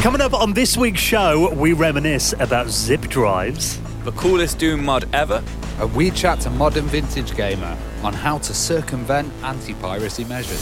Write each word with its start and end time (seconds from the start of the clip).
Coming 0.00 0.22
up 0.22 0.32
on 0.32 0.54
this 0.54 0.78
week's 0.78 1.02
show, 1.02 1.52
we 1.52 1.74
reminisce 1.74 2.32
about 2.40 2.70
zip 2.70 3.02
drives. 3.02 3.78
The 4.04 4.12
coolest 4.12 4.58
Doom 4.58 4.82
mod 4.82 5.06
ever. 5.12 5.44
And 5.78 5.94
we 5.94 6.10
chat 6.10 6.40
to 6.40 6.48
modern 6.48 6.86
vintage 6.86 7.36
gamer 7.36 7.76
on 8.02 8.14
how 8.14 8.38
to 8.38 8.54
circumvent 8.54 9.30
anti-piracy 9.42 10.24
measures. 10.24 10.58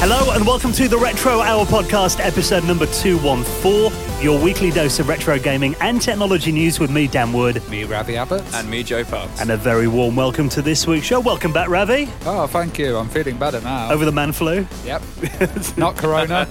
Hello 0.00 0.30
and 0.34 0.46
welcome 0.46 0.70
to 0.70 0.86
the 0.86 0.96
Retro 0.96 1.40
Hour 1.40 1.66
podcast, 1.66 2.24
episode 2.24 2.62
number 2.62 2.86
214, 2.86 3.90
your 4.20 4.42
weekly 4.42 4.72
dose 4.72 4.98
of 4.98 5.08
retro 5.08 5.38
gaming 5.38 5.76
and 5.80 6.02
technology 6.02 6.50
news 6.50 6.80
with 6.80 6.90
me, 6.90 7.06
Dan 7.06 7.32
Wood. 7.32 7.62
Me, 7.68 7.84
Ravi 7.84 8.16
Abbott. 8.16 8.42
And 8.52 8.68
me, 8.68 8.82
Joe 8.82 9.04
Parks. 9.04 9.40
And 9.40 9.50
a 9.50 9.56
very 9.56 9.86
warm 9.86 10.16
welcome 10.16 10.48
to 10.50 10.62
this 10.62 10.88
week's 10.88 11.06
show. 11.06 11.20
Welcome 11.20 11.52
back, 11.52 11.68
Ravi. 11.68 12.08
Oh, 12.24 12.48
thank 12.48 12.78
you. 12.78 12.96
I'm 12.96 13.08
feeling 13.08 13.38
better 13.38 13.60
now. 13.60 13.92
Over 13.92 14.04
the 14.04 14.10
man 14.10 14.32
flu? 14.32 14.66
Yep. 14.84 15.02
Not 15.76 15.96
corona. 15.96 16.46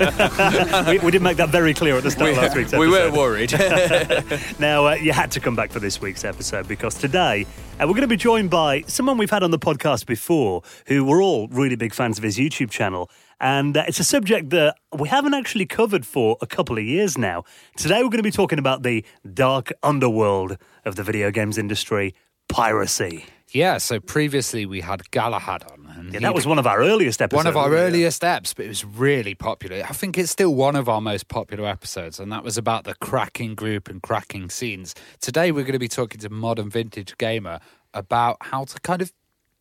we, 0.88 1.00
we, 1.00 1.12
did 1.12 1.22
make 1.22 1.36
that 1.38 1.50
very 1.50 1.74
clear 1.74 1.98
at 1.98 2.04
the 2.04 2.12
start 2.12 2.32
we, 2.32 2.38
of 2.38 2.44
last 2.44 2.56
week's 2.56 2.72
episode. 2.72 2.80
We 2.80 2.88
were 2.88 3.12
worried. 3.12 3.52
now, 4.60 4.88
uh, 4.88 4.94
you 4.96 5.12
had 5.12 5.32
to 5.32 5.42
come 5.42 5.56
back 5.56 5.72
for 5.72 5.82
this 5.82 6.00
week's 6.00 6.24
episode 6.24 6.70
because 6.70 6.96
today 6.96 7.46
uh, 7.80 7.82
we're 7.82 7.88
going 7.88 8.02
to 8.02 8.08
be 8.08 8.16
joined 8.16 8.50
by 8.50 8.82
someone 8.88 9.18
we've 9.18 9.30
had 9.30 9.44
on 9.44 9.52
the 9.52 9.60
podcast 9.60 10.06
before 10.06 10.62
who 10.86 11.04
we're 11.04 11.22
all 11.22 11.50
really 11.50 11.76
big 11.76 11.94
fans 11.94 12.18
of 12.18 12.24
his 12.24 12.38
YouTube 12.38 12.70
channel. 12.70 13.10
And 13.40 13.78
uh, 13.78 13.84
it's 13.88 14.00
a 14.00 14.04
subject 14.04 14.50
that 14.50 14.78
we 14.98 15.10
haven't 15.10 15.34
actually 15.34 15.66
covered 15.66 16.06
for 16.06 16.38
a 16.42 16.48
couple 16.48 16.78
of 16.78 16.84
years 16.84 17.18
now. 17.18 17.44
Today, 17.76 17.98
we're 17.98 18.10
going 18.10 18.18
to 18.18 18.24
be 18.24 18.32
talking 18.32 18.60
about 18.60 18.84
the 18.84 19.06
dark 19.34 19.72
underworld 19.84 20.58
of 20.86 20.96
the 20.96 21.04
video 21.04 21.32
games 21.32 21.58
industry 21.58 22.16
piracy. 22.50 23.26
Yeah, 23.52 23.78
so 23.78 24.00
previously 24.00 24.66
we 24.66 24.82
had 24.82 25.10
Galahad 25.12 25.64
on. 25.72 25.88
And 25.98 26.14
yeah, 26.14 26.20
that 26.20 26.36
was 26.36 26.46
one 26.46 26.60
of 26.60 26.68
our 26.68 26.80
earliest 26.80 27.22
episodes. 27.22 27.46
One 27.46 27.48
of 27.48 27.56
our 27.56 27.74
earliest 27.74 28.22
eps, 28.22 28.54
but 28.54 28.66
it 28.66 28.70
was 28.70 28.84
really 28.84 29.36
popular. 29.36 29.84
I 29.88 29.94
think 29.94 30.18
it's 30.18 30.32
still 30.32 30.54
one 30.54 30.76
of 30.76 30.90
our 30.90 31.00
most 31.00 31.30
popular 31.30 31.66
episodes, 31.66 32.20
and 32.20 32.32
that 32.32 32.44
was 32.44 32.58
about 32.58 32.84
the 32.84 32.94
cracking 32.96 33.56
group 33.56 33.90
and 33.90 34.02
cracking 34.02 34.50
scenes. 34.50 34.96
Today 35.22 35.52
we're 35.52 35.64
going 35.64 35.74
to 35.74 35.80
be 35.80 35.88
talking 35.88 36.20
to 36.22 36.30
Modern 36.30 36.70
Vintage 36.70 37.18
Gamer 37.18 37.60
about 37.94 38.38
how 38.42 38.66
to 38.66 38.80
kind 38.82 39.02
of 39.02 39.14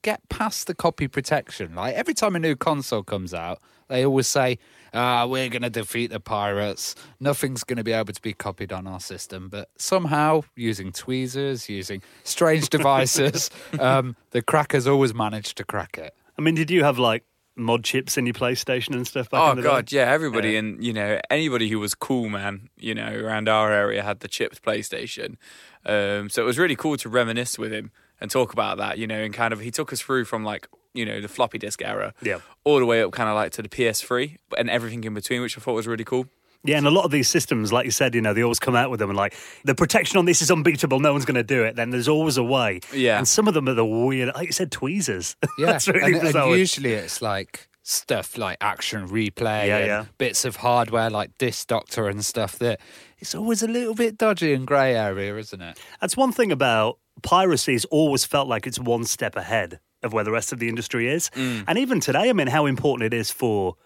get 0.03 0.29
past 0.29 0.67
the 0.67 0.75
copy 0.75 1.09
protection. 1.09 1.75
Like 1.75 1.95
every 1.95 2.15
time 2.15 2.35
a 2.35 2.41
new 2.41 2.57
console 2.57 3.05
comes 3.05 3.33
out, 3.33 3.61
they 3.89 4.05
always 4.05 4.27
say, 4.27 4.59
ah, 4.97 5.27
we're 5.27 5.49
going 5.49 5.63
to 5.63 5.71
defeat 5.71 6.09
the 6.09 6.21
pirates. 6.21 6.95
Nothing's 7.21 7.65
going 7.65 7.77
to 7.77 7.85
be 7.85 7.93
able 7.93 8.13
to 8.13 8.23
be 8.23 8.33
copied 8.33 8.73
on 8.73 8.87
our 8.87 9.01
system. 9.01 9.49
But 9.49 9.69
somehow, 9.79 10.43
using 10.55 10.93
tweezers, 10.93 11.69
using 11.69 12.03
strange 12.25 12.69
devices, 12.69 13.51
um, 13.79 14.17
the 14.31 14.43
crackers 14.43 14.87
always 14.87 15.15
managed 15.15 15.57
to 15.59 15.65
crack 15.65 15.99
it. 15.99 16.15
I 16.39 16.43
mean, 16.43 16.55
did 16.55 16.71
you 16.71 16.85
have 16.85 16.99
like 16.99 17.25
mod 17.59 17.85
chips 17.85 18.19
in 18.19 18.27
your 18.27 18.35
PlayStation 18.35 18.95
and 18.95 19.07
stuff 19.07 19.31
back 19.31 19.41
oh 19.41 19.51
in 19.53 19.57
the 19.57 19.63
god 19.63 19.87
day? 19.87 19.97
yeah 19.97 20.13
everybody 20.13 20.51
yeah. 20.51 20.59
and 20.59 20.85
you 20.85 20.93
know 20.93 21.19
anybody 21.31 21.71
who 21.71 21.81
was 21.81 21.95
cool 21.95 22.29
man 22.29 22.69
you 22.77 22.95
know 22.95 23.11
around 23.11 23.49
our 23.49 23.73
area 23.73 24.03
had 24.03 24.21
the 24.21 24.29
chipped 24.29 24.63
playstation 24.63 25.39
um, 25.87 26.29
so 26.29 26.43
it 26.43 26.45
was 26.45 26.59
really 26.59 26.77
cool 26.77 26.99
to 26.99 27.09
reminisce 27.09 27.59
with 27.59 27.73
him 27.73 27.91
and 28.21 28.31
talk 28.31 28.53
about 28.53 28.79
that, 28.79 28.99
you 28.99 29.07
know, 29.07 29.23
and 29.23 29.35
kind 29.35 29.53
of 29.53 29.61
he 29.61 29.71
took 29.71 29.93
us 29.93 30.01
through 30.01 30.25
from 30.25 30.45
like 30.45 30.69
you 30.97 31.05
know 31.05 31.21
the 31.21 31.29
floppy 31.29 31.59
disk 31.59 31.83
era, 31.83 32.15
yeah, 32.23 32.39
all 32.65 32.79
the 32.79 32.87
way 32.87 33.03
up 33.03 33.13
kind 33.13 33.29
of 33.29 33.35
like 33.35 33.53
to 33.53 33.63
the 33.63 33.69
PS3 33.69 34.37
and 34.59 34.71
everything 34.71 35.05
in 35.05 35.15
between, 35.15 35.43
which 35.43 35.57
I 35.57 35.61
thought 35.61 35.75
was 35.75 35.87
really 35.87 36.05
cool. 36.05 36.27
Yeah, 36.65 36.79
and 36.79 36.87
a 36.87 36.91
lot 36.91 37.05
of 37.05 37.13
these 37.13 37.29
systems, 37.29 37.73
like 37.73 37.85
you 37.85 37.93
said, 37.93 38.15
you 38.15 38.21
know, 38.21 38.35
they 38.35 38.43
always 38.43 38.59
come 38.59 38.75
out 38.75 38.91
with 38.91 38.99
them 38.99 39.11
and 39.11 39.17
like 39.17 39.35
the 39.65 39.75
protection 39.75 40.19
on 40.19 40.25
this 40.25 40.43
is 40.43 40.51
unbeatable. 40.51 40.99
No 40.99 41.13
one's 41.13 41.25
going 41.25 41.37
to 41.37 41.45
do 41.45 41.63
it. 41.63 41.77
Then 41.77 41.91
there's 41.91 42.09
always 42.09 42.37
a 42.37 42.43
way. 42.43 42.81
Yeah, 42.93 43.19
and 43.19 43.29
some 43.29 43.47
of 43.47 43.55
them 43.55 43.69
are 43.69 43.75
the 43.75 43.87
weird, 43.87 44.35
like 44.35 44.47
you 44.47 44.53
said, 44.53 44.73
tweezers. 44.73 45.37
Yeah, 45.59 45.67
that's 45.67 45.89
really 45.89 46.19
and, 46.19 46.37
and 46.37 46.59
usually 46.59 46.93
it's 46.93 47.23
like 47.23 47.69
stuff 47.83 48.37
like 48.37 48.59
action 48.61 49.09
replay 49.09 49.69
yeah, 49.69 49.79
and 49.79 49.87
yeah. 49.87 50.05
bits 50.19 50.45
of 50.45 50.57
hardware 50.57 51.09
like 51.09 51.39
Disc 51.39 51.69
Doctor 51.69 52.09
and 52.09 52.23
stuff 52.25 52.59
that 52.59 52.81
it's 53.19 53.35
always 53.35 53.63
a 53.63 53.69
little 53.69 53.95
bit 53.95 54.19
dodgy 54.19 54.53
and 54.53 54.67
grey 54.67 54.95
area, 54.95 55.37
isn't 55.37 55.63
it? 55.63 55.79
That's 56.01 56.17
one 56.17 56.33
thing 56.33 56.53
about 56.53 56.99
piracy's 57.23 57.85
always 57.87 58.25
felt 58.25 58.49
like 58.49 58.67
it's 58.67 58.79
one 58.79 59.05
step 59.05 59.37
ahead 59.37 59.81
of 60.03 60.13
where 60.13 60.25
the 60.25 60.33
rest 60.33 60.53
of 60.53 60.59
the 60.59 60.69
industry 60.69 61.09
is. 61.09 61.31
Mm. 61.31 61.65
And 61.67 61.79
even 61.79 62.01
today, 62.01 62.29
I 62.29 62.33
mean, 62.33 62.49
how 62.49 62.67
important 62.67 63.13
it 63.13 63.17
is 63.17 63.31
for 63.31 63.77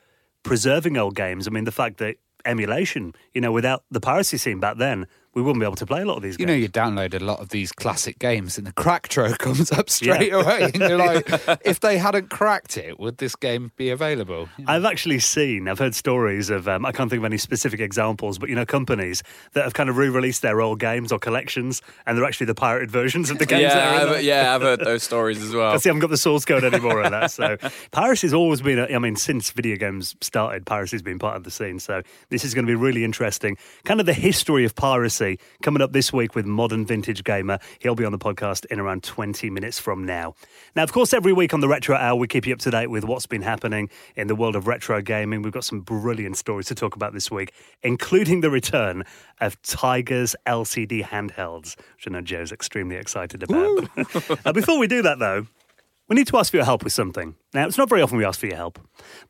preserving 0.42 0.96
old 0.96 1.14
games. 1.14 1.46
I 1.46 1.50
mean, 1.50 1.64
the 1.64 1.72
fact 1.72 1.98
that 1.98 2.16
emulation, 2.44 3.14
you 3.34 3.40
know, 3.40 3.52
without 3.52 3.84
the 3.90 4.00
piracy 4.00 4.38
scene 4.38 4.60
back 4.60 4.78
then, 4.78 5.06
we 5.32 5.42
wouldn't 5.42 5.60
be 5.60 5.64
able 5.64 5.76
to 5.76 5.86
play 5.86 6.02
a 6.02 6.04
lot 6.04 6.16
of 6.16 6.22
these 6.22 6.34
you 6.34 6.46
games. 6.46 6.48
know, 6.48 6.54
you 6.54 6.68
download 6.68 7.14
a 7.14 7.24
lot 7.24 7.38
of 7.38 7.50
these 7.50 7.70
classic 7.70 8.18
games 8.18 8.58
and 8.58 8.66
the 8.66 8.72
cracktro 8.72 9.36
comes 9.38 9.70
up 9.70 9.88
straight 9.88 10.32
yeah. 10.32 10.40
away. 10.40 10.62
And 10.62 10.76
you're 10.76 10.98
like, 10.98 11.28
if 11.64 11.78
they 11.80 11.98
hadn't 11.98 12.30
cracked 12.30 12.76
it, 12.76 12.98
would 12.98 13.18
this 13.18 13.36
game 13.36 13.70
be 13.76 13.90
available? 13.90 14.48
I've 14.66 14.84
actually 14.84 15.20
seen, 15.20 15.68
I've 15.68 15.78
heard 15.78 15.94
stories 15.94 16.50
of, 16.50 16.66
um, 16.66 16.84
I 16.84 16.90
can't 16.90 17.08
think 17.08 17.20
of 17.20 17.24
any 17.24 17.38
specific 17.38 17.78
examples, 17.78 18.38
but, 18.38 18.48
you 18.48 18.56
know, 18.56 18.66
companies 18.66 19.22
that 19.52 19.62
have 19.62 19.74
kind 19.74 19.88
of 19.88 19.96
re 19.96 20.08
released 20.08 20.42
their 20.42 20.60
old 20.60 20.80
games 20.80 21.12
or 21.12 21.20
collections 21.20 21.80
and 22.06 22.18
they're 22.18 22.24
actually 22.24 22.46
the 22.46 22.54
pirated 22.54 22.90
versions 22.90 23.30
of 23.30 23.38
the 23.38 23.46
games. 23.46 23.62
yeah, 23.62 24.06
I've, 24.10 24.22
yeah, 24.24 24.54
I've 24.54 24.62
heard 24.62 24.80
those 24.84 25.04
stories 25.04 25.40
as 25.42 25.54
well. 25.54 25.72
I 25.72 25.76
see, 25.76 25.88
I 25.88 25.90
haven't 25.90 26.00
got 26.00 26.10
the 26.10 26.16
source 26.16 26.44
code 26.44 26.64
anymore 26.64 27.04
on 27.04 27.12
that. 27.12 27.30
So, 27.30 27.56
piracy's 27.92 28.34
always 28.34 28.62
been, 28.62 28.80
a, 28.80 28.86
I 28.86 28.98
mean, 28.98 29.14
since 29.14 29.52
video 29.52 29.76
games 29.76 30.16
started, 30.20 30.66
piracy's 30.66 31.02
been 31.02 31.20
part 31.20 31.36
of 31.36 31.44
the 31.44 31.52
scene. 31.52 31.78
So, 31.78 32.02
this 32.30 32.44
is 32.44 32.52
going 32.52 32.66
to 32.66 32.70
be 32.70 32.74
really 32.74 33.04
interesting. 33.04 33.56
Kind 33.84 34.00
of 34.00 34.06
the 34.06 34.12
history 34.12 34.64
of 34.64 34.74
piracy 34.74 35.19
coming 35.62 35.82
up 35.82 35.92
this 35.92 36.12
week 36.12 36.34
with 36.34 36.46
Modern 36.46 36.86
Vintage 36.86 37.24
Gamer. 37.24 37.58
He'll 37.78 37.94
be 37.94 38.04
on 38.04 38.12
the 38.12 38.18
podcast 38.18 38.64
in 38.66 38.80
around 38.80 39.02
20 39.02 39.50
minutes 39.50 39.78
from 39.78 40.04
now. 40.04 40.34
Now, 40.74 40.82
of 40.82 40.92
course, 40.92 41.12
every 41.12 41.32
week 41.32 41.52
on 41.52 41.60
the 41.60 41.68
Retro 41.68 41.96
Hour, 41.96 42.16
we 42.16 42.26
keep 42.26 42.46
you 42.46 42.54
up 42.54 42.60
to 42.60 42.70
date 42.70 42.88
with 42.88 43.04
what's 43.04 43.26
been 43.26 43.42
happening 43.42 43.90
in 44.16 44.26
the 44.26 44.34
world 44.34 44.56
of 44.56 44.66
retro 44.66 45.00
gaming. 45.02 45.42
We've 45.42 45.52
got 45.52 45.64
some 45.64 45.80
brilliant 45.80 46.36
stories 46.36 46.66
to 46.68 46.74
talk 46.74 46.96
about 46.96 47.12
this 47.12 47.30
week, 47.30 47.52
including 47.82 48.40
the 48.40 48.50
return 48.50 49.04
of 49.40 49.60
Tiger's 49.62 50.34
LCD 50.46 51.04
handhelds, 51.04 51.76
which 51.96 52.06
I 52.06 52.10
know 52.10 52.20
Joe's 52.20 52.52
extremely 52.52 52.96
excited 52.96 53.42
about. 53.42 53.88
uh, 54.44 54.52
before 54.52 54.78
we 54.78 54.86
do 54.86 55.02
that, 55.02 55.18
though, 55.18 55.46
we 56.08 56.16
need 56.16 56.26
to 56.26 56.38
ask 56.38 56.50
for 56.50 56.56
your 56.56 56.64
help 56.64 56.82
with 56.82 56.92
something. 56.92 57.36
Now, 57.54 57.66
it's 57.66 57.78
not 57.78 57.88
very 57.88 58.02
often 58.02 58.18
we 58.18 58.24
ask 58.24 58.40
for 58.40 58.46
your 58.46 58.56
help, 58.56 58.78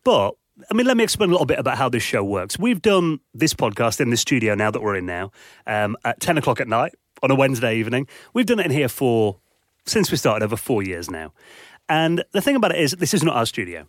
but 0.03 0.34
I 0.71 0.75
mean, 0.75 0.87
let 0.87 0.97
me 0.97 1.04
explain 1.04 1.31
a 1.31 1.32
little 1.32 1.47
bit 1.47 1.59
about 1.59 1.78
how 1.78 1.88
this 1.88 2.03
show 2.03 2.25
works. 2.25 2.59
We've 2.59 2.81
done 2.82 3.21
this 3.34 3.54
podcast 3.54 4.00
in 4.00 4.10
the 4.10 4.16
studio 4.16 4.54
now 4.54 4.71
that 4.71 4.82
we're 4.82 4.97
in 4.97 5.06
now 5.06 5.31
um, 5.66 5.97
at 6.04 6.21
10 6.21 6.38
o'clock 6.38 6.60
at 6.60 6.69
night 6.69 6.94
on 7.22 7.31
a 7.31 7.34
Wednesday 7.34 7.76
evening. 7.76 8.09
We've 8.34 8.47
done 8.47 8.60
it 8.60 8.66
in 8.66 8.72
here 8.72 8.88
for, 8.88 9.38
since 9.87 10.10
we 10.10 10.16
started, 10.16 10.44
over 10.44 10.56
four 10.56 10.82
years 10.82 11.10
now. 11.10 11.32
And 11.88 12.25
the 12.32 12.41
thing 12.41 12.56
about 12.56 12.72
it 12.72 12.81
is, 12.81 12.93
this 12.93 13.15
is 13.15 13.22
not 13.22 13.37
our 13.37 13.47
studio. 13.47 13.87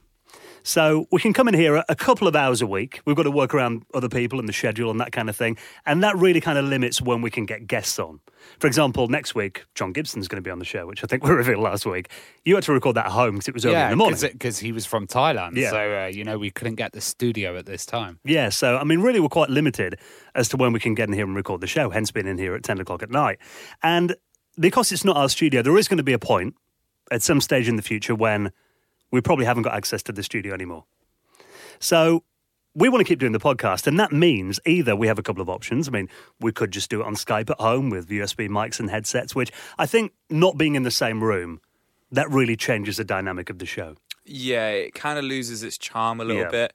So 0.64 1.08
we 1.12 1.20
can 1.20 1.34
come 1.34 1.48
in 1.48 1.54
here 1.54 1.84
a 1.88 1.96
couple 1.96 2.28
of 2.28 2.36
hours 2.36 2.62
a 2.62 2.68
week. 2.68 3.02
We've 3.06 3.16
got 3.16 3.24
to 3.24 3.32
work 3.32 3.54
around 3.54 3.84
other 3.94 4.10
people 4.10 4.40
and 4.40 4.48
the 4.48 4.54
schedule 4.54 4.92
and 4.92 5.00
that 5.00 5.12
kind 5.12 5.30
of 5.30 5.36
thing. 5.36 5.58
And 5.86 6.04
that 6.04 6.16
really 6.18 6.42
kind 6.42 6.58
of 6.58 6.66
limits 6.66 7.02
when 7.02 7.22
we 7.22 7.32
can 7.32 7.46
get 7.46 7.68
guests 7.68 8.00
on. 8.00 8.20
For 8.60 8.68
example, 8.68 9.08
next 9.08 9.36
week, 9.36 9.66
John 9.76 9.92
Gibson's 9.92 10.28
going 10.28 10.38
to 10.38 10.42
be 10.42 10.52
on 10.52 10.60
the 10.60 10.66
show, 10.66 10.86
which 10.86 11.04
I 11.04 11.08
think 11.08 11.24
we 11.26 11.32
revealed 11.32 11.64
last 11.64 11.86
week. 11.86 12.10
You 12.46 12.56
had 12.56 12.64
to 12.66 12.74
record 12.74 12.96
that 12.96 13.08
at 13.08 13.12
home 13.12 13.36
because 13.36 13.48
it 13.48 13.54
was 13.54 13.66
early 13.66 13.76
yeah, 13.76 13.86
in 13.86 13.92
the 13.92 13.96
morning. 13.98 14.20
because 14.22 14.60
he 14.60 14.72
was 14.72 14.86
from 14.86 15.08
Thailand. 15.08 15.56
Yeah. 15.56 15.72
So, 15.72 16.04
uh, 16.04 16.08
you 16.08 16.24
know, 16.24 16.38
we 16.38 16.52
couldn't 16.52 16.76
get 16.76 16.94
the 16.94 17.02
studio 17.02 17.58
at 17.58 17.66
this 17.66 17.86
time. 17.86 18.20
Yeah, 18.24 18.50
so, 18.50 18.78
I 18.78 18.84
mean, 18.84 19.02
really, 19.02 19.20
we're 19.20 19.30
quite 19.30 19.50
limited 19.50 20.00
as 20.36 20.50
to 20.50 20.58
when 20.58 20.74
we 20.74 20.80
can 20.80 20.96
get 20.96 21.08
in 21.08 21.14
here 21.14 21.26
and 21.26 21.36
record 21.36 21.62
the 21.62 21.68
show, 21.68 21.90
hence 21.90 22.12
being 22.12 22.28
in 22.28 22.38
here 22.38 22.56
at 22.56 22.64
10 22.64 22.80
o'clock 22.80 23.04
at 23.04 23.10
night. 23.10 23.40
And 23.84 24.16
because 24.60 24.92
it's 24.92 25.06
not 25.06 25.18
our 25.18 25.30
studio, 25.30 25.62
there 25.62 25.78
is 25.78 25.88
going 25.88 25.98
to 25.98 26.04
be 26.04 26.14
a 26.14 26.20
point 26.20 26.56
at 27.12 27.22
some 27.22 27.42
stage 27.42 27.68
in 27.68 27.76
the 27.76 27.82
future 27.82 28.16
when 28.16 28.52
we 29.12 29.22
probably 29.22 29.46
haven't 29.46 29.64
got 29.64 29.74
access 29.74 30.02
to 30.04 30.12
the 30.12 30.24
studio 30.24 30.54
anymore. 30.54 30.86
So 31.80 32.24
we 32.74 32.88
want 32.90 33.02
to 33.02 33.06
keep 33.06 33.20
doing 33.20 33.32
the 33.34 33.40
podcast, 33.40 33.88
and 33.88 34.00
that 34.00 34.12
means 34.12 34.60
either 34.66 34.96
we 34.96 35.08
have 35.08 35.20
a 35.20 35.24
couple 35.24 35.42
of 35.42 35.50
options. 35.50 35.88
I 35.88 35.92
mean, 35.92 36.10
we 36.40 36.52
could 36.52 36.72
just 36.72 36.90
do 36.90 37.02
it 37.02 37.06
on 37.06 37.16
Skype 37.16 37.50
at 37.50 37.60
home 37.60 37.90
with 37.90 38.08
USB 38.10 38.48
mics 38.48 38.80
and 38.80 38.90
headsets, 38.90 39.36
which 39.36 39.52
I 39.78 39.86
think 39.86 40.14
not 40.30 40.58
being 40.58 40.76
in 40.76 40.84
the 40.84 40.92
same 40.92 41.22
room, 41.24 41.60
that 42.12 42.30
really 42.30 42.56
changes 42.56 42.98
the 42.98 43.04
dynamic 43.04 43.50
of 43.50 43.60
the 43.60 43.66
show. 43.66 43.96
Yeah, 44.26 44.70
it 44.70 44.94
kind 44.94 45.18
of 45.18 45.26
loses 45.26 45.64
its 45.64 45.78
charm 45.78 46.22
a 46.22 46.24
little 46.24 46.44
Yeah. 46.44 46.50
bit. 46.50 46.74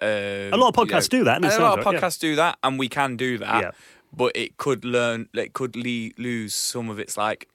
Um, 0.00 0.52
A 0.52 0.56
lot 0.56 0.68
of 0.68 0.74
podcasts 0.74 1.08
do 1.08 1.24
that, 1.24 1.36
and 1.36 1.44
a 1.44 1.48
lot 1.60 1.78
of 1.78 1.84
right, 1.84 1.94
yeah. 1.94 2.00
podcasts 2.00 2.18
do 2.20 2.36
that, 2.36 2.58
and 2.62 2.78
we 2.78 2.88
can 2.88 3.16
do 3.16 3.38
that. 3.38 3.62
Yeah. 3.62 3.70
But 4.12 4.32
it 4.36 4.56
could 4.56 4.84
learn, 4.84 5.28
it 5.34 5.52
could 5.54 5.76
le- 5.76 6.10
lose 6.18 6.54
some 6.54 6.88
of 6.88 6.98
its 6.98 7.16
like, 7.16 7.48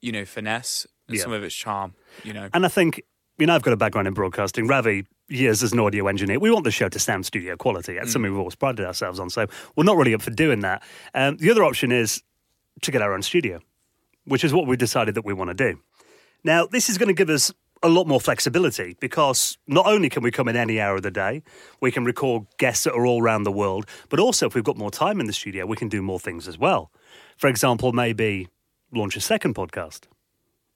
you 0.00 0.10
know, 0.12 0.24
finesse 0.24 0.86
and 1.08 1.18
some 1.18 1.32
of 1.32 1.42
its 1.44 1.54
charm. 1.54 1.94
You 2.24 2.32
know, 2.32 2.48
And 2.52 2.64
I 2.64 2.68
think, 2.68 3.02
know, 3.46 3.54
I've 3.54 3.62
got 3.62 3.72
a 3.72 3.76
background 3.76 4.08
in 4.08 4.14
broadcasting. 4.14 4.66
Ravi, 4.66 5.06
years 5.28 5.62
as 5.62 5.72
an 5.72 5.80
audio 5.80 6.06
engineer, 6.06 6.38
we 6.38 6.50
want 6.50 6.64
the 6.64 6.70
show 6.70 6.88
to 6.88 6.98
sound 6.98 7.26
studio 7.26 7.56
quality. 7.56 7.94
That's 7.94 8.12
something 8.12 8.30
we've 8.30 8.38
always 8.38 8.54
prided 8.54 8.84
ourselves 8.84 9.18
on. 9.18 9.30
So 9.30 9.46
we're 9.76 9.84
not 9.84 9.96
really 9.96 10.14
up 10.14 10.22
for 10.22 10.30
doing 10.30 10.60
that. 10.60 10.82
Um, 11.14 11.36
the 11.38 11.50
other 11.50 11.64
option 11.64 11.92
is 11.92 12.22
to 12.82 12.90
get 12.90 13.02
our 13.02 13.14
own 13.14 13.22
studio, 13.22 13.60
which 14.24 14.44
is 14.44 14.52
what 14.52 14.66
we 14.66 14.76
decided 14.76 15.14
that 15.14 15.24
we 15.24 15.32
want 15.32 15.48
to 15.48 15.54
do. 15.54 15.80
Now, 16.44 16.66
this 16.66 16.88
is 16.88 16.98
going 16.98 17.08
to 17.08 17.14
give 17.14 17.30
us 17.30 17.52
a 17.82 17.88
lot 17.88 18.06
more 18.06 18.20
flexibility 18.20 18.96
because 19.00 19.58
not 19.66 19.86
only 19.86 20.08
can 20.08 20.22
we 20.22 20.30
come 20.30 20.48
in 20.48 20.56
any 20.56 20.80
hour 20.80 20.96
of 20.96 21.02
the 21.02 21.10
day, 21.10 21.42
we 21.80 21.90
can 21.90 22.04
record 22.04 22.46
guests 22.58 22.84
that 22.84 22.92
are 22.92 23.04
all 23.04 23.20
around 23.20 23.42
the 23.42 23.52
world, 23.52 23.86
but 24.08 24.20
also 24.20 24.46
if 24.46 24.54
we've 24.54 24.64
got 24.64 24.76
more 24.76 24.90
time 24.90 25.18
in 25.20 25.26
the 25.26 25.32
studio, 25.32 25.66
we 25.66 25.76
can 25.76 25.88
do 25.88 26.00
more 26.00 26.20
things 26.20 26.46
as 26.46 26.58
well. 26.58 26.92
For 27.36 27.48
example, 27.48 27.92
maybe 27.92 28.48
launch 28.92 29.16
a 29.16 29.20
second 29.20 29.54
podcast, 29.54 30.06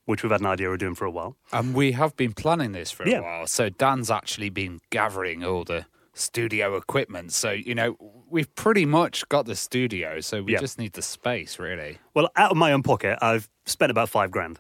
which 0.06 0.22
we've 0.22 0.32
had 0.32 0.40
an 0.40 0.46
idea 0.46 0.70
of 0.70 0.78
doing 0.78 0.94
for 0.94 1.04
a 1.04 1.10
while. 1.10 1.36
And 1.52 1.74
we 1.74 1.92
have 1.92 2.16
been 2.16 2.32
planning 2.32 2.72
this 2.72 2.90
for 2.90 3.02
a 3.04 3.10
Yeah. 3.10 3.20
while. 3.20 3.46
So 3.46 3.68
Dan's 3.68 4.10
actually 4.10 4.48
been 4.50 4.80
gathering 4.90 5.44
all 5.44 5.62
the 5.64 5.86
studio 6.14 6.76
equipment. 6.76 7.32
So, 7.32 7.50
you 7.50 7.74
know, 7.74 7.96
we've 8.30 8.52
pretty 8.54 8.86
much 8.86 9.28
got 9.28 9.44
the 9.46 9.54
studio, 9.54 10.20
so 10.20 10.42
we 10.42 10.52
Yeah. 10.54 10.60
just 10.60 10.78
need 10.78 10.94
the 10.94 11.02
space, 11.02 11.58
really. 11.58 11.98
Well, 12.14 12.30
out 12.36 12.50
of 12.52 12.56
my 12.56 12.72
own 12.72 12.82
pocket, 12.82 13.18
I've 13.20 13.48
spent 13.66 13.90
about 13.90 14.08
five 14.08 14.30
grand 14.30 14.58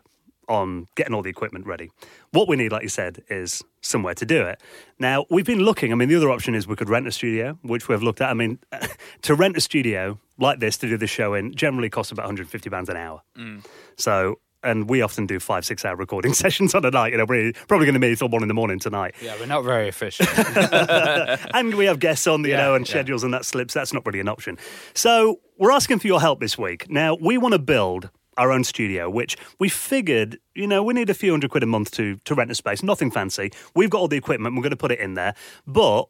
on 0.48 0.86
getting 0.94 1.12
all 1.14 1.22
the 1.22 1.30
equipment 1.30 1.66
ready. 1.66 1.90
What 2.30 2.46
we 2.46 2.56
need, 2.56 2.70
like 2.72 2.82
you 2.82 2.88
said, 2.88 3.24
is 3.28 3.62
somewhere 3.80 4.14
to 4.14 4.24
do 4.26 4.42
it. 4.42 4.60
Now, 4.98 5.24
we've 5.30 5.46
been 5.46 5.60
looking. 5.60 5.90
I 5.92 5.96
mean, 5.96 6.08
the 6.08 6.14
other 6.16 6.30
option 6.30 6.54
is 6.54 6.68
we 6.68 6.76
could 6.76 6.88
rent 6.90 7.06
a 7.08 7.10
studio, 7.12 7.58
which 7.62 7.88
we've 7.88 8.02
looked 8.02 8.20
at. 8.20 8.30
I 8.30 8.34
mean, 8.34 8.58
to 9.22 9.34
rent 9.34 9.56
a 9.56 9.60
studio 9.60 10.20
like 10.38 10.60
this 10.60 10.76
to 10.78 10.88
do 10.88 10.96
the 10.96 11.06
show 11.08 11.34
in 11.34 11.54
generally 11.54 11.88
costs 11.90 12.12
about 12.12 12.24
150 12.26 12.68
pounds 12.70 12.88
an 12.88 12.96
hour. 12.96 13.22
Mm. 13.36 13.64
So, 13.96 14.38
and 14.66 14.88
we 14.90 15.00
often 15.02 15.26
do 15.26 15.38
five, 15.40 15.64
six 15.64 15.84
hour 15.84 15.96
recording 15.96 16.32
sessions 16.42 16.74
on 16.74 16.84
a 16.84 16.90
night. 16.90 17.12
You 17.12 17.18
know, 17.18 17.24
we're 17.26 17.52
probably 17.68 17.86
going 17.86 17.94
to 17.94 18.00
meet 18.00 18.18
till 18.18 18.28
one 18.28 18.42
in 18.42 18.48
the 18.48 18.54
morning 18.54 18.78
tonight. 18.78 19.14
Yeah, 19.22 19.36
we're 19.38 19.46
not 19.46 19.62
very 19.62 19.88
efficient. 19.88 20.28
and 21.54 21.74
we 21.74 21.86
have 21.86 21.98
guests 21.98 22.26
on, 22.26 22.44
you 22.44 22.50
Yeah, 22.50 22.56
know, 22.58 22.74
and 22.74 22.86
yeah. 22.86 22.90
schedules 22.90 23.22
and 23.24 23.32
that 23.34 23.44
slips. 23.44 23.74
That's 23.74 23.92
not 23.92 24.04
really 24.06 24.20
an 24.20 24.28
option. 24.28 24.58
So 24.94 25.40
we're 25.58 25.72
asking 25.72 26.00
for 26.00 26.06
your 26.06 26.20
help 26.20 26.40
this 26.40 26.58
week. 26.58 26.90
Now 26.90 27.16
we 27.20 27.38
want 27.38 27.52
to 27.52 27.58
build 27.58 28.10
our 28.36 28.52
own 28.52 28.64
studio, 28.64 29.08
which 29.08 29.36
we 29.58 29.68
figured, 29.68 30.38
you 30.54 30.66
know, 30.66 30.82
we 30.82 30.92
need 30.92 31.08
a 31.08 31.14
few 31.14 31.30
hundred 31.30 31.50
quid 31.50 31.62
a 31.62 31.66
month 31.66 31.90
to 31.92 32.16
to 32.24 32.34
rent 32.34 32.50
a 32.50 32.54
space. 32.54 32.82
Nothing 32.82 33.10
fancy. 33.10 33.50
We've 33.74 33.90
got 33.90 33.98
all 33.98 34.08
the 34.08 34.16
equipment. 34.18 34.54
We're 34.56 34.62
going 34.62 34.70
to 34.70 34.76
put 34.76 34.92
it 34.92 35.00
in 35.00 35.14
there, 35.14 35.34
but 35.66 36.04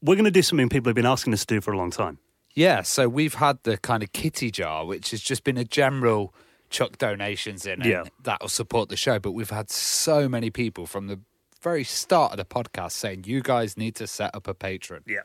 we're 0.00 0.14
going 0.14 0.24
to 0.26 0.30
do 0.30 0.42
something 0.42 0.68
people 0.68 0.90
have 0.90 0.96
been 0.96 1.06
asking 1.06 1.32
us 1.32 1.44
to 1.46 1.54
do 1.54 1.60
for 1.60 1.72
a 1.72 1.76
long 1.76 1.90
time. 1.90 2.18
Yeah, 2.56 2.82
so 2.82 3.08
we've 3.08 3.34
had 3.34 3.58
the 3.64 3.76
kind 3.78 4.04
of 4.04 4.12
kitty 4.12 4.52
jar, 4.52 4.84
which 4.86 5.10
has 5.10 5.20
just 5.20 5.42
been 5.42 5.56
a 5.58 5.64
general 5.64 6.32
chuck 6.74 6.98
donations 6.98 7.64
in, 7.66 7.80
and 7.80 7.90
Yeah. 7.90 8.02
that'll 8.22 8.48
support 8.48 8.88
the 8.88 8.96
show. 8.96 9.18
But 9.20 9.32
we've 9.32 9.50
had 9.50 9.70
so 9.70 10.28
many 10.28 10.50
people 10.50 10.86
from 10.86 11.06
the 11.06 11.20
very 11.62 11.84
start 11.84 12.32
of 12.32 12.36
the 12.38 12.44
podcast 12.44 12.92
saying, 12.92 13.24
you 13.26 13.40
guys 13.40 13.76
need 13.78 13.94
to 13.94 14.06
set 14.06 14.34
up 14.34 14.48
a 14.48 14.54
Patreon. 14.54 15.00
Yeah. 15.06 15.20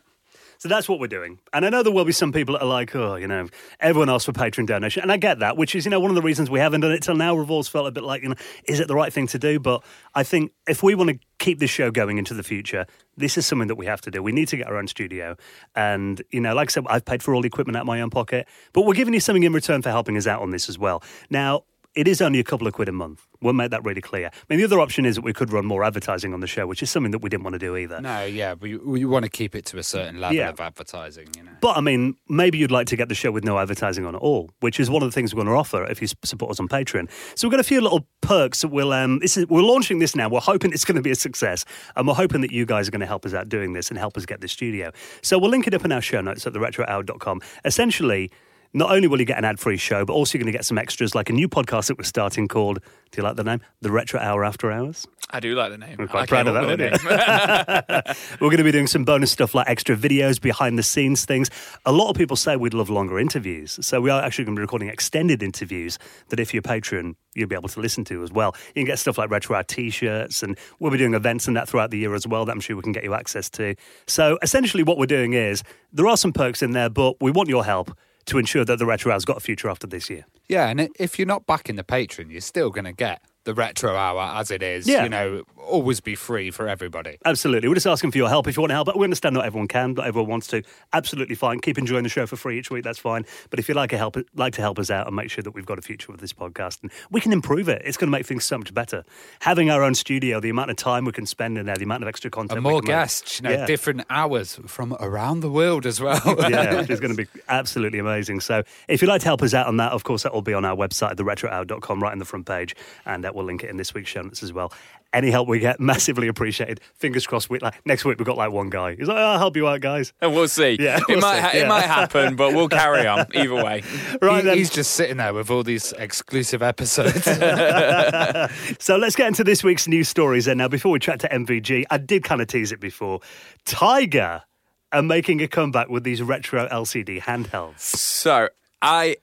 So 0.60 0.68
that's 0.68 0.90
what 0.90 1.00
we're 1.00 1.08
doing. 1.08 1.40
And 1.54 1.66
I 1.66 1.70
know 1.70 1.84
there 1.84 1.94
will 1.94 2.04
be 2.04 2.12
some 2.12 2.34
people 2.34 2.54
that 2.54 2.62
are 2.62 2.68
like, 2.68 2.94
oh, 2.94 3.16
you 3.16 3.28
know, 3.28 3.48
everyone 3.80 4.10
asks 4.10 4.26
for 4.26 4.34
Patreon 4.34 4.68
donation. 4.68 5.02
And 5.02 5.10
I 5.10 5.16
get 5.16 5.40
that, 5.40 5.56
which 5.56 5.74
is, 5.74 5.86
you 5.86 5.92
know, 5.92 6.02
one 6.02 6.12
of 6.12 6.16
the 6.16 6.22
reasons 6.22 6.50
we 6.50 6.60
haven't 6.60 6.82
done 6.82 6.92
it 6.92 7.02
till 7.02 7.16
now. 7.16 7.34
We've 7.34 7.50
always 7.50 7.70
felt 7.70 7.88
a 7.88 7.92
bit 7.92 8.04
like, 8.04 8.24
you 8.24 8.30
know, 8.30 8.36
is 8.66 8.82
it 8.82 8.90
the 8.90 8.96
right 8.96 9.12
thing 9.12 9.26
to 9.28 9.40
do? 9.40 9.58
But 9.58 9.82
I 10.14 10.24
think 10.24 10.52
if 10.68 10.84
we 10.84 10.96
want 10.96 11.12
to 11.12 11.20
keep 11.38 11.60
this 11.60 11.70
show 11.70 11.92
going 11.92 12.18
into 12.18 12.34
the 12.34 12.44
future, 12.44 12.86
this 13.16 13.38
is 13.38 13.46
something 13.46 13.70
that 13.70 13.76
we 13.76 13.86
have 13.86 14.02
to 14.02 14.12
do. 14.12 14.22
We 14.22 14.34
need 14.34 14.50
to 14.50 14.58
get 14.58 14.68
our 14.68 14.76
own 14.76 14.88
studio. 14.88 15.38
And, 15.76 16.22
you 16.30 16.42
know, 16.42 16.54
like 16.54 16.70
I 16.70 16.72
said, 16.72 16.84
I've 16.90 17.06
paid 17.06 17.24
for 17.24 17.34
all 17.34 17.42
the 17.42 17.48
equipment 17.48 17.78
out 17.78 17.82
of 17.82 17.88
my 17.88 18.02
own 18.02 18.10
pocket, 18.10 18.46
but 18.74 18.82
we're 18.82 18.96
giving 18.96 19.14
you 19.14 19.22
something 19.22 19.44
in 19.44 19.54
return 19.54 19.82
for 19.82 19.92
helping 19.92 20.18
us 20.18 20.28
out 20.28 20.42
on 20.42 20.50
this 20.50 20.68
as 20.68 20.78
well. 20.78 21.02
Now, 21.30 21.64
it 22.00 22.08
is 22.08 22.22
only 22.22 22.40
a 22.40 22.44
couple 22.44 22.66
of 22.68 22.74
quid 22.74 22.88
a 22.88 22.92
month. 22.92 23.26
We'll 23.42 23.54
make 23.54 23.72
that 23.72 23.84
really 23.84 24.02
clear. 24.02 24.28
I 24.28 24.32
mean, 24.50 24.60
the 24.60 24.66
other 24.66 24.80
option 24.80 25.06
is 25.06 25.16
that 25.16 25.24
we 25.24 25.34
could 25.34 25.52
run 25.52 25.66
more 25.66 25.84
advertising 25.84 26.34
on 26.34 26.40
the 26.40 26.48
show, 26.48 26.66
which 26.68 26.82
is 26.84 26.90
something 26.90 27.12
that 27.12 27.20
we 27.20 27.30
didn't 27.30 27.44
want 27.44 27.54
to 27.54 27.60
do 27.60 27.76
either. 27.78 28.02
No, 28.02 28.24
yeah, 28.26 28.54
we, 28.54 28.78
we 28.78 29.06
want 29.06 29.24
to 29.26 29.30
keep 29.30 29.56
it 29.56 29.66
to 29.68 29.78
a 29.78 29.84
certain 29.84 30.20
level 30.20 30.36
Yeah. 30.38 30.50
of 30.50 30.60
advertising, 30.60 31.28
you 31.38 31.44
know. 31.44 31.52
But 31.62 31.78
I 31.78 31.82
mean, 31.82 32.16
maybe 32.28 32.58
you'd 32.58 32.72
like 32.72 32.88
to 32.88 32.96
get 32.96 33.10
the 33.10 33.16
show 33.16 33.32
with 33.32 33.44
no 33.44 33.58
advertising 33.60 34.06
on 34.06 34.16
at 34.16 34.22
all, 34.22 34.50
which 34.62 34.80
is 34.80 34.90
one 34.90 35.04
of 35.04 35.08
the 35.10 35.14
things 35.14 35.34
we're 35.34 35.44
going 35.44 35.54
to 35.54 35.60
offer 35.60 35.84
if 35.86 36.02
you 36.02 36.08
support 36.24 36.52
us 36.52 36.60
on 36.60 36.68
Patreon. 36.68 37.10
So 37.36 37.48
we've 37.48 37.52
got 37.52 37.60
a 37.60 37.64
few 37.74 37.82
little 37.82 38.06
perks 38.22 38.62
that 38.62 38.70
we'll. 38.70 38.92
Um, 38.94 39.20
this 39.20 39.38
is 39.38 39.48
we're 39.48 39.62
launching 39.62 40.00
this 40.00 40.16
now. 40.16 40.30
We're 40.30 40.40
hoping 40.40 40.72
it's 40.74 40.86
going 40.86 40.96
to 40.98 41.02
be 41.02 41.12
a 41.12 41.16
success, 41.16 41.66
and 41.96 42.08
we're 42.08 42.14
hoping 42.16 42.42
that 42.42 42.52
you 42.52 42.66
guys 42.66 42.88
are 42.88 42.92
going 42.92 43.00
to 43.02 43.06
help 43.08 43.26
us 43.26 43.34
out 43.34 43.50
doing 43.50 43.74
this 43.74 43.90
and 43.90 43.98
help 43.98 44.16
us 44.18 44.26
get 44.26 44.42
the 44.42 44.48
studio. 44.48 44.92
So 45.22 45.38
we'll 45.38 45.52
link 45.52 45.68
it 45.68 45.74
up 45.74 45.86
in 45.86 45.92
our 45.92 46.02
show 46.02 46.22
notes 46.22 46.46
at 46.48 46.54
theretrohour.com. 46.54 47.42
Essentially. 47.66 48.32
Not 48.74 48.92
only 48.92 49.08
will 49.08 49.20
you 49.20 49.26
get 49.26 49.38
an 49.38 49.46
ad-free 49.46 49.78
show, 49.78 50.06
but 50.06 50.14
also 50.14 50.38
you're 50.38 50.44
going 50.44 50.52
to 50.52 50.58
get 50.58 50.66
some 50.66 50.78
extras, 50.78 51.16
like 51.16 51.30
a 51.30 51.34
new 51.34 51.50
podcast 51.50 51.88
that 51.88 51.98
we're 51.98 52.04
starting 52.04 52.48
called. 52.48 52.80
Do 53.12 53.18
you 53.18 53.24
like 53.24 53.36
the 53.36 53.44
name? 53.44 53.62
The 53.82 53.92
Retro 53.92 54.20
Hour 54.20 54.46
After 54.46 54.72
Hours. 54.72 55.08
I 55.32 55.40
do 55.40 55.56
like 55.56 55.72
the 55.72 55.78
name. 55.78 55.96
We're 55.98 56.08
quite 56.08 56.24
I 56.24 56.26
proud 56.26 56.48
of 56.48 56.54
that, 56.54 56.66
aren't. 56.66 58.18
We're 58.42 58.50
going 58.50 58.58
to 58.58 58.64
be 58.64 58.72
doing 58.72 58.88
some 58.88 59.04
bonus 59.04 59.32
stuff 59.32 59.56
like 59.56 59.68
extra 59.68 59.96
videos, 59.96 60.40
behind 60.40 60.78
the 60.78 60.84
scenes 60.84 61.26
things. 61.26 61.50
A 61.86 61.92
lot 61.92 62.10
of 62.10 62.16
people 62.16 62.36
say 62.36 62.56
we'd 62.56 62.74
love 62.74 62.90
longer 62.90 63.20
interviews. 63.20 63.80
So 63.82 64.02
we 64.02 64.12
are 64.12 64.22
actually 64.22 64.46
going 64.46 64.56
to 64.56 64.60
be 64.60 64.64
recording 64.64 64.90
extended 64.90 65.42
interviews 65.42 65.98
that 66.30 66.40
if 66.40 66.54
you're 66.54 66.60
a 66.60 66.64
patron, 66.64 67.16
you'll 67.34 67.48
be 67.48 67.56
able 67.56 67.70
to 67.70 67.80
listen 67.80 68.04
to 68.06 68.24
as 68.24 68.32
well. 68.32 68.56
You 68.68 68.82
can 68.82 68.86
get 68.86 69.00
stuff 69.00 69.18
like 69.18 69.32
retro 69.32 69.56
hour 69.56 69.64
t-shirts 69.64 70.44
and 70.44 70.58
we'll 70.80 70.92
be 70.92 70.98
doing 70.98 71.14
events 71.16 71.48
and 71.48 71.58
that 71.58 71.68
throughout 71.68 71.90
the 71.90 71.98
year 71.98 72.14
as 72.14 72.28
well 72.28 72.46
that 72.46 72.52
I'm 72.52 72.60
sure 72.60 72.76
we 72.76 72.84
can 72.84 72.92
get 72.92 73.04
you 73.04 73.14
access 73.14 73.50
to. 73.52 73.76
So 74.08 74.38
essentially 74.42 74.84
what 74.84 74.98
we're 74.98 75.06
doing 75.06 75.34
is 75.34 75.64
there 75.94 76.08
are 76.08 76.18
some 76.18 76.34
perks 76.34 76.62
in 76.62 76.72
there, 76.72 76.90
but 76.90 77.16
we 77.22 77.32
want 77.32 77.50
your 77.50 77.66
help 77.66 77.96
to 78.26 78.38
ensure 78.38 78.66
that 78.66 78.78
the 78.80 78.86
retro 78.86 79.12
hour's 79.12 79.26
got 79.26 79.38
a 79.38 79.42
future 79.42 79.70
after 79.70 79.88
this 79.88 80.10
year. 80.10 80.26
Yeah, 80.48 80.68
and 80.68 80.90
if 81.00 81.18
you're 81.18 81.28
not 81.28 81.46
backing 81.46 81.76
the 81.76 81.84
Patreon, 81.84 82.32
you're 82.32 82.42
still 82.42 82.70
going 82.70 82.86
to 82.86 82.94
get 82.94 83.22
the 83.50 83.56
retro 83.56 83.96
hour 83.96 84.38
as 84.40 84.52
it 84.52 84.62
is. 84.62 84.88
Yeah. 84.88 85.04
You 85.04 85.10
know, 85.10 85.44
always 85.58 86.00
be 86.00 86.14
free 86.14 86.52
for 86.52 86.68
everybody. 86.68 87.18
Absolutely. 87.26 87.68
We're 87.68 87.74
just 87.76 87.88
asking 87.88 88.12
for 88.12 88.18
your 88.20 88.30
help 88.30 88.48
if 88.48 88.56
you 88.56 88.62
want 88.62 88.70
to 88.70 88.76
help. 88.76 88.86
But 88.86 88.98
we 88.98 89.04
understand 89.06 89.34
not 89.34 89.44
everyone 89.46 89.68
can, 89.68 89.94
not 89.96 90.06
everyone 90.06 90.30
wants 90.30 90.46
to. 90.48 90.62
Absolutely 90.94 91.34
fine. 91.36 91.60
Keep 91.60 91.80
enjoying 91.80 92.04
the 92.04 92.10
show 92.10 92.28
for 92.28 92.36
free 92.36 92.60
each 92.60 92.70
week. 92.70 92.84
That's 92.84 93.00
fine. 93.00 93.26
But 93.50 93.58
if 93.58 93.68
you'd 93.68 93.76
like 93.76 93.90
to 93.90 93.98
help, 93.98 94.18
like 94.36 94.54
to 94.54 94.62
help 94.62 94.78
us 94.78 94.92
out 94.92 95.08
and 95.08 95.16
make 95.16 95.32
sure 95.32 95.42
that 95.44 95.52
we've 95.52 95.66
got 95.66 95.80
a 95.80 95.82
future 95.82 96.12
with 96.12 96.22
this 96.22 96.32
podcast 96.34 96.82
and 96.84 96.92
we 97.10 97.22
can 97.22 97.34
improve 97.34 97.68
it, 97.70 97.82
it's 97.86 97.98
going 97.98 98.08
to 98.08 98.12
make 98.16 98.28
things 98.28 98.46
so 98.46 98.58
much 98.60 98.72
better. 98.72 99.04
Having 99.42 99.72
our 99.72 99.84
own 99.84 99.96
studio, 99.96 100.40
the 100.40 100.50
amount 100.50 100.70
of 100.70 100.76
time 100.78 101.06
we 101.06 101.12
can 101.12 101.26
spend 101.26 101.58
in 101.58 101.66
there, 101.66 101.76
the 101.76 101.84
amount 101.86 102.04
of 102.04 102.08
extra 102.10 102.30
content, 102.30 102.58
And 102.58 102.66
we 102.66 102.72
more 102.72 102.82
guests, 102.82 103.40
you 103.40 103.44
know, 103.44 103.52
Yeah. 103.52 103.66
different 103.66 104.04
hours 104.12 104.60
from 104.68 104.96
around 105.00 105.40
the 105.40 105.50
world 105.50 105.88
as 105.88 106.00
well. 106.00 106.22
yeah, 106.50 106.82
is 106.88 107.00
going 107.00 107.16
to 107.16 107.26
be 107.26 107.28
absolutely 107.48 107.98
amazing. 108.00 108.40
So, 108.42 108.64
if 108.88 109.02
you'd 109.02 109.08
like 109.08 109.22
to 109.22 109.28
help 109.28 109.42
us 109.42 109.54
out 109.56 109.66
on 109.68 109.78
that, 109.78 109.92
of 109.92 110.04
course, 110.04 110.24
that 110.24 110.34
will 110.34 110.42
be 110.44 110.54
on 110.54 110.66
our 110.66 110.76
website, 110.76 111.16
theretrohour.com, 111.16 112.02
right 112.04 112.14
in 112.14 112.20
the 112.20 112.26
front 112.26 112.46
page, 112.46 112.76
and 113.06 113.24
that 113.24 113.34
will 113.40 113.46
link 113.46 113.64
it 113.64 113.70
in 113.70 113.78
this 113.78 113.94
week's 113.94 114.10
show 114.10 114.22
notes 114.22 114.44
as 114.44 114.54
well. 114.54 114.72
Any 115.12 115.32
help 115.32 115.48
we 115.48 115.58
get, 115.60 115.80
massively 115.80 116.28
appreciated. 116.28 116.82
Fingers 116.96 117.26
crossed. 117.26 117.50
We, 117.50 117.58
like, 117.60 117.84
next 117.86 118.06
week, 118.06 118.20
we've 118.20 118.26
got 118.28 118.38
like 118.38 118.52
one 118.52 118.70
guy. 118.70 118.96
He's 118.96 119.08
like, 119.08 119.18
oh, 119.18 119.22
I'll 119.22 119.38
help 119.40 119.56
you 119.58 119.68
out, 119.68 119.82
guys. 119.82 120.14
and 120.22 120.36
we'll 120.36 120.48
see. 120.48 120.78
Yeah, 120.80 120.98
it 120.98 121.04
we'll 121.08 121.20
might 121.22 121.36
see, 121.38 121.42
ha- 121.42 121.52
yeah. 121.56 121.64
it 121.64 121.68
might 121.68 121.86
happen, 121.86 122.36
but 122.36 122.54
we'll 122.54 122.70
carry 122.70 123.08
on 123.08 123.26
either 123.34 123.56
way. 123.56 123.82
Right 124.22 124.38
He- 124.38 124.42
then. 124.48 124.58
He's 124.58 124.70
just 124.70 124.92
sitting 124.92 125.18
there 125.18 125.34
with 125.34 125.50
all 125.50 125.64
these 125.64 125.94
exclusive 125.94 126.62
episodes. 126.62 127.26
So 128.80 128.98
let's 128.98 129.16
get 129.16 129.28
into 129.28 129.44
this 129.44 129.64
week's 129.64 129.88
news 129.88 130.08
stories. 130.10 130.48
And 130.48 130.58
now, 130.58 130.68
before 130.68 130.92
we 130.92 131.00
chat 131.00 131.20
to 131.22 131.30
MVG, 131.30 131.86
I 131.90 131.98
did 131.98 132.24
kind 132.24 132.42
of 132.42 132.48
tease 132.48 132.72
it 132.72 132.80
before. 132.80 133.20
Tiger 133.66 134.44
are 134.92 135.02
making 135.04 135.42
a 135.42 135.48
comeback 135.48 135.90
with 135.90 136.04
these 136.04 136.22
retro 136.22 136.68
LCD 136.68 137.22
handhelds. 137.22 137.80
So 137.80 138.50
I 138.82 139.18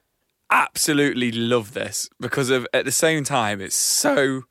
absolutely 0.50 1.32
love 1.32 1.74
this 1.74 2.08
because 2.20 2.50
of 2.50 2.66
at 2.72 2.84
the 2.84 2.92
same 2.92 3.24
time 3.24 3.60
it's 3.60 3.74
so 3.74 4.42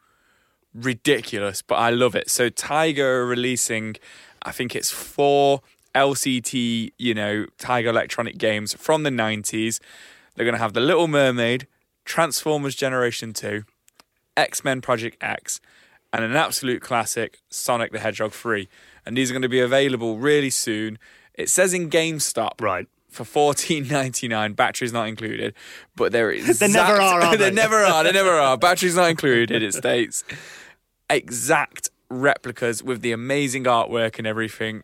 ridiculous, 0.73 1.61
but 1.61 1.75
I 1.75 1.89
love 1.89 2.15
it. 2.15 2.29
So 2.29 2.49
Tiger 2.49 3.21
are 3.21 3.25
releasing, 3.25 3.95
I 4.43 4.51
think 4.51 4.75
it's 4.75 4.91
four 4.91 5.61
LCD, 5.93 6.91
you 6.97 7.13
know, 7.13 7.45
Tiger 7.57 7.89
Electronic 7.89 8.37
games 8.37 8.73
from 8.73 9.03
the 9.03 9.11
nineties. 9.11 9.79
They're 10.35 10.45
gonna 10.45 10.57
have 10.57 10.73
The 10.73 10.81
Little 10.81 11.07
Mermaid, 11.07 11.67
Transformers 12.03 12.75
Generation 12.75 13.31
Two, 13.31 13.63
X 14.35 14.63
Men 14.63 14.81
Project 14.81 15.17
X, 15.21 15.61
and 16.15 16.23
an 16.23 16.35
absolute 16.35 16.81
classic, 16.81 17.41
Sonic 17.49 17.91
the 17.91 17.99
Hedgehog 17.99 18.31
3. 18.31 18.69
And 19.05 19.17
these 19.17 19.29
are 19.29 19.33
going 19.33 19.41
to 19.41 19.49
be 19.49 19.59
available 19.59 20.17
really 20.17 20.49
soon. 20.49 20.97
It 21.33 21.49
says 21.49 21.73
in 21.73 21.89
GameStop 21.89 22.61
Right. 22.61 22.87
For 23.15 23.23
fourteen 23.23 23.87
ninety 23.87 24.27
nine, 24.27 24.53
batteries 24.53 24.91
not 24.91 25.07
included. 25.07 25.53
But 25.95 26.11
they're 26.11 26.31
They 26.59 26.67
never 26.67 27.01
are, 27.01 27.21
are 27.21 27.37
they 27.37 27.49
they? 27.49 27.55
never 27.55 27.77
are. 27.77 28.03
They 28.03 28.11
never 28.11 28.31
are. 28.31 28.57
Batteries 28.57 28.97
not 28.97 29.09
included. 29.09 29.63
It 29.63 29.73
states 29.73 30.23
exact 31.09 31.89
replicas 32.09 32.83
with 32.83 33.01
the 33.01 33.11
amazing 33.13 33.63
artwork 33.63 34.17
and 34.17 34.27
everything 34.27 34.83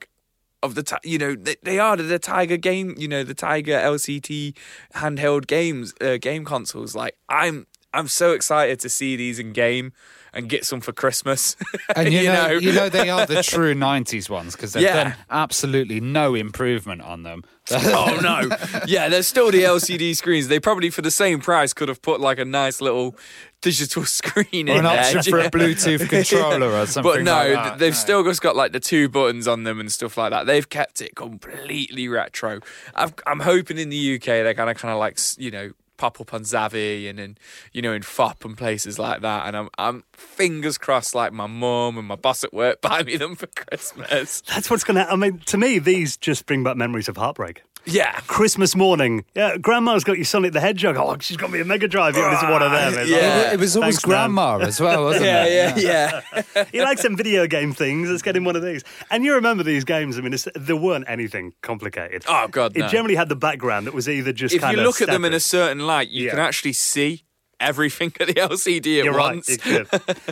of 0.63 0.75
the 0.75 0.99
you 1.03 1.17
know 1.17 1.35
they, 1.35 1.55
they 1.61 1.77
are 1.77 1.97
the 1.97 2.19
Tiger 2.19 2.57
game. 2.57 2.95
You 2.97 3.09
know 3.09 3.23
the 3.23 3.33
Tiger 3.33 3.73
LCD 3.73 4.55
handheld 4.95 5.47
games 5.47 5.93
uh, 5.99 6.17
game 6.17 6.45
consoles. 6.45 6.95
Like 6.95 7.17
I'm 7.27 7.67
I'm 7.93 8.07
so 8.07 8.31
excited 8.31 8.79
to 8.79 8.89
see 8.89 9.15
these 9.15 9.39
in 9.39 9.51
game 9.51 9.91
and 10.33 10.47
get 10.49 10.65
some 10.65 10.79
for 10.81 10.91
Christmas. 10.93 11.55
and 11.95 12.11
you, 12.11 12.23
know, 12.23 12.51
you 12.51 12.71
know 12.73 12.89
they 12.89 13.09
are 13.09 13.25
the 13.25 13.43
true 13.43 13.73
'90s 13.75 14.29
ones 14.29 14.55
because 14.55 14.73
they've 14.73 14.83
Yeah. 14.83 15.03
done 15.03 15.15
absolutely 15.29 15.99
no 15.99 16.35
improvement 16.35 17.01
on 17.01 17.23
them. 17.23 17.43
oh 17.71 18.19
no 18.21 18.49
yeah 18.87 19.07
they're 19.07 19.21
still 19.21 19.51
the 19.51 19.61
lcd 19.63 20.15
screens 20.15 20.47
they 20.47 20.59
probably 20.59 20.89
for 20.89 21.03
the 21.03 21.11
same 21.11 21.39
price 21.39 21.73
could 21.73 21.87
have 21.89 22.01
put 22.01 22.19
like 22.19 22.39
a 22.39 22.43
nice 22.43 22.81
little 22.81 23.15
digital 23.61 24.03
screen 24.03 24.67
or 24.67 24.73
in 24.73 24.77
an 24.79 24.83
there 24.85 24.99
option 24.99 25.21
for 25.23 25.39
a 25.39 25.49
Bluetooth 25.49 26.09
controller 26.09 26.71
or 26.71 26.85
something. 26.87 27.13
but 27.13 27.21
no 27.23 27.31
like 27.33 27.53
that. 27.53 27.79
they've 27.79 27.93
No. 27.93 27.97
still 27.97 28.23
just 28.23 28.41
got 28.41 28.55
like 28.55 28.71
the 28.73 28.79
two 28.79 29.07
buttons 29.09 29.47
on 29.47 29.63
them 29.63 29.79
and 29.79 29.91
stuff 29.91 30.17
like 30.17 30.31
that 30.31 30.47
they've 30.47 30.67
kept 30.67 31.01
it 31.01 31.15
completely 31.15 32.07
retro 32.07 32.59
I've, 32.95 33.13
i'm 33.27 33.39
hoping 33.41 33.77
in 33.77 33.89
the 33.89 34.15
uk 34.15 34.25
they're 34.25 34.55
gonna 34.55 34.73
kind 34.73 34.91
of 34.91 34.97
like 34.97 35.19
you 35.37 35.51
know 35.51 35.71
pop 36.01 36.19
up 36.19 36.33
on 36.33 36.41
Zavvi 36.41 37.09
and 37.09 37.19
in 37.19 37.37
you 37.73 37.81
know 37.81 37.93
in 37.93 38.01
Fopp 38.01 38.43
and 38.43 38.57
places 38.57 38.97
like 38.97 39.21
that 39.21 39.45
and 39.47 39.55
I'm 39.55 39.69
I'm 39.77 40.03
fingers 40.13 40.77
crossed 40.77 41.13
like 41.13 41.31
my 41.31 41.47
mum 41.47 41.97
and 41.97 42.07
my 42.07 42.15
boss 42.15 42.43
at 42.43 42.53
work 42.53 42.81
buy 42.89 43.03
me 43.03 43.17
them 43.17 43.35
for 43.35 43.47
Christmas 43.47 44.41
That's 44.41 44.69
what's 44.69 44.83
to 44.83 45.11
I 45.11 45.15
mean, 45.15 45.39
to 45.39 45.57
me, 45.57 45.79
these 45.79 46.17
just 46.17 46.45
bring 46.45 46.63
back 46.63 46.77
memories 46.77 47.09
of 47.09 47.17
heartbreak. 47.17 47.63
Yeah. 47.85 48.19
Christmas 48.27 48.75
morning. 48.75 49.25
Yeah, 49.35 49.57
Grandma's 49.57 50.03
got 50.03 50.17
you 50.17 50.23
Sonic 50.23 50.53
the 50.53 50.59
Hedgehog. 50.59 50.97
Oh, 50.97 51.17
she's 51.19 51.37
got 51.37 51.49
me 51.51 51.59
a 51.61 51.65
Mega 51.65 51.87
Drive. 51.87 52.15
Yeah, 52.15 52.33
it's 52.33 52.43
one 52.43 52.61
of 52.61 52.71
them. 52.71 52.89
It's 52.93 52.97
like, 52.97 53.07
Yeah. 53.21 53.53
It 53.53 53.59
was 53.59 53.75
always 53.75 53.95
Thanks, 53.95 54.07
man. 54.07 54.17
grandma 54.33 54.57
as 54.59 54.79
well, 54.79 55.03
wasn't 55.05 55.25
Yeah, 55.31 55.45
it? 55.45 55.77
yeah, 55.83 56.21
yeah. 56.31 56.41
Yeah. 56.55 56.65
he 56.71 56.81
likes 56.81 57.01
some 57.01 57.17
video 57.17 57.47
game 57.47 57.73
things. 57.73 58.09
Let's 58.09 58.21
get 58.21 58.35
him 58.35 58.43
one 58.43 58.55
of 58.55 58.61
these. 58.63 58.83
And 59.09 59.25
you 59.25 59.33
remember 59.33 59.63
these 59.63 59.83
games? 59.83 60.17
I 60.17 60.21
mean, 60.21 60.33
it's, 60.33 60.47
there 60.55 60.75
weren't 60.75 61.05
anything 61.07 61.53
complicated. 61.61 62.23
Oh, 62.27 62.47
God, 62.47 62.77
It 62.77 62.87
generally 62.89 63.15
had 63.15 63.29
the 63.29 63.35
background 63.35 63.87
that 63.87 63.93
was 63.93 64.07
either 64.07 64.31
just 64.31 64.53
If 64.55 64.61
kind 64.61 64.75
you 64.77 64.81
of 64.83 64.85
look 64.87 65.01
at 65.01 65.07
them 65.09 65.25
in 65.25 65.33
a 65.33 65.39
certain 65.39 65.79
light, 65.87 66.09
you 66.09 66.25
Yeah. 66.25 66.31
can 66.31 66.39
actually 66.39 66.73
see 66.73 67.23
everything 67.59 68.13
at 68.19 68.27
the 68.27 68.33
LCD 68.35 68.99
at 68.99 69.05
You're 69.05 69.13
right. 69.13 69.43
It 69.47 69.61
could. 69.61 69.87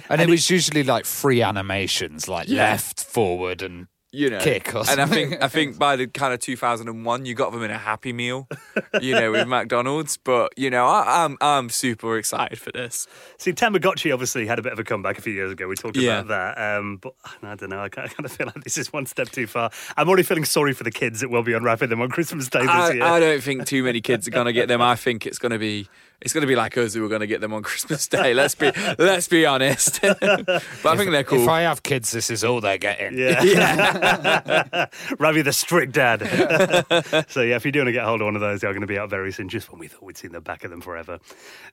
And, 0.09 0.21
it 0.21 0.29
was 0.29 0.49
usually 0.49 0.83
like 0.83 1.05
free 1.05 1.41
animations, 1.41 2.27
like 2.27 2.47
Yeah. 2.47 2.69
left, 2.71 3.03
forward, 3.03 3.61
and 3.61 3.87
you 4.11 4.29
know, 4.29 4.39
kick 4.39 4.73
or 4.73 4.83
and 4.89 4.99
I 4.99 5.05
think 5.05 5.41
I 5.41 5.47
think 5.47 5.77
by 5.77 5.95
the 5.95 6.07
kind 6.07 6.33
of 6.33 6.39
2001, 6.39 7.25
you 7.25 7.35
got 7.35 7.51
them 7.51 7.61
in 7.63 7.69
a 7.71 7.77
Happy 7.77 8.11
Meal, 8.11 8.47
you 9.01 9.13
know, 9.13 9.31
with 9.31 9.47
McDonald's. 9.47 10.17
But 10.17 10.51
you 10.57 10.69
know, 10.69 10.85
I, 10.87 11.23
I'm 11.25 11.37
I'm 11.41 11.69
super 11.69 12.17
excited 12.17 12.57
for 12.59 12.71
this. 12.71 13.05
See, 13.37 13.53
Tamagotchi 13.53 14.11
obviously 14.11 14.47
had 14.47 14.57
a 14.57 14.61
bit 14.61 14.73
of 14.73 14.79
a 14.79 14.83
comeback 14.83 15.17
a 15.17 15.21
few 15.21 15.33
years 15.33 15.51
ago. 15.51 15.67
We 15.67 15.75
talked 15.75 15.97
Yeah. 15.97 16.21
about 16.21 16.55
that. 16.55 16.77
Um, 16.79 16.97
but 16.97 17.13
I 17.43 17.55
don't 17.55 17.69
know. 17.69 17.81
I 17.81 17.89
kind 17.89 18.09
of 18.23 18.31
feel 18.31 18.47
like 18.47 18.63
this 18.63 18.77
is 18.77 18.91
one 18.91 19.05
step 19.05 19.29
too 19.29 19.45
far. 19.47 19.69
I'm 19.95 20.07
already 20.07 20.23
feeling 20.23 20.45
sorry 20.45 20.73
for 20.73 20.83
the 20.83 20.91
kids 20.91 21.19
that 21.21 21.29
will 21.29 21.43
be 21.43 21.53
unwrapping 21.53 21.89
them 21.89 22.01
on 22.01 22.09
Christmas 22.09 22.49
Day 22.49 22.61
this 22.61 22.69
I, 22.69 22.91
year. 22.93 23.03
I 23.03 23.19
don't 23.19 23.43
think 23.43 23.65
too 23.67 23.83
many 23.83 24.01
kids 24.01 24.27
are 24.27 24.31
gonna 24.31 24.53
get 24.53 24.67
them. 24.67 24.81
I 24.81 24.95
think 24.95 25.27
it's 25.27 25.37
gonna 25.37 25.59
be 25.59 25.87
it's 26.21 26.33
gonna 26.33 26.47
be 26.47 26.55
like 26.55 26.77
us 26.77 26.93
who 26.93 27.05
are 27.05 27.09
gonna 27.09 27.27
get 27.27 27.41
them 27.41 27.53
on 27.53 27.63
Christmas 27.63 28.07
Day. 28.07 28.33
Let's 28.33 28.55
be 28.55 28.71
let's 28.99 29.27
be 29.27 29.45
honest. 29.45 30.01
but 30.01 30.61
I 30.85 30.97
think 30.97 31.11
they're 31.11 31.23
cool. 31.23 31.43
if 31.43 31.49
I 31.49 31.61
have 31.61 31.83
kids, 31.83 32.11
this 32.11 32.29
is 32.29 32.43
all 32.43 32.61
they're 32.61 32.77
getting. 32.77 33.17
Yeah. 33.17 34.85
Ravi 35.19 35.41
the 35.41 35.53
strict 35.53 35.93
dad. 35.93 36.19
so, 37.29 37.41
yeah, 37.41 37.55
if 37.55 37.65
you 37.65 37.71
do 37.71 37.79
want 37.79 37.88
to 37.88 37.91
get 37.91 38.05
hold 38.05 38.21
of 38.21 38.25
one 38.25 38.35
of 38.35 38.41
those, 38.41 38.61
they're 38.61 38.71
going 38.71 38.81
to 38.81 38.88
be 38.88 38.97
out 38.97 39.09
very 39.09 39.31
soon, 39.31 39.49
just 39.49 39.71
when 39.71 39.79
we 39.79 39.88
thought 39.88 40.03
we'd 40.03 40.17
seen 40.17 40.31
the 40.31 40.41
back 40.41 40.63
of 40.63 40.71
them 40.71 40.81
forever. 40.81 41.19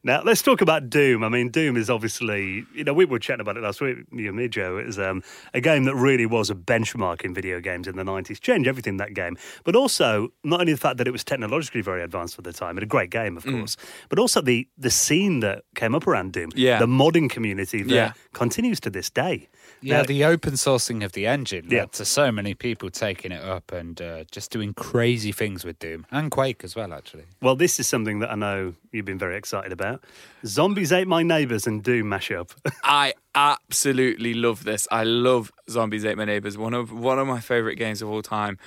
Now, 0.03 0.23
let's 0.23 0.43
talk 0.43 0.61
about 0.61 0.91
Doom. 0.91 1.25
I 1.25 1.29
mean, 1.29 1.51
Doom 1.51 1.77
is 1.77 1.91
obviously, 1.91 2.65
you 2.75 2.85
know, 2.85 2.93
we 2.93 3.05
were 3.05 3.19
chatting 3.19 3.41
about 3.41 3.57
it 3.57 3.63
last 3.63 3.81
week, 3.81 3.99
you 4.13 4.29
and 4.29 4.37
me, 4.37 4.49
Joe. 4.49 4.79
It 4.79 4.87
was 4.87 4.99
um, 4.99 5.23
a 5.55 5.61
game 5.61 5.85
that 5.85 5.95
really 5.95 6.27
was 6.27 6.51
a 6.51 6.55
benchmark 6.55 7.23
in 7.23 7.35
video 7.35 7.61
games 7.61 7.87
in 7.87 7.97
the 7.97 8.05
90s, 8.05 8.41
changed 8.41 8.69
everything 8.69 8.97
that 8.99 9.15
game. 9.15 9.37
But 9.65 9.77
also, 9.77 10.29
not 10.45 10.61
only 10.61 10.73
the 10.73 10.79
fact 10.79 10.99
that 10.99 11.09
it 11.09 11.13
was 11.13 11.25
technologically 11.25 11.81
very 11.81 12.03
advanced 12.03 12.37
for 12.37 12.43
the 12.43 12.53
time, 12.53 12.77
and 12.77 12.85
a 12.85 12.87
great 12.87 13.11
game, 13.11 13.37
of 13.37 13.45
course, 13.45 13.77
but 14.09 14.19
also 14.19 14.36
the, 14.43 14.69
the 14.79 14.91
scene 14.91 15.41
that 15.41 15.65
came 15.75 15.95
up 15.95 16.07
around 16.07 16.33
Doom, 16.33 16.51
Yeah. 16.55 16.79
the 16.79 16.87
modding 16.87 17.29
community 17.31 17.83
that 17.83 17.93
Yeah. 17.95 18.13
continues 18.33 18.81
to 18.81 18.91
this 18.91 19.11
day. 19.11 19.49
Yeah, 19.83 19.99
Now- 19.99 20.03
the 20.05 20.25
open 20.25 20.55
sourcing 20.55 21.05
of 21.05 21.13
the 21.13 21.27
engine 21.27 21.67
Yeah. 21.69 21.81
led 21.81 21.93
to 21.93 22.05
so 22.05 22.33
many 22.33 22.55
people 22.55 22.91
taking 22.91 23.33
it 23.33 23.43
up 23.43 23.73
and 23.73 24.01
uh, 24.01 24.25
just 24.31 24.51
doing 24.51 24.73
crazy 24.75 25.33
things 25.33 25.65
with 25.65 25.79
Doom 25.79 26.07
and 26.11 26.31
Quake 26.31 26.65
as 26.65 26.75
well, 26.75 26.93
actually. 26.93 27.25
Well, 27.43 27.57
this 27.57 27.79
is 27.79 27.87
something 27.87 28.21
that 28.21 28.31
I 28.31 28.35
know 28.37 28.75
you've 28.93 29.05
been 29.05 29.19
very 29.19 29.37
excited 29.37 29.73
about. 29.73 30.05
Zombies 30.47 30.93
ate 30.93 31.07
my 31.09 31.23
neighbours 31.23 31.67
and 31.67 31.83
Doom 31.83 32.07
mashup. 32.07 32.51
I 32.85 33.15
absolutely 33.35 34.35
love 34.35 34.65
this. 34.65 34.89
I 34.91 35.05
love 35.05 35.53
Zombies 35.69 36.05
Ate 36.05 36.17
My 36.17 36.25
Neighbors. 36.25 36.57
One 36.57 36.75
of 36.75 36.91
one 36.93 37.19
of 37.19 37.27
my 37.27 37.41
favorite 37.41 37.77
games 37.77 38.01
of 38.03 38.09
all 38.09 38.23
time. 38.23 38.59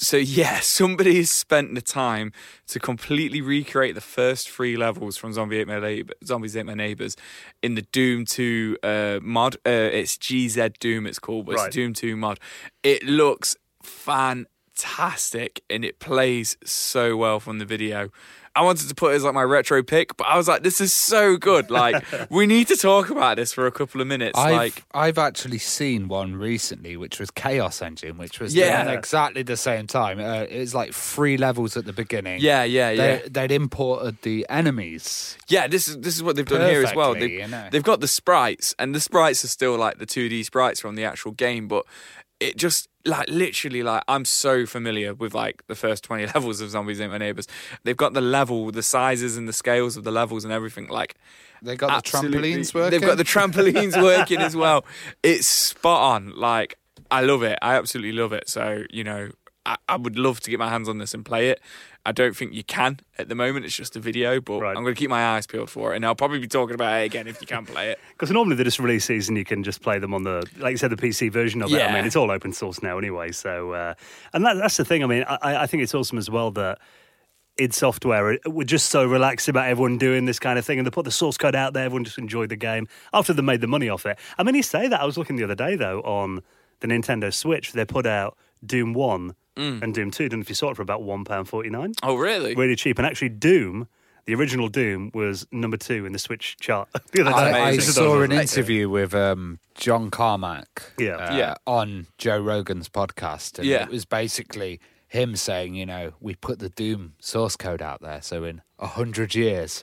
So 0.00 0.16
yeah, 0.16 0.60
somebody 0.62 1.16
has 1.16 1.30
spent 1.30 1.74
the 1.74 1.82
time 1.82 2.32
to 2.68 2.78
completely 2.78 3.40
recreate 3.40 3.94
the 3.94 4.00
first 4.00 4.48
three 4.48 4.76
levels 4.76 5.16
from 5.16 5.32
Zombie 5.32 5.58
Ate 5.58 5.66
My 5.66 5.80
Neighbor, 5.80 6.14
Zombies 6.24 6.56
Ate 6.56 6.66
My 6.66 6.74
Neighbors 6.74 7.16
in 7.62 7.74
the 7.74 7.82
Doom 7.82 8.24
2 8.24 8.78
uh, 8.82 9.18
mod. 9.22 9.56
Uh, 9.66 9.70
it's 9.70 10.16
GZ 10.16 10.78
Doom. 10.78 11.06
It's 11.06 11.18
called, 11.18 11.46
but 11.46 11.56
Right. 11.56 11.66
it's 11.66 11.74
Doom 11.74 11.94
2 11.94 12.16
mod. 12.16 12.38
It 12.82 13.02
looks 13.02 13.56
fantastic 13.82 15.62
and 15.68 15.84
it 15.84 15.98
plays 15.98 16.56
so 16.64 17.16
well 17.16 17.40
from 17.40 17.58
the 17.58 17.64
video. 17.64 18.10
I 18.58 18.62
wanted 18.62 18.88
to 18.88 18.94
put 18.94 19.12
it 19.12 19.16
as 19.16 19.24
like 19.24 19.34
my 19.34 19.42
retro 19.42 19.82
pick, 19.82 20.16
but 20.16 20.26
I 20.26 20.36
was 20.36 20.48
like, 20.48 20.62
this 20.64 20.80
is 20.80 20.92
so 20.92 21.36
good. 21.36 21.70
Like, 21.70 22.04
we 22.30 22.46
need 22.46 22.66
to 22.68 22.76
talk 22.76 23.08
about 23.10 23.36
this 23.36 23.52
for 23.52 23.66
a 23.66 23.70
couple 23.70 24.00
of 24.00 24.06
minutes. 24.08 24.36
I've, 24.38 24.52
like, 24.56 24.84
I've 24.92 25.16
actually 25.18 25.58
seen 25.58 26.08
one 26.08 26.34
recently, 26.34 26.96
which 26.96 27.20
was 27.20 27.30
Chaos 27.30 27.80
Engine, 27.80 28.18
which 28.18 28.40
was 28.40 28.54
Yeah. 28.54 28.90
exactly 28.90 29.42
the 29.42 29.56
same 29.56 29.86
time. 29.86 30.18
Uh, 30.18 30.42
it 30.42 30.58
was 30.58 30.74
like 30.74 30.92
three 30.92 31.36
levels 31.36 31.76
at 31.76 31.84
the 31.84 31.92
beginning. 31.92 32.40
yeah, 32.40 32.64
yeah, 32.64 32.90
yeah. 32.90 33.16
They, 33.18 33.28
They'd 33.28 33.52
imported 33.52 34.20
the 34.22 34.44
enemies. 34.48 35.38
Yeah, 35.48 35.66
this 35.68 35.86
is 35.88 35.98
this 35.98 36.16
is 36.16 36.22
what 36.22 36.36
they've 36.36 36.44
done 36.46 36.68
here 36.68 36.82
as 36.84 36.94
well. 36.94 37.14
Perfectly, 37.14 37.36
They, 37.36 37.42
you 37.42 37.48
know. 37.48 37.68
They've 37.70 37.82
got 37.82 38.00
the 38.00 38.08
sprites, 38.08 38.74
and 38.78 38.94
the 38.94 39.00
sprites 39.00 39.44
are 39.44 39.48
still 39.48 39.76
like 39.76 39.98
the 39.98 40.06
2D 40.06 40.44
sprites 40.44 40.80
from 40.80 40.94
the 40.96 41.04
actual 41.04 41.32
game, 41.32 41.68
but 41.68 41.84
it 42.40 42.56
just 42.56 42.88
like 43.04 43.28
literally 43.28 43.82
like 43.82 44.02
I'm 44.06 44.24
so 44.24 44.66
familiar 44.66 45.14
with 45.14 45.34
like 45.34 45.66
the 45.66 45.74
first 45.74 46.04
20 46.04 46.26
levels 46.34 46.60
of 46.60 46.70
Zombies 46.70 47.00
Ain't 47.00 47.10
My 47.12 47.18
Neighbors. 47.18 47.46
They've 47.84 47.96
got 47.96 48.12
the 48.14 48.20
level, 48.20 48.70
the 48.70 48.82
sizes 48.82 49.36
and 49.36 49.48
the 49.48 49.52
scales 49.52 49.96
of 49.96 50.04
the 50.04 50.10
levels 50.12 50.44
and 50.44 50.52
everything. 50.52 50.88
Like 50.88 51.14
They 51.62 51.74
got 51.76 51.88
the 51.88 51.94
absolutely- 51.94 52.52
trampolines 52.54 52.74
working. 52.74 52.90
They've 53.00 53.08
got 53.08 53.16
the 53.16 53.24
trampolines 53.24 54.00
working 54.02 54.38
as 54.40 54.54
well. 54.54 54.84
It's 55.22 55.46
spot 55.48 56.14
on. 56.16 56.36
Like 56.36 56.78
I 57.10 57.22
love 57.22 57.42
it. 57.42 57.58
I 57.62 57.74
absolutely 57.76 58.12
love 58.12 58.32
it. 58.32 58.48
So 58.48 58.84
you 58.90 59.04
know, 59.04 59.30
I, 59.66 59.76
I 59.88 59.96
would 59.96 60.18
love 60.18 60.40
to 60.40 60.50
get 60.50 60.58
my 60.58 60.68
hands 60.68 60.88
on 60.88 60.98
this 60.98 61.14
and 61.14 61.24
play 61.24 61.48
it. 61.50 61.60
I 62.06 62.12
don't 62.12 62.34
think 62.34 62.54
you 62.54 62.64
can 62.64 63.00
at 63.18 63.28
the 63.28 63.34
moment. 63.34 63.66
It's 63.66 63.76
just 63.76 63.94
a 63.96 64.00
video, 64.00 64.40
but 64.40 64.60
Right. 64.60 64.76
I'm 64.76 64.82
going 64.82 64.94
to 64.94 64.98
keep 64.98 65.10
my 65.10 65.36
eyes 65.36 65.46
peeled 65.46 65.68
for 65.68 65.92
it, 65.92 65.96
and 65.96 66.06
I'll 66.06 66.14
probably 66.14 66.38
be 66.38 66.48
talking 66.48 66.74
about 66.74 67.02
it 67.02 67.04
again 67.04 67.26
if 67.26 67.40
you 67.40 67.46
can 67.46 67.66
play 67.66 67.90
it. 67.90 67.98
Because 68.12 68.30
normally 68.32 68.56
they 68.56 68.64
just 68.64 68.78
release 68.80 69.06
these 69.06 69.28
and 69.28 69.38
you 69.38 69.44
can 69.44 69.62
just 69.62 69.80
play 69.80 69.98
them 70.00 70.12
on 70.12 70.24
the, 70.24 70.44
like 70.58 70.72
you 70.72 70.76
said, 70.76 70.90
the 70.90 70.96
PC 70.96 71.30
version 71.30 71.62
of 71.62 71.72
it. 71.72 71.80
I 71.80 71.92
mean, 71.92 72.04
it's 72.04 72.16
all 72.16 72.30
open 72.30 72.52
source 72.52 72.82
now 72.82 72.98
anyway. 72.98 73.30
So, 73.30 73.72
uh, 73.72 73.94
and 74.32 74.44
that, 74.44 74.54
that's 74.54 74.76
the 74.76 74.84
thing. 74.84 75.04
I 75.04 75.06
mean, 75.06 75.24
I, 75.28 75.62
I 75.62 75.66
think 75.66 75.82
it's 75.84 75.94
awesome 75.94 76.18
as 76.18 76.28
well 76.28 76.50
that 76.52 76.78
id 77.58 77.74
Software 77.74 78.38
we're 78.46 78.64
just 78.64 78.86
so 78.88 79.04
relaxed 79.04 79.48
about 79.48 79.68
everyone 79.68 79.98
doing 79.98 80.24
this 80.24 80.38
kind 80.38 80.58
of 80.58 80.64
thing 80.64 80.78
and 80.78 80.86
they 80.86 80.90
put 80.90 81.04
the 81.04 81.10
source 81.10 81.36
code 81.36 81.54
out 81.54 81.74
there, 81.74 81.84
everyone 81.84 82.04
just 82.04 82.18
enjoyed 82.18 82.48
the 82.48 82.56
game 82.56 82.86
after 83.12 83.32
they 83.32 83.42
made 83.42 83.60
the 83.60 83.66
money 83.66 83.88
off 83.88 84.06
it. 84.06 84.18
I 84.38 84.42
mean, 84.44 84.54
you 84.54 84.62
say 84.62 84.88
that. 84.88 85.00
I 85.00 85.04
was 85.04 85.18
looking 85.18 85.36
the 85.36 85.44
other 85.44 85.54
day, 85.56 85.76
though, 85.76 86.00
on 86.00 86.42
the 86.80 86.86
Nintendo 86.86 87.32
Switch. 87.34 87.72
They 87.72 87.84
put 87.84 88.06
out 88.06 88.36
Doom 88.64 88.94
1 88.94 89.34
Mm. 89.58 89.82
and 89.82 89.94
Doom 89.94 90.10
2. 90.10 90.24
I 90.24 90.28
don't 90.28 90.38
know 90.38 90.42
if 90.42 90.48
you 90.48 90.54
saw 90.54 90.70
it 90.70 90.76
for 90.76 90.82
about 90.82 91.02
£1.49. 91.02 91.94
Oh, 92.02 92.16
really? 92.16 92.54
Really 92.54 92.76
cheap. 92.76 92.98
And 92.98 93.06
actually, 93.06 93.30
Doom. 93.30 93.88
The 94.26 94.34
original 94.34 94.68
Doom 94.68 95.10
was 95.14 95.46
number 95.52 95.78
two 95.78 96.04
in 96.04 96.12
the 96.12 96.18
Switch 96.18 96.58
chart 96.60 96.86
the 97.12 97.22
other 97.22 97.30
day. 97.30 97.58
I, 97.58 97.68
I 97.70 97.78
saw 97.78 98.20
an 98.20 98.30
interview 98.30 98.90
with 98.90 99.14
um, 99.14 99.58
John 99.74 100.10
Carmack 100.10 100.92
Yeah. 100.98 101.16
uh, 101.16 101.34
Yeah. 101.34 101.54
on 101.66 102.08
Joe 102.18 102.38
Rogan's 102.38 102.90
podcast. 102.90 103.58
And 103.58 103.66
Yeah. 103.66 103.84
it 103.84 103.88
was 103.88 104.04
basically 104.04 104.80
him 105.06 105.34
saying, 105.34 105.76
you 105.76 105.86
know, 105.86 106.12
we 106.20 106.34
put 106.34 106.58
the 106.58 106.68
Doom 106.68 107.14
source 107.18 107.56
code 107.56 107.80
out 107.80 108.02
there. 108.02 108.20
So 108.20 108.44
in 108.44 108.60
a 108.78 108.86
hundred 108.88 109.34
years, 109.34 109.82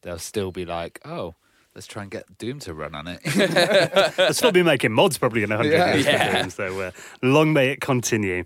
they'll 0.00 0.18
still 0.18 0.50
be 0.50 0.64
like, 0.64 0.98
oh, 1.04 1.34
let's 1.74 1.86
try 1.86 2.00
and 2.00 2.10
get 2.10 2.38
Doom 2.38 2.60
to 2.60 2.72
run 2.72 2.94
on 2.94 3.06
it. 3.06 3.20
They'll 4.16 4.32
still 4.32 4.52
be 4.52 4.62
making 4.62 4.92
mods 4.92 5.18
probably 5.18 5.42
in 5.42 5.52
a 5.52 5.56
hundred 5.58 5.72
Yeah. 5.72 5.92
years. 5.94 6.06
for 6.06 6.10
Yeah. 6.12 6.40
Doom, 6.40 6.50
so 6.50 6.80
uh, 6.80 6.90
long 7.20 7.52
may 7.52 7.68
it 7.68 7.82
continue. 7.82 8.44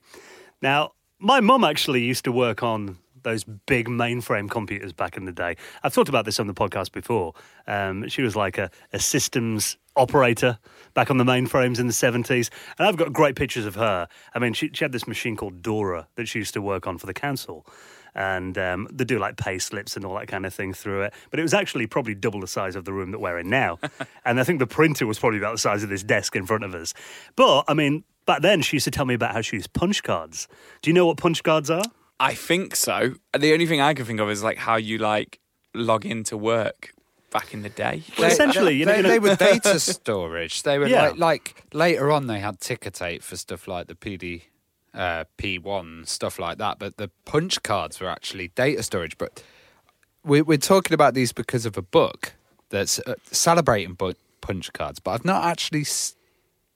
Now, 0.62 0.92
my 1.18 1.40
mum 1.40 1.64
actually 1.64 2.02
used 2.02 2.24
to 2.24 2.32
work 2.32 2.62
on 2.62 2.98
those 3.22 3.44
big 3.44 3.88
mainframe 3.88 4.50
computers 4.50 4.92
back 4.92 5.16
in 5.16 5.24
the 5.24 5.32
day. 5.32 5.56
I've 5.82 5.92
talked 5.92 6.08
about 6.08 6.24
this 6.24 6.40
on 6.40 6.46
the 6.46 6.54
podcast 6.54 6.92
before. 6.92 7.34
Um, 7.66 8.08
she 8.08 8.22
was 8.22 8.36
like 8.36 8.58
a, 8.58 8.70
a 8.92 8.98
systems 8.98 9.76
operator 9.96 10.58
back 10.94 11.10
on 11.10 11.18
the 11.18 11.24
mainframes 11.24 11.78
in 11.78 11.86
the 11.86 11.92
70s. 11.92 12.50
And 12.78 12.86
I've 12.86 12.96
got 12.96 13.12
great 13.12 13.36
pictures 13.36 13.66
of 13.66 13.74
her. 13.74 14.08
I 14.34 14.38
mean, 14.38 14.52
she, 14.52 14.70
she 14.72 14.84
had 14.84 14.92
this 14.92 15.06
machine 15.06 15.36
called 15.36 15.62
Dora 15.62 16.08
that 16.14 16.26
she 16.26 16.38
used 16.38 16.54
to 16.54 16.62
work 16.62 16.86
on 16.86 16.98
for 16.98 17.06
the 17.06 17.14
council. 17.14 17.66
And 18.14 18.56
um, 18.56 18.88
they 18.90 19.04
do 19.04 19.18
like 19.18 19.36
pay 19.36 19.58
slips 19.58 19.96
and 19.96 20.04
all 20.04 20.14
that 20.14 20.28
kind 20.28 20.46
of 20.46 20.54
thing 20.54 20.72
through 20.72 21.02
it. 21.02 21.14
But 21.30 21.38
it 21.38 21.42
was 21.42 21.54
actually 21.54 21.86
probably 21.86 22.14
double 22.14 22.40
the 22.40 22.48
size 22.48 22.74
of 22.74 22.84
the 22.84 22.92
room 22.92 23.10
that 23.10 23.18
we're 23.18 23.38
in 23.38 23.50
now. 23.50 23.78
and 24.24 24.40
I 24.40 24.44
think 24.44 24.58
the 24.58 24.66
printer 24.66 25.06
was 25.06 25.18
probably 25.18 25.38
about 25.38 25.52
the 25.52 25.58
size 25.58 25.82
of 25.82 25.88
this 25.88 26.02
desk 26.02 26.34
in 26.34 26.46
front 26.46 26.64
of 26.64 26.74
us. 26.74 26.94
But, 27.36 27.64
I 27.68 27.74
mean, 27.74 28.04
back 28.28 28.42
then 28.42 28.62
she 28.62 28.76
used 28.76 28.84
to 28.84 28.90
tell 28.92 29.04
me 29.04 29.14
about 29.14 29.32
how 29.32 29.40
she 29.40 29.56
used 29.56 29.72
punch 29.72 30.04
cards. 30.04 30.46
Do 30.82 30.90
you 30.90 30.94
know 30.94 31.06
what 31.06 31.16
punch 31.16 31.42
cards 31.42 31.68
are? 31.70 31.82
I 32.20 32.34
think 32.34 32.76
so. 32.76 33.14
The 33.36 33.52
only 33.52 33.66
thing 33.66 33.80
I 33.80 33.94
can 33.94 34.04
think 34.04 34.20
of 34.20 34.30
is 34.30 34.42
like 34.44 34.58
how 34.58 34.76
you 34.76 34.98
like 34.98 35.40
log 35.74 36.04
into 36.06 36.36
work 36.36 36.92
back 37.30 37.52
in 37.54 37.62
the 37.62 37.68
day. 37.68 38.02
Well, 38.18 38.28
essentially, 38.30 38.74
you 38.76 38.84
know, 38.86 38.92
they, 38.92 38.96
you 38.98 39.02
know- 39.02 39.08
they 39.10 39.18
were 39.18 39.34
data 39.36 39.78
storage. 39.96 40.62
They 40.62 40.78
were 40.78 40.86
Yeah. 40.88 41.08
like, 41.08 41.18
like 41.18 41.64
later 41.72 42.10
on 42.12 42.26
they 42.26 42.38
had 42.40 42.60
ticker 42.60 42.90
tape 42.90 43.22
for 43.22 43.36
stuff 43.36 43.66
like 43.68 43.86
the 43.88 43.94
PD 43.94 44.42
uh, 44.94 45.24
P1 45.38 46.06
stuff 46.08 46.38
like 46.38 46.58
that. 46.58 46.78
But 46.78 46.96
the 46.96 47.10
punch 47.24 47.62
cards 47.62 48.00
were 48.00 48.08
actually 48.08 48.48
data 48.48 48.82
storage. 48.82 49.16
But 49.18 49.42
we, 50.24 50.42
we're 50.42 50.58
talking 50.58 50.94
about 50.94 51.14
these 51.14 51.32
because 51.32 51.66
of 51.66 51.76
a 51.76 51.82
book 51.82 52.34
that's 52.70 52.98
uh, 53.00 53.14
celebrating 53.30 53.94
bu- 53.94 54.14
punch 54.40 54.72
cards. 54.72 54.98
But 54.98 55.12
I've 55.12 55.24
not 55.24 55.44
actually 55.44 55.82
s- 55.82 56.16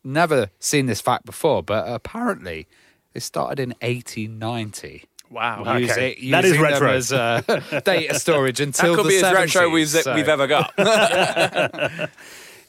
never 0.04 0.50
seen 0.59 0.87
this 0.87 1.00
fact 1.00 1.25
before. 1.25 1.62
But 1.62 1.87
apparently, 1.88 2.66
it 3.14 3.21
started 3.23 3.61
in 3.61 3.71
1890. 3.80 5.04
Wow. 5.30 5.62
Okay. 5.62 6.14
Using, 6.18 6.30
That 6.30 6.44
is 6.44 6.59
retro. 6.59 6.92
as 6.92 7.12
uh, 7.12 7.40
data 7.85 8.18
storage 8.18 8.61
until 8.68 8.97
That 8.97 9.02
could 9.02 9.06
the 9.06 9.09
be 9.09 9.16
as 9.16 9.23
70s, 9.23 9.35
retro 9.35 9.71
we've, 9.71 9.88
so- 9.88 10.14
we've 10.14 10.28
ever 10.28 10.47
got. 10.47 10.73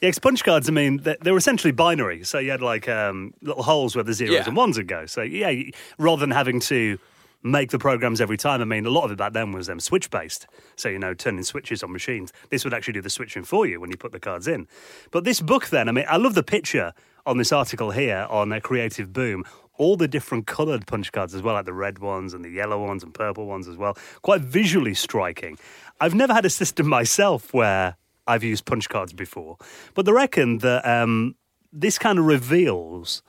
Yeah, 0.01 0.11
punch 0.21 0.43
cards, 0.43 0.67
I 0.67 0.73
mean, 0.73 0.97
they, 0.97 1.15
they 1.21 1.31
were 1.31 1.37
essentially 1.37 1.71
binary. 1.71 2.25
So 2.25 2.37
you 2.37 2.51
had 2.51 2.61
like 2.61 2.89
um, 2.89 3.33
little 3.41 3.63
holes 3.63 3.95
where 3.95 4.03
the 4.03 4.11
zeros 4.11 4.33
Yeah. 4.33 4.43
and 4.45 4.53
ones 4.57 4.75
would 4.77 4.89
go. 4.89 5.05
So, 5.05 5.21
yeah, 5.21 5.71
rather 5.97 6.19
than 6.19 6.31
having 6.31 6.59
to 6.61 6.99
make 7.41 7.71
the 7.71 7.79
programs 7.79 8.19
every 8.19 8.35
time. 8.35 8.61
I 8.61 8.65
mean, 8.65 8.85
a 8.85 8.89
lot 8.89 9.05
of 9.05 9.11
it 9.11 9.17
back 9.17 9.31
then 9.31 9.53
was 9.53 9.69
um, 9.69 9.79
switch 9.79 10.09
based. 10.09 10.45
So, 10.75 10.89
you 10.89 10.99
know, 10.99 11.13
turning 11.13 11.43
switches 11.43 11.83
on 11.83 11.91
machines. 11.93 12.33
This 12.49 12.65
would 12.65 12.73
actually 12.73 12.93
do 12.93 13.01
the 13.01 13.09
switching 13.09 13.43
for 13.45 13.65
you 13.65 13.79
when 13.79 13.91
you 13.91 13.97
put 13.97 14.11
the 14.11 14.19
cards 14.19 14.45
in. 14.47 14.67
But 15.11 15.23
this 15.23 15.39
book, 15.39 15.67
then, 15.67 15.87
I 15.87 15.93
mean, 15.93 16.05
I 16.09 16.17
love 16.17 16.33
the 16.35 16.43
picture 16.43 16.93
on 17.25 17.38
this 17.38 17.51
article 17.51 17.92
here 17.92 18.27
on 18.30 18.51
a 18.51 18.62
Creative 18.62 19.12
Boom. 19.12 19.44
All 19.77 19.98
the 19.98 20.08
different 20.08 20.46
coloured 20.46 20.86
punch 20.86 21.12
cards 21.12 21.34
as 21.34 21.42
well, 21.42 21.56
like 21.56 21.65
the 21.65 21.74
red 21.74 21.98
ones 22.00 22.34
and 22.36 22.46
the 22.46 22.50
yellow 22.50 22.80
ones 22.86 23.01
and 23.03 23.12
purple 23.13 23.48
ones 23.48 23.68
as 23.68 23.75
well. 23.75 23.98
Quite 24.22 24.42
visually 24.42 24.94
striking. 24.94 25.58
I've 26.00 26.13
never 26.13 26.32
had 26.34 26.46
a 26.46 26.50
system 26.50 26.88
myself 26.88 27.53
where 27.56 27.96
I've 28.27 28.44
used 28.44 28.65
punch 28.65 28.88
cards 28.88 29.13
before, 29.13 29.58
but 29.96 30.06
they 30.06 30.12
reckon 30.12 30.60
that 30.60 30.86
um, 30.88 31.36
this 31.72 31.98
kind 31.98 32.20
of 32.20 32.25
reveals 32.25 33.24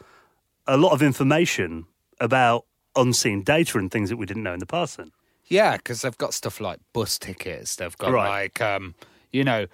a 0.67 0.77
lot 0.77 0.93
of 0.93 1.03
information 1.03 1.87
about 2.21 2.67
unseen 2.95 3.43
data 3.43 3.79
and 3.79 3.91
things 3.91 4.11
that 4.11 4.17
we 4.19 4.27
didn't 4.27 4.43
know 4.43 4.53
in 4.53 4.61
the 4.61 4.67
past. 4.67 4.99
Then. 4.99 5.13
Yeah, 5.47 5.77
because 5.79 6.03
they've 6.03 6.17
got 6.19 6.35
stuff 6.35 6.61
like 6.61 6.79
bus 6.93 7.19
tickets. 7.19 7.77
They've 7.77 7.97
got 7.97 8.13
Right. 8.13 8.29
like, 8.29 8.61
um, 8.61 8.95
you 9.33 9.45
know, 9.45 9.67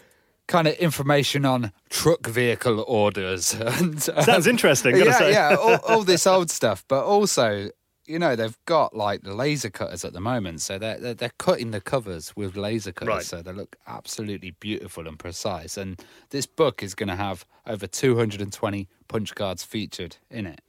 kind 0.50 0.66
of 0.68 0.74
information 0.74 1.44
on 1.46 1.70
truck 1.88 2.26
vehicle 2.26 2.84
orders. 2.86 3.54
And, 3.60 3.96
um, 4.14 4.24
Sounds 4.24 4.46
interesting, 4.46 4.96
yeah, 4.96 5.12
say. 5.18 5.32
yeah, 5.32 5.54
all, 5.54 5.76
all 5.88 6.02
this 6.02 6.26
old 6.26 6.50
stuff. 6.50 6.84
But 6.88 7.04
also, 7.04 7.70
you 8.06 8.18
know, 8.18 8.34
they've 8.34 8.58
got 8.66 8.94
like 8.96 9.22
the 9.22 9.32
laser 9.34 9.70
cutters 9.70 10.04
at 10.04 10.12
the 10.12 10.20
moment, 10.20 10.60
so 10.60 10.76
they're 10.78 10.98
they're, 10.98 11.14
they're 11.14 11.32
cutting 11.38 11.70
the 11.70 11.80
covers 11.80 12.34
with 12.36 12.56
laser 12.56 12.90
cutters, 12.92 13.14
Right. 13.14 13.24
so 13.24 13.40
they 13.42 13.52
look 13.52 13.76
absolutely 13.86 14.50
beautiful 14.50 15.06
and 15.06 15.16
precise. 15.18 15.76
And 15.76 16.02
this 16.30 16.46
book 16.46 16.82
is 16.82 16.94
going 16.96 17.08
to 17.10 17.16
have 17.16 17.46
over 17.66 17.86
220 17.86 18.88
punch 19.08 19.34
cards 19.36 19.62
featured 19.62 20.16
in 20.30 20.46
it. 20.46 20.60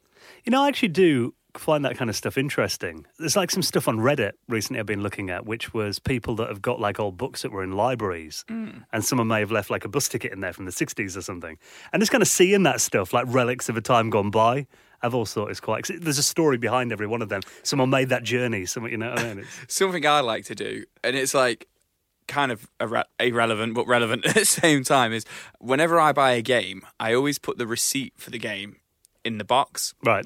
You 0.46 0.52
know, 0.52 0.62
I 0.64 0.68
actually 0.68 0.90
do 0.90 1.34
find 1.58 1.86
that 1.86 1.98
kind 1.98 2.10
of 2.10 2.16
stuff 2.16 2.38
interesting. 2.38 3.06
There's 3.18 3.36
like 3.36 3.52
some 3.52 3.62
stuff 3.62 3.88
on 3.88 3.98
Reddit 3.98 4.34
recently 4.48 4.80
I've 4.80 4.86
been 4.86 5.04
looking 5.04 5.30
at, 5.30 5.46
which 5.46 5.74
was 5.74 6.00
people 6.00 6.36
that 6.36 6.50
have 6.50 6.62
got 6.62 6.80
like 6.80 7.00
old 7.00 7.18
books 7.18 7.42
that 7.42 7.52
were 7.52 7.64
in 7.64 7.72
libraries, 7.72 8.44
hmm. 8.48 8.70
and 8.92 9.04
someone 9.04 9.28
may 9.28 9.40
have 9.40 9.52
left 9.52 9.70
like 9.70 9.86
a 9.86 9.90
bus 9.90 10.08
ticket 10.08 10.32
in 10.32 10.40
there 10.40 10.54
from 10.54 10.66
the 10.66 10.72
60s 10.72 11.18
or 11.18 11.22
something. 11.22 11.58
And 11.92 12.02
just 12.02 12.12
kind 12.12 12.22
of 12.22 12.28
seeing 12.28 12.64
that 12.64 12.82
stuff, 12.82 13.14
like 13.14 13.26
relics 13.28 13.70
of 13.70 13.78
a 13.78 13.82
time 13.82 14.10
gone 14.10 14.32
by, 14.32 14.68
I've 15.02 15.14
always 15.14 15.34
thought 15.34 15.52
is 15.52 15.60
quite. 15.60 15.90
There's 16.00 16.18
a 16.18 16.24
story 16.24 16.58
behind 16.58 16.92
every 16.92 17.08
one 17.08 17.22
of 17.22 17.30
them. 17.30 17.42
Someone 17.64 17.90
made 17.90 18.10
that 18.10 18.24
journey. 18.24 18.66
Someone, 18.66 18.92
you 18.92 18.98
know 18.98 19.10
what 19.10 19.20
I 19.20 19.34
mean? 19.34 19.46
Something 19.68 20.06
I 20.06 20.22
like 20.22 20.46
to 20.46 20.56
do, 20.56 20.86
and 21.04 21.16
it's 21.16 21.34
like 21.34 21.68
kind 22.28 22.52
of 22.52 22.68
irre- 22.80 23.06
irrelevant 23.20 23.74
but 23.74 23.88
relevant 23.88 24.26
at 24.28 24.36
the 24.36 24.46
same 24.46 24.84
time, 24.84 25.12
is 25.14 25.26
whenever 25.60 26.00
I 26.00 26.12
buy 26.12 26.32
a 26.32 26.42
game, 26.42 26.86
I 27.00 27.14
always 27.14 27.40
put 27.40 27.58
the 27.58 27.68
receipt 27.68 28.14
for 28.18 28.30
the 28.30 28.40
game 28.40 28.78
in 29.24 29.38
the 29.38 29.44
box. 29.44 29.94
right. 30.04 30.26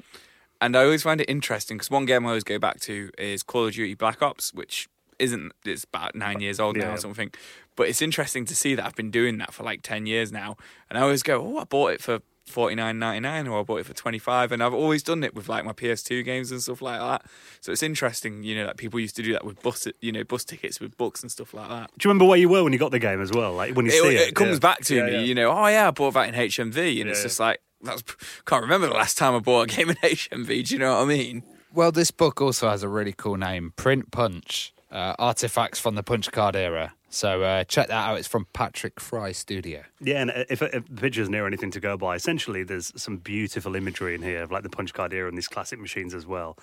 And 0.60 0.76
I 0.76 0.84
always 0.84 1.02
find 1.02 1.20
it 1.20 1.28
interesting 1.28 1.76
because 1.76 1.90
one 1.90 2.06
game 2.06 2.24
I 2.24 2.30
always 2.30 2.44
go 2.44 2.58
back 2.58 2.80
to 2.80 3.10
is 3.18 3.42
Call 3.42 3.66
of 3.66 3.74
Duty 3.74 3.94
Black 3.94 4.22
Ops, 4.22 4.52
which 4.54 4.88
isn't, 5.18 5.52
it's 5.64 5.84
about 5.84 6.14
nine 6.14 6.40
years 6.40 6.58
old 6.60 6.76
now 6.76 6.84
Yeah. 6.88 6.94
or 6.94 6.98
something. 6.98 7.30
But 7.74 7.88
it's 7.88 8.00
interesting 8.02 8.44
to 8.46 8.54
see 8.56 8.74
that 8.74 8.84
I've 8.84 8.94
been 8.96 9.10
doing 9.10 9.38
that 9.38 9.52
for 9.52 9.62
like 9.64 9.82
10 9.82 10.06
years 10.06 10.32
now. 10.32 10.56
And 10.88 10.98
I 10.98 11.02
always 11.02 11.22
go, 11.22 11.40
oh, 11.42 11.58
I 11.58 11.64
bought 11.64 11.92
it 11.92 12.00
for 12.02 12.20
forty 12.46 12.76
nine 12.76 12.96
ninety 13.00 13.18
nine, 13.18 13.48
or 13.48 13.58
I 13.58 13.62
bought 13.64 13.80
it 13.80 13.86
for 13.86 13.92
twenty 13.92 14.20
five, 14.20 14.52
and 14.52 14.62
I've 14.62 14.72
always 14.72 15.02
done 15.02 15.24
it 15.24 15.34
with 15.34 15.48
like 15.48 15.64
my 15.64 15.72
PS2 15.72 16.24
games 16.24 16.52
and 16.52 16.62
stuff 16.62 16.80
like 16.80 17.00
that. 17.00 17.28
So 17.60 17.72
it's 17.72 17.82
interesting, 17.82 18.44
you 18.44 18.54
know, 18.54 18.66
that 18.66 18.76
people 18.76 19.00
used 19.00 19.16
to 19.16 19.22
do 19.24 19.32
that 19.32 19.44
with 19.44 19.60
bus, 19.64 19.88
you 20.00 20.12
know, 20.12 20.22
bus 20.22 20.44
tickets 20.44 20.78
with 20.78 20.96
books 20.96 21.22
and 21.22 21.32
stuff 21.32 21.52
like 21.52 21.68
that. 21.68 21.90
Do 21.98 22.06
you 22.06 22.10
remember 22.12 22.24
where 22.26 22.38
you 22.38 22.48
were 22.48 22.62
when 22.62 22.72
you 22.72 22.78
got 22.78 22.92
the 22.92 23.00
game 23.00 23.20
as 23.20 23.32
well? 23.32 23.52
Like 23.52 23.74
when 23.74 23.84
you 23.86 23.90
It, 23.90 24.00
see 24.00 24.14
it, 24.14 24.28
it 24.28 24.34
comes 24.36 24.52
yeah. 24.54 24.58
back 24.60 24.78
to 24.84 24.94
Yeah, 24.94 25.06
me, 25.06 25.24
you 25.24 25.34
know. 25.34 25.50
Oh 25.50 25.66
yeah, 25.66 25.88
I 25.88 25.90
bought 25.90 26.14
that 26.14 26.28
in 26.28 26.34
HMV, 26.36 27.00
and 27.00 27.10
it's 27.10 27.22
just 27.24 27.40
like 27.40 27.58
that's 27.82 28.02
can't 28.44 28.62
remember 28.62 28.86
the 28.88 28.94
last 28.94 29.18
time 29.18 29.34
I 29.34 29.38
bought 29.40 29.70
a 29.72 29.74
game 29.76 29.90
in 29.90 29.96
HMV. 29.96 30.66
Do 30.68 30.74
you 30.74 30.78
know 30.78 30.94
what 30.96 31.02
I 31.02 31.04
mean? 31.06 31.42
Well, 31.72 31.92
this 31.92 32.10
book 32.10 32.40
also 32.40 32.68
has 32.70 32.82
a 32.82 32.88
really 32.88 33.12
cool 33.12 33.36
name 33.36 33.72
Print 33.76 34.10
Punch 34.10 34.72
uh, 34.90 35.14
Artifacts 35.18 35.78
from 35.78 35.94
the 35.94 36.02
Punch 36.02 36.30
Card 36.32 36.56
Era. 36.56 36.94
So 37.08 37.42
uh, 37.42 37.64
check 37.64 37.88
that 37.88 38.08
out. 38.08 38.18
It's 38.18 38.28
from 38.28 38.46
Patrick 38.52 39.00
Fry 39.00 39.32
Studio. 39.32 39.84
Yeah, 40.00 40.20
and 40.22 40.30
if, 40.50 40.60
if 40.60 40.86
the 40.86 41.00
picture's 41.00 41.28
near 41.30 41.46
anything 41.46 41.70
to 41.70 41.80
go 41.80 41.96
by, 41.96 42.14
essentially 42.16 42.62
there's 42.62 42.92
some 43.00 43.18
beautiful 43.18 43.74
imagery 43.76 44.14
in 44.14 44.22
here 44.22 44.42
of 44.42 44.50
like 44.50 44.62
the 44.64 44.68
punch 44.70 44.92
card 44.92 45.12
era 45.14 45.28
and 45.28 45.36
these 45.36 45.48
classic 45.48 45.78
machines 45.78 46.14
as 46.14 46.26
well. 46.26 46.58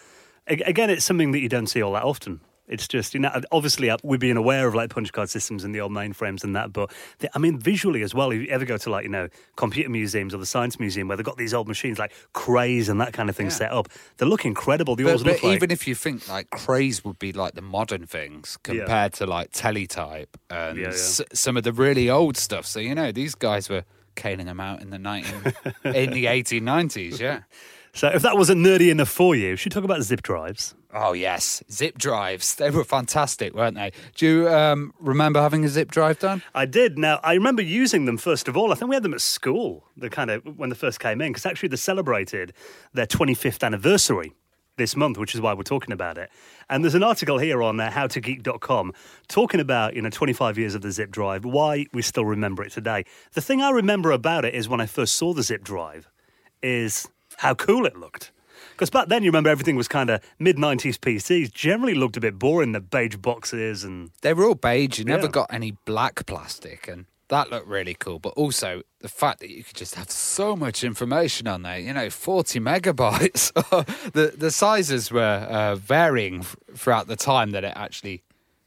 A- 0.47 0.61
Again, 0.65 0.89
it's 0.89 1.05
something 1.05 1.31
that 1.31 1.39
you 1.39 1.49
don't 1.49 1.67
see 1.67 1.81
all 1.81 1.93
that 1.93 2.03
often. 2.03 2.41
It's 2.67 2.87
just, 2.87 3.13
you 3.13 3.19
know, 3.19 3.29
obviously 3.51 3.89
uh, 3.89 3.97
we're 4.03 4.17
being 4.17 4.37
aware 4.37 4.65
of 4.67 4.73
like 4.73 4.89
punch 4.89 5.11
card 5.11 5.29
systems 5.29 5.65
and 5.65 5.75
the 5.75 5.81
old 5.81 5.91
mainframes 5.91 6.45
and 6.45 6.55
that, 6.55 6.71
but 6.71 6.93
the, 7.19 7.29
I 7.35 7.39
mean, 7.39 7.59
visually 7.59 8.03
as 8.03 8.15
well, 8.15 8.31
if 8.31 8.41
you 8.41 8.47
ever 8.47 8.63
go 8.63 8.77
to 8.77 8.89
like, 8.89 9.03
you 9.03 9.09
know, 9.09 9.27
computer 9.57 9.89
museums 9.89 10.33
or 10.33 10.37
the 10.37 10.45
science 10.45 10.79
museum 10.79 11.09
where 11.09 11.17
they've 11.17 11.25
got 11.25 11.37
these 11.37 11.53
old 11.53 11.67
machines 11.67 11.99
like 11.99 12.13
Crays 12.31 12.87
and 12.87 13.01
that 13.01 13.11
kind 13.11 13.29
of 13.29 13.35
thing 13.35 13.49
set 13.49 13.71
up, 13.73 13.89
they 14.17 14.25
look 14.25 14.45
incredible. 14.45 14.95
They 14.95 15.03
But, 15.03 15.09
always 15.09 15.23
but 15.23 15.33
look 15.33 15.43
like. 15.43 15.55
even 15.57 15.71
if 15.71 15.87
you 15.87 15.93
think 15.95 16.27
like 16.29 16.49
Crays 16.51 17.03
would 17.03 17.19
be 17.19 17.33
like 17.33 17.53
the 17.55 17.61
modern 17.61 18.05
things 18.07 18.57
compared 18.63 19.11
to 19.15 19.25
like 19.25 19.51
teletype 19.51 20.37
and 20.49 20.77
Yeah, 20.77 20.83
yeah. 20.85 20.89
S- 20.89 21.21
some 21.33 21.57
of 21.57 21.63
the 21.63 21.73
really 21.73 22.09
old 22.09 22.37
stuff. 22.37 22.65
So 22.65 22.79
you 22.79 22.95
know 22.95 23.11
these 23.11 23.35
guys 23.35 23.67
were 23.69 23.83
caning 24.15 24.45
them 24.45 24.59
out 24.61 24.81
in 24.81 24.89
the 24.89 24.99
19 24.99 25.33
in 25.83 26.11
the 26.11 26.25
1890s. 26.25 27.19
Yeah. 27.19 27.41
So 27.93 28.07
if 28.07 28.21
that 28.23 28.37
wasn't 28.37 28.65
nerdy 28.65 28.89
enough 28.89 29.09
for 29.09 29.35
you, 29.35 29.55
should 29.55 29.71
we 29.71 29.75
talk 29.75 29.83
about 29.83 30.01
zip 30.01 30.21
drives? 30.21 30.75
Oh 30.93 31.13
yes, 31.13 31.63
zip 31.71 31.97
drives. 31.97 32.55
They 32.55 32.69
were 32.69 32.83
fantastic, 32.83 33.53
weren't 33.55 33.75
they? 33.75 33.91
Do 34.15 34.27
you 34.27 34.49
um, 34.49 34.93
remember 34.99 35.41
having 35.41 35.65
a 35.65 35.69
zip 35.69 35.89
drive 35.89 36.19
done? 36.19 36.43
I 36.53 36.65
did. 36.65 36.97
Now, 36.97 37.19
I 37.23 37.33
remember 37.33 37.61
using 37.61 38.05
them 38.05 38.17
first 38.17 38.47
of 38.47 38.55
all. 38.55 38.71
I 38.71 38.75
think 38.75 38.89
we 38.89 38.95
had 38.95 39.03
them 39.03 39.13
at 39.13 39.21
school, 39.21 39.85
the 39.97 40.09
kind 40.09 40.29
of 40.29 40.43
when 40.57 40.69
they 40.69 40.75
first 40.75 40.99
came 40.99 41.21
in, 41.21 41.31
because 41.31 41.45
actually 41.45 41.69
they 41.69 41.77
celebrated 41.77 42.53
their 42.93 43.07
25th 43.07 43.63
anniversary 43.63 44.33
this 44.77 44.95
month, 44.95 45.17
which 45.17 45.35
is 45.35 45.41
why 45.41 45.53
we're 45.53 45.63
talking 45.63 45.93
about 45.93 46.17
it. 46.17 46.29
And 46.69 46.83
there's 46.83 46.95
an 46.95 47.03
article 47.03 47.37
here 47.37 47.61
on 47.61 47.79
uh, 47.79 47.89
howtogeek.com 47.89 48.93
talking 49.27 49.59
about, 49.59 49.95
you 49.95 50.01
know, 50.01 50.09
25 50.09 50.57
years 50.57 50.75
of 50.75 50.81
the 50.81 50.91
zip 50.91 51.11
drive, 51.11 51.45
why 51.45 51.85
we 51.93 52.01
still 52.01 52.25
remember 52.25 52.63
it 52.63 52.71
today. 52.71 53.05
The 53.33 53.41
thing 53.41 53.61
I 53.61 53.69
remember 53.69 54.11
about 54.11 54.45
it 54.45 54.55
is 54.55 54.67
when 54.67 54.81
I 54.81 54.85
first 54.85 55.15
saw 55.15 55.33
the 55.33 55.43
zip 55.43 55.63
drive 55.63 56.09
is 56.61 57.07
how 57.37 57.53
cool 57.53 57.85
it 57.85 57.95
looked. 57.97 58.31
Because 58.71 58.89
back 58.89 59.07
then, 59.07 59.23
you 59.23 59.29
remember 59.29 59.49
everything 59.49 59.75
was 59.75 59.87
kind 59.87 60.09
of 60.09 60.21
mid 60.39 60.57
90s 60.57 60.97
PCs, 60.97 61.51
generally 61.51 61.93
looked 61.93 62.17
a 62.17 62.21
bit 62.21 62.39
boring, 62.39 62.71
the 62.71 62.79
beige 62.81 63.17
boxes 63.17 63.83
and 63.83 64.09
They 64.21 64.33
were 64.33 64.45
all 64.45 64.55
beige. 64.55 64.97
You 64.99 65.05
never 65.05 65.25
Yeah. 65.25 65.31
got 65.31 65.53
any 65.53 65.71
black 65.85 66.25
plastic, 66.25 66.87
and 66.87 67.05
that 67.27 67.51
looked 67.51 67.67
really 67.67 67.93
cool. 67.93 68.17
But 68.19 68.29
also 68.29 68.81
the 68.99 69.09
fact 69.09 69.41
that 69.41 69.49
you 69.51 69.63
could 69.63 69.75
just 69.75 69.93
have 69.95 70.09
so 70.09 70.55
much 70.55 70.83
information 70.83 71.47
on 71.47 71.61
there. 71.61 71.77
You 71.77 71.93
know, 71.93 72.09
forty 72.09 72.59
megabytes. 72.59 73.51
the 74.13 74.33
the 74.35 74.49
sizes 74.51 75.11
were 75.11 75.47
uh, 75.49 75.75
varying 75.75 76.39
f- 76.39 76.55
throughout 76.75 77.07
the 77.07 77.15
time 77.15 77.51
that 77.51 77.63
it 77.63 77.73
actually 77.75 78.23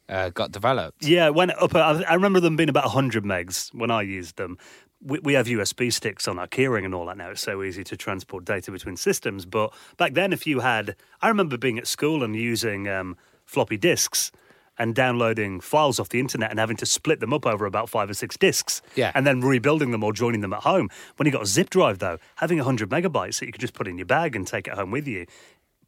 uh, 0.09 0.31
got 0.31 0.53
developed. 0.53 1.05
Yeah, 1.05 1.31
went 1.31 1.51
up. 1.61 1.75
I 1.75 2.03
I 2.05 2.15
remember 2.15 2.39
them 2.39 2.55
being 2.55 2.69
about 2.69 2.85
100 2.85 3.25
megs 3.25 3.75
when 3.75 3.91
I 3.91 4.03
used 4.03 4.37
them. 4.37 4.57
We, 5.03 5.19
we 5.21 5.35
have 5.35 5.47
USB 5.47 5.93
sticks 5.93 6.27
on 6.27 6.39
our 6.39 6.47
keyring 6.47 6.85
and 6.85 6.95
all 6.95 7.07
that 7.07 7.17
now. 7.17 7.31
It's 7.31 7.43
so 7.43 7.63
easy 7.63 7.85
to 7.85 7.97
transport 7.97 8.45
data 8.45 8.71
between 8.73 8.97
systems. 8.97 9.45
But 9.45 9.73
back 9.97 10.15
then, 10.15 10.33
if 10.33 10.47
you 10.47 10.61
had, 10.61 10.97
I 11.21 11.29
remember 11.29 11.59
being 11.59 11.79
at 11.79 11.87
school 11.87 12.25
and 12.25 12.35
using 12.35 12.89
um, 12.89 13.17
floppy 13.45 13.77
disks 13.77 14.33
and 14.79 14.95
downloading 14.95 15.61
files 15.61 15.99
off 15.99 16.09
the 16.09 16.21
internet 16.21 16.51
and 16.51 16.59
having 16.59 16.77
to 16.77 16.87
split 16.87 17.21
them 17.21 17.33
up 17.33 17.47
over 17.47 17.67
about 17.67 17.89
five 17.89 18.11
or 18.11 18.15
six 18.15 18.37
disks. 18.37 18.83
Yeah. 18.95 19.13
And 19.15 19.27
then 19.27 19.41
rebuilding 19.41 19.91
them 19.91 20.05
or 20.05 20.13
joining 20.13 20.41
them 20.41 20.53
at 20.53 20.63
home. 20.63 20.91
When 21.17 21.27
you 21.27 21.33
got 21.33 21.43
a 21.43 21.47
zip 21.47 21.71
drive, 21.71 21.99
though, 21.99 22.19
having 22.37 22.59
100 22.59 22.91
megabytes 22.91 23.41
that 23.41 23.47
you 23.47 23.53
could 23.53 23.61
just 23.61 23.75
put 23.75 23.89
in 23.89 23.97
your 23.97 24.07
bag 24.07 24.37
and 24.37 24.47
take 24.47 24.69
it 24.69 24.75
home 24.75 24.91
with 24.91 25.07
you. 25.07 25.27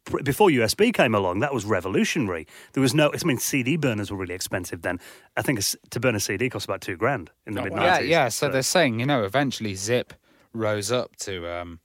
Pr- 0.05 0.21
Before 0.23 0.49
USB 0.49 0.93
came 0.93 1.13
along, 1.15 1.39
that 1.39 1.53
was 1.53 1.65
revolutionary. 1.65 2.47
There 2.73 2.81
was 2.81 2.93
no, 2.93 3.11
I 3.13 3.25
mean, 3.25 3.37
CD 3.37 3.77
burners 3.77 4.11
were 4.11 4.17
really 4.17 4.35
expensive 4.35 4.81
then. 4.81 4.99
I 5.37 5.41
think 5.41 5.59
to 5.89 5.99
burn 5.99 6.15
a 6.15 6.19
CD 6.19 6.49
cost 6.49 6.65
about 6.65 6.81
two 6.81 6.95
grand 6.97 7.31
in 7.45 7.53
the 7.55 7.61
mid 7.63 7.73
90s. 7.73 7.81
Yeah, 7.83 7.99
yeah. 7.99 8.27
So 8.29 8.49
they're 8.49 8.61
saying, 8.61 8.99
you 8.99 9.05
know, 9.05 9.23
eventually 9.23 9.75
zip 9.75 10.13
rose 10.53 10.91
up 10.91 11.15
to 11.17 11.47
um, 11.47 11.79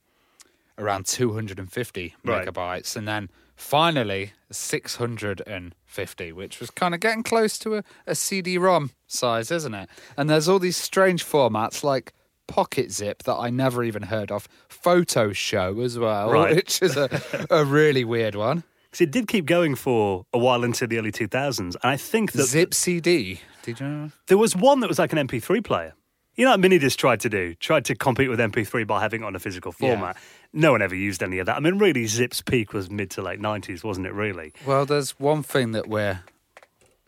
around 0.78 1.06
250 1.06 2.14
Right. 2.24 2.46
megabytes, 2.46 2.96
and 2.96 3.06
then 3.06 3.28
finally 3.56 4.32
650, 4.50 6.32
which 6.32 6.60
was 6.60 6.70
kind 6.70 6.94
of 6.94 7.00
getting 7.00 7.22
close 7.22 7.58
to 7.58 7.76
a, 7.76 7.84
a 8.06 8.14
CD-ROM 8.14 8.90
size, 9.06 9.50
isn't 9.50 9.74
it? 9.74 9.88
And 10.16 10.28
there's 10.28 10.48
all 10.48 10.58
these 10.58 10.76
strange 10.76 11.24
formats 11.24 11.84
like 11.84 12.12
Pocket 12.46 12.90
Zip 12.92 13.22
that 13.24 13.34
I 13.34 13.50
never 13.50 13.82
even 13.84 14.02
heard 14.02 14.30
of, 14.30 14.48
Photo 14.68 15.32
Show 15.32 15.80
as 15.80 15.98
well, 15.98 16.30
Right. 16.30 16.56
which 16.56 16.82
is 16.82 16.96
a, 16.96 17.08
a 17.50 17.64
really 17.64 18.04
weird 18.04 18.34
one. 18.34 18.64
Because 18.94 19.00
it 19.08 19.10
did 19.10 19.26
keep 19.26 19.44
going 19.46 19.74
for 19.74 20.24
a 20.32 20.38
while 20.38 20.62
into 20.62 20.86
the 20.86 20.98
early 20.98 21.10
2000s. 21.10 21.58
And 21.58 21.74
I 21.82 21.96
think 21.96 22.30
that 22.30 22.44
Zip 22.44 22.72
CD. 22.72 23.40
Did 23.64 23.80
you 23.80 23.88
know? 23.88 24.10
there 24.28 24.38
was 24.38 24.54
one 24.54 24.78
that 24.80 24.88
was 24.88 25.00
like 25.00 25.12
an 25.12 25.18
MP3 25.26 25.64
player. 25.64 25.94
You 26.36 26.44
know 26.44 26.52
what 26.52 26.60
Minidisc 26.60 26.94
tried 26.96 27.18
to 27.20 27.28
do? 27.28 27.54
Tried 27.56 27.84
to 27.86 27.96
compete 27.96 28.28
with 28.30 28.38
MP3 28.38 28.86
by 28.86 29.00
having 29.00 29.22
it 29.22 29.24
on 29.24 29.34
a 29.34 29.40
physical 29.40 29.74
Yeah. 29.80 29.88
format. 29.96 30.16
No 30.52 30.70
one 30.70 30.80
ever 30.80 30.94
used 30.94 31.24
any 31.24 31.40
of 31.40 31.46
that. 31.46 31.56
I 31.56 31.58
mean, 31.60 31.78
really, 31.78 32.06
Zip's 32.06 32.40
peak 32.40 32.72
was 32.72 32.88
mid 32.88 33.10
to 33.10 33.22
late 33.22 33.40
90s, 33.40 33.82
wasn't 33.82 34.06
it, 34.06 34.12
really? 34.12 34.52
Well, 34.64 34.86
there's 34.86 35.10
one 35.18 35.42
thing 35.42 35.72
that 35.72 35.88
we're 35.88 36.20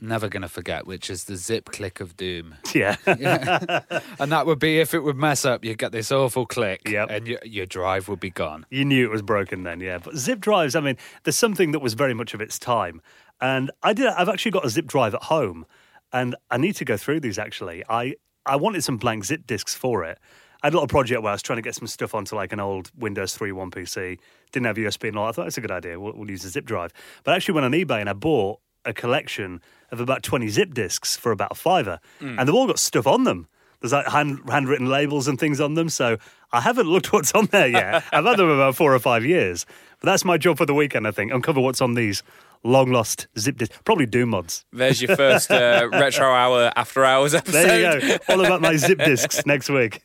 never 0.00 0.28
going 0.28 0.42
to 0.42 0.48
forget, 0.48 0.86
which 0.86 1.08
is 1.10 1.24
the 1.24 1.36
zip 1.36 1.70
click 1.70 2.00
of 2.00 2.16
doom. 2.16 2.54
Yeah. 2.74 2.96
And 4.18 4.32
that 4.32 4.46
would 4.46 4.58
be 4.58 4.78
if 4.78 4.92
it 4.94 5.00
would 5.00 5.16
mess 5.16 5.44
up, 5.44 5.64
you'd 5.64 5.78
get 5.78 5.92
this 5.92 6.10
awful 6.12 6.46
click 6.46 6.88
Yep. 6.88 7.08
and 7.10 7.26
your, 7.26 7.38
your 7.44 7.66
drive 7.66 8.08
would 8.08 8.20
be 8.20 8.30
gone. 8.30 8.66
You 8.70 8.84
knew 8.84 9.04
it 9.04 9.10
was 9.10 9.22
broken 9.22 9.62
then, 9.62 9.80
yeah. 9.80 9.98
But 9.98 10.16
zip 10.16 10.40
drives, 10.40 10.74
I 10.74 10.80
mean, 10.80 10.96
there's 11.24 11.38
something 11.38 11.72
that 11.72 11.80
was 11.80 11.94
very 11.94 12.14
much 12.14 12.34
of 12.34 12.40
its 12.40 12.58
time. 12.58 13.00
And 13.40 13.70
I 13.82 13.92
did 13.92 14.06
I've 14.06 14.28
actually 14.28 14.52
got 14.52 14.64
a 14.64 14.70
zip 14.70 14.86
drive 14.86 15.14
at 15.14 15.24
home 15.24 15.66
and 16.12 16.36
I 16.50 16.56
need 16.56 16.76
to 16.76 16.84
go 16.84 16.96
through 16.96 17.20
these 17.20 17.38
actually. 17.38 17.82
I 17.88 18.14
I 18.46 18.56
wanted 18.56 18.82
some 18.84 18.96
blank 18.96 19.24
zip 19.24 19.46
disks 19.46 19.74
for 19.74 20.04
it. 20.04 20.18
I 20.62 20.66
had 20.68 20.72
a 20.72 20.76
little 20.76 20.88
project 20.88 21.22
where 21.22 21.30
I 21.30 21.34
was 21.34 21.42
trying 21.42 21.58
to 21.58 21.62
get 21.62 21.74
some 21.74 21.86
stuff 21.86 22.14
onto 22.14 22.34
like 22.34 22.52
an 22.52 22.60
old 22.60 22.90
Windows 22.96 23.36
3.1 23.36 23.70
PC. 23.70 24.18
Didn't 24.52 24.66
have 24.66 24.76
USB 24.76 25.08
and 25.08 25.18
all. 25.18 25.28
I 25.28 25.32
thought 25.32 25.44
that's 25.44 25.58
a 25.58 25.60
good 25.60 25.70
idea. 25.70 26.00
We'll, 26.00 26.14
we'll 26.14 26.30
use 26.30 26.44
a 26.44 26.48
zip 26.48 26.64
drive. 26.64 26.92
But 27.24 27.32
I 27.32 27.36
actually 27.36 27.54
went 27.54 27.66
on 27.66 27.72
eBay 27.72 28.00
and 28.00 28.08
I 28.08 28.14
bought 28.14 28.60
a 28.86 28.92
collection 28.94 29.60
of 29.90 30.00
about 30.00 30.22
20 30.22 30.48
zip 30.48 30.74
disks 30.74 31.16
for 31.16 31.32
about 31.32 31.52
a 31.52 31.54
fiver. 31.54 32.00
And 32.20 32.38
they've 32.40 32.54
all 32.54 32.66
got 32.66 32.78
stuff 32.78 33.06
on 33.06 33.24
them. 33.24 33.48
There's 33.80 33.92
like 33.92 34.06
hand, 34.06 34.40
handwritten 34.48 34.88
labels 34.88 35.28
and 35.28 35.38
things 35.38 35.60
on 35.60 35.74
them. 35.74 35.88
So 35.88 36.16
I 36.52 36.60
haven't 36.60 36.88
looked 36.88 37.12
what's 37.12 37.32
on 37.32 37.46
there 37.46 37.68
yet. 37.68 38.04
I've 38.12 38.24
had 38.24 38.36
them 38.38 38.48
about 38.48 38.74
four 38.74 38.94
or 38.94 38.98
five 38.98 39.24
years. 39.24 39.66
But 40.00 40.06
that's 40.10 40.24
my 40.24 40.38
job 40.38 40.58
for 40.58 40.66
the 40.66 40.74
weekend, 40.74 41.06
I 41.06 41.10
think. 41.10 41.32
Uncover 41.32 41.60
what's 41.60 41.80
on 41.80 41.94
these 41.94 42.22
long 42.64 42.90
lost 42.90 43.28
zip 43.38 43.56
disks. 43.58 43.78
Probably 43.84 44.06
Doom 44.06 44.30
mods. 44.30 44.64
There's 44.72 45.00
your 45.00 45.14
first 45.16 45.50
uh, 45.50 45.88
retro 45.92 46.26
hour 46.26 46.72
after 46.76 47.04
hours 47.04 47.34
episode. 47.34 47.52
There 47.52 48.00
you 48.02 48.18
go. 48.18 48.24
All 48.28 48.44
about 48.44 48.60
my 48.60 48.76
zip 48.76 48.98
disks 48.98 49.44
next 49.46 49.68
week. 49.68 50.02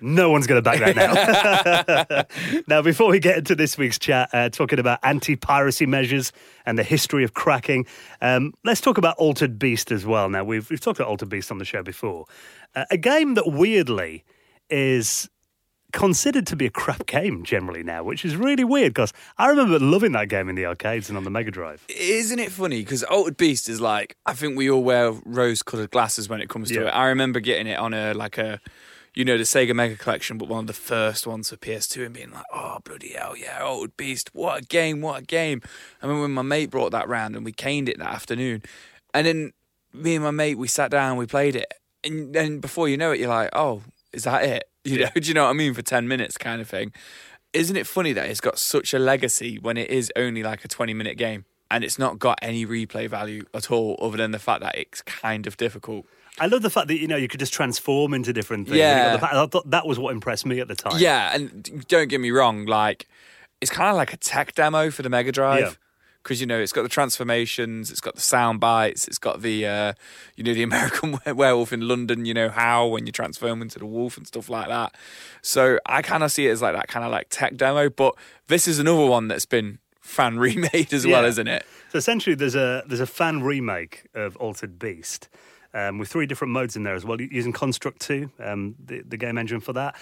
No 0.00 0.30
one's 0.30 0.46
going 0.46 0.62
to 0.62 0.62
back 0.62 0.78
that 0.94 2.26
now. 2.46 2.62
now, 2.68 2.82
before 2.82 3.10
we 3.10 3.18
get 3.18 3.38
into 3.38 3.54
this 3.54 3.76
week's 3.78 3.98
chat, 3.98 4.28
uh, 4.32 4.48
talking 4.48 4.78
about 4.78 4.98
anti 5.02 5.36
piracy 5.36 5.86
measures 5.86 6.32
and 6.66 6.78
the 6.78 6.82
history 6.84 7.24
of 7.24 7.34
cracking, 7.34 7.86
um, 8.20 8.52
let's 8.64 8.80
talk 8.80 8.98
about 8.98 9.16
Altered 9.16 9.58
Beast 9.58 9.90
as 9.90 10.04
well. 10.06 10.28
Now, 10.28 10.44
we've, 10.44 10.68
we've 10.70 10.80
talked 10.80 10.98
about 11.00 11.08
Altered 11.10 11.28
Beast 11.28 11.50
on 11.50 11.58
the 11.58 11.64
show 11.64 11.82
before. 11.82 12.26
Uh, 12.74 12.84
a 12.90 12.96
game 12.96 13.34
that 13.34 13.44
weirdly 13.46 14.24
is 14.70 15.28
considered 15.90 16.46
to 16.46 16.54
be 16.54 16.66
a 16.66 16.70
crap 16.70 17.06
game 17.06 17.42
generally 17.44 17.82
now, 17.82 18.02
which 18.04 18.22
is 18.22 18.36
really 18.36 18.62
weird 18.62 18.92
because 18.92 19.10
I 19.38 19.46
remember 19.48 19.78
loving 19.78 20.12
that 20.12 20.28
game 20.28 20.50
in 20.50 20.54
the 20.54 20.66
arcades 20.66 21.08
and 21.08 21.16
on 21.16 21.24
the 21.24 21.30
Mega 21.30 21.50
Drive. 21.50 21.82
Isn't 21.88 22.38
it 22.38 22.52
funny? 22.52 22.80
Because 22.82 23.02
Altered 23.04 23.38
Beast 23.38 23.70
is 23.70 23.80
like 23.80 24.14
I 24.26 24.34
think 24.34 24.54
we 24.58 24.70
all 24.70 24.82
wear 24.82 25.12
rose-colored 25.24 25.90
glasses 25.90 26.28
when 26.28 26.42
it 26.42 26.50
comes 26.50 26.68
to 26.68 26.74
Yeah. 26.74 26.88
it. 26.88 26.90
I 26.90 27.06
remember 27.06 27.40
getting 27.40 27.66
it 27.66 27.78
on 27.78 27.94
a 27.94 28.12
like 28.12 28.36
a, 28.36 28.60
you 29.14 29.24
know, 29.24 29.36
the 29.36 29.44
Sega 29.44 29.74
Mega 29.74 29.96
Collection, 29.96 30.38
but 30.38 30.48
one 30.48 30.60
of 30.60 30.66
the 30.66 30.72
first 30.72 31.26
ones 31.26 31.50
for 31.50 31.56
PS2, 31.56 32.06
and 32.06 32.14
being 32.14 32.30
like, 32.30 32.44
oh 32.52 32.78
bloody 32.84 33.12
hell, 33.12 33.36
yeah, 33.36 33.62
old 33.62 33.96
Beast, 33.96 34.30
what 34.32 34.62
a 34.62 34.64
game, 34.64 35.00
what 35.00 35.22
a 35.22 35.24
game. 35.24 35.60
I 36.02 36.06
remember 36.06 36.22
when 36.22 36.32
my 36.32 36.42
mate 36.42 36.70
brought 36.70 36.92
that 36.92 37.08
round 37.08 37.36
and 37.36 37.44
we 37.44 37.52
caned 37.52 37.88
it 37.88 37.98
that 37.98 38.08
afternoon, 38.08 38.62
and 39.14 39.26
then 39.26 39.52
me 39.92 40.14
and 40.14 40.24
my 40.24 40.30
mate 40.30 40.56
we 40.56 40.68
sat 40.68 40.90
down, 40.90 41.16
we 41.16 41.26
played 41.26 41.56
it, 41.56 41.72
and 42.04 42.34
then 42.34 42.60
before 42.60 42.88
you 42.88 42.96
know 42.96 43.12
it, 43.12 43.20
you're 43.20 43.28
like, 43.28 43.50
oh, 43.52 43.82
is 44.12 44.24
that 44.24 44.44
it? 44.44 44.64
You 44.84 45.00
know, 45.00 45.10
do 45.14 45.20
you 45.20 45.34
know 45.34 45.44
what 45.44 45.50
I 45.50 45.52
mean? 45.52 45.74
For 45.74 45.82
ten 45.82 46.08
minutes, 46.08 46.38
kind 46.38 46.62
of 46.62 46.68
thing. 46.68 46.92
Isn't 47.52 47.76
it 47.76 47.86
funny 47.86 48.14
that 48.14 48.30
it's 48.30 48.40
got 48.40 48.58
such 48.58 48.94
a 48.94 48.98
legacy 48.98 49.58
when 49.58 49.76
it 49.76 49.90
is 49.90 50.10
only 50.16 50.42
like 50.42 50.64
a 50.64 50.68
20 50.68 50.94
minute 50.94 51.18
game 51.18 51.44
and 51.70 51.84
it's 51.84 51.98
not 51.98 52.18
got 52.18 52.38
any 52.40 52.64
replay 52.64 53.08
value 53.08 53.44
at 53.52 53.70
all, 53.70 53.98
other 54.00 54.16
than 54.16 54.30
the 54.30 54.38
fact 54.38 54.62
that 54.62 54.78
it's 54.78 55.02
kind 55.02 55.46
of 55.46 55.56
difficult? 55.56 56.06
I 56.40 56.46
love 56.46 56.62
the 56.62 56.70
fact 56.70 56.88
that 56.88 56.98
you 56.98 57.06
know 57.06 57.16
you 57.16 57.28
could 57.28 57.40
just 57.40 57.52
transform 57.52 58.14
into 58.14 58.32
different 58.32 58.66
things. 58.66 58.78
Yeah. 58.78 59.16
The 59.16 59.26
I 59.26 59.46
thought 59.46 59.70
that 59.70 59.86
was 59.86 59.98
what 59.98 60.12
impressed 60.12 60.46
me 60.46 60.60
at 60.60 60.68
the 60.68 60.74
time. 60.74 60.98
Yeah, 60.98 61.34
and 61.34 61.86
don't 61.88 62.08
get 62.08 62.20
me 62.20 62.30
wrong, 62.30 62.66
like 62.66 63.06
it's 63.60 63.70
kind 63.70 63.90
of 63.90 63.96
like 63.96 64.12
a 64.12 64.16
tech 64.16 64.54
demo 64.54 64.90
for 64.90 65.02
the 65.02 65.10
Mega 65.10 65.32
Drive. 65.32 65.78
Because 66.22 66.40
you 66.40 66.46
know 66.46 66.58
it's 66.58 66.72
got 66.72 66.82
the 66.82 66.90
transformations, 66.90 67.90
it's 67.90 68.00
got 68.00 68.14
the 68.14 68.20
sound 68.20 68.60
bites, 68.60 69.08
it's 69.08 69.18
got 69.18 69.40
the 69.40 69.64
uh, 69.66 69.92
you 70.36 70.44
know 70.44 70.52
the 70.52 70.62
American 70.70 71.18
werewolf 71.24 71.72
in 71.72 71.88
London. 71.88 72.26
You 72.26 72.34
know 72.34 72.50
how 72.50 72.86
when 72.86 73.06
you 73.06 73.12
transform 73.12 73.62
into 73.62 73.78
the 73.78 73.86
wolf 73.86 74.18
and 74.18 74.26
stuff 74.26 74.50
like 74.50 74.68
that. 74.68 74.94
So 75.40 75.78
I 75.86 76.02
kind 76.02 76.22
of 76.22 76.30
see 76.30 76.46
it 76.46 76.50
as 76.50 76.60
like 76.60 76.74
that 76.74 76.88
kind 76.88 77.06
of 77.06 77.12
like 77.12 77.28
tech 77.30 77.56
demo. 77.56 77.88
But 77.88 78.14
this 78.48 78.68
is 78.68 78.78
another 78.78 79.06
one 79.06 79.28
that's 79.28 79.46
been 79.46 79.78
fan 80.00 80.38
remade 80.40 80.92
as 80.92 81.06
well, 81.06 81.24
isn't 81.24 81.48
it? 81.48 81.64
So 81.92 81.98
essentially, 81.98 82.34
there's 82.34 82.56
a 82.56 82.82
there's 82.86 83.00
a 83.00 83.06
fan 83.06 83.42
remake 83.42 84.04
of 84.14 84.36
Altered 84.36 84.78
Beast 84.78 85.28
um, 85.78 85.98
with 85.98 86.08
three 86.08 86.26
different 86.26 86.52
modes 86.52 86.76
in 86.76 86.82
there 86.82 86.94
as 86.94 87.04
well, 87.04 87.20
using 87.20 87.52
Construct 87.52 88.00
Two, 88.00 88.30
um, 88.40 88.74
the 88.84 89.02
the 89.02 89.16
game 89.16 89.38
engine 89.38 89.60
for 89.60 89.72
that, 89.74 89.94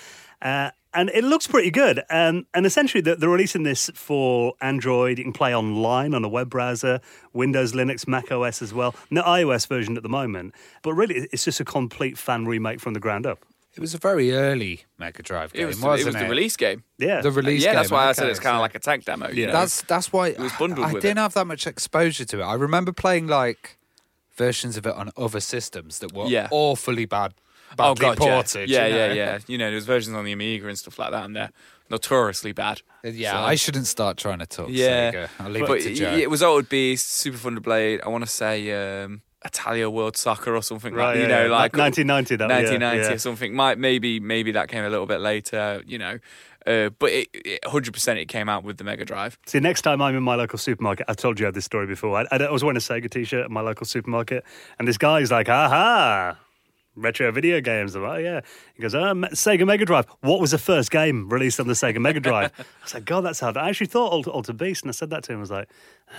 uh, 0.42 0.70
and 0.94 1.10
it 1.10 1.24
looks 1.24 1.46
pretty 1.46 1.70
good. 1.70 2.02
Um, 2.10 2.46
and 2.54 2.64
essentially, 2.64 3.00
they're, 3.02 3.16
they're 3.16 3.28
releasing 3.28 3.62
this 3.64 3.90
for 3.94 4.54
Android. 4.60 5.18
You 5.18 5.24
can 5.24 5.32
play 5.32 5.54
online 5.54 6.14
on 6.14 6.24
a 6.24 6.28
web 6.28 6.48
browser, 6.50 7.00
Windows, 7.32 7.72
Linux, 7.72 8.08
Mac 8.08 8.30
OS 8.32 8.62
as 8.62 8.72
well. 8.72 8.94
No 9.10 9.22
iOS 9.22 9.66
version 9.68 9.96
at 9.96 10.02
the 10.02 10.08
moment, 10.08 10.54
but 10.82 10.94
really, 10.94 11.28
it's 11.32 11.44
just 11.44 11.60
a 11.60 11.64
complete 11.64 12.16
fan 12.16 12.46
remake 12.46 12.80
from 12.80 12.94
the 12.94 13.00
ground 13.00 13.26
up. 13.26 13.44
It 13.74 13.80
was 13.80 13.92
a 13.92 13.98
very 13.98 14.32
early 14.32 14.84
Mega 14.98 15.22
Drive 15.22 15.52
game, 15.52 15.64
It 15.64 15.66
was, 15.66 15.78
wasn't 15.82 16.00
it 16.00 16.18
was 16.18 16.22
the 16.22 16.30
release 16.30 16.56
game. 16.56 16.82
Yeah, 16.96 17.20
The 17.20 17.30
release 17.30 17.60
game. 17.62 17.66
yeah, 17.66 17.72
game. 17.72 17.76
that's 17.82 17.90
why 17.90 18.08
I 18.08 18.12
said 18.12 18.28
it's 18.30 18.40
kind 18.40 18.56
of 18.56 18.62
like 18.62 18.74
a 18.74 18.78
tech 18.78 19.04
demo. 19.04 19.28
you 19.28 19.42
Yeah. 19.42 19.46
know? 19.48 19.52
That's 19.52 19.82
that's 19.82 20.10
why 20.14 20.30
was 20.38 20.50
bundled 20.58 20.86
I, 20.86 20.90
I 20.90 20.92
didn't 20.94 21.18
it. 21.18 21.20
have 21.20 21.34
that 21.34 21.44
much 21.46 21.66
exposure 21.66 22.24
to 22.24 22.40
it. 22.40 22.42
I 22.42 22.54
remember 22.54 22.90
playing 22.92 23.26
like 23.26 23.76
versions 24.36 24.76
of 24.76 24.86
it 24.86 24.94
on 24.94 25.10
other 25.16 25.40
systems 25.40 25.98
that 26.00 26.12
were 26.12 26.26
Yeah. 26.26 26.48
awfully 26.50 27.06
bad, 27.06 27.34
oh 27.72 27.94
badly 27.94 28.00
god, 28.02 28.18
yeah. 28.20 28.34
ported. 28.34 28.70
Yeah, 28.70 28.86
you 28.86 28.92
know? 28.94 29.06
yeah, 29.06 29.12
yeah. 29.12 29.38
You 29.46 29.58
know, 29.58 29.70
there's 29.70 29.84
versions 29.86 30.16
on 30.16 30.24
the 30.24 30.32
Amiga 30.32 30.68
and 30.68 30.78
stuff 30.78 30.98
like 30.98 31.10
that, 31.10 31.24
and 31.24 31.34
they're 31.36 31.50
notoriously 31.90 32.52
bad. 32.52 32.82
Yeah, 33.04 33.32
So- 33.32 33.38
I 33.38 33.54
shouldn't 33.54 33.86
start 33.86 34.16
trying 34.16 34.38
to 34.40 34.46
talk 34.46 34.68
Yeah. 34.70 35.12
Sega. 35.12 35.28
I'll 35.40 35.50
leave 35.50 35.66
but 35.66 35.78
it 35.78 35.82
to 35.84 35.92
it, 35.92 35.94
Joe. 35.94 36.12
it 36.16 36.30
was 36.30 36.42
Altered 36.42 36.68
Beast, 36.68 37.10
Super 37.12 37.38
Thunder 37.38 37.60
Blade. 37.60 38.00
I 38.04 38.08
want 38.08 38.24
to 38.24 38.30
say 38.30 39.02
um, 39.04 39.22
Italia 39.44 39.88
World 39.88 40.16
Soccer 40.16 40.54
or 40.56 40.62
something 40.62 40.92
right. 40.94 41.06
like 41.08 41.16
yeah, 41.16 41.22
you 41.22 41.28
know, 41.28 41.42
yeah. 41.44 41.50
like 41.50 41.76
1990. 41.76 42.36
That, 42.36 42.48
yeah, 42.50 42.56
1990 42.56 43.08
yeah. 43.08 43.14
or 43.14 43.18
something. 43.18 43.54
Might 43.54 43.78
maybe 43.78 44.18
maybe 44.20 44.52
that 44.52 44.68
came 44.68 44.84
a 44.84 44.88
little 44.90 45.06
bit 45.06 45.20
later. 45.20 45.82
You 45.86 45.98
know, 45.98 46.18
uh, 46.66 46.90
but 46.98 47.10
it, 47.10 47.28
it 47.32 47.62
100% 47.62 48.20
it 48.20 48.26
came 48.26 48.48
out 48.48 48.64
with 48.64 48.78
the 48.78 48.84
Mega 48.84 49.04
Drive. 49.04 49.38
See, 49.46 49.60
next 49.60 49.82
time 49.82 50.02
I'm 50.02 50.16
in 50.16 50.22
my 50.22 50.34
local 50.34 50.58
supermarket, 50.58 51.06
I've 51.08 51.16
told 51.16 51.38
you 51.38 51.46
I 51.46 51.48
had 51.48 51.54
this 51.54 51.64
story 51.64 51.86
before. 51.86 52.16
I, 52.16 52.26
I 52.30 52.50
was 52.50 52.64
wearing 52.64 52.76
a 52.76 52.80
Sega 52.80 53.08
t-shirt 53.08 53.44
at 53.44 53.50
my 53.50 53.60
local 53.60 53.86
supermarket, 53.86 54.44
and 54.78 54.88
this 54.88 54.98
guy's 54.98 55.30
like, 55.30 55.48
"Aha, 55.48 56.36
retro 56.96 57.30
video 57.30 57.60
games." 57.60 57.94
I'm 57.94 58.02
like, 58.02 58.18
"Oh, 58.18 58.18
yeah." 58.18 58.40
He 58.74 58.82
goes, 58.82 58.94
oh, 58.94 58.98
"Sega 58.98 59.66
Mega 59.66 59.84
Drive. 59.84 60.06
What 60.20 60.40
was 60.40 60.50
the 60.50 60.58
first 60.58 60.90
game 60.90 61.28
released 61.28 61.60
on 61.60 61.68
the 61.68 61.74
Sega 61.74 61.98
Mega 61.98 62.20
Drive?" 62.20 62.52
I 62.58 62.64
was 62.82 62.94
like, 62.94 63.04
"God, 63.04 63.20
that's 63.22 63.40
hard." 63.40 63.56
I 63.56 63.68
actually 63.68 63.86
thought 63.86 64.10
Alter, 64.10 64.30
Altered 64.30 64.56
Beast, 64.56 64.82
and 64.82 64.90
I 64.90 64.92
said 64.92 65.10
that 65.10 65.22
to 65.24 65.32
him. 65.32 65.38
I 65.38 65.40
was 65.42 65.50
like, 65.50 65.68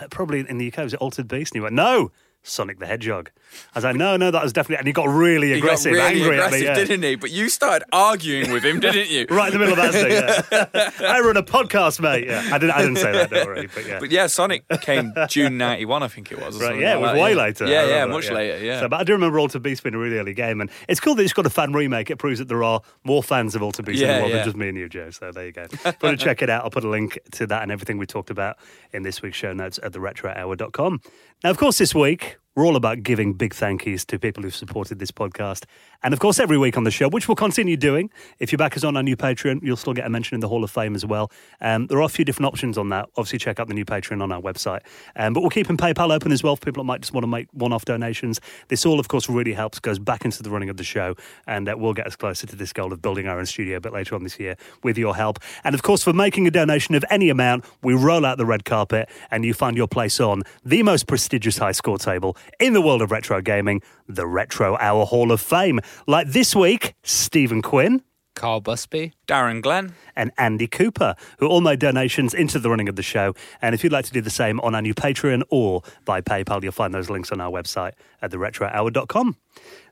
"Uh, 0.02 0.08
"Probably 0.10 0.46
in 0.48 0.58
the 0.58 0.72
UK 0.72 0.78
was 0.78 0.94
it 0.94 1.02
Altered 1.02 1.28
Beast?" 1.28 1.54
And 1.54 1.58
he 1.58 1.64
went, 1.64 1.76
"No." 1.76 2.12
Sonic 2.44 2.80
the 2.80 2.86
Hedgehog. 2.86 3.32
I 3.74 3.78
was 3.78 3.84
like, 3.84 3.96
no, 3.96 4.18
no, 4.18 4.32
that 4.32 4.44
was 4.44 4.54
definitely, 4.54 4.78
and 4.78 4.88
he 4.88 4.94
got 4.94 5.08
really 5.08 5.50
He 5.50 5.56
got 5.56 5.66
aggressive, 5.66 5.92
really 5.92 6.06
angry 6.06 6.38
aggressive, 6.38 6.54
at 6.54 6.60
me. 6.60 6.66
Yeah. 6.66 6.74
didn't 6.74 7.04
he? 7.04 7.16
But 7.16 7.32
you 7.32 7.50
started 7.50 7.86
arguing 7.92 8.52
with 8.52 8.64
him, 8.64 8.80
didn't 8.80 9.10
you? 9.10 9.26
Right 9.38 9.54
in 9.54 9.60
the 9.60 9.66
middle 9.66 9.84
of 9.84 9.92
that 9.92 9.94
thing. 9.94 11.02
Yeah. 11.02 11.08
I 11.08 11.20
run 11.20 11.38
a 11.38 11.44
podcast, 11.44 12.00
mate. 12.00 12.26
Yeah, 12.26 12.50
I 12.52 12.58
didn't. 12.58 12.72
I 12.72 12.82
didn't 12.82 12.98
say 12.98 13.12
that, 13.12 13.30
don't 13.30 13.46
worry. 13.46 13.70
But 13.74 13.86
yeah, 13.86 14.00
But 14.00 14.12
yeah, 14.12 14.28
Sonic 14.28 14.64
came 14.82 15.14
June 15.28 15.58
'91, 15.58 16.04
I 16.04 16.08
think 16.08 16.32
it 16.32 16.40
was. 16.40 16.60
Right, 16.60 16.80
yeah, 16.80 16.96
it 16.96 17.02
was 17.02 17.14
way 17.20 17.32
yeah. 17.32 17.38
later. 17.38 17.68
Yeah, 17.68 17.86
yeah, 17.88 18.06
much 18.06 18.28
that, 18.28 18.34
later. 18.34 18.64
Yeah. 18.64 18.80
So, 18.80 18.90
but 18.90 19.00
I 19.00 19.04
do 19.04 19.14
remember 19.14 19.40
Altered 19.40 19.62
Beast 19.62 19.84
being 19.84 19.96
a 19.96 20.00
really 20.00 20.18
early 20.18 20.34
game, 20.34 20.62
and 20.62 20.70
it's 20.88 21.00
cool 21.00 21.16
that 21.16 21.24
it's 21.24 21.34
got 21.34 21.46
a 21.46 21.50
fan 21.50 21.74
remake. 21.74 22.10
It 22.10 22.18
proves 22.18 22.40
that 22.40 22.48
there 22.48 22.64
are 22.64 22.82
more 23.04 23.22
fans 23.22 23.54
of 23.56 23.62
Altered 23.62 23.86
Beast 23.86 24.02
in 24.02 24.08
the 24.08 24.22
world 24.22 24.34
than 24.34 24.44
just 24.44 24.56
me 24.56 24.70
and 24.70 24.78
you, 24.78 24.90
Joe. 24.90 25.12
So 25.12 25.32
there 25.32 25.46
you 25.46 25.52
go. 25.52 25.64
If 25.64 25.86
you 25.86 25.94
want 26.02 26.20
to 26.20 26.26
check 26.26 26.42
it 26.42 26.50
out, 26.50 26.64
I'll 26.64 26.72
put 26.72 26.84
a 26.84 26.90
link 26.90 27.20
to 27.34 27.48
that 27.48 27.62
and 27.64 27.72
everything 27.72 27.98
we 27.98 28.06
talked 28.06 28.30
about 28.30 28.58
in 28.94 29.04
this 29.04 29.22
week's 29.22 29.38
show 29.38 29.54
notes 29.54 29.80
at 29.84 29.92
theretrohour.com. 29.94 31.02
Now, 31.44 31.52
of 31.52 31.58
course, 31.58 31.78
this 31.78 31.94
week 31.94 32.38
we're 32.58 32.66
all 32.66 32.76
about 32.76 33.04
giving 33.04 33.34
big 33.34 33.54
thank 33.54 33.86
yous 33.86 34.04
to 34.04 34.18
people 34.18 34.42
who've 34.42 34.56
supported 34.56 34.98
this 34.98 35.12
podcast. 35.12 35.66
And 36.02 36.12
of 36.12 36.20
course, 36.20 36.40
every 36.40 36.58
week 36.58 36.76
on 36.76 36.86
the 36.86 36.92
show, 36.92 37.08
which 37.08 37.28
we'll 37.28 37.36
continue 37.36 37.78
doing. 37.78 38.10
If 38.40 38.52
your 38.52 38.58
back 38.58 38.76
is 38.76 38.84
on 38.84 38.98
our 38.98 39.04
new 39.04 39.16
Patreon, 39.16 39.60
you'll 39.62 39.78
still 39.78 39.94
get 39.94 40.08
a 40.08 40.10
mention 40.10 40.34
in 40.34 40.40
the 40.40 40.48
Hall 40.48 40.64
of 40.64 40.72
Fame 40.72 40.96
as 40.96 41.06
well. 41.06 41.32
Um, 41.62 41.86
there 41.86 42.00
are 42.00 42.04
a 42.04 42.10
few 42.10 42.26
different 42.26 42.48
options 42.48 42.76
on 42.76 42.90
that. 42.90 43.10
Obviously, 43.16 43.38
check 43.38 43.60
out 43.60 43.68
the 43.68 43.76
new 43.76 43.86
Patreon 43.86 44.24
on 44.24 44.32
our 44.32 44.42
website. 44.42 44.80
Um, 45.16 45.34
but 45.34 45.44
we're 45.44 45.52
keeping 45.52 45.78
PayPal 45.78 46.12
open 46.12 46.32
as 46.32 46.42
well 46.42 46.56
for 46.56 46.66
people 46.66 46.82
that 46.82 46.88
might 46.88 47.02
just 47.02 47.14
want 47.14 47.22
to 47.22 47.28
make 47.28 47.48
one 47.52 47.72
off 47.72 47.86
donations. 47.86 48.42
This 48.70 48.88
all, 48.88 49.00
of 49.00 49.08
course, 49.08 49.30
really 49.30 49.54
helps, 49.54 49.80
goes 49.80 50.00
back 50.00 50.26
into 50.26 50.42
the 50.42 50.50
running 50.50 50.70
of 50.72 50.78
the 50.78 50.84
show, 50.84 51.14
and 51.46 51.70
uh, 51.70 51.76
will 51.78 51.94
get 51.94 52.08
us 52.08 52.16
closer 52.16 52.48
to 52.48 52.56
this 52.56 52.74
goal 52.74 52.92
of 52.92 53.04
building 53.04 53.28
our 53.28 53.38
own 53.38 53.46
studio 53.46 53.78
a 53.78 53.82
bit 53.82 53.94
later 53.94 54.16
on 54.16 54.24
this 54.24 54.40
year 54.40 54.56
with 54.82 54.98
your 54.98 55.16
help. 55.16 55.38
And 55.64 55.76
of 55.76 55.84
course, 55.84 56.04
for 56.04 56.12
making 56.12 56.48
a 56.48 56.52
donation 56.52 56.96
of 56.96 57.06
any 57.12 57.30
amount, 57.30 57.66
we 57.84 57.94
roll 57.94 58.26
out 58.26 58.40
the 58.40 58.48
red 58.48 58.66
carpet 58.66 59.10
and 59.30 59.46
you 59.46 59.54
find 59.54 59.78
your 59.78 59.88
place 59.88 60.20
on 60.20 60.42
the 60.66 60.82
most 60.82 61.06
prestigious 61.06 61.60
high 61.60 61.72
score 61.72 62.00
table 62.00 62.36
in 62.60 62.74
the 62.74 62.82
world 62.82 63.02
of 63.02 63.12
retro 63.12 63.42
gaming, 63.42 63.82
the 64.08 64.28
Retro 64.28 64.78
Hour 64.78 65.06
Hall 65.06 65.32
of 65.32 65.42
Fame. 65.42 65.80
Like 66.08 66.28
this 66.28 66.56
week, 66.56 66.96
Stephen 67.04 67.62
Quinn 67.62 68.02
Carl 68.38 68.62
Busby. 68.62 69.14
Darren 69.28 69.64
Glenn. 69.64 69.94
and 70.16 70.32
Andy 70.38 70.68
Cooper, 70.68 71.16
who 71.40 71.48
all 71.48 71.60
made 71.60 71.80
donations 71.80 72.36
into 72.36 72.60
the 72.60 72.70
running 72.70 72.88
of 72.88 72.96
the 72.96 73.02
show. 73.02 73.34
And 73.64 73.74
if 73.74 73.84
you'd 73.84 73.92
like 73.92 74.06
to 74.06 74.12
do 74.12 74.22
the 74.22 74.30
same 74.30 74.60
on 74.60 74.76
our 74.76 74.82
new 74.82 74.94
Patreon 74.94 75.42
or 75.50 75.82
by 76.06 76.22
PayPal, 76.22 76.62
you'll 76.62 76.72
find 76.72 76.94
those 76.94 77.10
links 77.10 77.32
on 77.32 77.42
our 77.42 77.50
website 77.50 77.94
at 78.22 78.30
theretrohour.com. 78.30 79.38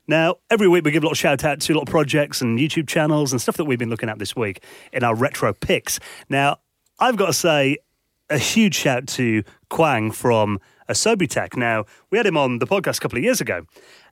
Now, 0.06 0.36
every 0.48 0.68
week 0.68 0.84
we 0.84 0.92
give 0.92 1.02
a 1.02 1.06
little 1.06 1.16
shout 1.16 1.42
out 1.42 1.58
to 1.60 1.72
a 1.72 1.74
little 1.74 1.86
projects 1.86 2.40
and 2.40 2.56
YouTube 2.56 2.86
channels 2.86 3.32
and 3.32 3.42
stuff 3.42 3.56
that 3.56 3.64
we've 3.64 3.80
been 3.80 3.90
looking 3.90 4.08
at 4.08 4.20
this 4.20 4.36
week 4.36 4.62
in 4.92 5.02
our 5.02 5.16
retro 5.16 5.52
picks. 5.52 5.98
Now, 6.28 6.58
I've 7.00 7.16
got 7.16 7.26
to 7.26 7.32
say 7.32 7.78
a 8.30 8.38
huge 8.38 8.76
shout 8.76 9.08
to 9.08 9.42
Quang 9.68 10.12
from 10.12 10.60
Asobitech. 10.88 11.56
Now, 11.56 11.84
we 12.10 12.18
had 12.18 12.26
him 12.26 12.36
on 12.36 12.58
the 12.58 12.66
podcast 12.66 12.98
a 12.98 13.00
couple 13.00 13.18
of 13.18 13.24
years 13.24 13.40
ago. 13.40 13.66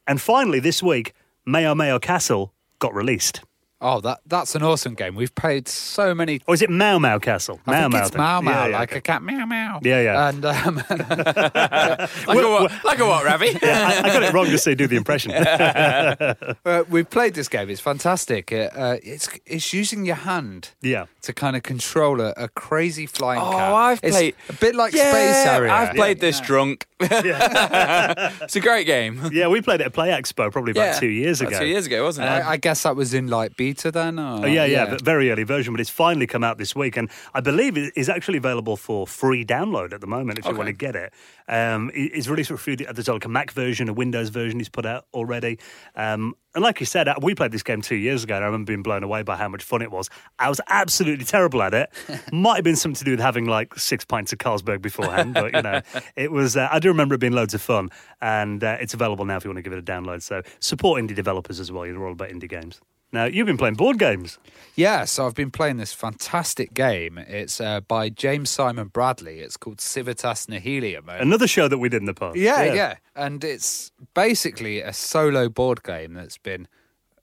And 0.06 0.20
finally, 0.20 0.60
this 0.60 0.82
week, 0.82 1.14
Mayo 1.46 1.74
Mayo 1.74 1.98
Castle 1.98 2.52
got 2.78 2.94
released. 2.94 3.42
Oh, 3.80 4.00
that 4.00 4.20
that's 4.26 4.54
an 4.54 4.62
awesome 4.62 4.94
game. 4.94 5.14
We've 5.14 5.34
played 5.34 5.68
so 5.68 6.14
many. 6.14 6.40
Or 6.46 6.54
is 6.54 6.62
it 6.62 6.70
MaoMao 6.70 7.20
Castle? 7.20 7.60
I 7.66 7.70
Mau 7.72 7.80
think 7.82 7.92
Mau. 7.92 8.00
it's 8.00 8.10
thing. 8.10 8.18
Mau 8.18 8.40
Mau, 8.40 8.50
Yeah, 8.50 8.66
yeah, 8.68 8.78
like 8.78 8.90
okay. 8.92 8.98
a 8.98 9.00
cat, 9.02 9.22
meow 9.22 9.44
meow. 9.44 9.80
Yeah, 9.82 10.00
yeah. 10.00 10.28
And 10.28 10.44
um, 10.44 10.76
Like 10.88 12.38
a 12.38 12.48
what? 12.48 12.84
Like 12.84 12.98
a 13.00 13.06
what, 13.06 13.24
Ravi? 13.24 13.58
Yeah, 13.62 13.88
I, 14.02 14.08
I 14.08 14.12
got 14.12 14.22
it 14.22 14.32
wrong 14.32 14.46
to 14.46 14.56
say 14.58 14.74
do 14.74 14.86
the 14.86 14.96
impression. 14.96 15.32
uh, 15.32 16.84
we've 16.88 17.10
played 17.10 17.34
this 17.34 17.48
game. 17.48 17.68
It's 17.68 17.80
fantastic. 17.80 18.52
It, 18.52 18.74
uh, 18.74 18.96
it's 19.02 19.28
it's 19.44 19.72
using 19.74 20.06
your 20.06 20.16
hand 20.16 20.70
yeah. 20.80 21.06
to 21.22 21.32
kind 21.34 21.54
of 21.56 21.62
control 21.62 22.20
a, 22.22 22.32
a 22.36 22.48
crazy 22.48 23.04
flying 23.06 23.40
Oh, 23.42 23.50
cat. 23.50 23.72
I've 23.74 24.00
It's 24.02 24.16
played- 24.16 24.34
a 24.48 24.52
bit 24.54 24.74
like 24.74 24.94
Yeah, 24.94 25.10
Space 25.10 25.44
Harrier. 25.44 25.70
I've 25.70 25.94
played 25.94 26.20
this 26.20 26.40
drunk. 26.40 26.86
it's 27.00 28.56
a 28.56 28.60
great 28.60 28.86
game. 28.86 29.20
Yeah, 29.32 29.48
we 29.48 29.60
played 29.60 29.80
it 29.80 29.86
at 29.86 29.92
Play 29.92 30.08
Expo 30.08 30.50
probably 30.50 30.70
about 30.72 30.94
Yeah. 30.94 31.00
two 31.00 31.08
years 31.08 31.40
About 31.40 31.52
ago. 31.52 31.58
Two 31.60 31.66
years 31.66 31.86
ago, 31.86 32.02
wasn't 32.04 32.26
it? 32.26 32.30
I, 32.30 32.52
I 32.52 32.56
guess 32.56 32.82
that 32.84 32.96
was 32.96 33.12
in 33.14 33.26
like 33.28 33.56
beta 33.64 33.90
then. 33.90 34.18
Or, 34.18 34.44
Oh, 34.44 34.46
yeah, 34.46 34.64
yeah, 34.64 34.86
but 34.86 35.00
very 35.00 35.30
early 35.30 35.44
version, 35.44 35.72
but 35.72 35.80
it's 35.80 35.90
finally 35.90 36.26
come 36.26 36.44
out 36.44 36.58
this 36.58 36.74
week, 36.76 36.96
and 36.96 37.10
I 37.32 37.40
believe 37.40 37.76
it 37.78 37.92
is 37.96 38.08
actually 38.08 38.38
available 38.38 38.76
for 38.76 39.06
free 39.06 39.44
download 39.44 39.92
at 39.92 40.00
the 40.00 40.06
moment 40.06 40.38
if 40.38 40.44
you 40.46 40.54
want 40.54 40.66
to 40.68 40.72
get 40.72 40.94
it. 40.96 41.12
Um, 41.48 41.90
it's 41.94 42.28
released 42.28 42.50
for 42.50 42.56
free. 42.56 42.76
There's 42.76 43.08
like 43.08 43.24
a 43.24 43.28
Mac 43.28 43.50
version, 43.52 43.88
a 43.88 43.92
Windows 43.92 44.28
version 44.30 44.58
he's 44.58 44.68
put 44.68 44.86
out 44.86 45.06
already. 45.14 45.58
Um, 45.94 46.34
and 46.54 46.62
like 46.62 46.78
you 46.80 46.86
said, 46.86 47.08
uh, 47.08 47.16
we 47.20 47.34
played 47.34 47.50
this 47.52 47.62
game 47.64 47.82
two 47.82 47.96
years 47.96 48.22
ago, 48.24 48.36
and 48.36 48.44
I 48.44 48.46
remember 48.46 48.68
being 48.68 48.82
blown 48.82 49.02
away 49.02 49.22
by 49.22 49.36
how 49.36 49.48
much 49.48 49.62
fun 49.62 49.82
it 49.82 49.90
was. 49.90 50.08
I 50.38 50.48
was 50.48 50.60
absolutely 50.68 51.24
terrible 51.24 51.62
at 51.62 51.74
it. 51.74 51.90
Might 52.32 52.56
have 52.56 52.64
been 52.64 52.76
something 52.76 52.98
to 52.98 53.04
do 53.04 53.10
with 53.12 53.20
having 53.20 53.46
like 53.46 53.74
six 53.78 54.04
pints 54.04 54.32
of 54.32 54.38
Carlsberg 54.38 54.80
beforehand, 54.80 55.34
but 55.34 55.52
you 55.54 55.62
know, 55.62 55.80
it 56.16 56.30
was. 56.30 56.56
Uh, 56.56 56.68
I 56.70 56.78
do 56.78 56.88
remember 56.88 57.14
it 57.16 57.18
being 57.18 57.32
loads 57.32 57.54
of 57.54 57.60
fun, 57.62 57.90
and 58.20 58.62
uh, 58.62 58.76
it's 58.80 58.94
available 58.94 59.24
now 59.24 59.36
if 59.36 59.44
you 59.44 59.50
want 59.50 59.58
to 59.58 59.62
give 59.62 59.72
it 59.72 59.78
a 59.78 59.82
download. 59.82 60.22
So 60.22 60.42
support 60.60 61.02
indie 61.02 61.14
developers 61.14 61.58
as 61.60 61.72
well. 61.72 61.86
You're 61.86 62.06
all 62.06 62.12
about 62.12 62.28
indie 62.28 62.48
games. 62.48 62.80
Now 63.14 63.24
you've 63.26 63.46
been 63.46 63.56
playing 63.56 63.74
board 63.76 63.98
games. 63.98 64.38
Yeah, 64.74 65.04
so 65.04 65.24
I've 65.26 65.36
been 65.36 65.52
playing 65.52 65.76
this 65.76 65.92
fantastic 65.92 66.74
game. 66.74 67.16
It's 67.16 67.60
uh, 67.60 67.80
by 67.80 68.08
James 68.08 68.50
Simon 68.50 68.88
Bradley. 68.88 69.38
It's 69.38 69.56
called 69.56 69.80
Civitas 69.80 70.46
Nihilium. 70.46 71.04
Another 71.08 71.46
show 71.46 71.68
that 71.68 71.78
we 71.78 71.88
did 71.88 72.02
in 72.02 72.06
the 72.06 72.14
past. 72.14 72.36
yeah, 72.36 72.64
yeah, 72.74 72.96
And 73.14 73.44
it's 73.44 73.92
basically 74.14 74.80
a 74.80 74.92
solo 74.92 75.48
board 75.48 75.84
game 75.84 76.14
that's 76.14 76.38
been 76.38 76.66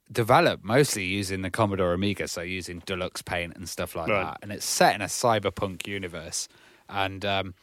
developed 0.09 0.63
mostly 0.63 1.03
using 1.03 1.41
the 1.41 1.49
Commodore 1.49 1.93
Amiga, 1.93 2.27
so 2.27 2.41
using 2.41 2.81
Deluxe 2.85 3.21
Paint 3.21 3.55
and 3.57 3.67
stuff 3.67 3.95
like 3.95 4.07
Right. 4.09 4.23
that. 4.23 4.39
And 4.41 4.51
it's 4.51 4.65
set 4.65 4.95
in 4.95 5.01
a 5.01 5.05
cyberpunk 5.05 5.87
universe. 5.87 6.47
And 6.87 7.25
um, 7.25 7.53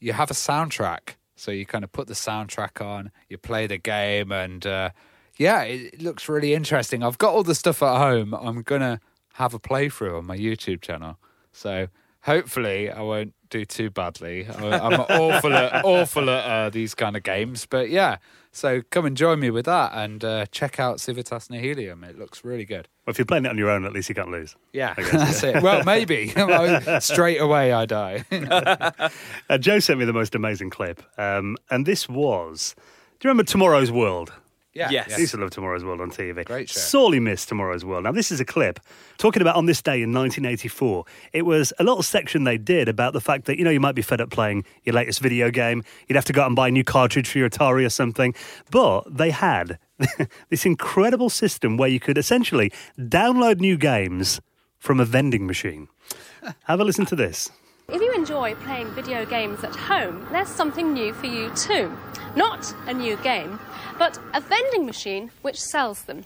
you 0.00 0.12
have 0.14 0.30
a 0.32 0.34
soundtrack. 0.34 1.14
So 1.36 1.50
you 1.52 1.64
kind 1.66 1.82
of 1.84 1.90
put 1.92 2.06
the 2.08 2.14
soundtrack 2.14 2.84
on, 2.84 3.10
you 3.28 3.38
play 3.38 3.66
the 3.66 3.78
game, 3.78 4.30
and 4.32 4.64
uh, 4.66 4.90
yeah, 5.36 5.62
it, 5.62 6.02
looks 6.02 6.28
really 6.28 6.54
interesting. 6.54 7.02
I've 7.02 7.18
got 7.18 7.34
all 7.34 7.42
the 7.42 7.54
stuff 7.54 7.82
at 7.82 7.96
home. 7.96 8.34
I'm 8.34 8.62
going 8.62 8.82
to 8.82 9.00
have 9.34 9.54
a 9.54 9.58
playthrough 9.58 10.18
on 10.18 10.26
my 10.26 10.36
YouTube 10.36 10.80
channel. 10.82 11.18
So 11.52 11.88
hopefully 12.22 12.90
I 12.90 13.00
won't 13.02 13.34
do 13.50 13.64
too 13.64 13.90
badly. 13.90 14.46
I'm 14.48 15.00
awful 15.00 15.52
at, 15.54 15.84
awful 15.84 16.30
at 16.30 16.44
uh, 16.44 16.70
these 16.70 16.94
kind 16.94 17.16
of 17.16 17.22
games. 17.22 17.66
But 17.66 17.90
yeah, 17.90 18.16
so 18.50 18.82
come 18.90 19.06
and 19.06 19.16
join 19.16 19.40
me 19.40 19.50
with 19.50 19.64
that 19.66 19.92
and 19.94 20.24
uh, 20.24 20.46
check 20.46 20.78
out 20.78 21.00
Civitas 21.00 21.48
Nihilium. 21.48 22.04
It 22.04 22.18
looks 22.18 22.44
really 22.44 22.64
good. 22.64 22.88
Well, 23.06 23.12
if 23.12 23.18
you're 23.18 23.26
playing 23.26 23.46
it 23.46 23.48
on 23.48 23.58
your 23.58 23.70
own, 23.70 23.84
at 23.84 23.92
least 23.92 24.08
you 24.08 24.14
can't 24.14 24.30
lose. 24.30 24.56
Yeah, 24.72 24.94
guess, 24.94 25.10
that's 25.10 25.42
it. 25.42 25.62
Well, 25.62 25.82
maybe. 25.84 26.32
Straight 27.00 27.40
away 27.40 27.72
I 27.72 27.86
die. 27.86 28.24
Uh, 29.48 29.58
Joe 29.58 29.78
sent 29.80 29.98
me 29.98 30.04
the 30.04 30.12
most 30.12 30.34
amazing 30.34 30.70
clip, 30.70 31.02
um, 31.18 31.56
and 31.70 31.84
this 31.84 32.08
was. 32.08 32.74
Do 33.18 33.26
you 33.26 33.30
remember 33.30 33.44
Tomorrow's 33.44 33.90
World? 33.90 34.32
Yeah. 34.74 34.90
Yes. 34.90 35.14
I 35.14 35.18
used 35.18 35.32
to 35.32 35.40
love 35.40 35.50
Tomorrow's 35.50 35.84
World 35.84 36.00
on 36.00 36.10
TV. 36.10 36.44
Great 36.44 36.68
show. 36.68 36.80
Sorely 36.80 37.20
missed 37.20 37.48
Tomorrow's 37.48 37.84
World. 37.84 38.04
Now, 38.04 38.12
this 38.12 38.32
is 38.32 38.40
a 38.40 38.44
clip 38.44 38.80
talking 39.18 39.42
about 39.42 39.56
on 39.56 39.66
this 39.66 39.82
day 39.82 40.02
in 40.02 40.12
1984. 40.12 41.04
It 41.32 41.42
was 41.42 41.72
a 41.78 41.84
little 41.84 42.02
section 42.02 42.44
they 42.44 42.58
did 42.58 42.88
about 42.88 43.12
the 43.12 43.20
fact 43.20 43.44
that, 43.46 43.58
you 43.58 43.64
know, 43.64 43.70
you 43.70 43.80
might 43.80 43.94
be 43.94 44.02
fed 44.02 44.20
up 44.20 44.30
playing 44.30 44.64
your 44.84 44.94
latest 44.94 45.20
video 45.20 45.50
game. 45.50 45.84
You'd 46.08 46.16
have 46.16 46.24
to 46.26 46.32
go 46.32 46.42
out 46.42 46.46
and 46.46 46.56
buy 46.56 46.68
a 46.68 46.70
new 46.70 46.84
cartridge 46.84 47.28
for 47.28 47.38
your 47.38 47.50
Atari 47.50 47.84
or 47.84 47.90
something. 47.90 48.34
But 48.70 49.04
they 49.14 49.30
had 49.30 49.78
this 50.48 50.64
incredible 50.64 51.30
system 51.30 51.76
where 51.76 51.88
you 51.88 52.00
could 52.00 52.16
essentially 52.16 52.72
download 52.98 53.60
new 53.60 53.76
games 53.76 54.40
from 54.78 55.00
a 55.00 55.04
vending 55.04 55.46
machine. 55.46 55.88
Have 56.64 56.80
a 56.80 56.84
listen 56.84 57.06
to 57.06 57.16
this. 57.16 57.50
If 57.88 58.00
you 58.00 58.12
enjoy 58.14 58.54
playing 58.56 58.90
video 58.94 59.26
games 59.26 59.62
at 59.64 59.76
home, 59.76 60.26
there's 60.32 60.48
something 60.48 60.92
new 60.94 61.12
for 61.12 61.26
you 61.26 61.50
too. 61.54 61.94
Not 62.34 62.74
a 62.86 62.94
new 62.94 63.16
game, 63.18 63.60
but 63.98 64.18
a 64.32 64.40
vending 64.40 64.86
machine 64.86 65.30
which 65.42 65.60
sells 65.60 66.02
them. 66.02 66.24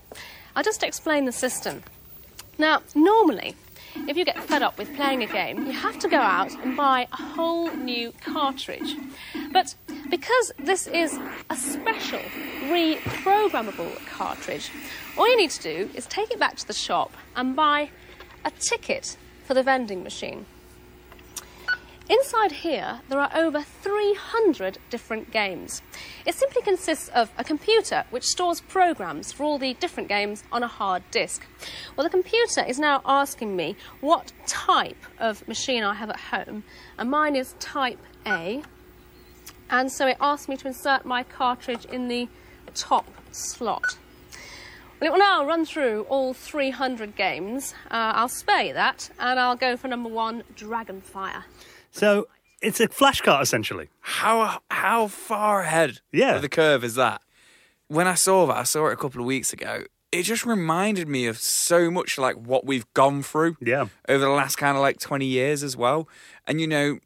I'll 0.55 0.63
just 0.63 0.83
explain 0.83 1.25
the 1.25 1.33
system. 1.33 1.83
Now, 2.59 2.83
normally, 2.95 3.57
if 4.09 4.17
you 4.17 4.25
get 4.25 4.43
fed 4.45 4.63
up 4.63 4.79
with 4.79 4.95
playing 4.95 5.23
a 5.23 5.27
game, 5.27 5.67
you 5.67 5.73
have 5.73 5.99
to 5.99 6.09
go 6.09 6.19
out 6.19 6.53
and 6.63 6.77
buy 6.77 7.09
a 7.13 7.17
whole 7.17 7.75
new 7.75 8.13
cartridge. 8.21 8.97
But 9.53 9.75
because 10.09 10.53
this 10.59 10.87
is 10.87 11.19
a 11.51 11.57
special, 11.57 12.21
reprogrammable 12.69 14.07
cartridge, 14.07 14.71
all 15.19 15.29
you 15.29 15.37
need 15.37 15.51
to 15.51 15.63
do 15.63 15.91
is 15.95 16.07
take 16.07 16.31
it 16.31 16.39
back 16.39 16.57
to 16.57 16.67
the 16.67 16.73
shop 16.73 17.13
and 17.35 17.57
buy 17.57 17.91
a 18.45 18.51
ticket 18.53 19.17
for 19.45 19.55
the 19.55 19.63
vending 19.63 20.05
machine. 20.05 20.47
Inside 22.09 22.53
here, 22.53 23.01
there 23.09 23.19
are 23.19 23.31
over 23.35 23.63
300 23.63 24.79
different 24.91 25.33
games. 25.33 25.83
It 26.25 26.37
simply 26.37 26.63
consists 26.63 27.09
of 27.09 27.33
a 27.37 27.43
computer 27.43 28.05
which 28.11 28.23
stores 28.23 28.61
programs 28.61 29.33
for 29.33 29.43
all 29.43 29.59
the 29.59 29.75
different 29.75 30.09
games 30.09 30.45
on 30.53 30.63
a 30.63 30.69
hard 30.69 31.03
disk. 31.11 31.45
Well, 31.97 32.05
the 32.05 32.11
computer 32.11 32.65
is 32.65 32.79
now 32.79 33.03
asking 33.05 33.57
me 33.57 33.75
what 34.01 34.33
type 34.47 35.03
of 35.19 35.47
machine 35.49 35.83
I 35.83 35.95
have 35.95 36.11
at 36.11 36.21
home, 36.21 36.63
and 36.97 37.11
mine 37.11 37.35
is 37.35 37.57
type 37.59 37.99
A. 38.25 38.63
And 39.69 39.91
so 39.91 40.07
it 40.07 40.17
asked 40.21 40.49
me 40.49 40.57
to 40.59 40.69
insert 40.69 41.05
my 41.05 41.25
cartridge 41.25 41.87
in 41.87 42.07
the 42.07 42.29
top 42.73 43.07
slot. 43.33 43.99
Well, 45.01 45.09
it 45.09 45.11
will 45.11 45.19
now 45.19 45.45
run 45.45 45.67
through 45.67 46.07
all 46.09 46.35
300 46.35 47.17
games. 47.17 47.75
Uh, 47.91 48.15
I'll 48.15 48.29
spare 48.29 48.63
you 48.63 48.73
that, 48.75 49.11
and 49.19 49.41
I'll 49.41 49.57
go 49.57 49.77
for 49.77 49.89
number 49.89 50.09
one, 50.09 50.45
Dragonfire. 50.55 51.43
So 51.97 52.29
it's 52.63 52.81
a 52.81 52.89
flash 52.89 53.23
flashcard, 53.23 53.43
essentially. 53.43 53.89
How 54.01 54.61
how 54.71 55.07
far 55.09 55.63
ahead 55.63 56.01
Yeah. 56.13 56.37
of 56.37 56.43
the 56.43 56.49
curve 56.49 56.85
is 56.85 56.95
that? 56.97 57.23
When 57.89 58.07
I 58.07 58.15
saw 58.15 58.47
that, 58.47 58.57
I 58.57 58.63
saw 58.65 58.89
it 58.89 58.93
a 58.93 58.97
couple 58.97 59.21
of 59.21 59.27
weeks 59.27 59.53
ago. 59.53 59.85
It 60.13 60.23
just 60.25 60.45
reminded 60.47 61.09
me 61.09 61.27
of 61.27 61.39
so 61.39 61.91
much 61.91 62.19
like 62.19 62.37
what 62.37 62.65
we've 62.67 62.87
gone 62.95 63.23
through 63.23 63.57
Yeah. 63.61 63.87
over 64.09 64.25
the 64.25 64.31
last 64.31 64.57
kind 64.57 64.77
of 64.77 64.83
like 64.83 64.99
20 64.99 65.27
years 65.27 65.63
as 65.63 65.77
well. 65.77 66.09
And 66.47 66.61
you 66.61 66.67
know, 66.67 66.99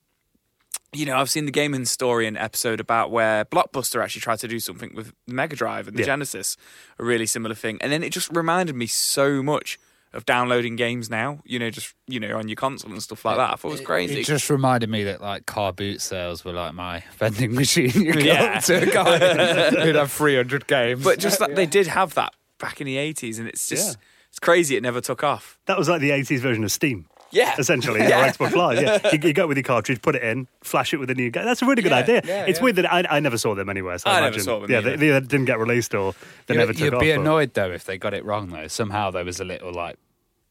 you 0.92 1.06
know, 1.06 1.16
I've 1.16 1.30
seen 1.30 1.46
the 1.46 1.52
Game 1.52 1.72
Historian 1.72 2.36
episode 2.36 2.80
about 2.80 3.10
where 3.12 3.44
Blockbuster 3.44 4.02
actually 4.02 4.22
tried 4.22 4.40
to 4.40 4.48
do 4.48 4.58
something 4.58 4.92
with 4.94 5.12
the 5.26 5.34
Mega 5.34 5.54
Drive 5.54 5.86
and 5.86 5.96
the 5.96 6.00
Yeah. 6.00 6.06
Genesis, 6.06 6.56
a 6.98 7.04
really 7.04 7.26
similar 7.26 7.54
thing. 7.54 7.78
And 7.80 7.92
then 7.92 8.02
it 8.02 8.10
just 8.10 8.28
reminded 8.32 8.74
me 8.74 8.86
so 8.88 9.42
much 9.42 9.78
of 10.12 10.26
downloading 10.26 10.74
games 10.76 11.08
now, 11.08 11.40
you 11.44 11.58
know, 11.58 11.70
just, 11.70 11.94
you 12.08 12.18
know, 12.18 12.36
on 12.36 12.48
your 12.48 12.56
console 12.56 12.90
and 12.90 13.00
stuff 13.02 13.24
like 13.24 13.36
that. 13.36 13.52
I 13.52 13.56
thought 13.56 13.68
it 13.68 13.72
was 13.72 13.80
crazy. 13.80 14.20
It 14.20 14.26
just 14.26 14.50
reminded 14.50 14.90
me 14.90 15.04
that 15.04 15.20
like 15.20 15.46
car 15.46 15.72
boot 15.72 16.00
sales 16.00 16.44
were 16.44 16.52
like 16.52 16.74
my 16.74 17.04
vending 17.18 17.54
machine. 17.54 17.90
You 17.94 18.14
go 18.14 18.18
Yeah. 18.20 18.54
up 18.58 18.64
to 18.64 18.82
a 18.82 18.86
guy 18.86 19.80
who'd 19.84 19.94
have 19.94 20.10
300 20.10 20.66
games. 20.66 21.04
but 21.04 21.18
just 21.18 21.38
that 21.38 21.54
they 21.54 21.66
did 21.66 21.86
have 21.86 22.14
that 22.14 22.34
back 22.58 22.80
in 22.80 22.86
the 22.86 22.96
80s 22.96 23.38
and 23.38 23.46
it's 23.48 23.68
just 23.68 23.88
Yeah. 23.98 24.04
it's 24.30 24.38
crazy 24.40 24.76
it 24.76 24.82
never 24.82 25.00
took 25.00 25.22
off. 25.22 25.58
That 25.66 25.78
was 25.78 25.88
like 25.88 26.00
the 26.00 26.10
80s 26.10 26.40
version 26.40 26.64
of 26.64 26.72
Steam. 26.72 27.06
Yeah. 27.32 27.54
essentially, 27.58 28.00
Yeah. 28.00 28.26
or 28.26 28.30
Xbox 28.30 28.54
Live. 28.54 28.80
Yeah, 28.82 29.10
you, 29.12 29.18
you 29.22 29.32
go 29.32 29.46
with 29.46 29.56
your 29.56 29.64
cartridge, 29.64 30.02
put 30.02 30.14
it 30.16 30.22
in, 30.22 30.48
flash 30.62 30.92
it 30.92 30.98
with 30.98 31.10
a 31.10 31.14
new 31.14 31.30
game. 31.30 31.44
That's 31.44 31.62
a 31.62 31.66
really 31.66 31.82
good 31.82 31.92
Yeah, 31.92 31.98
idea. 31.98 32.22
yeah, 32.24 32.44
it's 32.46 32.58
yeah. 32.58 32.64
weird 32.64 32.76
that 32.76 32.92
I, 32.92 33.04
I 33.08 33.20
never 33.20 33.38
saw 33.38 33.54
them 33.54 33.68
anywhere. 33.68 33.98
So 33.98 34.10
I, 34.10 34.12
I 34.12 34.14
never 34.16 34.26
imagine, 34.28 34.42
saw 34.44 34.60
them 34.60 34.70
Yeah, 34.70 34.80
they, 34.80 34.96
they 34.96 35.20
didn't 35.20 35.44
get 35.46 35.58
released 35.58 35.94
or 35.94 36.14
they 36.46 36.54
You- 36.54 36.58
never 36.60 36.72
took 36.72 36.94
off. 36.94 37.02
You'd 37.02 37.12
be 37.12 37.12
but- 37.14 37.20
annoyed 37.20 37.54
though 37.54 37.70
if 37.70 37.84
they 37.84 37.98
got 37.98 38.14
it 38.14 38.24
wrong 38.24 38.48
though. 38.50 38.66
Somehow 38.68 39.10
there 39.10 39.24
was 39.24 39.38
a 39.40 39.44
little 39.44 39.72
like 39.72 39.96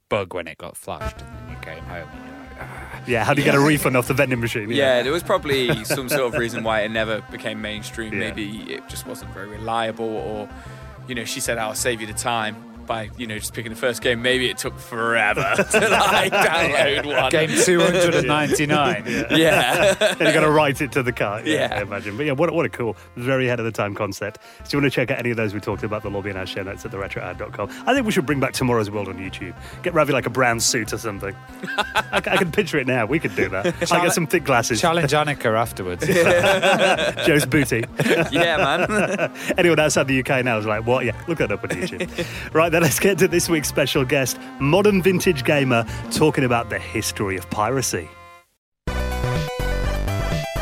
bug 0.09 0.33
when 0.33 0.47
it 0.47 0.57
got 0.57 0.75
flashed, 0.77 1.21
and 1.21 1.29
then 1.37 1.49
you 1.49 1.61
came 1.61 1.83
home. 1.83 2.07
And 2.11 2.25
you're 2.25 2.39
like, 2.39 2.57
ah. 2.61 3.01
Yeah, 3.07 3.23
how 3.25 3.33
do 3.33 3.41
you 3.41 3.45
get 3.45 3.55
a 3.55 3.59
refund 3.59 3.95
off 3.97 4.07
the 4.07 4.13
vending 4.13 4.39
machine? 4.39 4.69
Yeah, 4.71 5.03
there 5.03 5.11
was 5.11 5.23
probably 5.23 5.83
some 5.85 6.09
sort 6.09 6.33
of 6.33 6.39
reason 6.39 6.63
why 6.63 6.81
it 6.81 6.89
never 6.89 7.21
became 7.31 7.61
mainstream. 7.61 8.13
Yeah. 8.13 8.19
Maybe 8.19 8.73
it 8.73 8.87
just 8.89 9.05
wasn't 9.05 9.31
very 9.33 9.47
reliable 9.47 10.05
or 10.05 10.49
you 11.07 11.15
know, 11.15 11.25
she 11.25 11.39
said 11.39 11.57
I'll 11.57 11.73
save 11.75 12.01
you 12.01 12.07
the 12.07 12.13
time. 12.13 12.55
By 12.89 13.09
you 13.17 13.27
know 13.27 13.37
just 13.37 13.53
picking 13.53 13.71
the 13.71 13.77
first 13.77 14.01
game. 14.01 14.21
Maybe 14.23 14.49
it 14.49 14.57
took 14.57 14.77
forever 14.79 15.41
to 15.71 15.79
like 15.89 16.31
download 16.33 17.05
one. 17.05 17.29
Game 17.31 17.49
299. 17.63 19.03
Yeah. 19.29 19.95
and 19.99 20.19
you 20.19 20.33
got 20.33 20.39
to 20.41 20.49
write 20.49 20.81
it 20.81 20.91
to 20.93 21.03
the 21.03 21.11
car. 21.13 21.41
Yeah, 21.45 21.69
Yeah. 21.69 21.75
I 21.77 21.81
imagine. 21.83 22.17
But 22.17 22.25
yeah, 22.25 22.31
what, 22.33 22.49
a- 22.49 22.53
what 22.53 22.65
a 22.65 22.69
cool, 22.69 22.97
very 23.15 23.45
ahead 23.45 23.59
of 23.59 23.65
the 23.65 23.71
time 23.71 23.93
concept. 23.93 24.39
So 24.63 24.75
you 24.75 24.81
want 24.81 24.91
to 24.91 24.95
check 24.95 25.11
out 25.11 25.19
any 25.19 25.29
of 25.29 25.37
those 25.37 25.53
we 25.53 25.59
talked 25.59 25.83
about, 25.83 26.01
the 26.01 26.09
lobby 26.09 26.31
and 26.31 26.39
our 26.39 26.47
show 26.47 26.63
notes 26.63 26.83
at 26.83 26.89
theretrohour.com. 26.91 27.69
I 27.85 27.93
think 27.93 28.07
we 28.07 28.11
should 28.11 28.25
bring 28.25 28.39
back 28.39 28.53
Tomorrow's 28.53 28.89
World 28.89 29.07
on 29.07 29.17
YouTube. 29.19 29.53
Get 29.83 29.93
Ravi 29.93 30.11
like 30.11 30.25
a 30.25 30.31
brown 30.31 30.59
suit 30.59 30.91
or 30.91 30.97
something. 30.97 31.35
I 32.11 32.21
can 32.21 32.51
picture 32.51 32.79
it 32.79 32.87
now. 32.87 33.05
We 33.05 33.19
could 33.19 33.35
do 33.35 33.49
that. 33.49 33.67
I 33.91 34.01
get 34.03 34.13
some 34.13 34.25
thick 34.25 34.45
glasses. 34.45 34.81
Challenge 34.81 35.11
Anneka 35.11 35.55
afterwards. 35.55 36.05
Joe's 37.27 37.45
booty. 37.45 37.85
yeah, 38.31 38.57
man. 38.57 39.31
Anyone 39.59 39.79
outside 39.79 40.07
the 40.07 40.19
UK 40.21 40.43
now 40.43 40.57
is 40.57 40.65
like, 40.65 40.87
what? 40.87 41.05
Yeah, 41.05 41.21
look 41.27 41.37
that 41.37 41.51
up 41.51 41.63
on 41.63 41.69
YouTube. 41.69 42.53
right, 42.55 42.69
then 42.71 42.78
let's 42.79 42.99
get 42.99 43.17
to 43.19 43.27
this 43.27 43.49
week's 43.49 43.67
special 43.67 44.05
guest, 44.05 44.39
modern 44.59 45.01
vintage 45.01 45.43
gamer, 45.43 45.85
talking 46.11 46.43
about 46.43 46.69
the 46.69 46.79
history 46.79 47.37
of 47.37 47.49
piracy. 47.49 48.09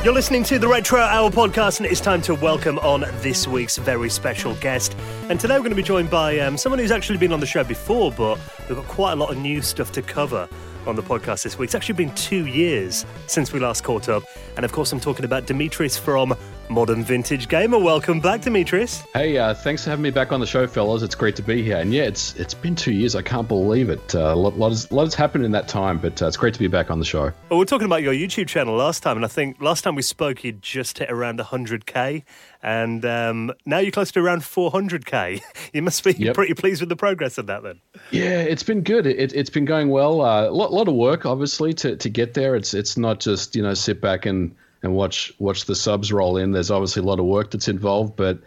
You're 0.04 0.14
listening 0.14 0.44
to 0.46 0.58
the 0.58 0.68
Retro 0.68 1.02
Hour 1.02 1.30
podcast, 1.32 1.80
and 1.80 1.86
it 1.86 1.92
is 1.92 2.00
time 2.00 2.22
to 2.22 2.36
welcome 2.36 2.80
on 2.80 3.02
this 3.22 3.48
week's 3.48 3.78
very 3.78 4.10
special 4.10 4.56
guest. 4.56 4.96
And 5.28 5.40
today 5.40 5.56
we're 5.56 5.64
going 5.64 5.72
to 5.72 5.76
be 5.76 5.84
joined 5.84 6.10
by 6.10 6.40
um, 6.40 6.56
someone 6.56 6.80
who's 6.80 6.92
actually 6.92 7.18
been 7.18 7.34
on 7.34 7.42
the 7.42 7.46
show 7.46 7.64
before, 7.64 8.12
but 8.12 8.40
we've 8.70 8.78
got 8.78 8.88
quite 8.88 9.14
a 9.14 9.16
lot 9.16 9.32
of 9.32 9.38
new 9.38 9.62
stuff 9.62 9.92
to 9.94 10.02
cover 10.02 10.48
on 10.88 10.96
the 10.96 11.04
podcast 11.04 11.44
this 11.44 11.58
week. 11.58 11.68
It's 11.68 11.76
actually 11.76 11.96
been 11.96 12.16
two 12.16 12.48
years 12.48 13.06
since 13.28 13.52
we 13.52 13.60
last 13.60 13.84
caught 13.84 14.10
up. 14.10 14.24
And 14.56 14.66
of 14.66 14.72
course, 14.72 14.92
I'm 14.92 15.00
talking 15.00 15.26
about 15.26 15.46
Demetrius 15.46 15.98
from 15.98 16.36
Modern 16.70 17.04
Vintage 17.04 17.48
Gamer. 17.48 17.78
Welcome 17.78 18.20
back, 18.20 18.42
Demetrius. 18.42 19.04
Hey, 19.14 19.38
uh, 19.38 19.54
thanks 19.54 19.84
for 19.84 19.90
having 19.90 20.04
me 20.04 20.12
back 20.12 20.32
on 20.32 20.40
the 20.40 20.48
show, 20.48 20.68
fellas. 20.68 21.04
It's 21.04 21.16
great 21.16 21.36
to 21.38 21.42
be 21.42 21.62
here. 21.62 21.78
And 21.78 21.94
yeah, 21.94 22.04
it's 22.04 22.36
it's 22.36 22.54
been 22.54 22.76
two 22.76 22.92
years. 22.92 23.16
I 23.16 23.22
can't 23.22 23.48
believe 23.48 23.90
it. 23.90 24.16
Uh, 24.16 24.34
a 24.34 24.36
lot, 24.36 24.58
lot, 24.58 24.70
has, 24.70 24.92
lot 24.92 25.06
has 25.06 25.16
happened 25.16 25.46
in 25.46 25.52
that 25.52 25.68
time, 25.68 25.98
but 25.98 26.22
uh, 26.22 26.28
it's 26.28 26.38
great 26.38 26.54
to 26.54 26.60
be 26.60 26.68
back 26.68 26.90
on 26.90 27.00
the 27.00 27.06
show. 27.06 27.24
Well, 27.24 27.34
we 27.52 27.58
we're 27.58 27.66
talking 27.66 27.86
about 27.86 28.02
your 28.02 28.14
YouTube 28.14 28.48
channel 28.48 28.76
last 28.76 29.04
time, 29.04 29.18
and 29.18 29.26
I 29.26 29.30
think 29.30 29.62
last 29.62 29.84
time 29.84 29.96
we 29.96 30.02
spoke, 30.02 30.44
you 30.44 30.54
just 30.54 30.98
hit 31.00 31.12
around 31.12 31.40
100k, 31.40 32.24
and 32.68 33.06
um, 33.06 33.52
now 33.66 33.80
you're 33.80 33.92
close 33.92 34.12
to 34.12 34.20
around 34.20 34.42
400k. 34.42 35.42
You 35.74 35.82
must 35.82 36.04
be 36.04 36.14
Yep. 36.14 36.34
pretty 36.36 36.54
pleased 36.54 36.82
with 36.82 36.90
the 36.90 36.96
progress 36.96 37.38
of 37.38 37.48
that, 37.48 37.62
then. 37.62 37.80
Yeah, 38.12 38.42
it's 38.42 38.64
been 38.64 38.82
good. 38.82 39.06
It, 39.06 39.34
it's 39.34 39.50
been 39.50 39.66
going 39.66 39.90
well. 39.90 40.22
A 40.22 40.50
lot, 40.50 40.72
lot 40.74 40.88
of 40.88 40.94
work, 40.96 41.26
obviously, 41.26 41.74
to, 41.76 41.96
to 41.98 42.10
get 42.10 42.34
there. 42.34 42.56
It's 42.56 42.74
it's 42.74 42.98
not 42.98 43.20
just 43.20 43.56
you 43.56 43.62
know 43.64 43.74
sit 43.74 44.02
back 44.02 44.26
and, 44.26 44.56
and 44.82 44.94
watch 44.96 45.34
watch 45.40 45.66
the 45.66 45.76
subs 45.76 46.12
roll 46.12 46.38
in. 46.38 46.52
There's 46.52 46.72
obviously 46.72 47.02
a 47.02 47.06
lot 47.06 47.20
of 47.20 47.26
work 47.26 47.52
that's 47.52 47.68
involved, 47.68 48.16
but 48.16 48.40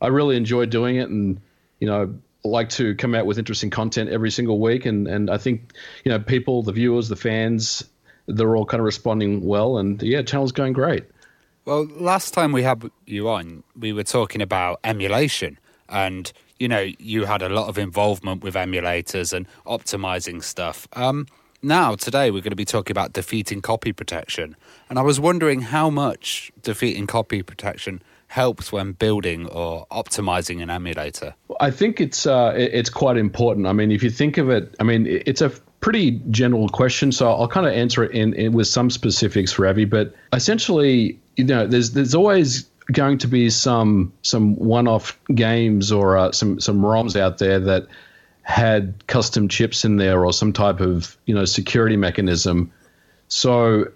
I 0.00 0.08
really 0.08 0.36
enjoy 0.36 0.66
doing 0.66 0.96
it, 0.96 1.08
and 1.08 1.40
you 1.80 1.86
know 1.88 2.14
like 2.44 2.68
to 2.70 2.94
come 2.94 3.14
out 3.14 3.26
with 3.26 3.38
interesting 3.38 3.70
content 3.70 4.10
every 4.10 4.30
single 4.30 4.60
week. 4.60 4.86
And 4.86 5.08
and 5.08 5.30
I 5.30 5.38
think 5.38 5.72
you 6.04 6.10
know 6.12 6.20
people, 6.20 6.62
the 6.62 6.72
viewers, 6.72 7.08
the 7.08 7.16
fans, 7.16 7.82
they're 8.26 8.56
all 8.56 8.66
kind 8.66 8.80
of 8.80 8.84
responding 8.84 9.42
well. 9.44 9.78
And 9.78 10.00
yeah, 10.02 10.22
channel's 10.22 10.52
going 10.52 10.74
great. 10.74 11.04
Well, 11.68 11.84
last 11.84 12.32
time 12.32 12.52
we 12.52 12.62
had 12.62 12.90
you 13.04 13.28
on, 13.28 13.62
we 13.78 13.92
were 13.92 14.02
talking 14.02 14.40
about 14.40 14.80
emulation, 14.84 15.58
and 15.90 16.32
you 16.58 16.66
know, 16.66 16.90
you 16.98 17.26
had 17.26 17.42
a 17.42 17.50
lot 17.50 17.68
of 17.68 17.76
involvement 17.76 18.42
with 18.42 18.54
emulators 18.54 19.34
and 19.34 19.46
optimizing 19.66 20.42
stuff. 20.42 20.88
Um, 20.94 21.26
now, 21.60 21.94
today, 21.94 22.30
we're 22.30 22.40
going 22.40 22.52
to 22.52 22.56
be 22.56 22.64
talking 22.64 22.92
about 22.92 23.12
defeating 23.12 23.60
copy 23.60 23.92
protection, 23.92 24.56
and 24.88 24.98
I 24.98 25.02
was 25.02 25.20
wondering 25.20 25.60
how 25.60 25.90
much 25.90 26.50
defeating 26.62 27.06
copy 27.06 27.42
protection 27.42 28.00
helps 28.28 28.72
when 28.72 28.92
building 28.92 29.46
or 29.48 29.86
optimizing 29.90 30.62
an 30.62 30.70
emulator. 30.70 31.34
I 31.60 31.70
think 31.70 32.00
it's 32.00 32.24
uh, 32.24 32.54
it's 32.56 32.88
quite 32.88 33.18
important. 33.18 33.66
I 33.66 33.74
mean, 33.74 33.92
if 33.92 34.02
you 34.02 34.08
think 34.08 34.38
of 34.38 34.48
it, 34.48 34.74
I 34.80 34.84
mean, 34.84 35.06
it's 35.06 35.42
a 35.42 35.52
pretty 35.88 36.20
general 36.30 36.68
question, 36.68 37.10
so 37.10 37.32
I'll 37.32 37.48
kind 37.48 37.66
of 37.66 37.72
answer 37.72 38.04
it 38.04 38.12
in, 38.12 38.34
in 38.34 38.52
with 38.52 38.66
some 38.66 38.90
specifics 38.90 39.52
for 39.52 39.62
Ravi. 39.62 39.86
But 39.86 40.14
essentially, 40.34 41.18
you 41.38 41.44
know, 41.44 41.66
there's 41.66 41.92
there's 41.92 42.14
always 42.14 42.68
going 42.92 43.16
to 43.16 43.26
be 43.26 43.48
some 43.48 44.12
some 44.20 44.54
one-off 44.56 45.18
games 45.34 45.90
or 45.90 46.18
uh, 46.18 46.30
some 46.32 46.60
some 46.60 46.82
ROMs 46.82 47.18
out 47.18 47.38
there 47.38 47.58
that 47.60 47.86
had 48.42 49.06
custom 49.06 49.48
chips 49.48 49.82
in 49.82 49.96
there 49.96 50.26
or 50.26 50.30
some 50.30 50.52
type 50.52 50.80
of 50.80 51.16
you 51.24 51.34
know 51.34 51.46
security 51.46 51.96
mechanism. 51.96 52.70
So 53.28 53.86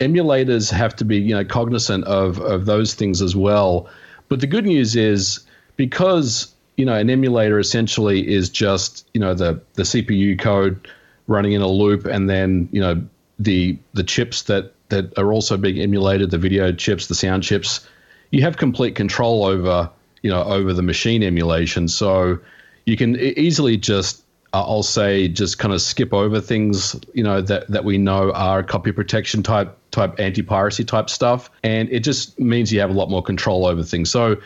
emulators 0.00 0.70
have 0.70 0.96
to 0.96 1.04
be 1.04 1.18
you 1.18 1.34
know 1.34 1.44
cognizant 1.44 2.04
of 2.04 2.40
of 2.40 2.64
those 2.64 2.94
things 2.94 3.20
as 3.20 3.36
well. 3.36 3.90
But 4.30 4.40
the 4.40 4.46
good 4.46 4.64
news 4.64 4.96
is 4.96 5.40
because 5.76 6.50
you 6.78 6.86
know 6.86 6.94
an 6.94 7.10
emulator 7.10 7.58
essentially 7.58 8.26
is 8.26 8.48
just 8.48 9.06
you 9.12 9.20
know 9.20 9.34
the 9.34 9.60
the 9.74 9.82
CPU 9.82 10.38
code 10.38 10.88
running 11.26 11.52
in 11.52 11.62
a 11.62 11.68
loop 11.68 12.04
and 12.04 12.28
then 12.28 12.68
you 12.72 12.80
know 12.80 13.02
the 13.38 13.78
the 13.94 14.02
chips 14.02 14.42
that 14.42 14.72
that 14.88 15.16
are 15.18 15.32
also 15.32 15.56
being 15.56 15.78
emulated 15.78 16.30
the 16.30 16.38
video 16.38 16.72
chips 16.72 17.06
the 17.06 17.14
sound 17.14 17.42
chips 17.42 17.86
you 18.32 18.42
have 18.42 18.56
complete 18.56 18.94
control 18.94 19.44
over 19.44 19.88
you 20.22 20.30
know 20.30 20.42
over 20.42 20.72
the 20.72 20.82
machine 20.82 21.22
emulation. 21.22 21.86
So 21.86 22.38
you 22.86 22.96
can 22.96 23.16
easily 23.16 23.76
just 23.76 24.22
uh, 24.52 24.62
I'll 24.62 24.82
say 24.82 25.28
just 25.28 25.58
kind 25.58 25.72
of 25.72 25.80
skip 25.80 26.12
over 26.12 26.40
things 26.40 26.96
you 27.14 27.22
know 27.22 27.40
that 27.42 27.68
that 27.68 27.84
we 27.84 27.98
know 27.98 28.32
are 28.32 28.62
copy 28.62 28.90
protection 28.90 29.42
type 29.42 29.76
type 29.90 30.18
anti-piracy 30.18 30.84
type 30.84 31.10
stuff 31.10 31.50
and 31.62 31.88
it 31.90 32.00
just 32.00 32.40
means 32.40 32.72
you 32.72 32.80
have 32.80 32.90
a 32.90 32.94
lot 32.94 33.10
more 33.10 33.22
control 33.22 33.66
over 33.66 33.82
things. 33.82 34.10
So 34.10 34.36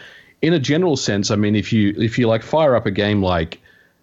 in 0.43 0.53
a 0.53 0.59
general 0.59 0.97
sense 0.97 1.31
I 1.31 1.37
mean 1.37 1.55
if 1.57 1.73
you 1.73 1.95
if 1.97 2.19
you 2.19 2.27
like 2.27 2.43
fire 2.43 2.75
up 2.75 2.87
a 2.87 2.91
game 2.91 3.23
like 3.23 3.61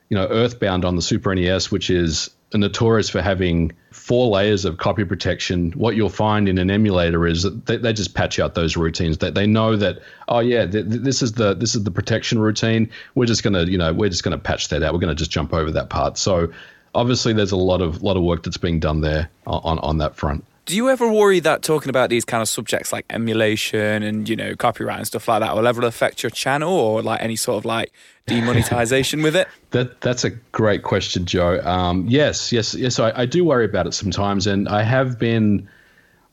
you 0.09 0.17
know 0.17 0.27
Earthbound 0.27 0.85
on 0.85 0.95
the 0.95 1.01
Super 1.01 1.35
NES 1.35 1.71
which 1.71 1.89
is 1.89 2.29
notorious 2.57 3.09
for 3.09 3.21
having 3.21 3.71
four 3.91 4.27
layers 4.27 4.65
of 4.65 4.77
copy 4.77 5.05
protection. 5.05 5.71
What 5.71 5.95
you'll 5.95 6.09
find 6.09 6.49
in 6.49 6.57
an 6.57 6.69
emulator 6.69 7.25
is 7.27 7.43
that 7.43 7.65
they, 7.65 7.77
they 7.77 7.93
just 7.93 8.15
patch 8.15 8.39
out 8.39 8.55
those 8.55 8.75
routines. 8.75 9.19
That 9.19 9.35
they 9.35 9.47
know 9.47 9.75
that 9.75 9.99
oh 10.27 10.39
yeah 10.39 10.65
th- 10.65 10.89
th- 10.89 11.01
this 11.01 11.21
is 11.21 11.33
the 11.33 11.53
this 11.53 11.75
is 11.75 11.83
the 11.83 11.91
protection 11.91 12.39
routine. 12.39 12.89
We're 13.15 13.25
just 13.25 13.43
to 13.53 13.69
you 13.69 13.77
know 13.77 13.93
we're 13.93 14.09
just 14.09 14.23
to 14.33 14.37
patch 14.37 14.69
that 14.69 14.83
out. 14.83 14.93
We're 14.93 14.99
to 15.09 15.15
just 15.15 15.31
jump 15.31 15.53
over 15.53 15.71
that 15.71 15.89
part. 15.89 16.17
So 16.17 16.51
obviously 16.95 17.33
there's 17.33 17.51
a 17.51 17.57
lot 17.57 17.81
of 17.81 18.03
lot 18.03 18.17
of 18.17 18.23
work 18.23 18.43
that's 18.43 18.57
being 18.57 18.79
done 18.79 19.01
there 19.01 19.29
on 19.47 19.79
on 19.79 19.97
that 19.99 20.15
front. 20.15 20.45
Do 20.65 20.77
you 20.77 20.89
ever 20.89 21.11
worry 21.11 21.41
that 21.41 21.61
talking 21.61 21.89
about 21.89 22.09
these 22.09 22.23
kind 22.23 22.41
of 22.41 22.47
subjects 22.47 22.93
like 22.93 23.05
emulation 23.09 24.01
and 24.01 24.29
you 24.29 24.35
know 24.35 24.55
copyright 24.55 24.97
and 24.97 25.07
stuff 25.07 25.27
like 25.27 25.41
that 25.41 25.55
will 25.55 25.67
ever 25.67 25.81
affect 25.81 26.23
your 26.23 26.29
channel 26.29 26.71
or 26.71 27.01
like 27.01 27.21
any 27.21 27.35
sort 27.35 27.57
of 27.57 27.65
like 27.65 27.91
demonetization 28.27 29.23
with 29.23 29.35
it? 29.35 29.47
That 29.73 30.01
that's 30.01 30.23
a 30.23 30.29
great 30.29 30.83
question, 30.83 31.25
Joe. 31.25 31.59
Um, 31.63 32.05
yes, 32.07 32.51
yes, 32.51 32.75
yes. 32.75 32.99
I, 32.99 33.11
I 33.21 33.25
do 33.25 33.43
worry 33.43 33.65
about 33.65 33.87
it 33.87 33.95
sometimes, 33.95 34.45
and 34.45 34.69
I 34.69 34.83
have 34.83 35.17
been. 35.17 35.67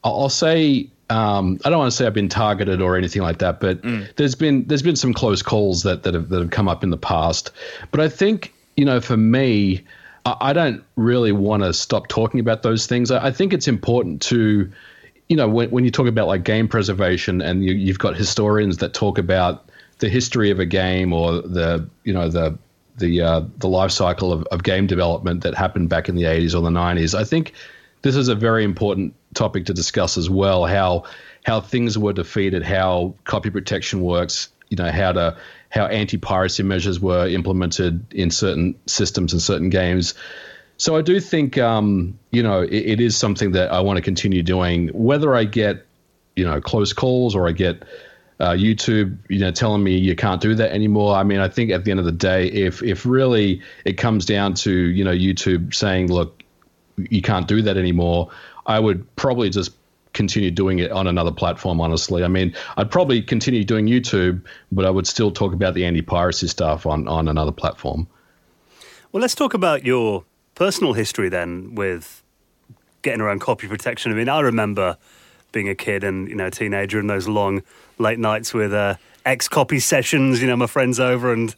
I'll 0.05 0.24
I'll 0.24 0.29
say 0.29 0.90
um, 1.09 1.59
I 1.64 1.70
don't 1.70 1.79
want 1.79 1.90
to 1.90 1.96
say 1.96 2.07
I've 2.07 2.12
been 2.12 2.29
targeted 2.29 2.83
or 2.83 2.98
anything 2.98 3.22
like 3.22 3.38
that, 3.38 3.61
but 3.61 3.81
there's 4.16 4.35
been 4.35 4.66
there's 4.66 4.83
been 4.83 4.94
some 4.94 5.14
close 5.14 5.40
calls 5.40 5.85
that 5.85 6.03
that 6.03 6.12
have, 6.12 6.29
that 6.29 6.40
have 6.40 6.50
come 6.50 6.68
up 6.68 6.85
in 6.85 6.90
the 6.90 6.98
past. 6.98 7.50
But 7.90 8.00
I 8.00 8.11
think 8.11 8.53
you 8.76 8.85
know, 8.85 9.00
for 9.00 9.16
me, 9.16 9.83
I, 10.26 10.37
I 10.40 10.53
don't 10.53 10.85
really 10.96 11.33
want 11.33 11.62
to 11.62 11.72
stop 11.72 12.09
talking 12.09 12.40
about 12.40 12.62
those 12.62 12.87
things. 12.87 13.11
I, 13.11 13.29
I 13.29 13.31
think 13.31 13.55
it's 13.55 13.68
important 13.68 14.20
to 14.22 14.70
you 15.31 15.37
know, 15.37 15.48
when, 15.48 15.70
when 15.70 15.85
you 15.85 15.90
talk 15.90 16.09
about 16.09 16.26
like 16.26 16.42
game 16.42 16.68
preservation 16.68 17.40
and 17.40 17.64
you, 17.64 17.72
you've 17.72 18.00
got 18.00 18.16
historians 18.16 18.79
that 18.79 18.92
talk 18.92 19.16
about 19.16 19.69
the 20.00 20.08
history 20.08 20.50
of 20.50 20.58
a 20.58 20.66
game 20.66 21.12
or 21.12 21.42
the, 21.42 21.88
you 22.04 22.12
know, 22.12 22.28
the, 22.28 22.58
the, 22.98 23.20
uh, 23.20 23.42
the 23.58 23.68
life 23.68 23.90
cycle 23.90 24.32
of, 24.32 24.42
of 24.44 24.62
game 24.62 24.86
development 24.86 25.42
that 25.42 25.54
happened 25.54 25.88
back 25.88 26.08
in 26.08 26.16
the 26.16 26.24
80s 26.24 26.54
or 26.54 26.62
the 26.62 26.70
90s, 26.70 27.14
I 27.14 27.24
think 27.24 27.52
this 28.02 28.16
is 28.16 28.28
a 28.28 28.34
very 28.34 28.64
important 28.64 29.14
topic 29.34 29.66
to 29.66 29.74
discuss 29.74 30.18
as 30.18 30.28
well. 30.28 30.66
How, 30.66 31.04
how 31.44 31.60
things 31.60 31.96
were 31.96 32.12
defeated, 32.12 32.62
how 32.62 33.14
copy 33.24 33.50
protection 33.50 34.00
works, 34.00 34.48
you 34.68 34.76
know, 34.76 34.90
how 34.90 35.12
to, 35.12 35.36
how 35.70 35.86
anti-piracy 35.86 36.62
measures 36.62 37.00
were 37.00 37.28
implemented 37.28 38.12
in 38.12 38.30
certain 38.30 38.74
systems 38.86 39.32
and 39.32 39.40
certain 39.40 39.70
games. 39.70 40.14
So 40.76 40.96
I 40.96 41.02
do 41.02 41.20
think, 41.20 41.58
um, 41.58 42.18
you 42.30 42.42
know, 42.42 42.62
it, 42.62 42.72
it 42.72 43.00
is 43.00 43.16
something 43.16 43.52
that 43.52 43.72
I 43.72 43.80
want 43.80 43.98
to 43.98 44.02
continue 44.02 44.42
doing. 44.42 44.88
Whether 44.88 45.34
I 45.34 45.44
get, 45.44 45.86
you 46.36 46.44
know, 46.44 46.60
close 46.60 46.92
calls 46.92 47.34
or 47.34 47.46
I 47.46 47.52
get 47.52 47.84
uh, 48.40 48.53
YouTube, 48.53 49.16
you 49.29 49.38
know, 49.38 49.50
telling 49.50 49.85
me 49.85 49.96
you 49.96 50.16
can't 50.16 50.40
do 50.40 50.55
that 50.55 50.72
anymore. 50.72 51.14
I 51.14 51.22
mean, 51.22 51.40
I 51.40 51.48
think 51.48 51.70
at 51.70 51.85
the 51.85 51.90
end 51.90 52.00
of 52.00 52.07
the 52.07 52.12
day, 52.12 52.46
if 52.46 52.83
if 52.83 53.05
really 53.05 53.61
it 53.85 53.94
comes 53.94 54.24
down 54.24 54.55
to 54.55 54.72
you 54.72 55.05
know 55.05 55.12
YouTube 55.12 55.74
saying, 55.74 56.11
look, 56.11 56.42
you 56.96 57.20
can't 57.20 57.46
do 57.46 57.61
that 57.62 57.76
anymore, 57.76 58.31
I 58.66 58.81
would 58.81 59.05
probably 59.16 59.50
just 59.50 59.72
continue 60.14 60.50
doing 60.50 60.79
it 60.79 60.90
on 60.90 61.07
another 61.07 61.31
platform. 61.31 61.81
Honestly, 61.81 62.24
I 62.24 62.29
mean, 62.29 62.55
I'd 62.79 62.90
probably 62.90 63.20
continue 63.20 63.62
doing 63.62 63.87
YouTube, 63.87 64.42
but 64.72 64.87
I 64.87 64.90
would 64.90 65.07
still 65.07 65.31
talk 65.31 65.53
about 65.53 65.74
the 65.74 65.85
anti-piracy 65.85 66.48
stuff 66.48 66.87
on 66.87 67.07
on 67.09 67.29
another 67.29 67.53
platform. 67.53 68.09
Well, 69.12 69.20
let's 69.20 69.35
talk 69.35 69.53
about 69.53 69.85
your 69.85 70.24
personal 70.55 70.94
history 70.94 71.29
then 71.29 71.74
with 71.74 72.22
getting 73.03 73.20
around 73.20 73.40
copy 73.40 73.68
protection. 73.68 74.12
I 74.12 74.14
mean, 74.14 74.29
I 74.31 74.40
remember 74.40 74.96
being 75.52 75.68
a 75.68 75.74
kid 75.74 76.04
and 76.04 76.28
you 76.28 76.34
know 76.34 76.46
a 76.46 76.50
teenager 76.50 76.98
and 76.98 77.08
those 77.08 77.28
long 77.28 77.62
late 77.98 78.18
nights 78.18 78.54
with 78.54 78.72
uh, 78.72 78.96
X 79.24 79.48
copy 79.48 79.80
sessions. 79.80 80.40
You 80.40 80.48
know, 80.48 80.56
my 80.56 80.66
friends 80.66 81.00
over 81.00 81.32
and 81.32 81.54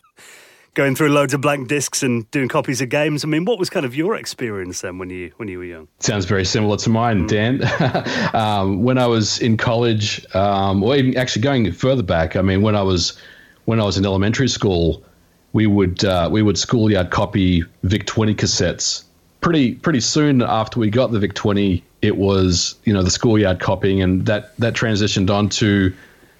going 0.74 0.96
through 0.96 1.10
loads 1.10 1.34
of 1.34 1.40
blank 1.40 1.68
discs 1.68 2.02
and 2.02 2.30
doing 2.30 2.48
copies 2.48 2.80
of 2.80 2.88
games. 2.88 3.24
I 3.24 3.28
mean, 3.28 3.44
what 3.44 3.58
was 3.58 3.68
kind 3.68 3.84
of 3.84 3.94
your 3.94 4.16
experience 4.16 4.80
then 4.80 4.98
when 4.98 5.10
you 5.10 5.32
when 5.36 5.48
you 5.48 5.58
were 5.58 5.64
young? 5.64 5.88
Sounds 5.98 6.24
very 6.24 6.44
similar 6.44 6.76
to 6.78 6.90
mine, 6.90 7.26
Dan. 7.26 7.62
um, 8.34 8.82
when 8.82 8.98
I 8.98 9.06
was 9.06 9.38
in 9.40 9.56
college, 9.56 10.24
um, 10.34 10.82
or 10.82 10.96
even 10.96 11.16
actually 11.16 11.42
going 11.42 11.70
further 11.72 12.02
back, 12.02 12.36
I 12.36 12.42
mean, 12.42 12.62
when 12.62 12.76
I 12.76 12.82
was 12.82 13.18
when 13.64 13.80
I 13.80 13.84
was 13.84 13.96
in 13.96 14.04
elementary 14.04 14.48
school, 14.48 15.04
we 15.52 15.66
would 15.66 16.04
uh, 16.04 16.28
we 16.32 16.42
would 16.42 16.58
schoolyard 16.58 17.10
copy 17.10 17.64
VIC 17.82 18.06
twenty 18.06 18.34
cassettes. 18.34 19.04
Pretty 19.42 19.74
pretty 19.74 20.00
soon 20.00 20.40
after 20.40 20.80
we 20.80 20.88
got 20.88 21.12
the 21.12 21.18
VIC 21.18 21.34
twenty, 21.34 21.84
it 22.00 22.16
was 22.16 22.76
you 22.84 22.92
know 22.94 23.02
the 23.02 23.10
schoolyard 23.10 23.60
copying, 23.60 24.00
and 24.00 24.24
that 24.26 24.56
that 24.56 24.72
transitioned 24.72 25.28
on 25.28 25.50
to 25.50 25.92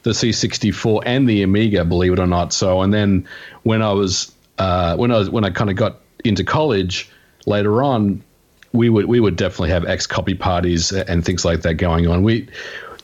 the 0.03 0.11
C64 0.11 1.03
and 1.07 1.28
the 1.28 1.42
Amiga, 1.42 1.84
believe 1.84 2.12
it 2.12 2.18
or 2.18 2.26
not. 2.26 2.53
So, 2.53 2.82
and 2.82 2.92
then 2.92 3.26
when 3.62 3.82
I 3.82 3.92
was 3.92 4.32
uh, 4.59 4.96
when 4.96 5.11
I 5.11 5.18
was 5.18 5.30
when 5.30 5.44
I 5.44 5.50
kind 5.50 5.70
of 5.70 5.76
got 5.76 6.00
into 6.24 6.44
college 6.44 7.11
later 7.46 7.82
on, 7.82 8.22
we 8.72 8.88
would 8.88 9.07
we 9.07 9.20
would 9.20 9.36
definitely 9.36 9.70
have 9.70 9.84
X 9.84 10.07
copy 10.07 10.34
parties 10.34 10.92
and 10.92 11.24
things 11.24 11.44
like 11.44 11.62
that 11.62 11.74
going 11.74 12.07
on. 12.07 12.22
We 12.22 12.48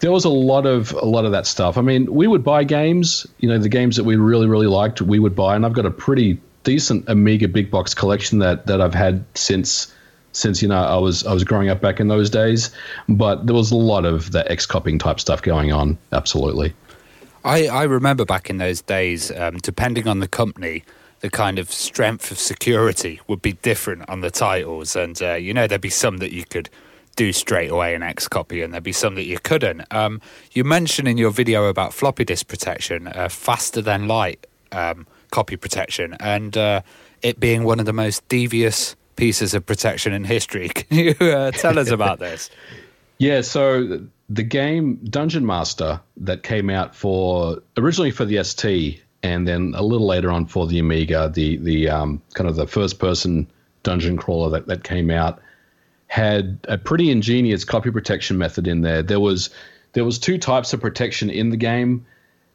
there 0.00 0.12
was 0.12 0.24
a 0.24 0.30
lot 0.30 0.66
of 0.66 0.92
a 0.92 1.04
lot 1.04 1.24
of 1.24 1.32
that 1.32 1.46
stuff. 1.46 1.76
I 1.78 1.82
mean, 1.82 2.12
we 2.12 2.26
would 2.26 2.44
buy 2.44 2.64
games, 2.64 3.26
you 3.38 3.48
know, 3.48 3.58
the 3.58 3.68
games 3.68 3.96
that 3.96 4.04
we 4.04 4.16
really 4.16 4.46
really 4.46 4.66
liked, 4.66 5.02
we 5.02 5.18
would 5.18 5.34
buy, 5.34 5.56
and 5.56 5.64
I've 5.64 5.72
got 5.72 5.86
a 5.86 5.90
pretty 5.90 6.38
decent 6.64 7.08
Amiga 7.08 7.48
big 7.48 7.70
box 7.70 7.94
collection 7.94 8.38
that 8.40 8.66
that 8.66 8.80
I've 8.80 8.94
had 8.94 9.24
since 9.34 9.92
since 10.32 10.62
you 10.62 10.68
know 10.68 10.82
I 10.82 10.96
was 10.96 11.24
I 11.26 11.32
was 11.32 11.44
growing 11.44 11.68
up 11.68 11.80
back 11.80 12.00
in 12.00 12.08
those 12.08 12.30
days. 12.30 12.70
But 13.08 13.46
there 13.46 13.54
was 13.54 13.70
a 13.70 13.76
lot 13.76 14.04
of 14.04 14.32
the 14.32 14.50
X 14.50 14.66
copying 14.66 14.98
type 14.98 15.20
stuff 15.20 15.42
going 15.42 15.72
on. 15.72 15.98
Absolutely. 16.12 16.74
I, 17.44 17.68
I 17.68 17.84
remember 17.84 18.24
back 18.24 18.50
in 18.50 18.58
those 18.58 18.82
days, 18.82 19.30
um, 19.30 19.58
depending 19.58 20.08
on 20.08 20.18
the 20.18 20.28
company, 20.28 20.84
the 21.20 21.30
kind 21.30 21.58
of 21.58 21.70
strength 21.70 22.30
of 22.30 22.38
security 22.38 23.20
would 23.26 23.42
be 23.42 23.52
different 23.52 24.08
on 24.08 24.20
the 24.20 24.30
titles. 24.30 24.94
And, 24.96 25.20
uh, 25.22 25.34
you 25.34 25.54
know, 25.54 25.66
there'd 25.66 25.80
be 25.80 25.88
some 25.88 26.18
that 26.18 26.32
you 26.32 26.44
could 26.44 26.68
do 27.16 27.32
straight 27.32 27.70
away 27.70 27.94
an 27.94 28.02
X 28.02 28.28
copy, 28.28 28.62
and 28.62 28.72
there'd 28.72 28.84
be 28.84 28.92
some 28.92 29.14
that 29.16 29.24
you 29.24 29.38
couldn't. 29.38 29.82
Um, 29.92 30.20
you 30.52 30.62
mentioned 30.62 31.08
in 31.08 31.18
your 31.18 31.30
video 31.30 31.66
about 31.66 31.92
floppy 31.92 32.24
disk 32.24 32.46
protection, 32.46 33.08
uh, 33.08 33.28
faster 33.28 33.82
than 33.82 34.06
light 34.06 34.46
um, 34.70 35.06
copy 35.30 35.56
protection, 35.56 36.16
and 36.20 36.56
uh, 36.56 36.82
it 37.22 37.40
being 37.40 37.64
one 37.64 37.80
of 37.80 37.86
the 37.86 37.92
most 37.92 38.26
devious 38.28 38.96
pieces 39.16 39.54
of 39.54 39.66
protection 39.66 40.12
in 40.12 40.24
history. 40.24 40.68
Can 40.74 40.98
you 40.98 41.14
uh, 41.20 41.50
tell 41.50 41.78
us 41.78 41.90
about 41.90 42.18
this? 42.18 42.50
Yeah, 43.18 43.40
so 43.40 44.00
the 44.28 44.42
game 44.42 44.96
Dungeon 45.04 45.44
Master 45.44 46.00
that 46.18 46.42
came 46.42 46.70
out 46.70 46.94
for 46.94 47.60
originally 47.76 48.10
for 48.10 48.24
the 48.24 48.42
ST 48.44 49.02
and 49.22 49.48
then 49.48 49.74
a 49.76 49.82
little 49.82 50.06
later 50.06 50.30
on 50.30 50.46
for 50.46 50.66
the 50.66 50.78
Amiga, 50.78 51.30
the 51.34 51.56
the 51.58 51.88
um, 51.88 52.22
kind 52.34 52.48
of 52.48 52.56
the 52.56 52.66
first 52.66 52.98
person 52.98 53.48
dungeon 53.82 54.16
crawler 54.16 54.50
that, 54.50 54.66
that 54.66 54.84
came 54.84 55.10
out 55.10 55.40
had 56.08 56.58
a 56.68 56.78
pretty 56.78 57.10
ingenious 57.10 57.64
copy 57.64 57.90
protection 57.90 58.38
method 58.38 58.66
in 58.66 58.82
there. 58.82 59.02
There 59.02 59.20
was 59.20 59.50
there 59.92 60.04
was 60.04 60.18
two 60.18 60.38
types 60.38 60.72
of 60.72 60.80
protection 60.80 61.30
in 61.30 61.50
the 61.50 61.56
game. 61.56 62.06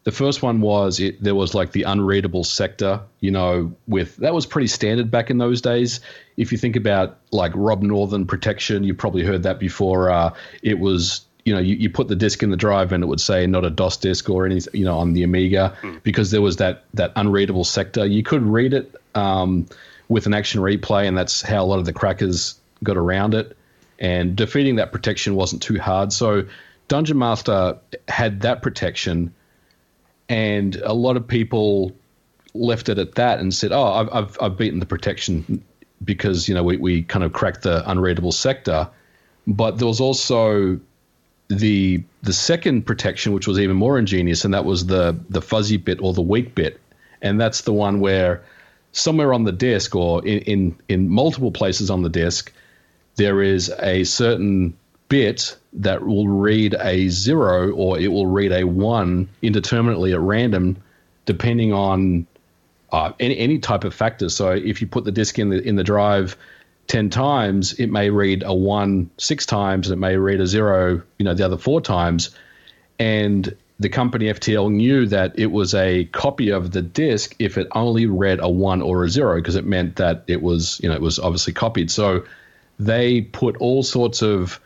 The 0.04 0.12
first 0.12 0.41
one 0.41 0.60
was 0.60 0.99
it, 0.99 1.24
there 1.24 1.36
was 1.36 1.54
like 1.54 1.72
the 1.72 1.84
unreadable 1.84 2.43
sector, 2.43 3.01
you 3.22 3.32
know, 3.32 3.74
with 3.88 4.18
that 4.18 4.34
was 4.34 4.45
pretty 4.45 4.68
standard 4.68 5.10
back 5.10 5.30
in 5.30 5.38
those 5.38 5.62
days. 5.62 6.01
If 6.36 6.51
you 6.51 6.58
think 6.58 6.76
about 6.76 7.18
like 7.32 7.54
Rob 7.56 7.84
Northen 7.84 8.28
protection, 8.28 8.84
you 8.84 8.93
probably 8.93 9.24
heard 9.24 9.43
that 9.43 9.60
before. 9.60 10.10
Uh, 10.10 10.34
it 10.62 10.80
was 10.80 11.26
you 11.45 11.54
know, 11.54 11.60
you, 11.60 11.76
you 11.76 11.89
put 11.89 12.08
the 12.08 12.16
disk 12.16 12.41
in 12.41 12.51
the 12.51 12.58
drive 12.58 12.91
and 12.91 13.04
it 13.04 13.08
would 13.08 13.20
say 13.20 13.45
not 13.47 13.66
a 13.66 13.70
DOS 13.70 13.97
disk 13.97 14.30
or 14.30 14.45
any, 14.45 14.62
you 14.74 14.86
know, 14.86 14.97
on 14.97 15.14
the 15.14 15.24
Amiga 15.24 15.78
mm. 15.82 16.01
because 16.04 16.32
there 16.32 16.41
was 16.41 16.58
that 16.58 16.86
that 16.93 17.12
unreadable 17.16 17.66
sector. 17.66 18.06
You 18.06 18.24
could 18.24 18.43
read 18.43 18.74
it 18.74 18.95
um, 19.16 19.68
with 20.08 20.26
an 20.26 20.34
action 20.34 20.62
replay, 20.62 21.08
and 21.08 21.18
that's 21.18 21.41
how 21.41 21.64
a 21.64 21.66
lot 21.66 21.80
of 21.80 21.86
the 21.86 21.93
crackers 21.93 22.60
got 22.84 22.97
around 22.97 23.34
it. 23.34 23.58
And 23.99 24.36
defeating 24.36 24.78
that 24.78 24.91
protection 24.91 25.36
wasn't 25.36 25.62
too 25.62 25.80
hard. 25.80 26.12
So 26.14 26.45
Dungeon 26.88 27.18
Master 27.18 27.78
had 28.08 28.41
that 28.41 28.62
protection, 28.62 29.34
and 30.30 30.76
a 30.78 30.94
lot 30.94 31.18
of 31.18 31.28
people 31.28 31.94
left 32.54 32.90
it 32.90 32.98
at 32.98 33.16
that 33.16 33.40
and 33.40 33.54
said, 33.54 33.72
"Oh, 33.72 33.84
I've 33.84 34.10
I've, 34.14 34.38
I've 34.42 34.58
beaten 34.58 34.80
the 34.80 34.86
protection 34.86 35.64
because 36.04 36.48
you 36.48 36.56
know 36.56 36.64
we 36.64 36.78
we 36.78 37.04
kind 37.04 37.24
of 37.24 37.34
cracked 37.34 37.64
the 37.64 37.90
unreadable 37.90 38.32
sector." 38.32 38.90
But 39.46 39.78
there 39.78 39.88
was 39.88 40.00
also 40.00 40.80
the 41.50 42.04
the 42.22 42.34
second 42.34 42.86
protection, 42.86 43.34
which 43.34 43.48
was 43.48 43.60
even 43.60 43.76
more 43.76 43.98
ingenious, 43.98 44.46
and 44.46 44.54
that 44.54 44.66
was 44.66 44.86
the 44.86 45.18
the 45.30 45.42
fuzzy 45.42 45.78
bit 45.78 46.00
or 46.02 46.14
the 46.14 46.22
weak 46.22 46.56
bit, 46.56 46.80
and 47.22 47.40
that's 47.40 47.62
the 47.62 47.74
one 47.74 48.00
where 48.00 48.44
somewhere 48.92 49.34
on 49.34 49.44
the 49.44 49.52
disk 49.52 49.96
or 49.96 50.26
in 50.26 50.40
in, 50.40 50.76
in 50.88 51.10
multiple 51.10 51.52
places 51.52 51.90
on 51.90 52.02
the 52.04 52.10
disk, 52.10 52.52
there 53.16 53.42
is 53.42 53.72
a 53.80 54.04
certain 54.04 54.76
bit 55.14 55.55
that 55.74 56.03
will 56.03 56.28
read 56.28 56.74
a 56.80 57.07
zero 57.09 57.70
or 57.74 57.99
it 57.99 58.07
will 58.07 58.26
read 58.26 58.51
a 58.51 58.64
one 58.64 59.30
indeterminately 59.43 60.11
at 60.11 60.20
random, 60.20 60.76
depending 61.26 61.72
on 61.72 62.26
uh, 62.91 63.11
any 63.20 63.38
any 63.38 63.59
type 63.59 63.84
of 63.84 63.93
factor. 63.93 64.28
So 64.28 64.49
if 64.49 64.82
you 64.82 64.88
put 64.88 65.03
the 65.05 65.11
disk 65.11 65.38
in 65.38 65.49
the 65.49 65.61
in 65.61 65.76
the 65.76 65.84
drive 65.84 66.36
10 66.88 67.11
times, 67.11 67.74
it 67.74 67.91
may 67.91 68.09
read 68.09 68.41
a 68.43 68.55
one 68.55 69.11
six 69.20 69.45
times, 69.45 69.88
and 69.88 69.93
it 69.93 69.99
may 69.99 70.18
read 70.18 70.41
a 70.41 70.47
zero, 70.47 71.03
you 71.20 71.26
know, 71.26 71.36
the 71.36 71.45
other 71.45 71.59
four 71.59 71.80
times. 71.80 72.32
And 72.97 73.55
the 73.80 73.89
company 73.89 74.26
FTL 74.26 74.72
knew 74.72 75.05
that 75.05 75.38
it 75.38 75.51
was 75.51 75.76
a 75.76 76.05
copy 76.05 76.49
of 76.49 76.72
the 76.72 76.82
disk 76.82 77.36
if 77.38 77.59
it 77.59 77.68
only 77.74 78.07
read 78.07 78.39
a 78.41 78.49
one 78.49 78.82
or 78.82 79.03
a 79.03 79.09
zero, 79.09 79.36
because 79.36 79.57
it 79.57 79.66
meant 79.66 79.97
that 79.97 80.24
it 80.26 80.41
was, 80.41 80.80
you 80.82 80.89
know, 80.89 80.95
it 80.95 81.01
was 81.01 81.20
obviously 81.20 81.53
copied. 81.53 81.91
So 81.91 82.26
they 82.80 83.22
put 83.22 83.57
all 83.57 83.84
sorts 83.84 84.24
of 84.24 84.59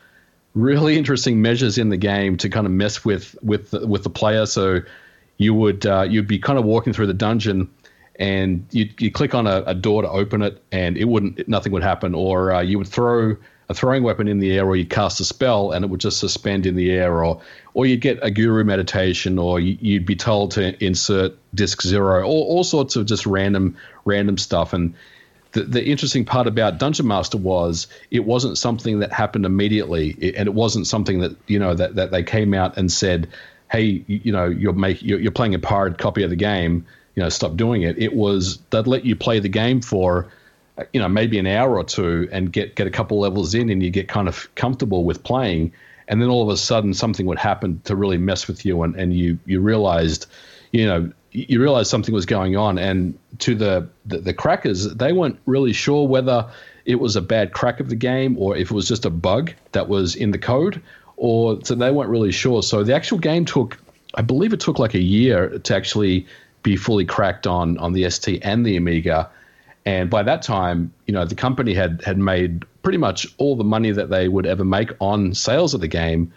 really 0.58 0.97
interesting 0.97 1.41
measures 1.41 1.78
in 1.78 1.89
the 1.89 1.97
game 1.97 2.38
to 2.38 2.49
kind 2.49 2.66
of 2.66 2.72
mess 2.72 3.05
with 3.05 3.36
with 3.41 3.72
the, 3.72 3.86
with 3.86 4.03
the 4.03 4.10
player. 4.10 4.45
So 4.45 4.82
you 5.38 5.53
would 5.53 5.86
uh, 5.86 6.05
you'd 6.10 6.28
be 6.28 6.39
kind 6.39 6.58
of 6.60 6.66
walking 6.66 6.93
through 6.93 7.08
the 7.08 7.14
dungeon 7.14 7.70
and 8.20 8.66
you 8.72 8.89
you 8.99 9.12
click 9.12 9.36
on 9.36 9.47
a, 9.47 9.64
a, 9.68 9.74
door 9.74 10.01
to 10.01 10.10
open 10.10 10.41
it, 10.41 10.62
and 10.72 10.97
it 10.97 11.05
wouldn't 11.05 11.47
nothing 11.47 11.72
would 11.72 11.84
happen, 11.84 12.16
or 12.16 12.51
uh, 12.51 12.62
you 12.62 12.78
would 12.78 12.88
throw 12.88 13.36
a 13.70 13.74
throwing 13.74 14.01
weapon 14.01 14.28
in 14.28 14.39
the 14.39 14.58
air, 14.58 14.66
or 14.66 14.76
you 14.76 14.86
cast 14.86 15.20
a 15.20 15.26
spell, 15.26 15.72
and 15.72 15.84
it 15.84 15.89
would 15.89 15.99
just 15.99 16.20
suspend 16.20 16.66
in 16.66 16.76
the 16.76 16.91
air, 16.91 17.24
or 17.24 17.41
or 17.74 17.86
you'd 17.86 18.01
get 18.01 18.18
a 18.22 18.32
guru 18.32 18.64
meditation, 18.64 19.38
or 19.38 19.60
you, 19.60 19.99
would 19.99 20.05
be 20.05 20.16
told 20.16 20.51
to 20.51 20.84
insert 20.84 21.34
disk 21.53 21.82
zero, 21.82 22.24
all, 22.24 22.43
all 22.43 22.64
sorts 22.64 22.95
of 22.95 23.05
just 23.05 23.26
random 23.26 23.78
random 24.05 24.38
stuff, 24.38 24.74
and 24.74 24.95
the, 25.62 25.64
the 25.64 25.86
interesting 25.86 26.26
part 26.26 26.47
about 26.47 26.78
Dungeon 26.78 27.08
Master 27.08 27.38
was 27.38 27.88
it 28.12 28.26
wasn't 28.26 28.58
something 28.58 28.99
that 28.99 29.12
happened 29.12 29.45
immediately, 29.45 30.12
and 30.36 30.47
it 30.47 30.53
wasn't 30.53 30.88
something 30.88 31.20
that 31.20 31.36
you 31.47 31.60
know 31.60 31.74
that, 31.74 31.95
that 31.95 32.12
they 32.12 32.24
came 32.24 32.53
out 32.53 32.78
and 32.78 32.91
said, 32.91 33.28
"Hey, 33.72 34.03
you, 34.08 34.32
know, 34.32 34.45
you're 34.45 34.74
make 34.74 35.01
you're, 35.01 35.20
you're 35.20 35.32
playing 35.32 35.55
a 35.55 35.60
pirate 35.60 35.97
copy 35.97 36.24
of 36.24 36.30
the 36.30 36.36
game 36.36 36.86
you 37.18 37.24
know 37.24 37.30
stop 37.30 37.58
doing 37.58 37.82
it. 37.82 37.97
It 37.97 38.14
was 38.14 38.60
they'd 38.70 38.86
let 38.86 39.03
you 39.03 39.16
play 39.16 39.39
the 39.39 39.49
game 39.49 39.82
for 39.82 40.28
you 40.93 41.01
know 41.01 41.10
maybe 41.10 41.39
an 41.39 41.47
hour 41.47 41.76
or 41.76 41.84
two 41.84 42.30
and 42.32 42.53
get 42.53 42.76
get 42.76 42.86
a 42.86 42.91
couple 42.91 43.20
levels 43.20 43.55
in 43.55 43.70
and 43.72 43.82
you 43.82 43.89
get 43.89 44.08
kind 44.08 44.28
of 44.28 44.53
comfortable 44.53 45.03
with 45.03 45.24
playing 45.24 45.74
and 46.08 46.22
then 46.22 46.30
all 46.30 46.43
of 46.43 46.49
a 46.49 46.58
sudden 46.58 46.93
something 46.93 47.26
would 47.26 47.39
happen 47.39 47.82
to 47.86 47.95
really 47.95 48.20
mess 48.20 48.47
with 48.47 48.64
you 48.66 48.84
and, 48.84 48.95
and 48.95 49.16
you 49.16 49.39
you 49.47 49.60
realized 49.60 50.28
you 50.72 50.86
know 50.86 51.12
you 51.32 51.61
realized 51.61 51.89
something 51.89 52.13
was 52.13 52.25
going 52.25 52.55
on 52.55 52.78
and 52.78 53.17
to 53.39 53.53
the, 53.53 53.88
the, 54.05 54.19
the 54.19 54.34
crackers 54.34 54.93
they 54.95 55.13
weren't 55.13 55.39
really 55.45 55.73
sure 55.73 56.07
whether 56.07 56.49
it 56.86 56.95
was 56.95 57.15
a 57.15 57.21
bad 57.21 57.53
crack 57.53 57.80
of 57.80 57.89
the 57.89 57.95
game 57.95 58.38
or 58.38 58.55
if 58.55 58.71
it 58.71 58.73
was 58.73 58.88
just 58.88 59.05
a 59.05 59.09
bug 59.09 59.53
that 59.73 59.89
was 59.89 60.15
in 60.15 60.32
the 60.32 60.38
code 60.38 60.82
or 61.17 61.59
so 61.63 61.75
they 61.75 61.91
weren't 61.91 62.09
really 62.09 62.32
sure 62.32 62.63
so 62.63 62.84
the 62.84 62.95
actual 62.95 63.17
game 63.17 63.43
took 63.45 63.78
i 64.15 64.21
believe 64.21 64.53
it 64.53 64.59
took 64.59 64.80
like 64.80 64.93
a 64.93 65.01
year 65.01 65.59
to 65.59 65.75
actually 65.75 66.25
be 66.67 66.75
fully 66.75 67.05
cracked 67.05 67.47
on 67.47 67.78
on 67.78 67.93
the 67.93 68.09
ST 68.09 68.43
and 68.43 68.65
the 68.65 68.75
Amiga. 68.75 69.30
And 69.86 70.09
by 70.09 70.23
that 70.23 70.41
time, 70.41 70.91
you 71.05 71.13
know, 71.13 71.23
the 71.23 71.34
company 71.34 71.73
had 71.73 72.01
had 72.05 72.17
made 72.17 72.65
pretty 72.84 72.97
much 72.97 73.25
all 73.38 73.55
the 73.55 73.63
money 73.63 73.91
that 73.91 74.09
they 74.09 74.28
would 74.28 74.45
ever 74.45 74.65
make 74.65 74.91
on 74.99 75.34
sales 75.34 75.73
of 75.73 75.80
the 75.80 75.88
game. 75.88 76.34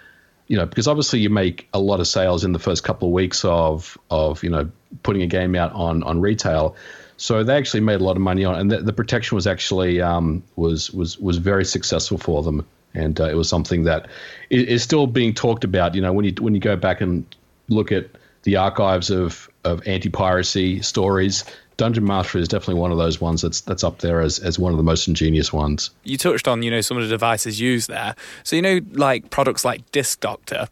You 0.51 0.57
know, 0.57 0.67
because 0.67 0.89
obviously 0.89 1.21
you 1.21 1.31
make 1.31 1.69
a 1.73 1.79
lot 1.79 2.01
of 2.01 2.09
sales 2.09 2.43
in 2.43 2.51
the 2.51 2.59
first 2.59 2.83
couple 2.83 3.07
of 3.07 3.15
weeks 3.15 3.45
of 3.45 3.97
of 4.11 4.43
you 4.43 4.51
know 4.51 4.69
putting 5.05 5.23
a 5.23 5.27
game 5.27 5.55
out 5.55 5.73
on 5.73 6.03
on 6.03 6.21
retail. 6.21 6.75
So 7.17 7.45
they 7.45 7.57
actually 7.57 7.81
made 7.83 8.01
a 8.01 8.05
lot 8.05 8.17
of 8.17 8.23
money 8.23 8.45
on, 8.45 8.57
and 8.57 8.71
the, 8.71 8.79
the 8.79 8.93
protection 8.93 9.37
was 9.37 9.47
actually 9.47 10.01
um, 10.01 10.43
was 10.57 10.91
was 10.91 11.19
was 11.19 11.37
very 11.37 11.65
successful 11.65 12.19
for 12.19 12.43
them, 12.43 12.67
and 12.95 13.21
uh, 13.21 13.29
it 13.29 13.35
was 13.35 13.49
something 13.49 13.85
that 13.85 14.09
is 14.51 14.83
still 14.83 15.07
being 15.07 15.35
talked 15.35 15.63
about. 15.63 15.95
You 15.95 16.03
know, 16.03 16.13
when 16.13 16.25
you 16.25 16.35
when 16.41 16.55
you 16.55 16.61
go 16.61 16.75
back 16.75 17.01
and 17.01 17.25
look 17.69 17.93
at 17.93 18.07
the 18.43 18.57
archives 18.57 19.11
of 19.11 19.49
of 19.65 19.87
anti 19.87 20.09
piracy 20.09 20.83
stories. 20.83 21.45
Dungeon 21.81 22.05
Master 22.05 22.39
is 22.39 22.47
definitely 22.47 22.75
one 22.75 22.93
of 22.93 22.99
those 22.99 23.23
ones 23.23 23.41
that's 23.41 23.63
that's 23.63 23.83
up 23.83 24.01
there 24.01 24.21
as, 24.21 24.39
as 24.39 24.59
one 24.59 24.71
of 24.71 24.77
the 24.77 24.85
most 24.85 25.09
ingenious 25.09 25.51
ones. 25.51 25.91
You 26.05 26.19
touched 26.19 26.47
on, 26.47 26.63
you 26.63 26.71
know, 26.71 26.83
some 26.83 26.99
of 26.99 27.03
the 27.03 27.09
devices 27.09 27.59
used 27.59 27.89
there. 27.89 28.15
So, 28.45 28.55
you 28.55 28.61
know, 28.61 28.81
like 28.93 29.31
products 29.31 29.65
like 29.65 29.91
Disk 29.91 30.21
Doctor, 30.21 30.69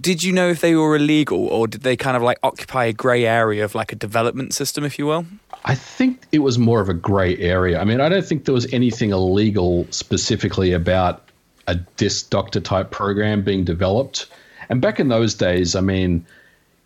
did 0.00 0.22
you 0.22 0.32
know 0.32 0.48
if 0.48 0.60
they 0.60 0.76
were 0.76 0.94
illegal 0.94 1.48
or 1.48 1.66
did 1.66 1.80
they 1.80 1.96
kind 1.96 2.16
of 2.16 2.22
like 2.22 2.38
occupy 2.44 2.84
a 2.84 2.92
grey 2.92 3.26
area 3.26 3.64
of 3.64 3.74
like 3.74 3.90
a 3.90 3.96
development 3.96 4.54
system, 4.54 4.84
if 4.84 5.00
you 5.00 5.06
will? 5.06 5.26
I 5.64 5.74
think 5.74 6.22
it 6.30 6.38
was 6.38 6.60
more 6.60 6.80
of 6.80 6.88
a 6.88 6.94
grey 6.94 7.36
area. 7.38 7.80
I 7.80 7.84
mean, 7.84 8.00
I 8.00 8.08
don't 8.08 8.24
think 8.24 8.44
there 8.44 8.54
was 8.54 8.72
anything 8.72 9.10
illegal 9.10 9.88
specifically 9.90 10.72
about 10.72 11.28
a 11.66 11.74
Disk 11.96 12.30
Doctor 12.30 12.60
type 12.60 12.92
program 12.92 13.42
being 13.42 13.64
developed. 13.64 14.26
And 14.68 14.80
back 14.80 15.00
in 15.00 15.08
those 15.08 15.34
days, 15.34 15.74
I 15.74 15.80
mean, 15.80 16.24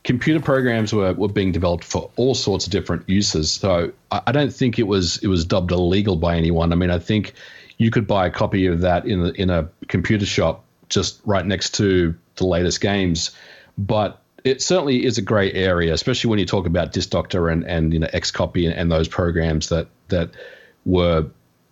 computer 0.04 0.40
programs 0.40 0.92
were, 0.92 1.14
were 1.14 1.28
being 1.28 1.50
developed 1.50 1.82
for 1.82 2.10
all 2.16 2.34
sorts 2.34 2.66
of 2.66 2.72
different 2.72 3.08
uses. 3.08 3.50
So 3.50 3.92
I, 4.12 4.22
I 4.28 4.32
don't 4.32 4.52
think 4.52 4.78
it 4.78 4.84
was 4.84 5.18
it 5.18 5.26
was 5.28 5.44
dubbed 5.44 5.72
illegal 5.72 6.16
by 6.16 6.36
anyone. 6.36 6.72
I 6.72 6.76
mean, 6.76 6.90
I 6.90 6.98
think 6.98 7.34
you 7.78 7.90
could 7.90 8.06
buy 8.06 8.26
a 8.26 8.30
copy 8.30 8.66
of 8.66 8.82
that 8.82 9.06
in 9.06 9.20
a, 9.20 9.30
in 9.30 9.50
a 9.50 9.68
computer 9.88 10.26
shop 10.26 10.64
just 10.88 11.20
right 11.24 11.44
next 11.44 11.74
to 11.74 12.14
the 12.36 12.46
latest 12.46 12.80
games, 12.80 13.30
but 13.78 14.20
it 14.44 14.60
certainly 14.60 15.04
is 15.06 15.16
a 15.16 15.22
grey 15.22 15.50
area, 15.52 15.94
especially 15.94 16.28
when 16.28 16.38
you 16.38 16.44
talk 16.44 16.66
about 16.66 16.92
Disk 16.92 17.10
Doctor 17.10 17.48
and 17.48 17.64
and 17.64 17.92
you 17.92 17.98
know 17.98 18.08
XCOPY 18.08 18.66
and, 18.66 18.74
and 18.74 18.92
those 18.92 19.08
programs 19.08 19.70
that 19.70 19.88
that 20.08 20.30
were 20.84 21.26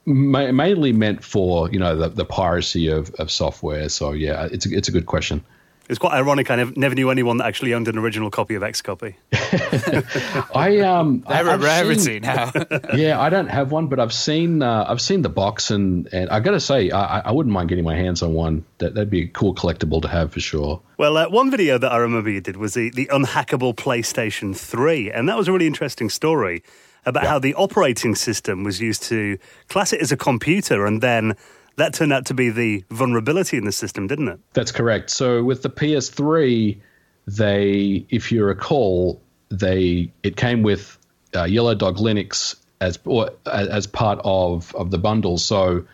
ma- 0.07 0.51
mainly 0.53 0.93
meant 0.93 1.23
for 1.23 1.71
you 1.71 1.79
know 1.79 1.95
the, 1.95 2.09
the 2.09 2.25
piracy 2.25 2.89
of, 2.89 3.11
of 3.17 3.31
software. 3.31 3.91
So 3.91 4.13
yeah, 4.13 4.49
it's 4.51 4.65
a, 4.65 4.75
it's 4.75 4.89
a 4.89 4.93
good 4.93 5.07
question. 5.07 5.45
It's 5.89 5.99
quite 5.99 6.13
ironic. 6.15 6.51
I 6.51 6.57
never, 6.57 6.73
never 6.77 6.95
knew 6.95 7.11
anyone 7.11 7.39
that 7.39 7.47
actually 7.47 7.75
owned 7.75 7.89
an 7.89 7.99
original 7.99 8.31
copy 8.31 8.55
of 8.55 8.63
XCOPY. 8.63 9.15
I 10.55 10.79
um, 10.81 11.25
They're 11.29 11.49
I've 11.49 11.61
a 11.61 11.65
rarity 11.65 11.99
seen- 12.01 12.23
now. 12.23 12.53
yeah, 12.95 13.21
I 13.21 13.29
don't 13.29 13.49
have 13.49 13.73
one, 13.73 13.89
but 13.89 13.99
I've 14.01 14.13
seen 14.13 14.63
uh, 14.63 14.87
I've 14.89 15.01
seen 15.01 15.23
the 15.23 15.29
box, 15.29 15.71
and, 15.71 16.09
and 16.13 16.31
I 16.31 16.41
got 16.41 16.53
to 16.53 16.61
say, 16.61 16.91
I, 16.91 17.21
I 17.21 17.33
wouldn't 17.33 17.53
mind 17.53 17.69
getting 17.69 17.85
my 17.85 17.97
hands 17.97 18.23
on 18.23 18.33
one. 18.33 18.65
That 18.79 18.95
that'd 18.95 19.11
be 19.11 19.23
a 19.23 19.27
cool 19.29 19.55
collectible 19.55 20.01
to 20.03 20.09
have 20.09 20.33
for 20.33 20.41
sure. 20.41 20.81
Well, 20.99 21.17
uh, 21.17 21.29
one 21.29 21.51
video 21.51 21.79
that 21.79 21.91
I 21.93 21.97
remember 21.99 22.31
you 22.31 22.41
did 22.41 22.57
was 22.57 22.75
the, 22.75 22.91
the 22.91 23.07
unhackable 23.07 23.75
PlayStation 23.75 24.57
3, 24.57 25.11
and 25.11 25.29
that 25.29 25.37
was 25.37 25.49
a 25.49 25.53
really 25.53 25.67
interesting 25.67 26.09
story 26.11 26.63
about 27.05 27.27
how 27.27 27.39
the 27.41 27.55
operating 27.55 28.15
system 28.15 28.63
was 28.63 28.81
used 28.81 29.03
to 29.05 29.37
class 29.69 29.93
it 29.93 30.01
as 30.01 30.13
a 30.13 30.17
computer, 30.17 30.87
and 30.87 31.03
then 31.03 31.37
that 31.77 31.95
turned 31.95 32.13
out 32.13 32.27
to 32.27 32.35
be 32.35 32.51
the 32.51 32.85
vulnerability 32.91 33.57
in 33.57 33.65
the 33.65 33.73
system, 33.73 34.07
didn't 34.07 34.29
it? 34.29 34.41
That's 34.53 34.73
correct. 34.73 35.11
So 35.11 35.43
with 35.43 35.63
the 35.63 35.71
PS3, 35.71 36.79
they, 37.27 38.07
if 38.11 38.33
you 38.33 38.45
recall, 38.45 39.21
they 39.51 40.13
it 40.23 40.37
came 40.37 40.63
with 40.63 40.99
uh, 41.35 41.45
Yellow 41.45 41.75
Dog 41.75 41.99
Linux 41.99 42.57
as 42.81 42.99
or, 43.05 43.31
as 43.47 43.87
part 43.87 44.21
of 44.25 44.75
of 44.75 44.91
the 44.91 44.99
bundle. 44.99 45.39
So 45.39 45.85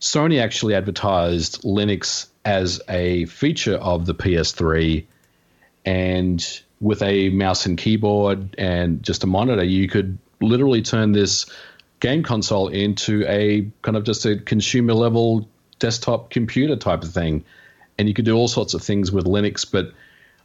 Sony 0.00 0.40
actually 0.40 0.74
advertised 0.74 1.62
Linux 1.62 2.26
as 2.44 2.80
a 2.88 3.24
feature 3.26 3.76
of 3.76 4.06
the 4.06 4.14
PS3, 4.14 5.04
and 5.84 6.60
with 6.80 7.02
a 7.02 7.30
mouse 7.30 7.66
and 7.66 7.76
keyboard 7.76 8.54
and 8.56 9.02
just 9.02 9.24
a 9.24 9.26
monitor, 9.26 9.64
you 9.64 9.88
could 9.88 10.18
literally 10.40 10.82
turn 10.82 11.12
this 11.12 11.46
game 12.00 12.22
console 12.22 12.68
into 12.68 13.24
a 13.26 13.68
kind 13.82 13.96
of 13.96 14.04
just 14.04 14.24
a 14.26 14.36
consumer 14.36 14.94
level 14.94 15.48
desktop 15.78 16.30
computer 16.30 16.76
type 16.76 17.02
of 17.02 17.12
thing. 17.12 17.44
And 17.98 18.08
you 18.08 18.14
could 18.14 18.24
do 18.24 18.36
all 18.36 18.48
sorts 18.48 18.74
of 18.74 18.82
things 18.82 19.10
with 19.10 19.24
Linux. 19.24 19.66
But 19.70 19.92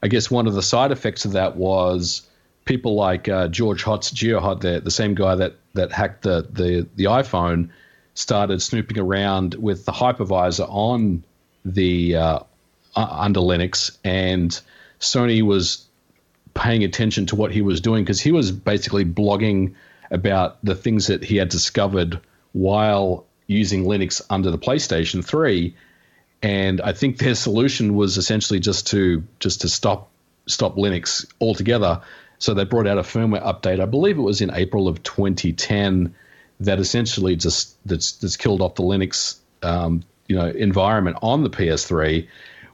I 0.01 0.07
guess 0.07 0.31
one 0.31 0.47
of 0.47 0.53
the 0.53 0.63
side 0.63 0.91
effects 0.91 1.25
of 1.25 1.33
that 1.33 1.55
was 1.55 2.27
people 2.65 2.95
like 2.95 3.27
uh, 3.29 3.47
George 3.47 3.83
Hotz, 3.83 4.13
GeoHot, 4.13 4.61
the, 4.61 4.79
the 4.79 4.91
same 4.91 5.15
guy 5.15 5.35
that, 5.35 5.55
that 5.73 5.91
hacked 5.91 6.23
the, 6.23 6.47
the, 6.49 6.87
the 6.95 7.05
iPhone, 7.05 7.69
started 8.15 8.61
snooping 8.61 8.99
around 8.99 9.55
with 9.55 9.85
the 9.85 9.91
hypervisor 9.91 10.67
on 10.69 11.23
the 11.65 12.15
uh, 12.15 12.39
under 12.95 13.39
Linux. 13.39 13.97
And 14.03 14.59
Sony 14.99 15.41
was 15.41 15.85
paying 16.53 16.83
attention 16.83 17.25
to 17.27 17.35
what 17.35 17.51
he 17.51 17.61
was 17.61 17.81
doing 17.81 18.03
because 18.03 18.21
he 18.21 18.31
was 18.31 18.51
basically 18.51 19.05
blogging 19.05 19.73
about 20.13 20.63
the 20.63 20.75
things 20.75 21.07
that 21.07 21.23
he 21.23 21.35
had 21.35 21.49
discovered 21.49 22.19
while 22.53 23.25
using 23.47 23.83
Linux 23.83 24.21
under 24.29 24.49
the 24.51 24.57
PlayStation 24.57 25.25
3 25.25 25.75
and 26.43 26.81
I 26.81 26.91
think 26.91 27.17
their 27.17 27.35
solution 27.35 27.95
was 27.95 28.17
essentially 28.17 28.59
just 28.59 28.85
to 28.87 29.23
just 29.39 29.61
to 29.61 29.69
stop 29.69 30.11
stop 30.45 30.75
Linux 30.75 31.25
altogether. 31.39 32.01
So 32.37 32.53
they 32.53 32.65
brought 32.65 32.85
out 32.85 32.97
a 32.97 33.01
firmware 33.01 33.43
update. 33.43 33.79
I 33.79 33.85
believe 33.85 34.17
it 34.17 34.21
was 34.21 34.41
in 34.41 34.51
April 34.53 34.89
of 34.89 35.01
2010 35.03 36.13
that 36.59 36.79
essentially 36.79 37.37
just 37.37 37.77
that's 37.87 38.11
that's 38.13 38.35
killed 38.35 38.61
off 38.61 38.75
the 38.75 38.83
Linux 38.83 39.37
um, 39.63 40.03
you 40.27 40.35
know 40.35 40.49
environment 40.49 41.17
on 41.21 41.43
the 41.43 41.49
PS3 41.49 42.27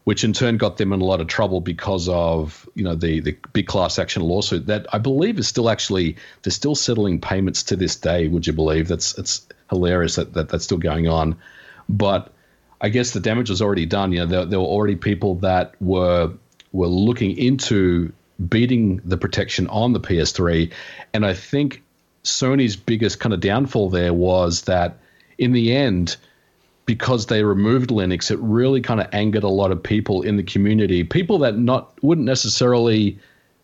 which 0.04 0.24
in 0.24 0.34
turn 0.34 0.58
got 0.58 0.78
them 0.78 0.93
in 0.93 1.02
a 1.02 1.06
lot 1.06 1.22
of 1.22 1.28
trouble 1.28 1.62
because 1.62 2.10
of 2.10 2.68
you 2.76 2.84
know 2.84 2.95
the 2.95 3.20
the 3.20 3.38
big 3.54 3.68
class 3.68 4.00
action 4.00 4.22
lawsuit 4.22 4.68
that 4.68 4.86
I 4.93 4.97
believe 4.97 5.39
is 5.39 5.47
still 5.47 5.70
actually 5.70 6.18
they're 6.41 6.52
still 6.52 6.76
settling 6.76 7.20
payments 7.22 7.64
to 7.64 7.76
this 7.76 7.95
day. 7.95 8.28
Would 8.28 8.47
you 8.47 8.54
believe 8.54 8.88
that's 8.88 9.18
it's 9.18 9.47
hilarious 9.70 10.16
that, 10.16 10.34
that 10.34 10.50
that's 10.50 10.64
still 10.64 10.78
going 10.78 11.08
on, 11.08 11.36
but 11.88 12.32
I 12.82 12.89
guess 12.89 13.12
the 13.12 13.20
damage 13.20 13.50
was 13.50 13.62
already 13.62 13.86
done. 13.86 14.12
You 14.12 14.20
know 14.20 14.26
there, 14.26 14.45
there 14.45 14.60
were 14.60 14.66
already 14.66 14.95
people 14.95 15.36
that 15.36 15.74
were 15.82 16.32
were 16.72 16.88
looking 16.88 17.38
into 17.38 18.14
beating 18.47 19.02
the 19.04 19.18
protection 19.18 19.68
on 19.68 19.93
the 19.93 20.00
PS3, 20.00 20.72
and 21.14 21.26
I 21.26 21.34
think 21.34 21.84
Sony's 22.24 22.76
biggest 22.76 23.20
kind 23.20 23.34
of 23.34 23.39
downfall 23.39 23.89
there 23.89 24.14
was 24.14 24.64
that 24.64 24.97
in 25.38 25.52
the 25.52 25.76
end 25.76 26.18
because 26.89 27.27
they 27.27 27.43
removed 27.43 27.91
Linux, 27.91 28.31
it 28.31 28.39
really 28.39 28.81
kind 28.81 28.99
of 28.99 29.07
angered 29.13 29.43
a 29.43 29.47
lot 29.47 29.71
of 29.71 29.83
people 29.83 30.23
in 30.23 30.37
the 30.37 30.41
community. 30.43 31.03
People 31.03 31.37
that 31.37 31.55
not 31.55 31.93
wouldn't 32.01 32.25
necessarily 32.25 33.19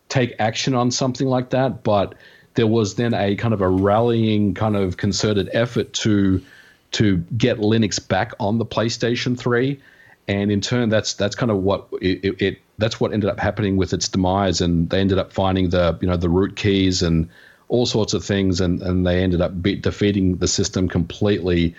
take 0.08 0.36
action 0.38 0.74
on 0.74 0.92
something 0.92 1.26
like 1.26 1.50
that, 1.50 1.82
but 1.82 2.14
there 2.54 2.68
was 2.68 2.94
then 2.94 3.14
a 3.14 3.34
kind 3.34 3.52
of 3.52 3.62
a 3.62 3.68
rallying 3.68 4.54
kind 4.54 4.76
of 4.76 4.96
concerted 4.96 5.50
effort 5.52 5.92
to 5.92 6.40
to 6.92 7.16
get 7.36 7.58
Linux 7.58 7.98
back 8.06 8.32
on 8.38 8.58
the 8.58 8.64
PlayStation 8.64 9.36
3. 9.36 9.80
And 10.28 10.52
in 10.52 10.60
turn, 10.60 10.88
that's 10.88 11.14
that's 11.14 11.34
kind 11.34 11.50
of 11.50 11.64
what 11.64 11.88
it, 12.00 12.40
it, 12.40 12.58
that's 12.78 13.00
what 13.00 13.12
ended 13.12 13.28
up 13.28 13.40
happening 13.40 13.76
with 13.76 13.92
its 13.92 14.08
demise. 14.08 14.60
And 14.60 14.88
they 14.88 15.00
ended 15.00 15.18
up 15.18 15.32
finding 15.32 15.70
the 15.70 15.98
you 16.00 16.06
know 16.06 16.16
the 16.16 16.28
root 16.28 16.54
keys 16.54 17.02
and 17.02 17.28
all 17.66 17.86
sorts 17.86 18.14
of 18.14 18.24
things, 18.24 18.60
and 18.60 18.80
and 18.82 19.04
they 19.04 19.20
ended 19.20 19.40
up 19.40 19.60
be- 19.60 19.74
defeating 19.74 20.36
the 20.36 20.46
system 20.46 20.88
completely 20.88 21.74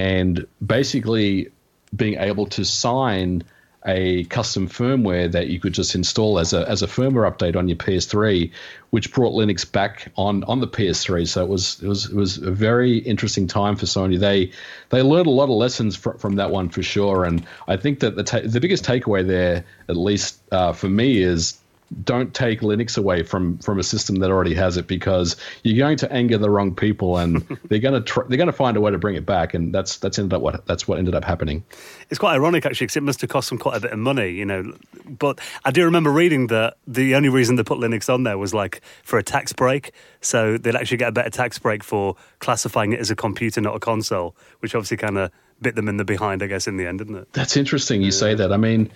and 0.00 0.46
basically 0.64 1.50
being 1.94 2.14
able 2.14 2.46
to 2.46 2.64
sign 2.64 3.44
a 3.86 4.24
custom 4.24 4.68
firmware 4.68 5.30
that 5.32 5.48
you 5.48 5.58
could 5.58 5.74
just 5.74 5.94
install 5.94 6.38
as 6.38 6.52
a 6.52 6.68
as 6.68 6.82
a 6.82 6.86
firmware 6.86 7.30
update 7.30 7.56
on 7.56 7.68
your 7.68 7.76
PS3, 7.76 8.50
which 8.90 9.12
brought 9.12 9.32
Linux 9.32 9.70
back 9.70 10.10
on 10.16 10.42
on 10.44 10.60
the 10.60 10.68
PS3. 10.68 11.28
So 11.28 11.42
it 11.44 11.48
was 11.48 11.82
it 11.82 11.88
was 11.88 12.06
it 12.06 12.14
was 12.14 12.38
a 12.38 12.50
very 12.50 12.98
interesting 12.98 13.46
time 13.46 13.76
for 13.76 13.86
Sony. 13.86 14.18
They 14.18 14.52
they 14.88 15.02
learned 15.02 15.26
a 15.26 15.30
lot 15.30 15.44
of 15.44 15.50
lessons 15.50 15.96
fr- 15.96 16.18
from 16.18 16.36
that 16.36 16.50
one 16.50 16.70
for 16.70 16.82
sure. 16.82 17.24
And 17.24 17.46
I 17.68 17.76
think 17.76 18.00
that 18.00 18.16
the 18.16 18.24
ta- 18.24 18.46
the 18.46 18.60
biggest 18.60 18.84
takeaway 18.84 19.26
there, 19.26 19.64
at 19.88 19.96
least 19.96 20.40
uh, 20.50 20.72
for 20.72 20.88
me, 20.88 21.22
is 21.22 21.59
don't 22.04 22.32
take 22.32 22.60
Linux 22.60 22.96
away 22.96 23.22
from 23.22 23.58
from 23.58 23.78
a 23.78 23.82
system 23.82 24.16
that 24.16 24.30
already 24.30 24.54
has 24.54 24.76
it 24.76 24.86
because 24.86 25.36
you're 25.64 25.78
going 25.78 25.96
to 25.98 26.12
anger 26.12 26.38
the 26.38 26.48
wrong 26.48 26.74
people 26.74 27.16
and 27.16 27.38
they're 27.68 27.80
going 27.80 27.94
to 27.94 28.00
tr- 28.00 28.22
they're 28.28 28.36
going 28.36 28.46
to 28.46 28.52
find 28.52 28.76
a 28.76 28.80
way 28.80 28.90
to 28.92 28.98
bring 28.98 29.16
it 29.16 29.26
back 29.26 29.54
and 29.54 29.74
that's 29.74 29.98
that's 29.98 30.18
ended 30.18 30.34
up 30.34 30.42
what 30.42 30.64
that's 30.66 30.86
what 30.86 30.98
ended 30.98 31.14
up 31.14 31.24
happening. 31.24 31.64
It's 32.08 32.18
quite 32.18 32.34
ironic, 32.34 32.66
actually, 32.66 32.86
because 32.86 32.96
it 32.96 33.02
must 33.02 33.20
have 33.20 33.30
cost 33.30 33.48
them 33.48 33.58
quite 33.58 33.76
a 33.76 33.80
bit 33.80 33.92
of 33.92 33.98
money, 33.98 34.30
you 34.30 34.44
know. 34.44 34.76
But 35.06 35.40
I 35.64 35.70
do 35.70 35.84
remember 35.84 36.10
reading 36.10 36.48
that 36.48 36.76
the 36.86 37.14
only 37.14 37.28
reason 37.28 37.56
they 37.56 37.62
put 37.62 37.78
Linux 37.78 38.12
on 38.12 38.22
there 38.22 38.38
was 38.38 38.54
like 38.54 38.82
for 39.02 39.18
a 39.18 39.22
tax 39.22 39.52
break. 39.52 39.92
So 40.20 40.58
they'd 40.58 40.76
actually 40.76 40.98
get 40.98 41.08
a 41.08 41.12
better 41.12 41.30
tax 41.30 41.58
break 41.58 41.82
for 41.82 42.16
classifying 42.38 42.92
it 42.92 43.00
as 43.00 43.10
a 43.10 43.16
computer, 43.16 43.60
not 43.60 43.74
a 43.76 43.80
console, 43.80 44.36
which 44.60 44.74
obviously 44.74 44.96
kind 44.96 45.18
of 45.18 45.30
bit 45.60 45.74
them 45.74 45.88
in 45.88 45.96
the 45.96 46.04
behind, 46.04 46.42
I 46.42 46.46
guess, 46.46 46.66
in 46.66 46.76
the 46.76 46.86
end, 46.86 46.98
didn't 46.98 47.16
it? 47.16 47.32
That's 47.32 47.56
interesting 47.56 48.02
you 48.02 48.10
say 48.10 48.34
that. 48.34 48.52
I 48.52 48.56
mean, 48.56 48.90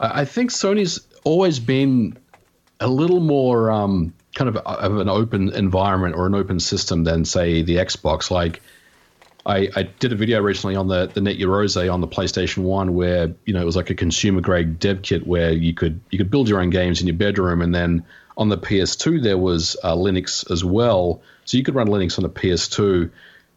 I 0.00 0.22
I 0.22 0.24
think 0.24 0.50
Sony's 0.50 1.06
always 1.24 1.58
been 1.58 2.16
a 2.80 2.88
little 2.88 3.20
more 3.20 3.70
um, 3.70 4.12
kind 4.34 4.48
of 4.48 4.56
of 4.56 4.98
an 4.98 5.08
open 5.08 5.52
environment 5.52 6.14
or 6.14 6.26
an 6.26 6.34
open 6.34 6.60
system 6.60 7.04
than 7.04 7.24
say 7.24 7.62
the 7.62 7.76
Xbox. 7.76 8.30
Like 8.30 8.62
I, 9.44 9.68
I 9.74 9.82
did 9.84 10.12
a 10.12 10.16
video 10.16 10.42
recently 10.42 10.76
on 10.76 10.88
the 10.88 11.06
the 11.06 11.20
Net 11.20 11.36
Yaroze 11.36 11.92
on 11.92 12.00
the 12.00 12.08
PlayStation 12.08 12.58
One 12.58 12.94
where 12.94 13.34
you 13.44 13.54
know 13.54 13.60
it 13.60 13.64
was 13.64 13.76
like 13.76 13.90
a 13.90 13.94
consumer 13.94 14.40
grade 14.40 14.78
dev 14.78 15.02
kit 15.02 15.26
where 15.26 15.52
you 15.52 15.72
could 15.72 16.00
you 16.10 16.18
could 16.18 16.30
build 16.30 16.48
your 16.48 16.60
own 16.60 16.70
games 16.70 17.00
in 17.00 17.06
your 17.06 17.16
bedroom 17.16 17.62
and 17.62 17.74
then 17.74 18.04
on 18.36 18.48
the 18.50 18.58
PS2 18.58 19.22
there 19.22 19.38
was 19.38 19.76
uh, 19.82 19.94
Linux 19.94 20.50
as 20.50 20.62
well, 20.62 21.22
so 21.44 21.56
you 21.56 21.64
could 21.64 21.74
run 21.74 21.88
Linux 21.88 22.18
on 22.18 22.22
the 22.22 22.30
PS2 22.30 23.10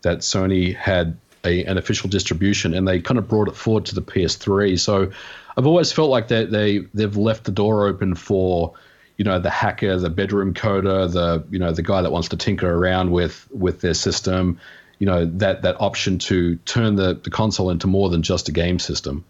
that 0.04 0.20
Sony 0.20 0.74
had 0.74 1.18
a, 1.44 1.66
an 1.66 1.78
official 1.78 2.10
distribution 2.10 2.74
and 2.74 2.88
they 2.88 3.02
kind 3.02 3.18
of 3.18 3.28
brought 3.28 3.48
it 3.48 3.56
forward 3.56 3.86
to 3.88 3.96
the 3.96 4.02
PS3. 4.02 4.80
So 4.80 5.12
I've 5.58 5.68
always 5.68 5.92
felt 5.92 6.10
like 6.10 6.30
that 6.30 6.52
they 6.52 6.80
they've 6.94 7.18
left 7.18 7.44
the 7.44 7.52
door 7.52 7.88
open 7.88 8.16
for 8.16 8.76
you 9.20 9.26
know 9.26 9.38
the 9.38 9.50
hacker, 9.50 9.98
the 9.98 10.10
bedroom 10.10 10.54
coder, 10.54 11.12
the 11.12 11.44
you 11.52 11.60
know 11.60 11.74
the 11.74 11.84
guy 11.84 12.02
that 12.02 12.12
wants 12.12 12.30
to 12.30 12.38
tinker 12.38 12.74
around 12.74 13.12
with 13.12 13.48
with 13.52 13.82
their 13.82 13.94
system, 13.94 14.58
you 14.98 15.06
know 15.06 15.26
that 15.26 15.62
that 15.62 15.76
option 15.82 16.18
to 16.20 16.56
turn 16.66 16.96
the, 16.96 17.16
the 17.16 17.30
console 17.30 17.70
into 17.70 17.86
more 17.86 18.10
than 18.10 18.24
just 18.24 18.48
a 18.48 18.54
game 18.54 18.80
system. 18.80 19.26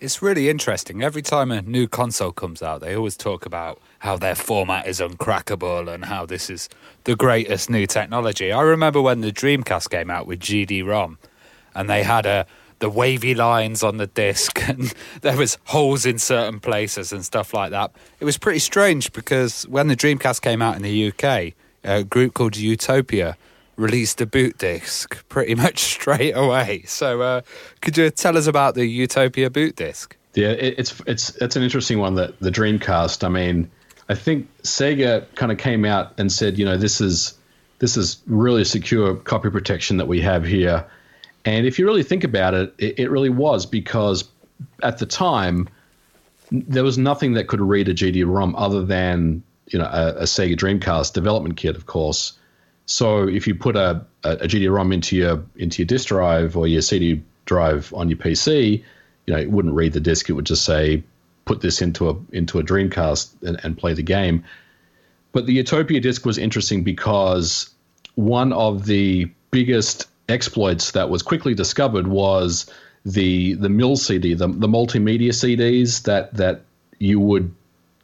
It's 0.00 0.20
really 0.20 0.50
interesting. 0.50 1.02
Every 1.02 1.22
time 1.22 1.52
a 1.52 1.62
new 1.62 1.86
console 1.86 2.32
comes 2.32 2.62
out, 2.62 2.80
they 2.80 2.96
always 2.96 3.16
talk 3.16 3.46
about 3.46 3.80
how 4.00 4.16
their 4.16 4.34
format 4.34 4.88
is 4.88 5.00
uncrackable 5.00 5.88
and 5.88 6.04
how 6.04 6.26
this 6.26 6.50
is 6.50 6.68
the 7.04 7.14
greatest 7.14 7.70
new 7.70 7.86
technology. 7.86 8.52
I 8.52 8.60
remember 8.60 9.00
when 9.00 9.20
the 9.20 9.32
Dreamcast 9.32 9.88
came 9.88 10.10
out 10.10 10.26
with 10.26 10.40
GD-ROM, 10.40 11.16
and 11.76 11.88
they 11.88 12.02
had 12.02 12.26
a 12.26 12.46
the 12.78 12.90
wavy 12.90 13.34
lines 13.34 13.82
on 13.82 13.96
the 13.96 14.06
disc 14.06 14.60
and 14.68 14.92
there 15.22 15.36
was 15.36 15.58
holes 15.64 16.04
in 16.06 16.18
certain 16.18 16.60
places 16.60 17.12
and 17.12 17.24
stuff 17.24 17.54
like 17.54 17.70
that. 17.70 17.92
It 18.20 18.24
was 18.24 18.38
pretty 18.38 18.58
strange 18.58 19.12
because 19.12 19.62
when 19.64 19.88
the 19.88 19.96
Dreamcast 19.96 20.42
came 20.42 20.62
out 20.62 20.76
in 20.76 20.82
the 20.82 21.08
UK, 21.12 21.54
a 21.84 22.04
group 22.04 22.34
called 22.34 22.56
Utopia 22.56 23.36
released 23.76 24.20
a 24.20 24.26
boot 24.26 24.58
disc 24.58 25.24
pretty 25.28 25.54
much 25.54 25.78
straight 25.78 26.32
away. 26.32 26.82
So, 26.86 27.22
uh, 27.22 27.40
could 27.80 27.96
you 27.96 28.10
tell 28.10 28.36
us 28.36 28.46
about 28.46 28.74
the 28.74 28.86
Utopia 28.86 29.50
boot 29.50 29.76
disc? 29.76 30.16
Yeah, 30.34 30.48
it, 30.48 30.74
it's 30.78 31.00
it's 31.06 31.36
it's 31.36 31.56
an 31.56 31.62
interesting 31.62 31.98
one. 31.98 32.14
That 32.14 32.38
the 32.40 32.50
Dreamcast. 32.50 33.24
I 33.24 33.28
mean, 33.28 33.70
I 34.08 34.14
think 34.14 34.48
Sega 34.62 35.26
kind 35.34 35.50
of 35.50 35.58
came 35.58 35.84
out 35.84 36.12
and 36.18 36.30
said, 36.30 36.58
you 36.58 36.64
know, 36.64 36.76
this 36.76 37.00
is 37.00 37.34
this 37.78 37.96
is 37.96 38.18
really 38.26 38.64
secure 38.64 39.16
copy 39.16 39.50
protection 39.50 39.96
that 39.96 40.08
we 40.08 40.20
have 40.20 40.44
here. 40.44 40.84
And 41.46 41.64
if 41.64 41.78
you 41.78 41.86
really 41.86 42.02
think 42.02 42.24
about 42.24 42.54
it, 42.54 42.74
it, 42.76 42.98
it 42.98 43.10
really 43.10 43.30
was 43.30 43.64
because 43.64 44.24
at 44.82 44.98
the 44.98 45.06
time 45.06 45.68
there 46.50 46.84
was 46.84 46.98
nothing 46.98 47.34
that 47.34 47.46
could 47.46 47.60
read 47.60 47.88
a 47.88 47.94
GD-ROM 47.94 48.54
other 48.56 48.84
than 48.84 49.42
you 49.68 49.78
know 49.78 49.86
a, 49.86 50.08
a 50.18 50.22
Sega 50.24 50.56
Dreamcast 50.56 51.12
development 51.12 51.56
kit, 51.56 51.76
of 51.76 51.86
course. 51.86 52.32
So 52.86 53.28
if 53.28 53.46
you 53.46 53.54
put 53.54 53.76
a, 53.76 54.04
a, 54.24 54.32
a 54.32 54.48
GD-ROM 54.48 54.92
into 54.92 55.16
your 55.16 55.42
into 55.56 55.82
your 55.82 55.86
disk 55.86 56.08
drive 56.08 56.56
or 56.56 56.66
your 56.66 56.82
CD 56.82 57.22
drive 57.46 57.94
on 57.94 58.08
your 58.08 58.18
PC, 58.18 58.82
you 59.26 59.34
know 59.34 59.40
it 59.40 59.50
wouldn't 59.50 59.74
read 59.74 59.92
the 59.92 60.00
disk. 60.00 60.28
It 60.28 60.32
would 60.32 60.46
just 60.46 60.64
say 60.64 61.02
put 61.44 61.60
this 61.60 61.80
into 61.80 62.10
a 62.10 62.16
into 62.32 62.58
a 62.58 62.62
Dreamcast 62.62 63.42
and, 63.42 63.60
and 63.62 63.78
play 63.78 63.94
the 63.94 64.02
game. 64.02 64.44
But 65.30 65.46
the 65.46 65.52
Utopia 65.52 66.00
disk 66.00 66.26
was 66.26 66.38
interesting 66.38 66.82
because 66.82 67.70
one 68.16 68.52
of 68.52 68.86
the 68.86 69.30
biggest 69.52 70.08
exploits 70.28 70.92
that 70.92 71.08
was 71.08 71.22
quickly 71.22 71.54
discovered 71.54 72.06
was 72.06 72.70
the 73.04 73.54
the 73.54 73.68
MIL-CD, 73.68 74.34
the, 74.34 74.48
the 74.48 74.66
multimedia 74.66 75.30
CDs 75.30 76.02
that 76.02 76.34
that 76.34 76.62
you 76.98 77.20
would 77.20 77.54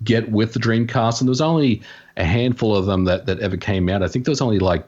get 0.04 0.30
with 0.30 0.52
the 0.52 0.60
Dreamcast, 0.60 1.20
and 1.20 1.28
there 1.28 1.32
was 1.32 1.40
only 1.40 1.82
a 2.16 2.24
handful 2.24 2.76
of 2.76 2.86
them 2.86 3.04
that, 3.04 3.26
that 3.26 3.40
ever 3.40 3.56
came 3.56 3.88
out. 3.88 4.02
I 4.02 4.08
think 4.08 4.24
there 4.24 4.32
was 4.32 4.40
only 4.40 4.58
like 4.58 4.86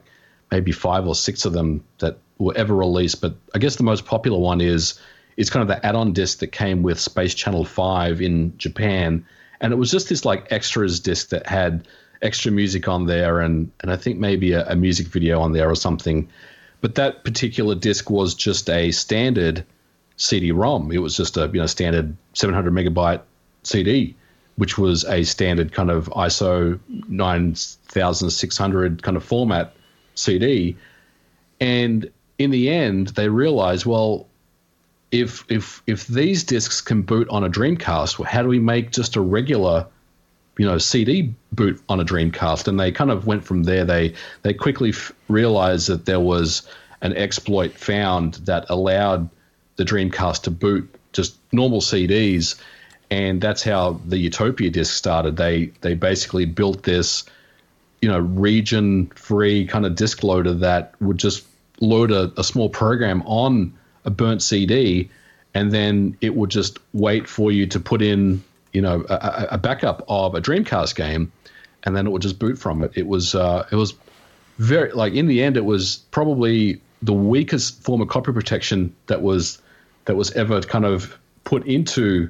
maybe 0.51 0.71
five 0.71 1.07
or 1.07 1.15
six 1.15 1.45
of 1.45 1.53
them 1.53 1.83
that 1.99 2.17
were 2.37 2.53
ever 2.55 2.75
released. 2.75 3.21
But 3.21 3.35
I 3.53 3.59
guess 3.59 3.75
the 3.75 3.83
most 3.83 4.05
popular 4.05 4.39
one 4.39 4.61
is 4.61 4.99
is 5.37 5.49
kind 5.49 5.61
of 5.61 5.67
the 5.67 5.85
add-on 5.85 6.13
disc 6.13 6.39
that 6.39 6.47
came 6.47 6.81
with 6.81 6.97
Space 6.97 7.35
Channel 7.35 7.65
Five 7.65 8.21
in 8.21 8.57
Japan, 8.57 9.25
and 9.59 9.73
it 9.73 9.75
was 9.75 9.91
just 9.91 10.09
this 10.09 10.23
like 10.23 10.47
extras 10.51 10.99
disc 10.99 11.29
that 11.29 11.45
had 11.47 11.87
extra 12.21 12.51
music 12.51 12.87
on 12.87 13.05
there, 13.05 13.41
and 13.41 13.71
and 13.81 13.91
I 13.91 13.97
think 13.97 14.17
maybe 14.17 14.53
a, 14.53 14.65
a 14.67 14.75
music 14.75 15.07
video 15.07 15.41
on 15.41 15.51
there 15.51 15.69
or 15.69 15.75
something. 15.75 16.29
But 16.81 16.95
that 16.95 17.23
particular 17.23 17.75
disc 17.75 18.09
was 18.09 18.35
just 18.35 18.69
a 18.69 18.91
standard 18.91 19.65
CD-ROM. 20.17 20.91
It 20.91 20.99
was 20.99 21.17
just 21.17 21.37
a 21.37 21.49
you 21.53 21.59
know 21.59 21.65
standard 21.65 22.15
700 22.33 22.73
megabyte 22.73 23.21
CD 23.63 24.15
which 24.57 24.77
was 24.77 25.03
a 25.05 25.23
standard 25.23 25.71
kind 25.73 25.89
of 25.89 26.07
ISO 26.09 26.79
9600 27.09 29.03
kind 29.03 29.17
of 29.17 29.23
format 29.23 29.75
CD. 30.15 30.77
And 31.59 32.09
in 32.37 32.51
the 32.51 32.69
end, 32.69 33.07
they 33.09 33.29
realized, 33.29 33.85
well, 33.85 34.27
if 35.11 35.45
if 35.49 35.81
if 35.87 36.07
these 36.07 36.43
discs 36.43 36.81
can 36.81 37.01
boot 37.01 37.27
on 37.29 37.43
a 37.43 37.49
Dreamcast, 37.49 38.23
how 38.25 38.41
do 38.41 38.49
we 38.49 38.59
make 38.59 38.91
just 38.91 39.15
a 39.15 39.21
regular, 39.21 39.87
you 40.57 40.65
know, 40.65 40.77
CD 40.77 41.33
boot 41.51 41.81
on 41.89 41.99
a 41.99 42.05
Dreamcast? 42.05 42.67
And 42.67 42.79
they 42.79 42.91
kind 42.91 43.11
of 43.11 43.27
went 43.27 43.43
from 43.43 43.63
there. 43.63 43.85
They 43.85 44.13
they 44.41 44.53
quickly 44.53 44.89
f- 44.89 45.11
realized 45.27 45.87
that 45.87 46.05
there 46.05 46.19
was 46.19 46.67
an 47.01 47.15
exploit 47.15 47.73
found 47.73 48.35
that 48.45 48.65
allowed 48.69 49.29
the 49.75 49.83
Dreamcast 49.83 50.43
to 50.43 50.51
boot 50.51 50.89
just 51.13 51.37
normal 51.51 51.81
CDs 51.81 52.55
and 53.11 53.41
that's 53.41 53.63
how 53.63 53.99
the 54.05 54.17
Utopia 54.17 54.69
disc 54.69 54.93
started. 54.93 55.37
They 55.37 55.67
they 55.81 55.93
basically 55.93 56.45
built 56.45 56.83
this, 56.83 57.23
you 58.01 58.09
know, 58.09 58.19
region 58.19 59.07
free 59.15 59.65
kind 59.65 59.85
of 59.85 59.95
disk 59.95 60.23
loader 60.23 60.53
that 60.53 60.93
would 61.01 61.17
just 61.17 61.45
load 61.79 62.11
a, 62.11 62.31
a 62.37 62.43
small 62.43 62.69
program 62.69 63.21
on 63.25 63.73
a 64.05 64.09
burnt 64.09 64.41
CD, 64.41 65.09
and 65.53 65.71
then 65.71 66.17
it 66.21 66.35
would 66.35 66.49
just 66.49 66.79
wait 66.93 67.27
for 67.27 67.51
you 67.51 67.67
to 67.67 67.79
put 67.79 68.01
in, 68.01 68.43
you 68.75 68.81
know, 68.81 69.05
a, 69.09 69.47
a 69.51 69.57
backup 69.57 70.03
of 70.09 70.35
a 70.35 70.41
Dreamcast 70.41 70.95
game, 70.95 71.31
and 71.83 71.95
then 71.95 72.05
it 72.05 72.09
would 72.09 72.21
just 72.21 72.37
boot 72.37 72.59
from 72.59 72.83
it. 72.83 72.91
It 72.95 73.07
was 73.07 73.33
uh, 73.33 73.65
it 73.71 73.75
was 73.75 73.93
very 74.57 74.91
like 74.91 75.13
in 75.13 75.27
the 75.27 75.41
end, 75.41 75.55
it 75.55 75.65
was 75.65 75.97
probably 76.11 76.81
the 77.01 77.13
weakest 77.13 77.81
form 77.81 78.01
of 78.01 78.09
copy 78.09 78.33
protection 78.33 78.93
that 79.07 79.21
was 79.21 79.61
that 80.05 80.15
was 80.15 80.31
ever 80.33 80.61
kind 80.61 80.85
of 80.85 81.17
put 81.45 81.65
into 81.65 82.29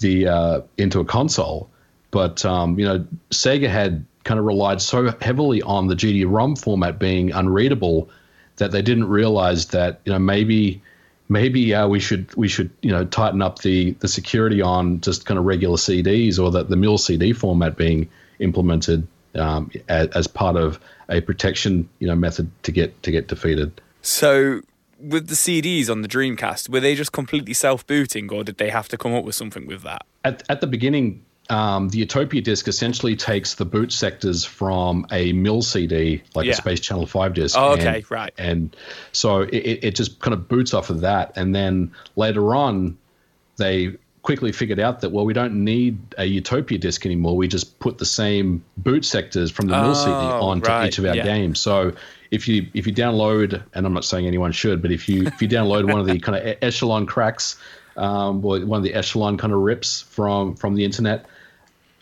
the 0.00 0.28
uh, 0.28 0.60
into 0.76 1.00
a 1.00 1.04
console. 1.04 1.70
But 2.10 2.44
um, 2.44 2.78
you 2.78 2.84
know, 2.84 3.06
Sega 3.30 3.68
had 3.68 4.04
kind 4.24 4.38
of 4.38 4.44
relied 4.44 4.82
so 4.82 5.14
heavily 5.22 5.62
on 5.62 5.86
the 5.86 5.94
GD-ROM 5.94 6.56
format 6.56 6.98
being 6.98 7.32
unreadable 7.32 8.10
that 8.56 8.72
they 8.72 8.82
didn't 8.82 9.08
realize 9.08 9.66
that 9.66 10.00
you 10.04 10.12
know 10.12 10.18
maybe 10.18 10.82
maybe 11.28 11.74
uh, 11.74 11.86
we 11.86 12.00
should 12.00 12.34
we 12.36 12.48
should 12.48 12.70
you 12.82 12.90
know 12.90 13.04
tighten 13.04 13.42
up 13.42 13.60
the 13.60 13.92
the 14.00 14.08
security 14.08 14.60
on 14.60 15.00
just 15.00 15.26
kind 15.26 15.38
of 15.38 15.44
regular 15.44 15.76
CDs 15.76 16.38
or 16.38 16.50
that 16.50 16.68
the 16.68 16.76
MIL-CD 16.76 17.32
format 17.32 17.76
being 17.76 18.08
implemented 18.38 19.06
um, 19.34 19.70
as, 19.88 20.08
as 20.08 20.26
part 20.26 20.56
of 20.56 20.80
a 21.08 21.20
protection 21.20 21.88
you 21.98 22.06
know 22.06 22.14
method 22.14 22.50
to 22.64 22.72
get 22.72 23.02
to 23.02 23.10
get 23.10 23.28
defeated. 23.28 23.80
So 24.02 24.62
with 25.00 25.28
the 25.28 25.34
CDs 25.34 25.88
on 25.88 26.02
the 26.02 26.08
Dreamcast, 26.08 26.68
were 26.68 26.80
they 26.80 26.94
just 26.94 27.12
completely 27.12 27.54
self 27.54 27.86
booting, 27.86 28.32
or 28.32 28.44
did 28.44 28.58
they 28.58 28.70
have 28.70 28.88
to 28.88 28.96
come 28.96 29.14
up 29.14 29.24
with 29.24 29.34
something 29.34 29.66
with 29.66 29.82
that? 29.82 30.04
At, 30.24 30.42
at 30.48 30.60
the 30.60 30.66
beginning, 30.66 31.24
um, 31.50 31.88
the 31.88 31.98
Utopia 31.98 32.42
disc 32.42 32.68
essentially 32.68 33.16
takes 33.16 33.54
the 33.54 33.64
boot 33.64 33.92
sectors 33.92 34.44
from 34.44 35.06
a 35.10 35.32
MIL-CD, 35.32 36.22
like 36.34 36.46
yeah. 36.46 36.52
a 36.52 36.54
Space 36.54 36.80
Channel 36.80 37.06
5 37.06 37.34
disc. 37.34 37.56
Oh, 37.58 37.72
okay, 37.72 37.96
and, 37.96 38.10
right. 38.10 38.34
And 38.36 38.76
so 39.12 39.40
it, 39.42 39.78
it 39.82 39.94
just 39.94 40.20
kind 40.20 40.34
of 40.34 40.48
boots 40.48 40.74
off 40.74 40.90
of 40.90 41.00
that. 41.00 41.32
And 41.36 41.54
then 41.54 41.90
later 42.16 42.54
on, 42.54 42.98
they 43.56 43.96
quickly 44.22 44.52
figured 44.52 44.78
out 44.78 45.00
that, 45.00 45.10
well, 45.10 45.24
we 45.24 45.32
don't 45.32 45.64
need 45.64 45.98
a 46.18 46.26
Utopia 46.26 46.76
disc 46.76 47.06
anymore. 47.06 47.34
We 47.34 47.48
just 47.48 47.78
put 47.78 47.96
the 47.96 48.04
same 48.04 48.62
boot 48.76 49.06
sectors 49.06 49.50
from 49.50 49.68
the 49.68 49.76
oh, 49.78 49.84
MIL-CD 49.84 50.10
onto 50.10 50.68
right. 50.68 50.86
each 50.88 50.98
of 50.98 51.06
our 51.06 51.16
yeah. 51.16 51.24
games. 51.24 51.60
So 51.60 51.92
if 52.30 52.46
you 52.46 52.66
if 52.74 52.86
you 52.86 52.92
download, 52.92 53.62
and 53.72 53.86
I'm 53.86 53.94
not 53.94 54.04
saying 54.04 54.26
anyone 54.26 54.52
should, 54.52 54.82
but 54.82 54.92
if 54.92 55.08
you 55.08 55.26
if 55.26 55.40
you 55.40 55.48
download 55.48 55.90
one 55.90 55.98
of 55.98 56.06
the 56.06 56.18
kind 56.26 56.36
of 56.36 56.58
echelon 56.60 57.06
cracks, 57.06 57.56
um, 57.96 58.44
or 58.44 58.60
one 58.60 58.76
of 58.78 58.84
the 58.84 58.92
echelon 58.92 59.38
kind 59.38 59.52
of 59.52 59.60
rips 59.60 60.02
from 60.02 60.54
from 60.54 60.74
the 60.74 60.84
internet, 60.84 61.24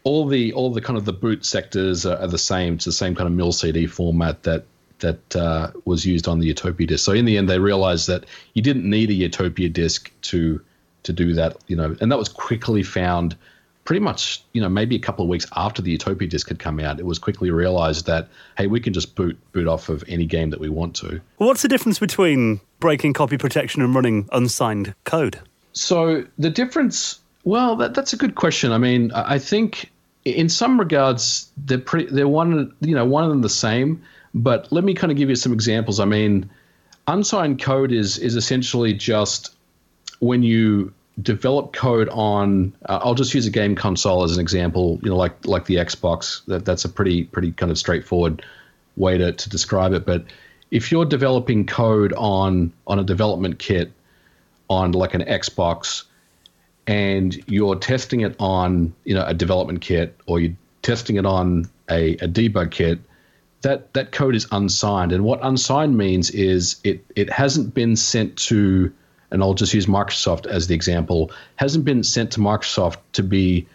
all 0.07 0.25
the 0.25 0.53
all 0.53 0.71
the 0.71 0.81
kind 0.81 0.97
of 0.97 1.05
the 1.05 1.13
boot 1.13 1.45
sectors 1.45 2.07
are, 2.07 2.17
are 2.19 2.29
the 2.29 2.39
same. 2.39 2.75
It's 2.75 2.85
the 2.85 2.93
same 2.93 3.17
kind 3.17 3.27
of 3.27 3.33
MIL-CD 3.35 3.87
format 3.89 4.45
that 4.45 4.65
that 5.01 5.37
uh, 5.37 5.73
was 5.85 6.07
used 6.07 6.29
on 6.29 6.39
the 6.39 6.47
Utopia 6.47 6.87
disk. 6.87 7.05
So 7.05 7.13
in 7.13 7.25
the 7.25 7.37
end, 7.37 7.51
they 7.51 7.59
realized 7.59 8.07
that 8.07 8.25
you 8.55 8.63
didn't 8.63 8.89
need 8.89 9.11
a 9.11 9.15
Utopia 9.15 9.69
disk 9.69 10.13
to 10.23 10.61
to 11.03 11.13
do 11.13 11.35
that. 11.35 11.57
You 11.67 11.75
know, 11.75 11.97
and 12.01 12.13
that 12.13 12.19
was 12.19 12.29
quickly 12.29 12.85
found 12.85 13.37
pretty 13.85 13.99
much, 13.99 14.43
you 14.53 14.61
know, 14.61 14.69
maybe 14.69 14.95
a 14.95 15.01
couple 15.01 15.25
of 15.25 15.29
weeks 15.29 15.47
after 15.57 15.83
the 15.83 15.91
Utopia 15.91 16.29
disc 16.29 16.49
had 16.49 16.61
come 16.61 16.79
out, 16.79 17.01
it 17.01 17.07
was 17.07 17.19
quickly 17.19 17.51
realized 17.51 18.07
that, 18.07 18.29
hey, 18.57 18.69
we 18.69 18.79
can 18.79 18.93
just 18.93 19.17
boot 19.17 19.37
boot 19.51 19.67
off 19.67 19.89
of 19.89 20.05
any 20.07 20.25
game 20.25 20.51
that 20.51 20.61
we 20.61 20.69
want 20.69 20.95
to. 20.97 21.21
What's 21.39 21.63
the 21.63 21.69
difference 21.69 21.99
between 21.99 22.61
breaking 22.79 23.13
copy 23.13 23.39
protection 23.39 23.83
and 23.83 23.93
running 23.93 24.29
unsigned 24.31 24.95
code? 25.03 25.41
So 25.73 26.25
the 26.39 26.51
difference, 26.51 27.19
well, 27.43 27.75
that, 27.77 27.95
that's 27.95 28.13
a 28.13 28.17
good 28.17 28.37
question. 28.37 28.71
I 28.71 28.79
mean, 28.79 29.11
I 29.13 29.41
think 29.41 29.91
in 30.27 30.49
some 30.49 30.79
regards 30.79 31.51
they're 31.57 31.79
pretty, 31.79 32.13
they're 32.13 32.29
one, 32.29 32.75
you 32.81 32.95
know, 32.95 33.05
one 33.05 33.23
of 33.23 33.31
them 33.31 33.43
the 33.43 33.49
same. 33.49 34.03
But 34.35 34.71
let 34.71 34.85
me 34.85 34.93
kind 34.93 35.11
of 35.11 35.17
give 35.17 35.31
you 35.31 35.37
some 35.37 35.53
examples. 35.53 36.01
I 36.01 36.05
mean, 36.05 36.51
unsigned 37.07 37.63
code 37.63 37.93
is 37.93 38.19
is 38.19 38.35
essentially 38.35 38.93
just 38.93 39.55
when 40.19 40.43
you 40.43 40.93
develop 41.23 41.73
code 41.73 42.09
on 42.11 42.75
uh, 42.87 42.99
I'll 43.03 43.15
just 43.15 43.33
use 43.33 43.47
a 43.47 43.51
game 43.51 43.75
console 43.75 44.25
as 44.25 44.35
an 44.35 44.41
example 44.41 44.99
you 45.03 45.09
know 45.09 45.17
like 45.17 45.47
like 45.47 45.65
the 45.65 45.77
Xbox 45.77 46.45
that 46.47 46.65
that's 46.65 46.85
a 46.85 46.89
pretty 46.89 47.25
pretty 47.25 47.53
kind 47.53 47.71
of 47.73 47.79
straightforward 47.79 48.45
way 48.97 49.17
to, 49.17 49.33
to 49.33 49.49
describe 49.49 49.95
it 49.95 50.05
but 50.05 50.25
if 50.71 50.93
you're 50.93 51.07
developing 51.07 51.65
code 51.65 52.13
on 52.19 52.71
on 52.87 52.99
a 52.99 53.05
development 53.05 53.59
kit 53.59 53.93
on 54.69 54.93
like 54.93 55.15
an 55.15 55.23
Xbox 55.23 56.03
and 56.87 57.43
you're 57.47 57.77
testing 57.77 58.21
it 58.21 58.37
on 58.39 58.95
you 59.05 59.15
know 59.15 59.25
a 59.25 59.35
development 59.35 59.81
kit 59.81 60.17
or 60.27 60.41
you're 60.41 60.57
testing 60.83 61.17
it 61.17 61.27
on 61.27 61.69
a, 61.91 62.13
a 62.15 62.29
debug 62.29 62.71
kit, 62.71 63.01
that 63.63 63.93
that 63.95 64.13
code 64.13 64.37
is 64.37 64.47
unsigned. 64.53 65.13
And 65.13 65.25
what 65.25 65.41
unsigned 65.43 65.97
means 65.97 66.31
is 66.31 66.81
it 66.85 67.05
it 67.17 67.31
hasn't 67.31 67.75
been 67.75 67.97
sent 67.97 68.37
to, 68.49 68.93
and 69.31 69.43
I'll 69.43 69.55
just 69.55 69.75
use 69.75 69.87
Microsoft 69.87 70.47
as 70.47 70.69
the 70.69 70.75
example, 70.75 71.33
hasn't 71.57 71.85
been 71.85 72.05
sent 72.05 72.33
to 72.33 72.41
Microsoft 72.41 72.99
to 73.13 73.23
be 73.23 73.67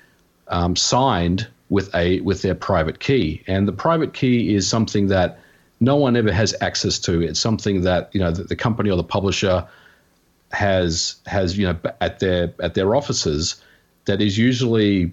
um, 0.48 0.76
signed 0.76 1.48
with 1.70 1.94
a 1.94 2.22
with 2.22 2.42
their 2.42 2.56
private 2.56 3.00
key. 3.00 3.44
And 3.48 3.68
the 3.68 3.74
private 3.74 4.14
key 4.14 4.54
is 4.56 4.68
something 4.68 5.08
that 5.08 5.40
no 5.80 5.96
one 5.96 6.16
ever 6.16 6.32
has 6.32 6.56
access 6.62 7.00
to. 7.00 7.22
It's 7.22 7.40
something 7.40 7.82
that 7.82 8.10
you 8.14 8.22
know 8.22 8.32
the, 8.32 8.44
the 8.44 8.56
company 8.56 8.90
or 8.90 8.96
the 8.96 9.04
publisher 9.04 9.68
has 10.54 11.16
has 11.26 11.58
you 11.58 11.66
know 11.68 11.78
at 12.02 12.20
their 12.20 12.54
at 12.60 12.74
their 12.74 12.96
offices 12.96 13.62
that 14.06 14.22
is 14.22 14.38
usually 14.38 15.12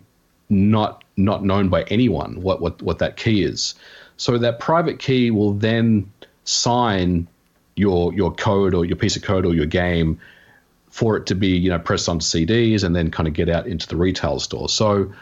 not 0.48 1.04
not 1.16 1.44
known 1.44 1.68
by 1.68 1.82
anyone 1.84 2.40
what 2.40 2.60
what 2.60 2.80
what 2.82 2.98
that 2.98 3.16
key 3.16 3.42
is. 3.42 3.74
So 4.16 4.38
that 4.38 4.58
private 4.58 4.98
key 4.98 5.30
will 5.30 5.52
then 5.52 6.10
sign 6.44 7.28
your 7.76 8.12
your 8.14 8.32
code 8.32 8.74
or 8.74 8.84
your 8.84 8.96
piece 8.96 9.16
of 9.16 9.22
code 9.22 9.46
or 9.46 9.54
your 9.54 9.66
game 9.66 10.18
for 10.90 11.16
it 11.16 11.26
to 11.26 11.34
be 11.34 11.48
you 11.48 11.70
know 11.70 11.78
pressed 11.78 12.08
onto 12.08 12.24
CDs 12.24 12.82
and 12.82 12.96
then 12.96 13.10
kind 13.10 13.28
of 13.28 13.34
get 13.34 13.48
out 13.48 13.66
into 13.66 13.86
the 13.86 13.96
retail 13.96 14.40
store. 14.40 14.68
So 14.68 15.12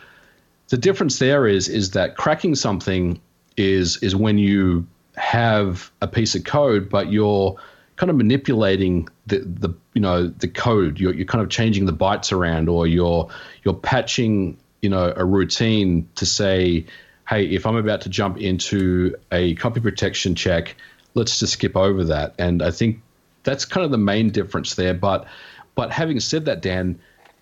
the 0.69 0.79
difference 0.79 1.19
there 1.19 1.47
is 1.47 1.69
is 1.69 1.93
that 1.93 2.17
cracking 2.17 2.55
something 2.55 3.21
is 3.57 3.97
is 3.99 4.15
when 4.15 4.39
you 4.39 4.87
have 5.17 5.91
a 6.03 6.07
piece 6.07 6.35
of 6.35 6.45
code, 6.45 6.89
but 6.89 7.11
you're 7.11 7.57
kind 7.97 8.11
of 8.11 8.17
manipulating 8.17 9.09
the, 9.27 9.39
the 9.39 9.75
you 9.97 10.01
know 10.03 10.27
the 10.27 10.47
code. 10.47 11.01
You're, 11.01 11.15
you're 11.15 11.25
kind 11.25 11.43
of 11.43 11.49
changing 11.49 11.87
the 11.87 11.93
bytes 11.93 12.31
around, 12.31 12.69
or 12.69 12.87
you're 12.87 13.31
you're 13.65 13.75
patching 13.75 14.59
you 14.83 14.91
know 14.91 15.13
a 15.17 15.25
routine 15.25 16.07
to 16.17 16.27
say 16.27 16.85
hey, 17.29 17.47
if 17.47 17.67
I'm 17.67 17.77
about 17.77 18.03
to 18.03 18.09
jump 18.09 18.39
into 18.39 19.17
a 19.33 19.55
copy 19.57 19.81
protection 19.81 20.35
check, 20.35 20.77
let's 21.15 21.41
just 21.41 21.55
skip 21.55 21.77
over 21.77 22.05
that. 22.05 22.35
And 22.39 22.63
I 22.63 22.71
think 22.71 23.03
that's 23.43 23.65
kind 23.65 23.85
of 23.85 23.91
the 23.91 23.99
main 23.99 24.31
difference 24.31 24.75
there. 24.75 24.95
But 24.95 25.27
but 25.75 25.91
having 25.91 26.21
said 26.21 26.45
that, 26.45 26.63
Dan, 26.63 26.99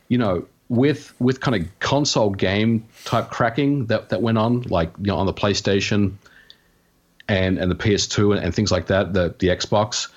you 0.09 0.19
know, 0.19 0.47
with 0.69 1.13
with 1.21 1.41
kind 1.41 1.61
of 1.61 1.79
console 1.81 2.31
game 2.31 2.87
type 3.05 3.31
cracking 3.31 3.87
that, 3.87 4.11
that 4.11 4.23
went 4.23 4.39
on, 4.39 4.63
like 4.63 4.93
you 4.99 5.07
know, 5.07 5.17
on 5.17 5.27
the 5.27 5.35
PlayStation 5.35 6.15
and 7.29 7.59
and 7.59 7.69
the 7.69 7.77
PS2 7.77 8.37
and, 8.37 8.45
and 8.45 8.55
things 8.55 8.71
like 8.71 8.87
that, 8.87 9.13
the 9.13 9.35
the 9.39 9.49
Xbox, 9.49 10.09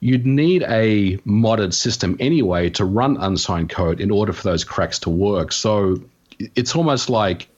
you'd 0.00 0.26
need 0.26 0.62
a 0.64 1.16
modded 1.18 1.72
system 1.72 2.16
anyway 2.20 2.70
to 2.70 2.84
run 2.84 3.16
unsigned 3.16 3.70
code 3.70 4.00
in 4.00 4.10
order 4.10 4.32
for 4.32 4.42
those 4.42 4.64
cracks 4.64 4.98
to 5.00 5.10
work. 5.10 5.52
So 5.52 6.02
it's 6.54 6.76
almost 6.76 7.08
like 7.08 7.48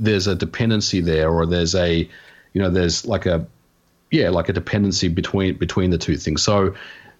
there's 0.00 0.26
a 0.26 0.34
dependency 0.34 1.00
there, 1.00 1.30
or 1.30 1.46
there's 1.46 1.74
a, 1.74 2.08
you 2.52 2.62
know, 2.62 2.70
there's 2.70 3.06
like 3.06 3.26
a, 3.26 3.46
yeah, 4.10 4.30
like 4.30 4.48
a 4.48 4.52
dependency 4.52 5.08
between 5.08 5.56
between 5.56 5.90
the 5.90 5.98
two 5.98 6.16
things. 6.16 6.42
So 6.42 6.74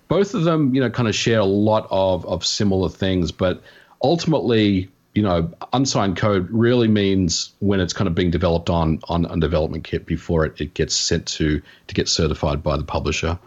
both 0.09 0.35
of 0.35 0.45
them, 0.45 0.75
you 0.75 0.81
know, 0.81 0.91
kind 0.91 1.09
of 1.09 1.14
share 1.14 1.41
a 1.41 1.45
lot 1.45 1.87
of 1.91 2.27
of 2.27 2.45
similar 2.45 2.89
things, 2.89 3.33
but 3.33 3.62
ultimately, 4.03 4.91
you 5.14 5.22
know, 5.22 5.53
unsigned 5.72 6.16
code 6.16 6.49
really 6.51 6.89
means 6.89 7.53
when 7.61 7.81
it's 7.81 7.93
kind 7.93 8.09
of 8.09 8.14
being 8.14 8.31
developed 8.31 8.70
on 8.70 9.01
on 9.09 9.25
a 9.25 9.37
development 9.39 9.85
kit 9.85 10.05
before 10.05 10.45
it, 10.45 10.61
it 10.61 10.75
gets 10.75 10.97
sent 10.97 11.27
to 11.27 11.62
to 11.87 11.95
get 11.95 12.09
certified 12.09 12.62
by 12.62 12.77
the 12.77 12.85
publisher. 12.85 13.39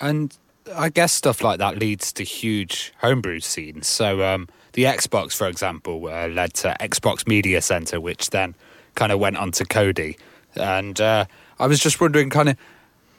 And 0.00 0.36
I 0.74 0.88
guess 0.88 1.12
stuff 1.12 1.42
like 1.42 1.58
that 1.58 1.78
leads 1.78 2.12
to 2.14 2.24
huge 2.24 2.92
homebrew 2.98 3.40
scenes. 3.40 3.86
So 3.86 4.22
um, 4.22 4.48
the 4.72 4.84
Xbox, 4.84 5.34
for 5.34 5.48
example, 5.48 6.06
uh, 6.06 6.28
led 6.28 6.54
to 6.54 6.76
Xbox 6.80 7.26
Media 7.26 7.60
Center, 7.60 8.00
which 8.00 8.30
then 8.30 8.54
kind 8.94 9.12
of 9.12 9.18
went 9.18 9.36
on 9.36 9.52
to 9.52 9.64
Kodi. 9.64 10.18
And 10.54 11.00
uh, 11.00 11.26
I 11.58 11.66
was 11.66 11.80
just 11.80 12.00
wondering, 12.00 12.30
kind 12.30 12.50
of, 12.50 12.56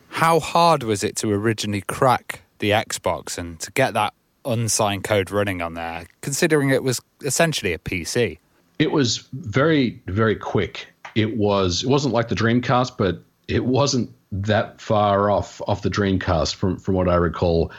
how 0.10 0.40
hard 0.40 0.84
was 0.84 1.04
it 1.04 1.16
to 1.18 1.32
originally 1.32 1.82
crack 1.82 2.42
the 2.60 2.72
Xbox 2.72 3.38
and 3.38 3.60
to 3.60 3.72
get 3.72 3.94
that 3.94 4.14
unsigned 4.46 5.04
code 5.04 5.32
running 5.32 5.62
on 5.62 5.76
there, 5.76 6.06
considering 6.22 6.70
it 6.70 6.84
was 6.84 7.00
essentially 7.22 7.74
a 7.74 7.80
PC? 7.80 8.40
It 8.80 8.92
was 8.92 9.28
very, 9.34 10.02
very 10.08 10.36
quick. 10.36 10.88
It 11.16 11.38
was. 11.38 11.84
It 11.84 11.90
wasn't 11.90 12.14
like 12.14 12.30
the 12.30 12.36
Dreamcast, 12.36 12.98
but 12.98 13.22
it 13.48 13.66
wasn't 13.66 14.10
that 14.32 14.80
far 14.80 15.32
off 15.32 15.62
off 15.68 15.82
the 15.82 15.90
Dreamcast 15.90 16.56
from 16.56 16.78
from 16.78 16.96
what 16.96 17.10
I 17.10 17.16
recall. 17.16 17.72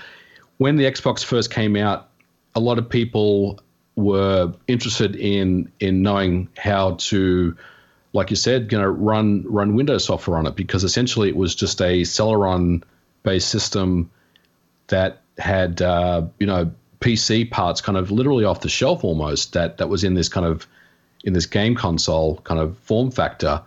When 0.59 0.77
the 0.77 0.85
Xbox 0.85 1.25
first 1.25 1.51
came 1.51 1.77
out, 1.77 2.09
a 2.55 2.61
lot 2.61 2.79
of 2.79 2.89
people 2.89 3.61
were 3.97 4.53
interested 4.67 5.17
in 5.17 5.71
in 5.81 6.03
knowing 6.03 6.49
how 6.59 6.97
to, 6.97 7.57
like 8.13 8.31
you 8.31 8.37
said, 8.37 8.73
you 8.73 8.79
know, 8.79 8.87
run 8.87 9.45
run 9.47 9.75
Windows 9.75 10.05
software 10.05 10.39
on 10.39 10.47
it 10.47 10.57
because 10.57 10.85
essentially 10.85 11.29
it 11.29 11.37
was 11.37 11.55
just 11.55 11.81
a 11.81 12.03
Celeron 12.03 12.83
based 13.23 13.49
system 13.49 14.11
that 14.89 15.23
had 15.39 15.81
uh, 15.81 16.27
you 16.39 16.47
know 16.47 16.71
PC 17.01 17.51
parts 17.51 17.81
kind 17.81 17.97
of 17.97 18.11
literally 18.11 18.45
off 18.45 18.61
the 18.61 18.69
shelf 18.69 19.05
almost 19.05 19.53
that 19.55 19.79
that 19.79 19.89
was 19.89 20.05
in 20.05 20.15
this 20.15 20.29
kind 20.29 20.47
of 20.47 20.67
in 21.25 21.33
this 21.33 21.47
game 21.47 21.75
console 21.75 22.37
kind 22.39 22.61
of 22.61 22.77
form 22.79 23.11
factor. 23.11 23.63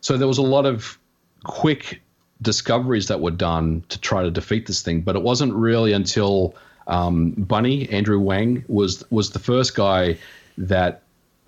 So 0.00 0.16
there 0.16 0.28
was 0.28 0.38
a 0.38 0.42
lot 0.42 0.66
of 0.66 0.98
quick 1.44 2.02
discoveries 2.42 3.08
that 3.08 3.20
were 3.20 3.30
done 3.30 3.84
to 3.88 4.00
try 4.00 4.22
to 4.22 4.30
defeat 4.30 4.66
this 4.66 4.82
thing, 4.82 5.00
but 5.00 5.16
it 5.16 5.22
wasn't 5.22 5.54
really 5.54 5.92
until 5.92 6.54
um, 6.86 7.30
Bunnie 7.32 7.88
Andrew 7.88 8.18
Huang 8.18 8.64
was 8.68 9.04
was 9.10 9.30
the 9.30 9.38
first 9.38 9.74
guy 9.74 10.18
that 10.58 11.02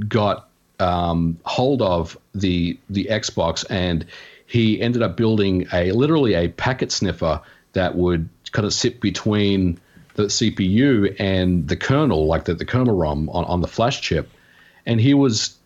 got 0.06 0.48
um, 0.80 1.38
hold 1.44 1.82
of 1.82 2.18
the 2.34 2.78
the 2.90 3.08
Xbox, 3.10 3.64
and 3.68 4.06
he 4.46 4.80
ended 4.80 5.02
up 5.02 5.16
building 5.16 5.66
a 5.72 5.92
literally 5.92 6.34
a 6.34 6.48
packet 6.48 6.90
sniffer 6.90 7.40
that 7.74 7.94
would 7.94 8.28
kind 8.52 8.66
of 8.66 8.72
sit 8.72 9.00
between 9.00 9.78
the 10.14 10.24
CPU 10.24 11.14
and 11.20 11.68
the 11.68 11.76
kernel, 11.76 12.26
like 12.26 12.44
the, 12.44 12.54
the 12.54 12.64
kernel 12.64 12.96
ROM 12.96 13.28
on, 13.30 13.44
on 13.44 13.60
the 13.60 13.68
flash 13.68 14.00
chip. 14.00 14.28
And 14.84 15.00
he 15.00 15.14
was 15.14 15.57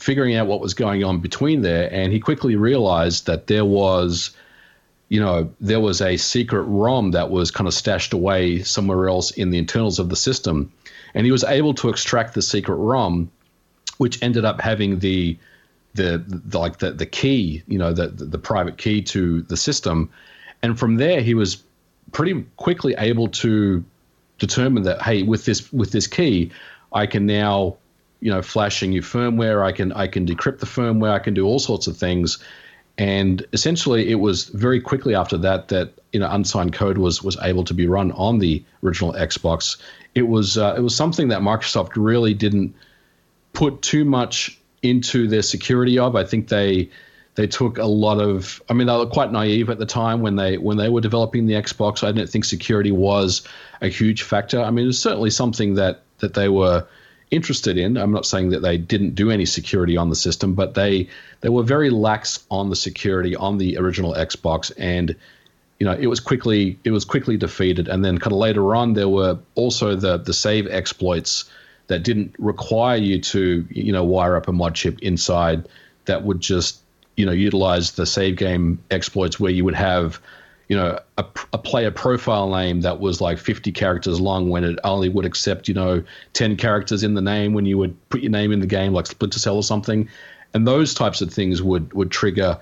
figuring 0.00 0.34
out 0.34 0.46
what 0.46 0.60
was 0.60 0.74
going 0.74 1.04
on 1.04 1.20
between 1.20 1.62
there, 1.62 1.92
and 1.92 2.12
he 2.12 2.20
quickly 2.20 2.56
realized 2.56 3.26
that 3.26 3.46
there 3.46 3.64
was 3.64 4.30
you 5.10 5.18
know, 5.18 5.52
there 5.60 5.80
was 5.80 6.00
a 6.00 6.16
secret 6.16 6.62
ROM 6.62 7.10
that 7.10 7.30
was 7.30 7.50
kind 7.50 7.66
of 7.66 7.74
stashed 7.74 8.12
away 8.12 8.62
somewhere 8.62 9.08
else 9.08 9.32
in 9.32 9.50
the 9.50 9.58
internals 9.58 9.98
of 9.98 10.08
the 10.08 10.16
system. 10.16 10.72
And 11.14 11.26
he 11.26 11.32
was 11.32 11.42
able 11.42 11.74
to 11.74 11.88
extract 11.88 12.34
the 12.34 12.42
secret 12.42 12.76
ROM, 12.76 13.28
which 13.98 14.22
ended 14.22 14.44
up 14.46 14.60
having 14.60 15.00
the 15.00 15.36
the, 15.94 16.22
the 16.24 16.56
like 16.56 16.78
the, 16.78 16.92
the 16.92 17.04
key, 17.04 17.64
you 17.66 17.76
know, 17.76 17.92
the, 17.92 18.06
the, 18.06 18.24
the 18.24 18.38
private 18.38 18.78
key 18.78 19.02
to 19.02 19.42
the 19.42 19.56
system. 19.56 20.08
And 20.62 20.78
from 20.78 20.94
there 20.96 21.20
he 21.20 21.34
was 21.34 21.64
pretty 22.12 22.46
quickly 22.56 22.94
able 22.96 23.26
to 23.28 23.84
determine 24.38 24.84
that, 24.84 25.02
hey, 25.02 25.24
with 25.24 25.44
this 25.44 25.72
with 25.72 25.90
this 25.90 26.06
key, 26.06 26.52
I 26.92 27.06
can 27.06 27.26
now, 27.26 27.76
you 28.20 28.30
know, 28.30 28.42
flashing 28.42 28.90
new 28.90 29.02
firmware, 29.02 29.64
I 29.64 29.72
can 29.72 29.92
I 29.92 30.06
can 30.06 30.26
decrypt 30.26 30.58
the 30.58 30.66
firmware, 30.66 31.10
I 31.12 31.18
can 31.18 31.34
do 31.34 31.46
all 31.46 31.58
sorts 31.58 31.86
of 31.86 31.96
things 31.96 32.38
and 33.00 33.46
essentially, 33.54 34.10
it 34.10 34.16
was 34.16 34.44
very 34.44 34.78
quickly 34.78 35.14
after 35.14 35.38
that 35.38 35.68
that 35.68 35.94
you 36.12 36.20
know 36.20 36.28
unsigned 36.30 36.74
code 36.74 36.98
was 36.98 37.22
was 37.22 37.34
able 37.40 37.64
to 37.64 37.72
be 37.72 37.86
run 37.86 38.12
on 38.12 38.40
the 38.40 38.62
original 38.84 39.14
Xbox. 39.14 39.78
It 40.14 40.28
was 40.28 40.58
uh, 40.58 40.74
it 40.76 40.82
was 40.82 40.94
something 40.94 41.28
that 41.28 41.40
Microsoft 41.40 41.92
really 41.96 42.34
didn't 42.34 42.74
put 43.54 43.80
too 43.80 44.04
much 44.04 44.60
into 44.82 45.28
their 45.28 45.40
security 45.40 45.98
of. 45.98 46.14
I 46.14 46.24
think 46.24 46.48
they 46.48 46.90
they 47.36 47.46
took 47.46 47.78
a 47.78 47.86
lot 47.86 48.20
of 48.20 48.60
I 48.68 48.74
mean 48.74 48.86
they 48.86 48.96
were 48.98 49.06
quite 49.06 49.32
naive 49.32 49.70
at 49.70 49.78
the 49.78 49.86
time 49.86 50.20
when 50.20 50.36
they 50.36 50.58
when 50.58 50.76
they 50.76 50.90
were 50.90 51.00
developing 51.00 51.46
the 51.46 51.54
Xbox. 51.54 52.06
I 52.06 52.12
didn't 52.12 52.28
think 52.28 52.44
security 52.44 52.92
was 52.92 53.48
a 53.80 53.88
huge 53.88 54.24
factor. 54.24 54.60
I 54.60 54.70
mean, 54.70 54.88
it's 54.88 54.98
certainly 54.98 55.30
something 55.30 55.76
that 55.76 56.02
that 56.18 56.34
they 56.34 56.50
were 56.50 56.86
interested 57.30 57.78
in. 57.78 57.96
I'm 57.96 58.12
not 58.12 58.26
saying 58.26 58.50
that 58.50 58.60
they 58.60 58.76
didn't 58.76 59.14
do 59.14 59.30
any 59.30 59.46
security 59.46 59.96
on 59.96 60.10
the 60.10 60.16
system, 60.16 60.54
but 60.54 60.74
they 60.74 61.08
they 61.40 61.48
were 61.48 61.62
very 61.62 61.90
lax 61.90 62.44
on 62.50 62.70
the 62.70 62.76
security 62.76 63.36
on 63.36 63.58
the 63.58 63.76
original 63.78 64.14
Xbox, 64.14 64.72
and 64.76 65.14
you 65.78 65.86
know 65.86 65.92
it 65.92 66.06
was 66.06 66.20
quickly 66.20 66.78
it 66.84 66.90
was 66.90 67.04
quickly 67.04 67.36
defeated. 67.36 67.88
And 67.88 68.04
then 68.04 68.18
kind 68.18 68.32
of 68.32 68.38
later 68.38 68.74
on, 68.74 68.94
there 68.94 69.08
were 69.08 69.38
also 69.54 69.96
the 69.96 70.18
the 70.18 70.34
save 70.34 70.66
exploits 70.66 71.44
that 71.86 72.02
didn't 72.02 72.34
require 72.38 72.96
you 72.96 73.20
to 73.20 73.66
you 73.70 73.92
know 73.92 74.04
wire 74.04 74.36
up 74.36 74.48
a 74.48 74.52
mod 74.52 74.74
chip 74.74 74.98
inside 75.00 75.68
that 76.06 76.24
would 76.24 76.40
just 76.40 76.80
you 77.16 77.26
know 77.26 77.32
utilize 77.32 77.92
the 77.92 78.06
save 78.06 78.36
game 78.36 78.82
exploits 78.90 79.38
where 79.38 79.52
you 79.52 79.64
would 79.64 79.74
have 79.74 80.20
you 80.70 80.76
know 80.76 80.96
a, 81.18 81.24
a, 81.52 81.58
player 81.58 81.90
profile 81.90 82.48
name 82.48 82.82
that 82.82 83.00
was 83.00 83.20
like 83.20 83.38
50 83.38 83.72
characters 83.72 84.20
long 84.20 84.50
when 84.50 84.62
it 84.62 84.78
only 84.84 85.08
would 85.08 85.24
accept 85.24 85.66
you 85.66 85.74
know 85.74 86.02
10 86.34 86.56
characters 86.56 87.02
in 87.02 87.14
the 87.14 87.20
name 87.20 87.54
when 87.54 87.66
you 87.66 87.76
would 87.76 88.08
put 88.08 88.20
your 88.20 88.30
name 88.30 88.52
in 88.52 88.60
the 88.60 88.68
game 88.68 88.92
like 88.92 89.08
Splinter 89.08 89.40
Cell 89.40 89.56
or 89.56 89.64
something. 89.64 90.08
And 90.54 90.68
those 90.68 90.94
types 90.94 91.22
of 91.22 91.32
things 91.32 91.60
would 91.60 91.92
would 91.92 92.12
trigger 92.12 92.56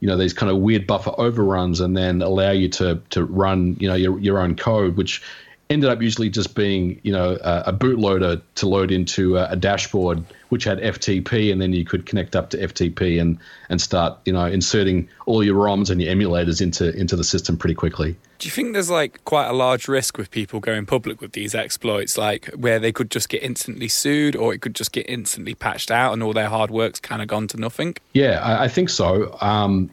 you 0.00 0.08
know 0.08 0.16
these 0.16 0.32
kind 0.32 0.50
of 0.50 0.58
weird 0.58 0.88
buffer 0.88 1.14
overruns 1.18 1.80
and 1.80 1.96
then 1.96 2.20
allow 2.20 2.50
you 2.50 2.68
to 2.70 3.00
to 3.10 3.24
run 3.24 3.76
you 3.78 3.88
know 3.88 3.94
your 3.94 4.18
your 4.18 4.40
own 4.40 4.56
code 4.56 4.96
which 4.96 5.22
ended 5.70 5.90
up 5.90 6.02
usually 6.02 6.28
just 6.28 6.54
being 6.54 7.00
you 7.02 7.12
know 7.12 7.38
a, 7.42 7.62
a 7.66 7.72
bootloader 7.72 8.40
to 8.56 8.68
load 8.68 8.92
into 8.92 9.38
a, 9.38 9.50
a, 9.50 9.56
dashboard 9.56 10.24
which 10.50 10.64
had 10.64 10.78
FTP, 10.78 11.50
and 11.50 11.62
then 11.62 11.72
you 11.72 11.84
could 11.84 12.04
connect 12.04 12.36
up 12.36 12.50
to 12.50 12.58
FTP 12.58 13.20
and 13.20 13.38
and 13.68 13.80
start 13.80 14.18
you 14.24 14.32
know 14.32 14.44
inserting 14.44 15.08
all 15.26 15.42
your 15.42 15.56
ROMs 15.56 15.90
and 15.90 16.00
your 16.00 16.14
emulators 16.14 16.60
into 16.60 16.94
into 16.94 17.16
the 17.16 17.24
system 17.24 17.56
pretty 17.56 17.74
quickly. 17.74 18.16
Do 18.38 18.48
you 18.48 18.52
think 18.52 18.72
there's 18.72 18.90
like 18.90 19.24
quite 19.24 19.46
a 19.46 19.52
large 19.52 19.88
risk 19.88 20.18
with 20.18 20.30
people 20.30 20.60
going 20.60 20.84
public 20.84 21.20
with 21.20 21.32
these 21.32 21.54
exploits, 21.54 22.18
like 22.18 22.46
where 22.54 22.78
they 22.78 22.92
could 22.92 23.10
just 23.10 23.28
get 23.28 23.42
instantly 23.42 23.88
sued, 23.88 24.36
or 24.36 24.52
it 24.52 24.60
could 24.60 24.74
just 24.74 24.92
get 24.92 25.08
instantly 25.08 25.54
patched 25.54 25.90
out, 25.90 26.12
and 26.12 26.22
all 26.22 26.32
their 26.32 26.48
hard 26.48 26.70
work's 26.70 27.00
kind 27.00 27.22
of 27.22 27.28
gone 27.28 27.48
to 27.48 27.56
nothing? 27.56 27.94
Yeah, 28.12 28.40
I, 28.42 28.64
I 28.64 28.68
think 28.68 28.90
so. 28.90 29.36
Um, 29.40 29.90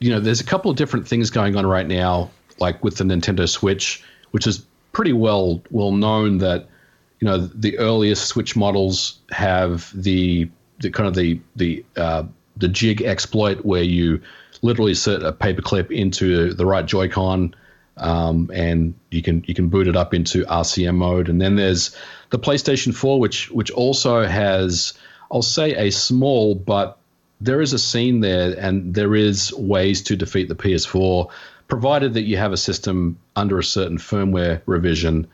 you 0.00 0.10
know, 0.10 0.20
there's 0.20 0.40
a 0.40 0.44
couple 0.44 0.70
of 0.70 0.76
different 0.76 1.08
things 1.08 1.30
going 1.30 1.56
on 1.56 1.66
right 1.66 1.86
now, 1.86 2.30
like 2.58 2.82
with 2.84 2.96
the 2.96 3.04
Nintendo 3.04 3.48
Switch, 3.48 4.04
which 4.30 4.46
is 4.46 4.64
pretty 4.92 5.12
well 5.12 5.62
well 5.70 5.92
known 5.92 6.38
that 6.38 6.68
you 7.20 7.26
know 7.26 7.38
the 7.38 7.78
earliest 7.78 8.26
Switch 8.26 8.56
models 8.56 9.18
have 9.30 9.90
the 9.94 10.48
the 10.80 10.90
kind 10.90 11.08
of 11.08 11.14
the 11.14 11.40
the 11.56 11.84
uh, 11.96 12.24
the 12.56 12.68
jig 12.68 13.02
exploit 13.02 13.64
where 13.64 13.82
you 13.82 14.20
literally 14.62 14.94
set 14.94 15.22
a 15.22 15.32
paperclip 15.32 15.90
into 15.90 16.52
the 16.52 16.66
right 16.66 16.86
Joy-Con. 16.86 17.54
Um, 17.96 18.48
and 18.54 18.94
you 19.10 19.22
can 19.22 19.44
you 19.48 19.54
can 19.54 19.68
boot 19.68 19.88
it 19.88 19.96
up 19.96 20.14
into 20.14 20.44
RCM 20.44 20.94
mode, 20.94 21.28
and 21.28 21.40
then 21.40 21.56
there's 21.56 21.96
the 22.30 22.38
PlayStation 22.38 22.94
4, 22.94 23.18
which 23.18 23.50
which 23.50 23.72
also 23.72 24.24
has 24.24 24.94
I'll 25.32 25.42
say 25.42 25.74
a 25.74 25.90
small, 25.90 26.54
but 26.54 26.98
there 27.40 27.60
is 27.60 27.72
a 27.72 27.78
scene 27.78 28.20
there, 28.20 28.54
and 28.56 28.94
there 28.94 29.16
is 29.16 29.52
ways 29.54 30.02
to 30.02 30.16
defeat 30.16 30.48
the 30.48 30.54
PS4 30.54 31.28
provided 31.68 32.14
that 32.14 32.22
you 32.22 32.36
have 32.36 32.52
a 32.52 32.56
system 32.56 33.18
under 33.36 33.58
a 33.58 33.64
certain 33.64 33.98
firmware 33.98 34.60
revision. 34.66 35.26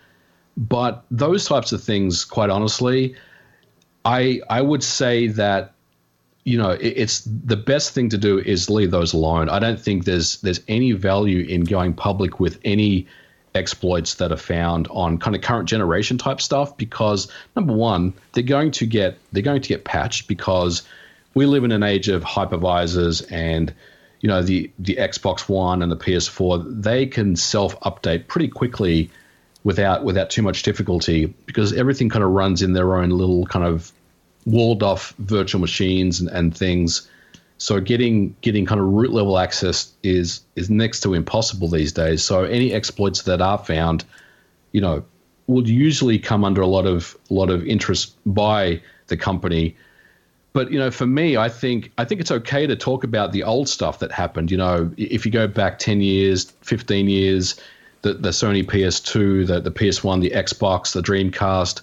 But 0.57 1.05
those 1.11 1.47
types 1.47 1.73
of 1.73 1.83
things, 1.83 2.25
quite 2.25 2.51
honestly, 2.51 3.15
I 4.05 4.41
I 4.51 4.61
would 4.61 4.83
say 4.83 5.29
that 5.29 5.73
you 6.45 6.59
know 6.59 6.71
it, 6.71 6.95
it's 6.97 7.21
the 7.21 7.57
best 7.57 7.93
thing 7.93 8.09
to 8.11 8.19
do 8.19 8.39
is 8.39 8.69
leave 8.69 8.91
those 8.91 9.13
alone. 9.13 9.49
I 9.49 9.59
don't 9.59 9.81
think 9.81 10.05
there's 10.05 10.41
there's 10.43 10.61
any 10.69 10.93
value 10.93 11.45
in 11.47 11.65
going 11.65 11.95
public 11.95 12.39
with 12.39 12.61
any 12.65 13.07
exploits 13.55 14.15
that 14.15 14.33
are 14.33 14.37
found 14.37 14.89
on 14.91 15.17
kind 15.17 15.37
of 15.37 15.43
current 15.43 15.69
generation 15.69 16.19
type 16.19 16.41
stuff 16.41 16.77
because 16.77 17.31
number 17.55 17.73
one 17.73 18.13
they're 18.33 18.43
going 18.43 18.73
to 18.73 18.85
get 18.85 19.17
they're 19.33 19.45
going 19.45 19.63
to 19.63 19.69
get 19.69 19.85
patched 19.85 20.27
because 20.27 20.83
we 21.35 21.47
live 21.47 21.63
in 21.63 21.71
an 21.71 21.83
age 21.83 22.09
of 22.09 22.23
hypervisors 22.25 23.25
and 23.31 23.73
you 24.25 24.29
know 24.29 24.41
the 24.41 24.71
the 24.79 24.97
Xbox 24.97 25.51
One 25.51 25.83
and 25.83 25.93
the 25.93 25.99
PS4 25.99 26.83
they 26.83 27.05
can 27.05 27.37
self 27.37 27.79
update 27.81 28.27
pretty 28.27 28.49
quickly 28.49 29.11
without 29.65 30.03
without 30.03 30.31
too 30.31 30.41
much 30.41 30.63
difficulty 30.63 31.27
because 31.45 31.75
everything 31.75 32.09
kind 32.09 32.25
of 32.25 32.31
runs 32.31 32.63
in 32.63 32.73
their 32.73 32.97
own 32.97 33.11
little 33.11 33.45
kind 33.45 33.67
of 33.67 33.93
walled 34.47 34.83
off 34.83 35.13
virtual 35.19 35.61
machines 35.61 36.21
and, 36.21 36.31
and 36.31 36.57
things. 36.57 37.07
So 37.59 37.81
getting 37.81 38.35
getting 38.41 38.65
kind 38.65 38.81
of 38.81 38.87
root 38.87 39.13
level 39.13 39.39
access 39.39 39.93
is 40.03 40.41
is 40.57 40.71
next 40.71 41.01
to 41.01 41.13
impossible 41.13 41.69
these 41.69 41.93
days. 41.93 42.25
So 42.25 42.45
any 42.45 42.73
exploits 42.73 43.25
that 43.25 43.43
are 43.43 43.59
found, 43.59 44.07
you 44.73 44.81
know, 44.81 45.05
would 45.49 45.69
usually 45.69 46.19
come 46.19 46.45
under 46.45 46.63
a 46.63 46.67
lot 46.67 46.87
of 46.87 47.15
a 47.31 47.35
lot 47.35 47.51
of 47.51 47.67
interest 47.67 48.17
by 48.25 48.81
the 49.09 49.19
company 49.19 49.77
but 50.55 50.71
you 50.71 50.79
know, 50.79 50.91
for 50.91 51.05
me, 51.05 51.37
I 51.37 51.49
think 51.49 51.93
I 51.99 52.05
think 52.05 52.21
it's 52.21 52.31
okay 52.31 52.67
to 52.67 52.77
talk 52.77 53.05
about 53.05 53.33
the 53.33 53.43
old 53.43 53.69
stuff 53.69 53.99
that 53.99 54.13
happened. 54.13 54.51
You 54.51 54.57
know, 54.57 54.91
if 54.97 55.27
you 55.27 55.33
go 55.33 55.47
back 55.49 55.81
ten 55.81 56.01
years, 56.01 56.45
fifteen 56.63 57.09
years, 57.09 57.61
the 58.03 58.15
the 58.15 58.31
Sony 58.31 58.65
PS2, 58.65 59.49
the 59.49 59.61
the 59.61 59.73
PS1, 59.73 60.23
the 60.23 60.31
Xbox, 60.31 60.93
the 60.93 61.03
Dreamcast, 61.03 61.83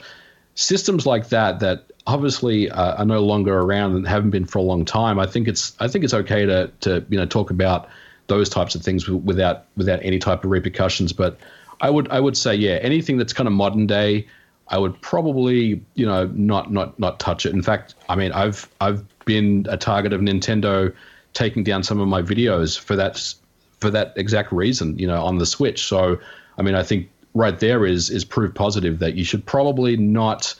systems 0.56 1.06
like 1.06 1.28
that 1.30 1.60
that 1.60 1.92
obviously 2.08 2.72
uh, 2.72 2.96
are 2.96 3.06
no 3.06 3.20
longer 3.20 3.60
around 3.60 3.94
and 3.96 4.08
haven't 4.08 4.32
been 4.32 4.46
for 4.46 4.60
a 4.60 4.64
long 4.64 4.86
time. 4.86 5.20
I 5.20 5.26
think 5.28 5.50
it's 5.50 5.76
I 5.82 5.90
think 5.90 6.06
it's 6.06 6.14
okay 6.14 6.46
to 6.46 6.72
to 6.80 7.06
you 7.10 7.18
know 7.18 7.26
talk 7.26 7.52
about 7.52 7.90
those 8.28 8.48
types 8.48 8.74
of 8.74 8.84
things 8.84 9.10
without 9.10 9.66
without 9.76 10.00
any 10.02 10.18
type 10.18 10.46
of 10.46 10.50
repercussions. 10.50 11.12
But 11.12 11.38
I 11.82 11.90
would 11.90 12.08
I 12.08 12.22
would 12.22 12.38
say 12.38 12.56
yeah, 12.56 12.80
anything 12.82 13.18
that's 13.18 13.34
kind 13.34 13.48
of 13.48 13.54
modern 13.54 13.86
day 13.86 14.28
I 14.72 14.78
would 14.78 15.00
probably, 15.02 15.82
you 15.96 16.06
know, 16.06 16.26
not 16.34 16.72
not 16.72 16.98
not 16.98 17.20
touch 17.20 17.46
it. 17.46 17.54
In 17.54 17.62
fact, 17.62 17.96
I 18.10 18.16
mean, 18.16 18.32
I've 18.32 18.68
I've 18.80 19.04
been 19.26 19.68
a 19.70 19.78
target 19.78 20.14
of 20.14 20.22
Nintendo 20.22 20.94
taking 21.34 21.64
down 21.64 21.84
some 21.84 22.00
of 22.00 22.08
my 22.08 22.22
videos 22.22 22.80
for 22.80 22.96
that 22.96 23.34
for 23.80 23.90
that 23.92 24.14
exact 24.16 24.52
reason, 24.52 24.98
you 24.98 25.08
know, 25.08 25.24
on 25.24 25.38
the 25.38 25.46
Switch. 25.46 25.84
So, 25.84 26.18
I 26.58 26.62
mean, 26.62 26.76
I 26.76 26.84
think 26.84 27.10
right 27.34 27.60
there 27.60 27.86
is 27.86 28.10
is 28.10 28.24
proof 28.24 28.54
positive 28.56 29.00
that 29.00 29.16
you 29.16 29.24
should 29.24 29.46
probably 29.46 29.98
not 29.98 30.56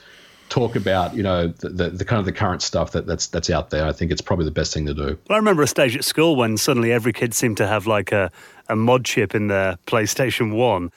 talk 0.50 0.76
about 0.76 1.16
you 1.16 1.24
know 1.24 1.48
the, 1.48 1.70
the, 1.70 1.90
the, 1.90 2.06
kind 2.06 2.20
of 2.20 2.26
the 2.26 2.32
current 2.32 2.62
stuff 2.62 2.92
that, 2.92 3.08
that's 3.08 3.28
that's 3.28 3.50
out 3.50 3.70
there. 3.70 3.86
I 3.86 3.94
think 3.94 4.12
it's 4.12 4.22
probably 4.22 4.46
the 4.46 4.52
best 4.52 4.74
thing 4.74 4.86
to 4.86 4.94
do. 4.94 5.18
Well, 5.30 5.36
I 5.36 5.38
remember 5.38 5.64
a 5.64 5.68
stage 5.68 5.96
at 5.96 6.04
school 6.04 6.36
when 6.36 6.58
suddenly 6.58 6.92
every 6.92 7.14
kid 7.14 7.34
seemed 7.34 7.58
to 7.58 7.68
have 7.68 7.88
like 7.88 8.12
a, 8.12 8.30
a 8.68 8.76
mod 8.76 9.06
chip 9.06 9.34
in 9.34 9.48
their 9.48 9.78
PlayStation 9.88 10.54
One, 10.54 10.92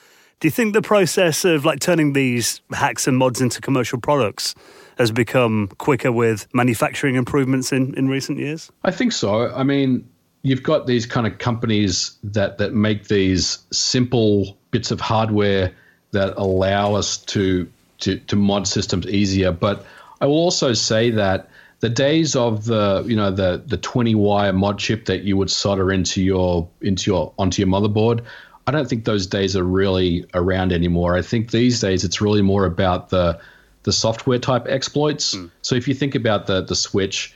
do 0.44 0.48
you 0.48 0.52
think 0.52 0.74
the 0.74 0.82
process 0.82 1.46
of 1.46 1.64
like 1.64 1.80
turning 1.80 2.12
these 2.12 2.60
hacks 2.70 3.06
and 3.06 3.16
mods 3.16 3.40
into 3.40 3.62
commercial 3.62 3.98
products 3.98 4.54
has 4.98 5.10
become 5.10 5.68
quicker 5.78 6.12
with 6.12 6.46
manufacturing 6.52 7.14
improvements 7.14 7.72
in, 7.72 7.94
in 7.94 8.08
recent 8.08 8.38
years? 8.38 8.70
I 8.84 8.90
think 8.90 9.12
so. 9.12 9.50
I 9.54 9.62
mean, 9.62 10.06
you've 10.42 10.62
got 10.62 10.86
these 10.86 11.06
kind 11.06 11.26
of 11.26 11.38
companies 11.38 12.18
that 12.24 12.58
that 12.58 12.74
make 12.74 13.08
these 13.08 13.60
simple 13.72 14.58
bits 14.70 14.90
of 14.90 15.00
hardware 15.00 15.72
that 16.10 16.34
allow 16.36 16.92
us 16.92 17.16
to 17.16 17.66
to, 18.00 18.18
to 18.18 18.36
mod 18.36 18.68
systems 18.68 19.06
easier. 19.06 19.50
But 19.50 19.86
I 20.20 20.26
will 20.26 20.34
also 20.34 20.74
say 20.74 21.08
that 21.08 21.48
the 21.80 21.88
days 21.88 22.36
of 22.36 22.66
the 22.66 23.02
you 23.06 23.16
know 23.16 23.30
the 23.30 23.62
the 23.64 23.78
20 23.78 24.14
wire 24.14 24.52
mod 24.52 24.78
chip 24.78 25.06
that 25.06 25.22
you 25.22 25.38
would 25.38 25.50
solder 25.50 25.90
into 25.90 26.22
your 26.22 26.68
into 26.82 27.10
your 27.10 27.32
onto 27.38 27.62
your 27.62 27.68
motherboard 27.70 28.22
I 28.66 28.70
don't 28.70 28.88
think 28.88 29.04
those 29.04 29.26
days 29.26 29.56
are 29.56 29.64
really 29.64 30.24
around 30.32 30.72
anymore. 30.72 31.16
I 31.16 31.22
think 31.22 31.50
these 31.50 31.80
days 31.80 32.04
it's 32.04 32.20
really 32.20 32.42
more 32.42 32.64
about 32.64 33.10
the 33.10 33.40
the 33.82 33.92
software 33.92 34.38
type 34.38 34.66
exploits. 34.66 35.34
Mm. 35.34 35.50
So 35.62 35.74
if 35.74 35.86
you 35.86 35.94
think 35.94 36.14
about 36.14 36.46
the 36.46 36.62
the 36.62 36.74
Switch, 36.74 37.34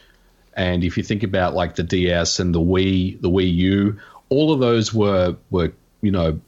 and 0.54 0.82
if 0.82 0.96
you 0.96 1.02
think 1.02 1.22
about 1.22 1.54
like 1.54 1.76
the 1.76 1.82
DS 1.82 2.40
and 2.40 2.54
the 2.54 2.60
Wii, 2.60 3.20
the 3.20 3.30
Wii 3.30 3.54
U, 3.54 4.00
all 4.30 4.52
of 4.52 4.60
those 4.60 4.92
were 4.94 5.36
were 5.50 5.72
you 6.00 6.10
know 6.10 6.40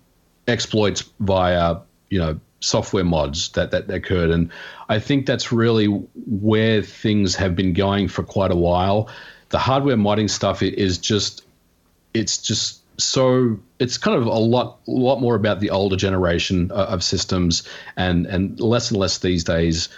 exploits 0.48 1.04
via 1.20 1.76
you 2.08 2.18
know 2.18 2.40
software 2.60 3.04
mods 3.04 3.50
that 3.50 3.70
that 3.72 3.90
occurred, 3.90 4.30
and 4.30 4.50
I 4.88 4.98
think 4.98 5.26
that's 5.26 5.52
really 5.52 5.86
where 5.86 6.82
things 6.82 7.34
have 7.36 7.54
been 7.54 7.74
going 7.74 8.08
for 8.08 8.22
quite 8.22 8.50
a 8.50 8.56
while. 8.56 9.10
The 9.50 9.58
hardware 9.58 9.96
modding 9.96 10.30
stuff 10.30 10.62
is 10.62 10.96
just 10.96 11.44
it's 12.14 12.38
just 12.38 12.79
so 13.02 13.58
it's 13.78 13.98
kind 13.98 14.16
of 14.16 14.26
a 14.26 14.38
lot 14.38 14.78
lot 14.86 15.20
more 15.20 15.34
about 15.34 15.60
the 15.60 15.70
older 15.70 15.96
generation 15.96 16.70
of 16.70 17.02
systems 17.02 17.62
and 17.96 18.26
and 18.26 18.60
less 18.60 18.90
and 18.90 19.00
less 19.00 19.18
these 19.18 19.44
days. 19.44 19.88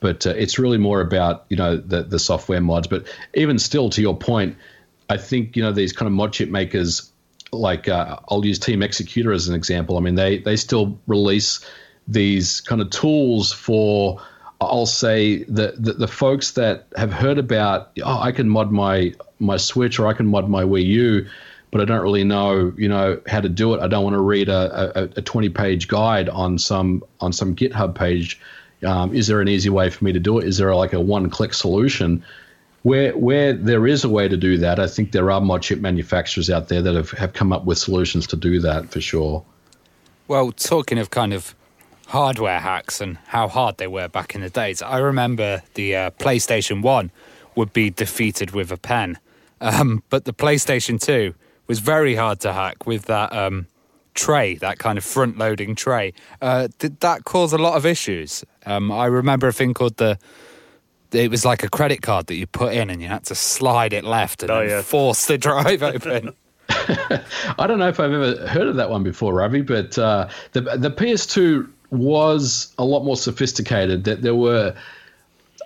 But 0.00 0.26
uh, 0.26 0.30
it's 0.30 0.58
really 0.58 0.78
more 0.78 1.00
about 1.00 1.44
you 1.48 1.56
know 1.56 1.76
the 1.76 2.02
the 2.02 2.18
software 2.18 2.60
mods. 2.60 2.86
But 2.86 3.06
even 3.34 3.58
still 3.58 3.90
to 3.90 4.00
your 4.00 4.16
point 4.16 4.56
i 5.10 5.16
think 5.16 5.56
you 5.56 5.62
know 5.62 5.72
these 5.72 5.92
kind 5.92 6.06
of 6.06 6.12
mod 6.12 6.32
chip 6.32 6.48
makers 6.48 7.10
like 7.52 7.88
uh, 7.88 8.16
i'll 8.28 8.46
use 8.46 8.58
Team 8.58 8.80
Xecuter 8.80 9.34
as 9.34 9.48
an 9.48 9.54
example. 9.54 9.96
I 9.96 10.00
mean 10.00 10.14
they 10.14 10.38
they 10.38 10.56
still 10.56 10.98
release 11.06 11.66
these 12.06 12.60
kind 12.60 12.80
of 12.80 12.90
tools 12.90 13.52
for 13.52 14.22
I'll 14.60 14.86
say 14.86 15.44
the, 15.44 15.74
the, 15.78 15.94
the 15.94 16.08
folks 16.08 16.52
that 16.52 16.86
have 16.96 17.12
heard 17.12 17.38
about 17.38 17.90
oh 18.04 18.18
I 18.20 18.32
can 18.32 18.48
mod 18.48 18.70
my 18.70 19.14
my 19.38 19.56
Switch 19.56 19.98
or 19.98 20.06
I 20.06 20.12
can 20.12 20.26
mod 20.26 20.48
my 20.48 20.62
Wii 20.62 20.84
U 20.86 21.26
but 21.70 21.80
I 21.80 21.84
don't 21.84 22.02
really 22.02 22.24
know, 22.24 22.72
you 22.76 22.88
know, 22.88 23.20
how 23.26 23.40
to 23.40 23.48
do 23.48 23.74
it. 23.74 23.80
I 23.80 23.86
don't 23.86 24.02
want 24.02 24.14
to 24.14 24.20
read 24.20 24.48
a, 24.48 24.98
a, 24.98 25.02
a 25.16 25.22
20 25.22 25.48
page 25.50 25.88
guide 25.88 26.28
on 26.28 26.58
some 26.58 27.02
on 27.20 27.32
some 27.32 27.54
GitHub 27.54 27.94
page. 27.94 28.40
Um, 28.84 29.14
is 29.14 29.26
there 29.26 29.40
an 29.40 29.48
easy 29.48 29.70
way 29.70 29.90
for 29.90 30.04
me 30.04 30.12
to 30.12 30.18
do 30.18 30.38
it? 30.38 30.46
Is 30.46 30.58
there 30.58 30.74
like 30.74 30.92
a 30.92 31.00
one 31.00 31.30
click 31.30 31.54
solution? 31.54 32.24
Where 32.82 33.16
where 33.16 33.52
there 33.52 33.86
is 33.86 34.04
a 34.04 34.08
way 34.08 34.26
to 34.26 34.36
do 34.36 34.58
that, 34.58 34.80
I 34.80 34.86
think 34.86 35.12
there 35.12 35.30
are 35.30 35.40
mod 35.40 35.62
chip 35.62 35.80
manufacturers 35.80 36.50
out 36.50 36.68
there 36.68 36.82
that 36.82 36.94
have, 36.94 37.10
have 37.10 37.34
come 37.34 37.52
up 37.52 37.64
with 37.64 37.78
solutions 37.78 38.26
to 38.28 38.36
do 38.36 38.58
that 38.60 38.90
for 38.90 39.00
sure. 39.00 39.44
Well, 40.26 40.52
talking 40.52 40.98
of 40.98 41.10
kind 41.10 41.32
of 41.32 41.54
hardware 42.06 42.58
hacks 42.58 43.00
and 43.00 43.18
how 43.26 43.48
hard 43.48 43.76
they 43.76 43.86
were 43.86 44.08
back 44.08 44.34
in 44.34 44.40
the 44.40 44.50
days, 44.50 44.80
I 44.82 44.98
remember 44.98 45.62
the 45.74 45.94
uh, 45.94 46.10
PlayStation 46.10 46.82
1 46.82 47.10
would 47.54 47.72
be 47.72 47.90
defeated 47.90 48.52
with 48.52 48.72
a 48.72 48.76
pen. 48.76 49.18
Um, 49.60 50.02
but 50.08 50.24
the 50.24 50.32
PlayStation 50.32 51.00
2 51.00 51.34
was 51.70 51.78
very 51.78 52.16
hard 52.16 52.40
to 52.40 52.52
hack 52.52 52.84
with 52.84 53.04
that 53.04 53.32
um, 53.32 53.64
tray, 54.14 54.56
that 54.56 54.80
kind 54.80 54.98
of 54.98 55.04
front 55.04 55.38
loading 55.38 55.76
tray. 55.76 56.12
Uh, 56.42 56.66
did 56.80 56.98
that 56.98 57.24
cause 57.24 57.52
a 57.52 57.58
lot 57.58 57.76
of 57.76 57.86
issues? 57.86 58.44
Um, 58.66 58.90
I 58.90 59.06
remember 59.06 59.46
a 59.46 59.52
thing 59.52 59.72
called 59.72 59.96
the. 59.96 60.18
It 61.12 61.30
was 61.30 61.44
like 61.44 61.62
a 61.62 61.68
credit 61.68 62.02
card 62.02 62.26
that 62.26 62.34
you 62.34 62.48
put 62.48 62.72
in, 62.72 62.90
and 62.90 63.00
you 63.00 63.06
had 63.06 63.24
to 63.26 63.36
slide 63.36 63.92
it 63.92 64.02
left 64.02 64.42
and 64.42 64.50
oh, 64.50 64.60
yeah. 64.62 64.82
force 64.82 65.26
the 65.26 65.38
drive 65.46 65.84
open. 65.84 66.34
I 66.68 67.66
don't 67.68 67.78
know 67.78 67.88
if 67.88 68.00
I've 68.00 68.12
ever 68.12 68.48
heard 68.48 68.66
of 68.66 68.74
that 68.74 68.90
one 68.90 69.04
before, 69.04 69.32
Ravi, 69.32 69.62
but 69.62 69.96
uh, 69.96 70.28
the 70.52 70.62
the 70.62 70.90
PS2 70.90 71.70
was 71.90 72.74
a 72.78 72.84
lot 72.84 73.04
more 73.04 73.16
sophisticated. 73.16 74.02
That 74.02 74.22
there 74.22 74.34
were, 74.34 74.74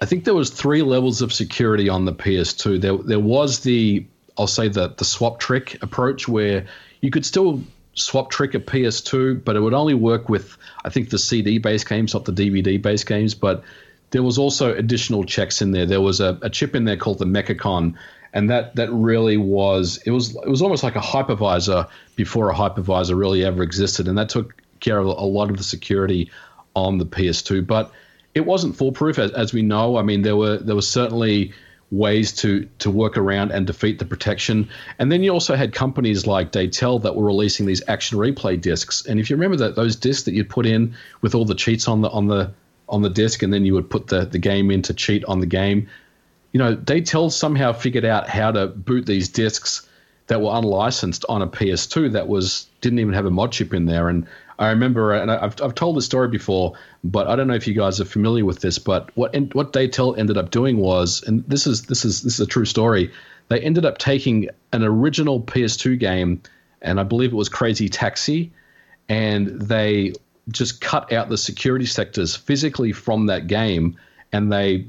I 0.02 0.04
think 0.04 0.24
there 0.24 0.34
was 0.34 0.50
three 0.50 0.82
levels 0.82 1.22
of 1.22 1.32
security 1.32 1.88
on 1.88 2.04
the 2.04 2.12
PS2. 2.12 2.78
There 2.78 2.98
there 2.98 3.20
was 3.20 3.60
the 3.60 4.06
I'll 4.38 4.46
say 4.46 4.68
the 4.68 4.88
the 4.88 5.04
swap 5.04 5.38
trick 5.38 5.82
approach 5.82 6.28
where 6.28 6.66
you 7.00 7.10
could 7.10 7.24
still 7.24 7.62
swap 7.94 8.30
trick 8.30 8.54
a 8.54 8.60
PS2, 8.60 9.44
but 9.44 9.56
it 9.56 9.60
would 9.60 9.74
only 9.74 9.94
work 9.94 10.28
with 10.28 10.56
I 10.84 10.90
think 10.90 11.10
the 11.10 11.18
CD 11.18 11.58
based 11.58 11.88
games, 11.88 12.14
not 12.14 12.24
the 12.24 12.32
DVD 12.32 12.80
based 12.80 13.06
games. 13.06 13.34
But 13.34 13.62
there 14.10 14.22
was 14.22 14.38
also 14.38 14.74
additional 14.74 15.24
checks 15.24 15.62
in 15.62 15.72
there. 15.72 15.86
There 15.86 16.00
was 16.00 16.20
a, 16.20 16.38
a 16.42 16.50
chip 16.50 16.74
in 16.74 16.84
there 16.84 16.96
called 16.96 17.18
the 17.18 17.24
Mechacon, 17.24 17.94
and 18.32 18.50
that 18.50 18.76
that 18.76 18.92
really 18.92 19.36
was 19.36 20.00
it 20.04 20.10
was 20.10 20.34
it 20.36 20.48
was 20.48 20.62
almost 20.62 20.82
like 20.82 20.96
a 20.96 21.00
hypervisor 21.00 21.88
before 22.16 22.50
a 22.50 22.54
hypervisor 22.54 23.16
really 23.18 23.44
ever 23.44 23.62
existed, 23.62 24.08
and 24.08 24.18
that 24.18 24.28
took 24.28 24.60
care 24.80 24.98
of 24.98 25.06
a 25.06 25.10
lot 25.10 25.50
of 25.50 25.56
the 25.56 25.64
security 25.64 26.30
on 26.74 26.98
the 26.98 27.06
PS2. 27.06 27.66
But 27.66 27.92
it 28.34 28.44
wasn't 28.44 28.76
foolproof, 28.76 29.18
as, 29.18 29.30
as 29.32 29.52
we 29.52 29.62
know. 29.62 29.96
I 29.96 30.02
mean, 30.02 30.22
there 30.22 30.36
were 30.36 30.58
there 30.58 30.74
was 30.74 30.90
certainly 30.90 31.52
ways 31.90 32.32
to 32.32 32.68
to 32.78 32.90
work 32.90 33.16
around 33.16 33.52
and 33.52 33.66
defeat 33.66 33.98
the 33.98 34.04
protection. 34.04 34.68
And 34.98 35.12
then 35.12 35.22
you 35.22 35.30
also 35.30 35.54
had 35.54 35.72
companies 35.72 36.26
like 36.26 36.52
Datel 36.52 37.02
that 37.02 37.14
were 37.14 37.24
releasing 37.24 37.66
these 37.66 37.82
action 37.88 38.18
replay 38.18 38.60
discs. 38.60 39.06
And 39.06 39.20
if 39.20 39.30
you 39.30 39.36
remember 39.36 39.56
that 39.58 39.76
those 39.76 39.96
discs 39.96 40.24
that 40.24 40.34
you'd 40.34 40.48
put 40.48 40.66
in 40.66 40.94
with 41.20 41.34
all 41.34 41.44
the 41.44 41.54
cheats 41.54 41.88
on 41.88 42.00
the 42.00 42.10
on 42.10 42.26
the 42.26 42.52
on 42.88 43.02
the 43.02 43.10
disc, 43.10 43.42
and 43.42 43.52
then 43.52 43.64
you 43.64 43.74
would 43.74 43.88
put 43.88 44.08
the 44.08 44.24
the 44.24 44.38
game 44.38 44.70
in 44.70 44.82
to 44.82 44.94
cheat 44.94 45.24
on 45.26 45.40
the 45.40 45.46
game. 45.46 45.88
You 46.52 46.58
know, 46.58 46.76
Datel 46.76 47.32
somehow 47.32 47.72
figured 47.72 48.04
out 48.04 48.28
how 48.28 48.52
to 48.52 48.68
boot 48.68 49.06
these 49.06 49.28
discs 49.28 49.88
that 50.26 50.40
were 50.40 50.52
unlicensed 50.52 51.24
on 51.28 51.42
a 51.42 51.46
PS2 51.46 52.12
that 52.12 52.28
was 52.28 52.66
didn't 52.80 52.98
even 52.98 53.14
have 53.14 53.26
a 53.26 53.30
mod 53.30 53.52
chip 53.52 53.74
in 53.74 53.86
there. 53.86 54.08
And 54.08 54.26
I 54.58 54.70
remember, 54.70 55.12
and 55.12 55.30
I've, 55.30 55.60
I've 55.60 55.74
told 55.74 55.96
the 55.96 56.02
story 56.02 56.28
before, 56.28 56.74
but 57.02 57.26
I 57.26 57.36
don't 57.36 57.48
know 57.48 57.54
if 57.54 57.66
you 57.66 57.74
guys 57.74 58.00
are 58.00 58.04
familiar 58.04 58.44
with 58.44 58.60
this. 58.60 58.78
But 58.78 59.10
what 59.16 59.34
what 59.54 59.72
Datel 59.72 60.16
ended 60.16 60.36
up 60.36 60.50
doing 60.50 60.78
was, 60.78 61.22
and 61.26 61.44
this 61.48 61.66
is 61.66 61.82
this 61.82 62.04
is 62.04 62.22
this 62.22 62.34
is 62.34 62.40
a 62.40 62.46
true 62.46 62.64
story. 62.64 63.10
They 63.48 63.60
ended 63.60 63.84
up 63.84 63.98
taking 63.98 64.48
an 64.72 64.82
original 64.82 65.40
PS2 65.40 65.98
game, 65.98 66.42
and 66.82 67.00
I 67.00 67.02
believe 67.02 67.32
it 67.32 67.36
was 67.36 67.48
Crazy 67.48 67.88
Taxi, 67.88 68.52
and 69.08 69.48
they 69.60 70.14
just 70.50 70.80
cut 70.80 71.12
out 71.12 71.28
the 71.28 71.38
security 71.38 71.86
sectors 71.86 72.36
physically 72.36 72.92
from 72.92 73.26
that 73.26 73.46
game, 73.46 73.96
and 74.32 74.52
they 74.52 74.86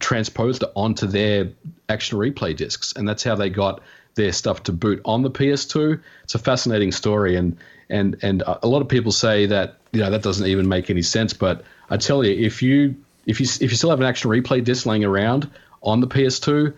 transposed 0.00 0.62
it 0.62 0.70
onto 0.74 1.06
their 1.06 1.50
action 1.88 2.18
replay 2.18 2.56
discs, 2.56 2.92
and 2.94 3.08
that's 3.08 3.22
how 3.22 3.34
they 3.34 3.48
got 3.48 3.80
their 4.16 4.32
stuff 4.32 4.64
to 4.64 4.72
boot 4.72 5.00
on 5.04 5.22
the 5.22 5.30
PS2. 5.30 6.00
It's 6.24 6.34
a 6.34 6.38
fascinating 6.38 6.92
story, 6.92 7.36
and 7.36 7.56
and 7.90 8.16
and 8.22 8.42
a 8.62 8.66
lot 8.66 8.82
of 8.82 8.88
people 8.88 9.12
say 9.12 9.46
that 9.46 9.76
you 9.92 10.00
know 10.00 10.10
that 10.10 10.22
doesn't 10.22 10.46
even 10.46 10.68
make 10.68 10.90
any 10.90 11.02
sense. 11.02 11.32
But 11.32 11.62
I 11.90 11.96
tell 11.96 12.24
you, 12.24 12.32
if 12.32 12.62
you 12.62 12.94
if 13.26 13.40
you 13.40 13.46
if 13.60 13.70
you 13.70 13.76
still 13.76 13.90
have 13.90 14.00
an 14.00 14.06
action 14.06 14.30
replay 14.30 14.62
disc 14.62 14.86
laying 14.86 15.04
around 15.04 15.50
on 15.82 16.00
the 16.00 16.06
PS2 16.06 16.74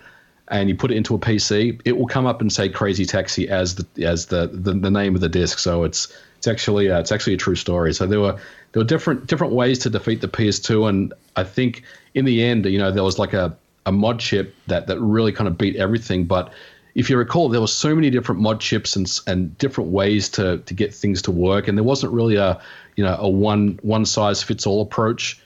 and 0.49 0.69
you 0.69 0.75
put 0.75 0.91
it 0.91 0.97
into 0.97 1.15
a 1.15 1.19
PC, 1.19 1.81
it 1.85 1.97
will 1.97 2.07
come 2.07 2.27
up 2.27 2.41
and 2.41 2.53
say 2.53 2.69
Crazy 2.69 3.07
Taxi 3.07 3.49
as 3.49 3.77
the 3.77 4.07
as 4.07 4.27
the 4.27 4.49
the, 4.49 4.73
the 4.73 4.91
name 4.91 5.15
of 5.15 5.21
the 5.21 5.29
disc. 5.29 5.59
So 5.59 5.85
it's 5.85 6.15
it's 6.39 6.49
actually 6.49 6.91
uh, 6.91 7.01
it's 7.01 7.13
actually 7.13 7.35
a 7.35 7.39
true 7.39 7.57
story. 7.57 7.93
So 7.93 8.07
there 8.07 8.21
were 8.21 8.39
there 8.73 8.81
were 8.81 8.89
different 8.89 9.27
different 9.27 9.53
ways 9.53 9.79
to 9.81 9.91
defeat 9.91 10.21
the 10.21 10.29
PS2, 10.29 10.89
and 10.89 11.13
I 11.37 11.45
think 11.45 11.83
in 12.15 12.25
the 12.25 12.43
end, 12.43 12.67
you 12.67 12.79
know, 12.79 12.91
there 12.91 13.05
was 13.05 13.19
like 13.19 13.33
a 13.33 13.57
a 13.87 13.93
mod 13.93 14.21
chip 14.21 14.55
that 14.67 14.87
that 14.87 15.01
really 15.01 15.33
kind 15.33 15.49
of 15.49 15.57
beat 15.59 15.77
everything, 15.77 16.25
but 16.25 16.53
if 16.95 17.09
you 17.09 17.17
recall, 17.17 17.49
there 17.49 17.61
were 17.61 17.67
so 17.67 17.95
many 17.95 18.11
different 18.11 18.41
mod 18.41 18.61
chips 18.61 18.97
and 18.97 19.21
and 19.27 19.57
different 19.59 19.91
ways 19.91 20.29
to 20.31 20.59
to 20.59 20.75
get 20.75 20.95
things 20.95 21.23
to 21.23 21.31
work, 21.31 21.69
and 21.69 21.77
there 21.77 21.85
wasn't 21.85 22.13
really 22.13 22.37
a 22.37 22.61
you 22.97 23.05
know 23.05 23.17
a 23.19 23.29
one 23.29 23.79
one 23.83 24.05
size 24.05 24.43
fits 24.43 24.67
all 24.67 24.83
approach. 24.83 25.41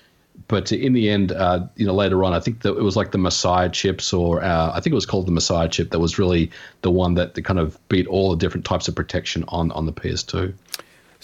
But 0.48 0.72
in 0.72 0.94
the 0.94 1.10
end, 1.10 1.30
uh, 1.30 1.66
you 1.76 1.86
know, 1.86 1.94
later 1.94 2.24
on, 2.24 2.32
I 2.32 2.40
think 2.40 2.62
that 2.62 2.76
it 2.76 2.82
was 2.82 2.96
like 2.96 3.12
the 3.12 3.18
Messiah 3.18 3.70
chips, 3.70 4.12
or 4.12 4.42
uh, 4.42 4.72
I 4.74 4.80
think 4.80 4.92
it 4.92 4.94
was 4.94 5.06
called 5.06 5.26
the 5.26 5.32
Messiah 5.32 5.68
chip, 5.68 5.90
that 5.90 6.00
was 6.00 6.18
really 6.18 6.50
the 6.82 6.90
one 6.90 7.14
that, 7.14 7.34
that 7.34 7.42
kind 7.42 7.60
of 7.60 7.78
beat 7.88 8.08
all 8.08 8.30
the 8.30 8.36
different 8.36 8.66
types 8.66 8.88
of 8.88 8.96
protection 8.96 9.44
on 9.48 9.70
on 9.72 9.86
the 9.86 9.92
PS2. 9.92 10.52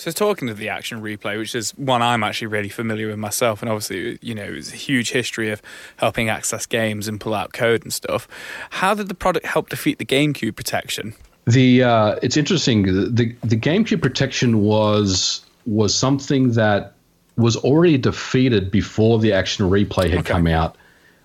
So 0.01 0.11
talking 0.11 0.49
to 0.49 0.55
the 0.55 0.71
action 0.71 1.03
replay, 1.03 1.37
which 1.37 1.55
is 1.55 1.73
one 1.73 2.01
I'm 2.01 2.25
actually 2.25 2.47
really 2.47 2.71
familiar 2.71 3.09
with 3.09 3.19
myself, 3.19 3.61
and 3.61 3.71
obviously, 3.71 4.19
you 4.23 4.35
know, 4.35 4.45
it's 4.45 4.73
a 4.73 4.77
huge 4.77 5.11
history 5.11 5.51
of 5.51 5.61
helping 5.99 6.31
access 6.31 6.65
games 6.65 7.07
and 7.07 7.21
pull 7.21 7.35
out 7.35 7.53
code 7.53 7.83
and 7.83 7.93
stuff. 7.93 8.27
How 8.71 8.95
did 8.95 9.09
the 9.09 9.15
product 9.15 9.45
help 9.45 9.69
defeat 9.69 9.99
the 9.99 10.07
GameCube 10.07 10.57
protection? 10.57 11.13
The 11.45 11.83
uh, 11.83 12.17
it's 12.23 12.39
interesting. 12.39 12.85
The 12.85 13.37
the 13.45 13.57
GameCube 13.59 14.01
protection 14.01 14.63
was 14.63 15.45
was 15.67 15.95
something 15.95 16.53
that 16.53 16.95
was 17.37 17.57
already 17.57 17.99
defeated 17.99 18.71
before 18.71 19.19
the 19.19 19.35
action 19.35 19.69
replay 19.69 20.09
had 20.09 20.21
okay. 20.21 20.33
come 20.33 20.47
out. 20.47 20.77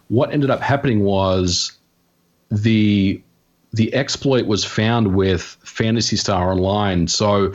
What 0.09 0.33
ended 0.33 0.49
up 0.49 0.59
happening 0.59 0.99
was 1.05 1.71
the 2.51 3.21
the 3.71 3.93
exploit 3.93 4.47
was 4.47 4.65
found 4.65 5.15
with 5.15 5.43
Phantasy 5.63 6.17
Star 6.17 6.51
Online. 6.51 7.07
So 7.07 7.53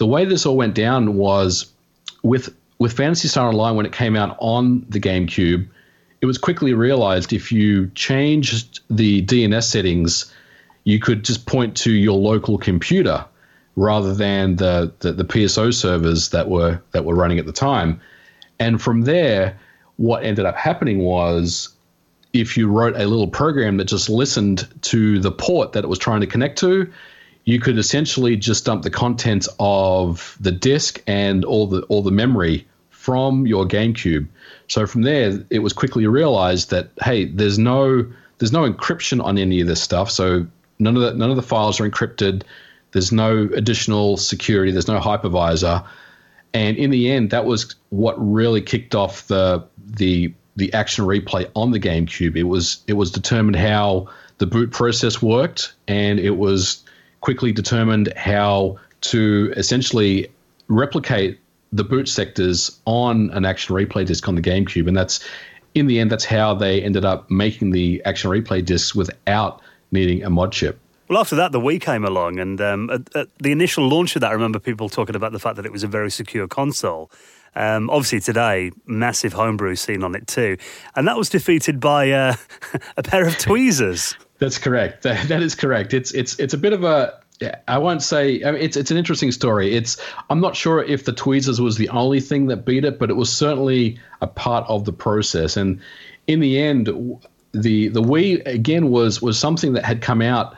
the 0.00 0.06
way 0.06 0.24
this 0.24 0.46
all 0.46 0.56
went 0.56 0.74
down 0.74 1.14
was 1.14 1.70
with 2.22 2.48
with 2.78 2.96
Phantasy 2.96 3.28
Star 3.28 3.48
Online 3.48 3.76
when 3.76 3.84
it 3.84 3.92
came 3.92 4.16
out 4.16 4.34
on 4.40 4.86
the 4.88 4.98
GameCube, 4.98 5.68
it 6.22 6.26
was 6.26 6.38
quickly 6.38 6.72
realized 6.72 7.34
if 7.34 7.52
you 7.52 7.88
changed 7.88 8.80
the 8.88 9.20
DNS 9.26 9.62
settings, 9.62 10.32
you 10.84 10.98
could 10.98 11.22
just 11.22 11.44
point 11.44 11.76
to 11.76 11.92
your 11.92 12.16
local 12.16 12.56
computer 12.56 13.22
rather 13.76 14.14
than 14.14 14.56
the, 14.56 14.90
the, 15.00 15.12
the 15.12 15.24
PSO 15.24 15.72
servers 15.74 16.30
that 16.30 16.48
were 16.48 16.80
that 16.92 17.04
were 17.04 17.14
running 17.14 17.38
at 17.38 17.44
the 17.44 17.52
time. 17.52 18.00
And 18.58 18.80
from 18.80 19.02
there, 19.02 19.58
what 19.96 20.24
ended 20.24 20.46
up 20.46 20.56
happening 20.56 21.00
was 21.00 21.68
if 22.32 22.56
you 22.56 22.68
wrote 22.68 22.96
a 22.96 23.04
little 23.04 23.28
program 23.28 23.76
that 23.76 23.84
just 23.84 24.08
listened 24.08 24.66
to 24.80 25.20
the 25.20 25.30
port 25.30 25.72
that 25.72 25.84
it 25.84 25.88
was 25.88 25.98
trying 25.98 26.22
to 26.22 26.26
connect 26.26 26.58
to, 26.60 26.90
you 27.44 27.60
could 27.60 27.78
essentially 27.78 28.36
just 28.36 28.64
dump 28.64 28.82
the 28.82 28.90
contents 28.90 29.48
of 29.58 30.36
the 30.40 30.52
disk 30.52 31.02
and 31.06 31.44
all 31.44 31.66
the 31.66 31.82
all 31.82 32.02
the 32.02 32.10
memory 32.10 32.66
from 32.90 33.46
your 33.46 33.66
GameCube. 33.66 34.26
So 34.68 34.86
from 34.86 35.02
there, 35.02 35.44
it 35.50 35.60
was 35.60 35.72
quickly 35.72 36.06
realized 36.06 36.70
that 36.70 36.90
hey, 37.02 37.24
there's 37.24 37.58
no 37.58 38.06
there's 38.38 38.52
no 38.52 38.70
encryption 38.70 39.22
on 39.22 39.38
any 39.38 39.60
of 39.60 39.66
this 39.66 39.82
stuff. 39.82 40.10
So 40.10 40.46
none 40.78 40.96
of 40.96 41.02
the 41.02 41.14
none 41.14 41.30
of 41.30 41.36
the 41.36 41.42
files 41.42 41.80
are 41.80 41.88
encrypted. 41.88 42.42
There's 42.92 43.12
no 43.12 43.48
additional 43.54 44.16
security. 44.16 44.72
There's 44.72 44.88
no 44.88 44.98
hypervisor. 44.98 45.86
And 46.52 46.76
in 46.76 46.90
the 46.90 47.10
end, 47.10 47.30
that 47.30 47.44
was 47.44 47.76
what 47.90 48.16
really 48.18 48.60
kicked 48.60 48.94
off 48.94 49.26
the 49.28 49.64
the 49.86 50.32
the 50.56 50.72
action 50.74 51.04
replay 51.04 51.48
on 51.54 51.70
the 51.70 51.80
GameCube. 51.80 52.36
It 52.36 52.44
was 52.44 52.82
it 52.86 52.94
was 52.94 53.10
determined 53.10 53.56
how 53.56 54.08
the 54.38 54.46
boot 54.46 54.72
process 54.72 55.22
worked, 55.22 55.74
and 55.88 56.18
it 56.18 56.36
was 56.36 56.84
quickly 57.20 57.52
determined 57.52 58.12
how 58.16 58.78
to 59.02 59.52
essentially 59.56 60.30
replicate 60.68 61.38
the 61.72 61.84
boot 61.84 62.08
sectors 62.08 62.80
on 62.84 63.30
an 63.30 63.44
action 63.44 63.74
replay 63.74 64.04
disc 64.04 64.26
on 64.28 64.34
the 64.34 64.42
GameCube, 64.42 64.88
and 64.88 64.96
that's 64.96 65.20
in 65.74 65.86
the 65.86 66.00
end 66.00 66.10
that's 66.10 66.24
how 66.24 66.54
they 66.54 66.82
ended 66.82 67.04
up 67.04 67.30
making 67.30 67.70
the 67.70 68.02
action 68.04 68.30
replay 68.30 68.64
discs 68.64 68.94
without 68.94 69.60
needing 69.92 70.22
a 70.22 70.30
mod 70.30 70.52
chip. 70.52 70.78
Well, 71.08 71.18
after 71.18 71.34
that, 71.36 71.50
the 71.50 71.60
Wii 71.60 71.80
came 71.80 72.04
along, 72.04 72.38
and 72.38 72.60
um, 72.60 72.88
at, 72.90 73.16
at 73.16 73.28
the 73.38 73.50
initial 73.50 73.88
launch 73.88 74.14
of 74.14 74.20
that, 74.20 74.30
I 74.30 74.32
remember 74.32 74.60
people 74.60 74.88
talking 74.88 75.16
about 75.16 75.32
the 75.32 75.40
fact 75.40 75.56
that 75.56 75.66
it 75.66 75.72
was 75.72 75.82
a 75.82 75.88
very 75.88 76.10
secure 76.10 76.46
console. 76.46 77.10
Um, 77.56 77.90
obviously, 77.90 78.20
today, 78.20 78.70
massive 78.86 79.32
homebrew 79.32 79.74
scene 79.74 80.04
on 80.04 80.14
it 80.14 80.28
too, 80.28 80.56
and 80.94 81.08
that 81.08 81.16
was 81.16 81.28
defeated 81.28 81.80
by 81.80 82.10
uh, 82.12 82.36
a 82.96 83.02
pair 83.02 83.26
of 83.26 83.38
tweezers. 83.38 84.16
That's 84.40 84.58
correct. 84.58 85.04
That, 85.04 85.28
that 85.28 85.42
is 85.42 85.54
correct. 85.54 85.94
It's 85.94 86.12
it's 86.12 86.38
it's 86.40 86.54
a 86.54 86.58
bit 86.58 86.72
of 86.72 86.82
a 86.82 87.20
I 87.68 87.78
won't 87.78 88.02
say. 88.02 88.42
I 88.44 88.50
mean, 88.50 88.60
it's 88.60 88.76
it's 88.76 88.90
an 88.90 88.96
interesting 88.96 89.32
story. 89.32 89.74
It's 89.74 89.96
I'm 90.28 90.40
not 90.40 90.56
sure 90.56 90.82
if 90.82 91.04
the 91.04 91.12
tweezers 91.12 91.60
was 91.60 91.76
the 91.76 91.88
only 91.90 92.20
thing 92.20 92.46
that 92.46 92.64
beat 92.64 92.84
it, 92.84 92.98
but 92.98 93.08
it 93.10 93.14
was 93.14 93.32
certainly 93.32 93.98
a 94.20 94.26
part 94.26 94.68
of 94.68 94.84
the 94.84 94.92
process. 94.92 95.56
And 95.56 95.80
in 96.26 96.40
the 96.40 96.58
end, 96.58 96.86
the 97.52 97.88
the 97.88 98.02
Wii 98.02 98.46
again 98.46 98.90
was 98.90 99.22
was 99.22 99.38
something 99.38 99.72
that 99.74 99.84
had 99.84 100.02
come 100.02 100.20
out, 100.20 100.54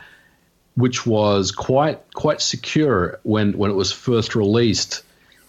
which 0.74 1.06
was 1.06 1.52
quite 1.52 2.00
quite 2.14 2.40
secure 2.40 3.20
when 3.22 3.56
when 3.56 3.70
it 3.70 3.74
was 3.74 3.92
first 3.92 4.34
released. 4.34 5.02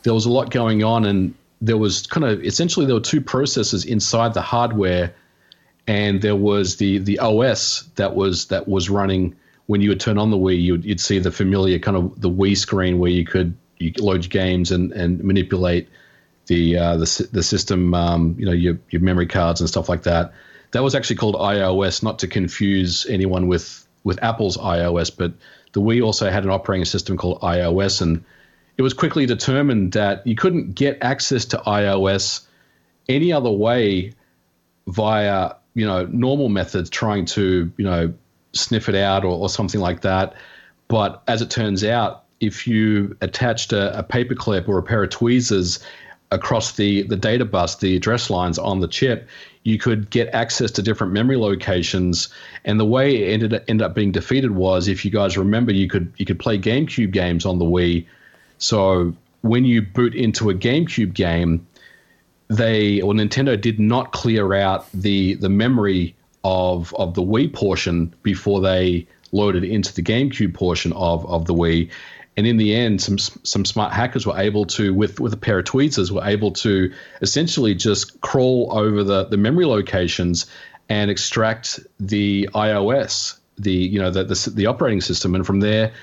There 0.04 0.14
was 0.14 0.26
a 0.26 0.32
lot 0.32 0.52
going 0.52 0.84
on, 0.84 1.06
and 1.06 1.34
there 1.62 1.78
was 1.78 2.06
kind 2.06 2.26
of 2.26 2.44
essentially 2.44 2.86
there 2.86 2.96
were 2.96 3.02
two 3.02 3.22
processes 3.22 3.86
inside 3.86 4.36
the 4.36 4.42
hardware 4.42 5.16
and 5.88 6.22
there 6.22 6.36
was 6.36 6.78
the 6.78 7.00
the 7.00 7.20
OS 7.20 7.84
that 7.96 8.16
was 8.16 8.48
that 8.48 8.68
was 8.68 8.90
running 8.90 9.36
when 9.68 9.82
you 9.82 9.90
would 9.90 10.00
turn 10.00 10.18
on 10.18 10.30
the 10.30 10.38
Wii, 10.38 10.62
you'd, 10.62 10.84
you'd 10.84 11.00
see 11.00 11.20
the 11.20 11.32
familiar 11.32 11.80
kind 11.80 11.96
of 11.96 12.20
the 12.20 12.30
Wii 12.30 12.58
screen 12.58 13.00
where 13.00 13.12
you 13.12 13.26
could 13.26 13.56
you 13.78 13.94
load 13.98 14.24
your 14.24 14.30
games 14.30 14.72
and, 14.72 14.92
and 14.92 15.24
manipulate 15.24 15.90
the 16.48 16.78
uh, 16.78 16.98
the 16.98 17.30
the 17.32 17.44
system, 17.44 17.94
um, 17.94 18.36
you 18.38 18.46
know, 18.46 18.52
your 18.52 18.78
your 18.90 19.02
memory 19.02 19.28
cards 19.28 19.62
and 19.62 19.70
stuff 19.70 19.88
like 19.88 20.04
that. 20.04 20.34
That 20.72 20.84
was 20.84 20.96
actually 20.96 21.18
called 21.18 21.36
iOS, 21.36 22.04
not 22.04 22.20
to 22.20 22.28
confuse 22.28 23.06
anyone 23.08 23.48
with 23.48 23.88
with 24.04 24.22
Apple's 24.22 24.58
iOS, 24.58 25.16
but 25.16 25.34
the 25.72 25.82
Wii 25.82 26.04
also 26.04 26.30
had 26.30 26.44
an 26.44 26.50
operating 26.50 26.86
system 26.86 27.16
called 27.16 27.40
iOS, 27.42 28.02
and 28.02 28.24
it 28.78 28.82
was 28.82 28.94
quickly 28.94 29.26
determined 29.26 29.94
that 29.94 30.26
you 30.28 30.36
couldn't 30.36 30.76
get 30.76 30.98
access 31.02 31.46
to 31.46 31.58
iOS 31.60 32.46
any 33.08 33.32
other 33.32 33.52
way 33.52 34.14
via 34.88 35.54
you 35.76 35.86
know 35.86 36.06
normal 36.08 36.50
methods 36.50 36.90
trying 36.90 37.26
to 37.26 37.72
you 37.78 37.86
know 37.86 38.14
sniff 38.54 38.90
it 38.90 38.96
out 38.96 39.24
or, 39.24 39.38
or 39.38 39.50
something 39.50 39.82
like 39.82 40.02
that. 40.02 40.36
But 40.88 41.24
as 41.28 41.42
it 41.42 41.50
turns 41.50 41.84
out 41.84 42.24
if 42.40 42.68
you 42.68 43.16
attached 43.22 43.74
a, 43.74 43.98
a 43.98 44.04
paperclip 44.04 44.68
or 44.68 44.78
a 44.78 44.84
pair 44.84 45.04
of 45.04 45.10
tweezers 45.10 45.80
across 46.32 46.74
the 46.74 47.04
the 47.04 47.16
data 47.16 47.46
bus 47.46 47.78
the 47.78 47.96
address 47.96 48.30
lines 48.30 48.58
on 48.58 48.80
the 48.80 48.88
chip 48.88 49.28
you 49.64 49.78
could 49.78 50.10
get 50.10 50.28
access 50.34 50.72
to 50.72 50.82
different 50.82 51.14
memory 51.14 51.38
locations. 51.38 52.30
And 52.66 52.80
the 52.80 52.86
way 52.86 53.24
it 53.24 53.34
ended, 53.34 53.64
ended 53.68 53.86
up 53.86 53.96
being 53.96 54.12
defeated 54.12 54.52
was 54.52 54.88
if 54.88 55.06
you 55.06 55.12
guys 55.12 55.38
remember 55.38 55.72
you 55.72 55.88
could 55.88 56.12
you 56.18 56.26
could 56.26 56.40
play 56.40 56.58
GameCube 56.58 57.12
games 57.12 57.46
on 57.46 57.60
the 57.60 57.66
Wii. 57.66 58.06
So 58.58 59.14
when 59.42 59.66
you 59.66 59.82
boot 59.82 60.16
into 60.16 60.50
a 60.50 60.54
GameCube 60.54 61.14
game 61.14 61.66
they 62.58 63.02
or 63.02 63.14
Nintendo 63.14 63.60
did 63.60 63.80
not 63.80 64.12
clear 64.12 64.54
out 64.54 64.86
the 64.94 65.36
the 65.36 65.50
memory 65.50 66.16
of 66.44 66.94
of 66.96 67.14
the 67.14 67.22
Wii 67.22 67.54
portion 67.54 68.14
before 68.24 68.62
they 68.62 69.08
loaded 69.32 69.64
into 69.64 69.94
the 69.94 70.02
GameCube 70.02 70.54
portion 70.54 70.94
of 70.94 71.26
of 71.26 71.46
the 71.46 71.54
Wii. 71.54 71.90
And 72.36 72.48
in 72.48 72.58
the 72.58 72.76
end, 72.76 73.02
some 73.02 73.18
some 73.18 73.64
smart 73.66 73.94
hackers 73.94 74.26
were 74.26 74.38
able 74.38 74.66
to, 74.66 74.94
with 74.94 75.20
with 75.20 75.34
a 75.34 75.38
pair 75.38 75.60
of 75.60 75.66
tweezers, 75.66 76.12
were 76.12 76.26
able 76.26 76.52
to 76.52 76.92
essentially 77.22 77.76
just 77.76 78.20
crawl 78.22 78.70
over 78.72 79.04
the, 79.04 79.26
the 79.26 79.38
memory 79.38 79.66
locations 79.66 80.48
and 80.90 81.12
extract 81.12 81.80
the 82.00 82.50
iOS, 82.56 83.38
the 83.58 83.72
you 83.72 84.00
know 84.00 84.10
the, 84.10 84.24
the 84.24 84.52
the 84.56 84.66
operating 84.66 85.02
system, 85.02 85.36
and 85.36 85.46
from 85.46 85.60
there 85.60 85.94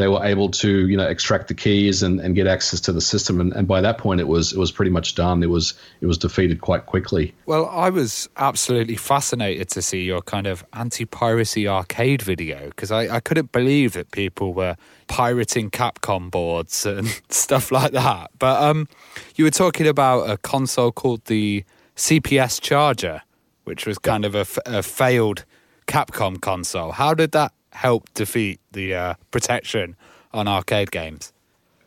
they 0.00 0.08
were 0.08 0.24
able 0.24 0.50
to 0.50 0.88
you 0.88 0.96
know 0.96 1.06
extract 1.06 1.48
the 1.48 1.54
keys 1.54 2.02
and, 2.02 2.20
and 2.20 2.34
get 2.34 2.46
access 2.46 2.80
to 2.80 2.92
the 2.92 3.00
system. 3.00 3.40
And, 3.40 3.52
and 3.52 3.68
by 3.68 3.80
that 3.80 3.98
point 3.98 4.20
it 4.20 4.28
was 4.28 4.52
it 4.52 4.58
was 4.58 4.72
pretty 4.72 4.90
much 4.90 5.14
done. 5.14 5.42
It 5.42 5.50
was 5.50 5.74
it 6.00 6.06
was 6.06 6.18
defeated 6.18 6.60
quite 6.60 6.86
quickly. 6.86 7.34
Well 7.46 7.68
i 7.68 7.90
was 7.90 8.28
absolutely 8.36 8.96
fascinated 8.96 9.68
to 9.70 9.82
see 9.82 10.02
your 10.02 10.22
kind 10.22 10.46
of 10.46 10.64
anti-piracy 10.72 11.68
arcade 11.68 12.22
video 12.22 12.68
because 12.68 12.90
I, 12.90 13.16
I 13.16 13.20
couldn't 13.20 13.52
believe 13.52 13.92
that 13.92 14.10
people 14.10 14.54
were 14.54 14.76
pirating 15.08 15.70
capcom 15.70 16.30
boards 16.30 16.86
and 16.86 17.08
stuff 17.28 17.70
like 17.70 17.92
that. 17.92 18.30
But 18.38 18.62
um 18.62 18.88
you 19.36 19.44
were 19.44 19.50
talking 19.50 19.86
about 19.86 20.30
a 20.30 20.36
console 20.38 20.92
called 20.92 21.24
the 21.26 21.64
cps 21.96 22.60
charger 22.60 23.22
which 23.64 23.86
was 23.86 23.98
kind 23.98 24.24
of 24.24 24.34
a, 24.34 24.46
a 24.66 24.82
failed 24.82 25.44
capcom 25.86 26.40
console. 26.40 26.92
How 26.92 27.14
did 27.14 27.32
that 27.32 27.52
help 27.72 28.12
defeat 28.14 28.60
the 28.72 28.94
uh, 28.94 29.14
protection 29.30 29.96
on 30.32 30.48
arcade 30.48 30.90
games? 30.90 31.32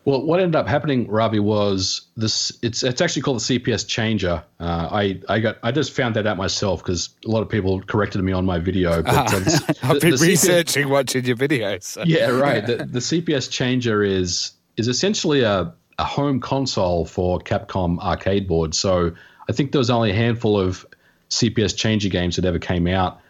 Well, 0.04 0.22
what 0.22 0.38
ended 0.38 0.54
up 0.54 0.68
happening, 0.68 1.08
Ravi, 1.08 1.38
was 1.38 2.02
this. 2.14 2.58
It's 2.60 2.82
it's 2.82 3.00
actually 3.00 3.22
called 3.22 3.40
the 3.40 3.58
CPS 3.58 3.88
changer. 3.88 4.44
Uh, 4.60 4.88
I 4.92 5.20
I 5.30 5.38
got 5.38 5.56
I 5.62 5.72
just 5.72 5.92
found 5.92 6.14
that 6.16 6.26
out 6.26 6.36
myself 6.36 6.82
because 6.82 7.08
a 7.24 7.30
lot 7.30 7.40
of 7.40 7.48
people 7.48 7.80
corrected 7.80 8.22
me 8.22 8.32
on 8.32 8.44
my 8.44 8.58
video. 8.58 9.02
But, 9.02 9.14
uh, 9.32 9.38
the, 9.38 9.78
I've 9.82 10.00
been 10.02 10.16
researching, 10.16 10.88
CPS, 10.88 10.90
watching 10.90 11.24
your 11.24 11.36
videos. 11.36 11.84
So. 11.84 12.02
Yeah, 12.04 12.28
right. 12.28 12.66
The, 12.66 12.76
the 12.84 12.98
CPS 12.98 13.50
changer 13.50 14.02
is 14.02 14.52
is 14.76 14.88
essentially 14.88 15.40
a, 15.40 15.72
a 15.98 16.04
home 16.04 16.38
console 16.38 17.06
for 17.06 17.38
Capcom 17.38 17.98
arcade 18.00 18.46
boards. 18.46 18.76
So 18.76 19.12
I 19.48 19.52
think 19.52 19.72
there 19.72 19.78
was 19.78 19.90
only 19.90 20.10
a 20.10 20.14
handful 20.14 20.60
of 20.60 20.84
CPS 21.30 21.74
changer 21.74 22.10
games 22.10 22.36
that 22.36 22.44
ever 22.44 22.58
came 22.58 22.86
out 22.86 23.20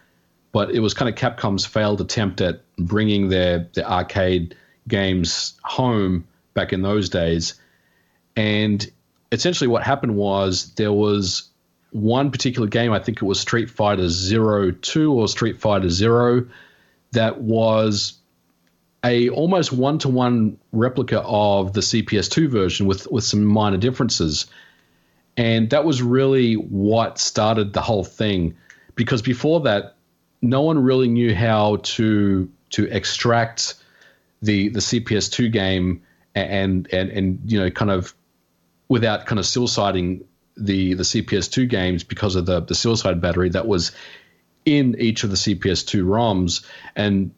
but 0.55 0.71
it 0.71 0.79
was 0.79 0.93
kind 0.93 1.09
of 1.09 1.15
Capcom's 1.15 1.65
failed 1.65 1.99
attempt 1.99 2.39
at 2.39 2.61
bringing 2.77 3.27
their, 3.27 3.67
their 3.73 3.83
arcade 3.83 4.55
games 4.87 5.59
home 5.65 6.25
back 6.53 6.71
in 6.71 6.81
those 6.81 7.09
days. 7.09 7.55
And 8.37 8.89
essentially, 9.33 9.67
what 9.67 9.83
happened 9.83 10.15
was 10.15 10.73
there 10.75 10.93
was 10.93 11.49
one 11.91 12.31
particular 12.31 12.69
game, 12.69 12.93
I 12.93 12.99
think 12.99 13.17
it 13.17 13.25
was 13.25 13.37
Street 13.37 13.69
Fighter 13.69 14.07
Zero 14.07 14.71
Two 14.71 15.11
or 15.11 15.27
Street 15.27 15.59
Fighter 15.59 15.89
Zero, 15.89 16.47
that 17.11 17.41
was 17.41 18.13
a 19.03 19.27
almost 19.31 19.73
one 19.73 19.99
to 19.99 20.07
one 20.07 20.57
replica 20.71 21.19
of 21.23 21.73
the 21.73 21.81
CPS2 21.81 22.47
version 22.47 22.85
with 22.85 23.11
with 23.11 23.25
some 23.25 23.43
minor 23.43 23.75
differences. 23.77 24.45
And 25.35 25.69
that 25.71 25.83
was 25.83 26.01
really 26.01 26.53
what 26.53 27.19
started 27.19 27.73
the 27.73 27.81
whole 27.81 28.05
thing 28.05 28.55
because 28.95 29.21
before 29.21 29.59
that 29.59 29.94
no 30.49 30.61
one 30.61 30.79
really 30.79 31.07
knew 31.07 31.35
how 31.35 31.77
to 31.77 32.49
to 32.71 32.85
extract 32.85 33.75
the 34.41 34.69
the 34.69 34.79
CPS2 34.79 35.51
game 35.51 36.03
and 36.33 36.87
and 36.91 37.09
and 37.09 37.39
you 37.45 37.59
know 37.59 37.69
kind 37.71 37.91
of 37.91 38.13
without 38.87 39.25
kind 39.25 39.39
of 39.39 39.45
suiciding 39.45 40.23
the 40.57 40.93
the 40.93 41.03
CPS2 41.03 41.67
games 41.67 42.03
because 42.03 42.35
of 42.35 42.45
the 42.45 42.61
the 42.61 42.75
suicide 42.75 43.21
battery 43.21 43.49
that 43.49 43.67
was 43.67 43.91
in 44.65 44.95
each 44.99 45.23
of 45.23 45.29
the 45.29 45.35
CPS2 45.35 46.03
ROMs. 46.03 46.65
And 46.95 47.31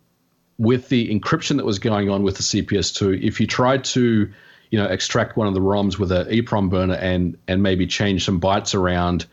with 0.57 0.89
the 0.89 1.09
encryption 1.09 1.57
that 1.57 1.65
was 1.65 1.79
going 1.79 2.09
on 2.09 2.23
with 2.23 2.37
the 2.37 2.43
CPS2 2.43 3.21
if 3.21 3.39
you 3.39 3.47
tried 3.47 3.83
to 3.83 4.31
you 4.71 4.79
know 4.79 4.85
extract 4.85 5.37
one 5.37 5.47
of 5.47 5.53
the 5.53 5.61
ROMs 5.61 5.99
with 5.99 6.11
an 6.11 6.27
EEPROM 6.27 6.69
burner 6.69 6.95
and 6.95 7.37
and 7.47 7.63
maybe 7.63 7.87
change 7.87 8.25
some 8.25 8.41
bytes 8.41 8.73
around 8.75 9.25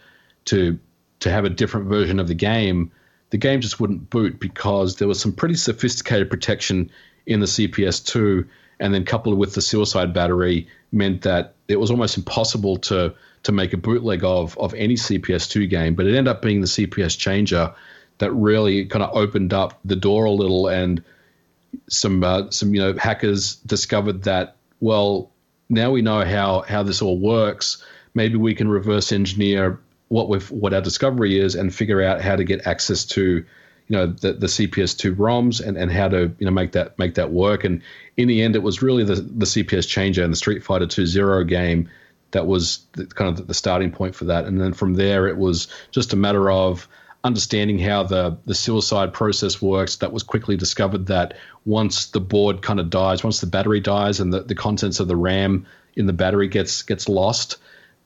to 0.46 0.78
to 1.20 1.30
have 1.30 1.44
a 1.44 1.50
different 1.50 1.86
version 1.86 2.20
of 2.20 2.28
the 2.28 2.34
game 2.34 2.92
the 3.34 3.38
game 3.38 3.60
just 3.60 3.80
wouldn't 3.80 4.10
boot 4.10 4.38
because 4.38 4.94
there 4.94 5.08
was 5.08 5.20
some 5.20 5.32
pretty 5.32 5.56
sophisticated 5.56 6.30
protection 6.30 6.88
in 7.26 7.40
the 7.40 7.46
CPS2, 7.46 8.46
and 8.78 8.94
then 8.94 9.04
coupled 9.04 9.36
with 9.36 9.54
the 9.54 9.60
suicide 9.60 10.14
battery 10.14 10.68
meant 10.92 11.22
that 11.22 11.56
it 11.66 11.80
was 11.80 11.90
almost 11.90 12.16
impossible 12.16 12.76
to 12.76 13.12
to 13.42 13.50
make 13.50 13.72
a 13.72 13.76
bootleg 13.76 14.22
of 14.22 14.56
of 14.58 14.72
any 14.74 14.94
CPS2 14.94 15.68
game. 15.68 15.96
But 15.96 16.06
it 16.06 16.10
ended 16.10 16.28
up 16.28 16.42
being 16.42 16.60
the 16.60 16.68
CPS 16.68 17.18
changer 17.18 17.74
that 18.18 18.30
really 18.30 18.86
kind 18.86 19.02
of 19.02 19.10
opened 19.16 19.52
up 19.52 19.80
the 19.84 19.96
door 19.96 20.26
a 20.26 20.30
little, 20.30 20.68
and 20.68 21.02
some 21.88 22.22
uh, 22.22 22.52
some 22.52 22.72
you 22.72 22.80
know 22.80 22.92
hackers 22.92 23.56
discovered 23.56 24.22
that 24.22 24.54
well 24.78 25.32
now 25.68 25.90
we 25.90 26.02
know 26.02 26.24
how 26.24 26.60
how 26.68 26.84
this 26.84 27.02
all 27.02 27.18
works. 27.18 27.84
Maybe 28.14 28.36
we 28.36 28.54
can 28.54 28.68
reverse 28.68 29.10
engineer 29.10 29.80
what 30.08 30.28
we've 30.28 30.50
what 30.50 30.74
our 30.74 30.80
discovery 30.80 31.38
is 31.38 31.54
and 31.54 31.74
figure 31.74 32.02
out 32.02 32.20
how 32.20 32.36
to 32.36 32.44
get 32.44 32.66
access 32.66 33.04
to 33.04 33.44
you 33.88 33.96
know 33.96 34.06
the, 34.06 34.32
the 34.32 34.46
CPS2 34.46 35.14
ROMs 35.16 35.64
and, 35.64 35.76
and 35.76 35.90
how 35.92 36.08
to 36.08 36.34
you 36.38 36.46
know 36.46 36.50
make 36.50 36.72
that 36.72 36.98
make 36.98 37.14
that 37.14 37.30
work. 37.30 37.64
And 37.64 37.82
in 38.16 38.28
the 38.28 38.42
end 38.42 38.56
it 38.56 38.62
was 38.62 38.82
really 38.82 39.04
the 39.04 39.16
the 39.16 39.46
CPS 39.46 39.88
changer 39.88 40.22
and 40.22 40.32
the 40.32 40.36
Street 40.36 40.62
Fighter 40.62 40.86
2 40.86 41.06
Zero 41.06 41.44
game 41.44 41.88
that 42.30 42.46
was 42.46 42.84
the, 42.92 43.06
kind 43.06 43.38
of 43.38 43.46
the 43.46 43.54
starting 43.54 43.92
point 43.92 44.14
for 44.14 44.24
that. 44.24 44.44
And 44.44 44.60
then 44.60 44.72
from 44.72 44.94
there 44.94 45.26
it 45.28 45.36
was 45.36 45.68
just 45.90 46.12
a 46.12 46.16
matter 46.16 46.50
of 46.50 46.88
understanding 47.24 47.78
how 47.78 48.02
the 48.02 48.36
the 48.44 48.54
suicide 48.54 49.12
process 49.12 49.60
works 49.60 49.96
that 49.96 50.12
was 50.12 50.22
quickly 50.22 50.56
discovered 50.56 51.06
that 51.06 51.34
once 51.64 52.06
the 52.06 52.20
board 52.20 52.60
kind 52.60 52.78
of 52.78 52.90
dies 52.90 53.24
once 53.24 53.40
the 53.40 53.46
battery 53.46 53.80
dies 53.80 54.20
and 54.20 54.30
the, 54.30 54.42
the 54.42 54.54
contents 54.54 55.00
of 55.00 55.08
the 55.08 55.16
RAM 55.16 55.66
in 55.96 56.04
the 56.04 56.12
battery 56.12 56.46
gets 56.46 56.82
gets 56.82 57.08
lost 57.08 57.56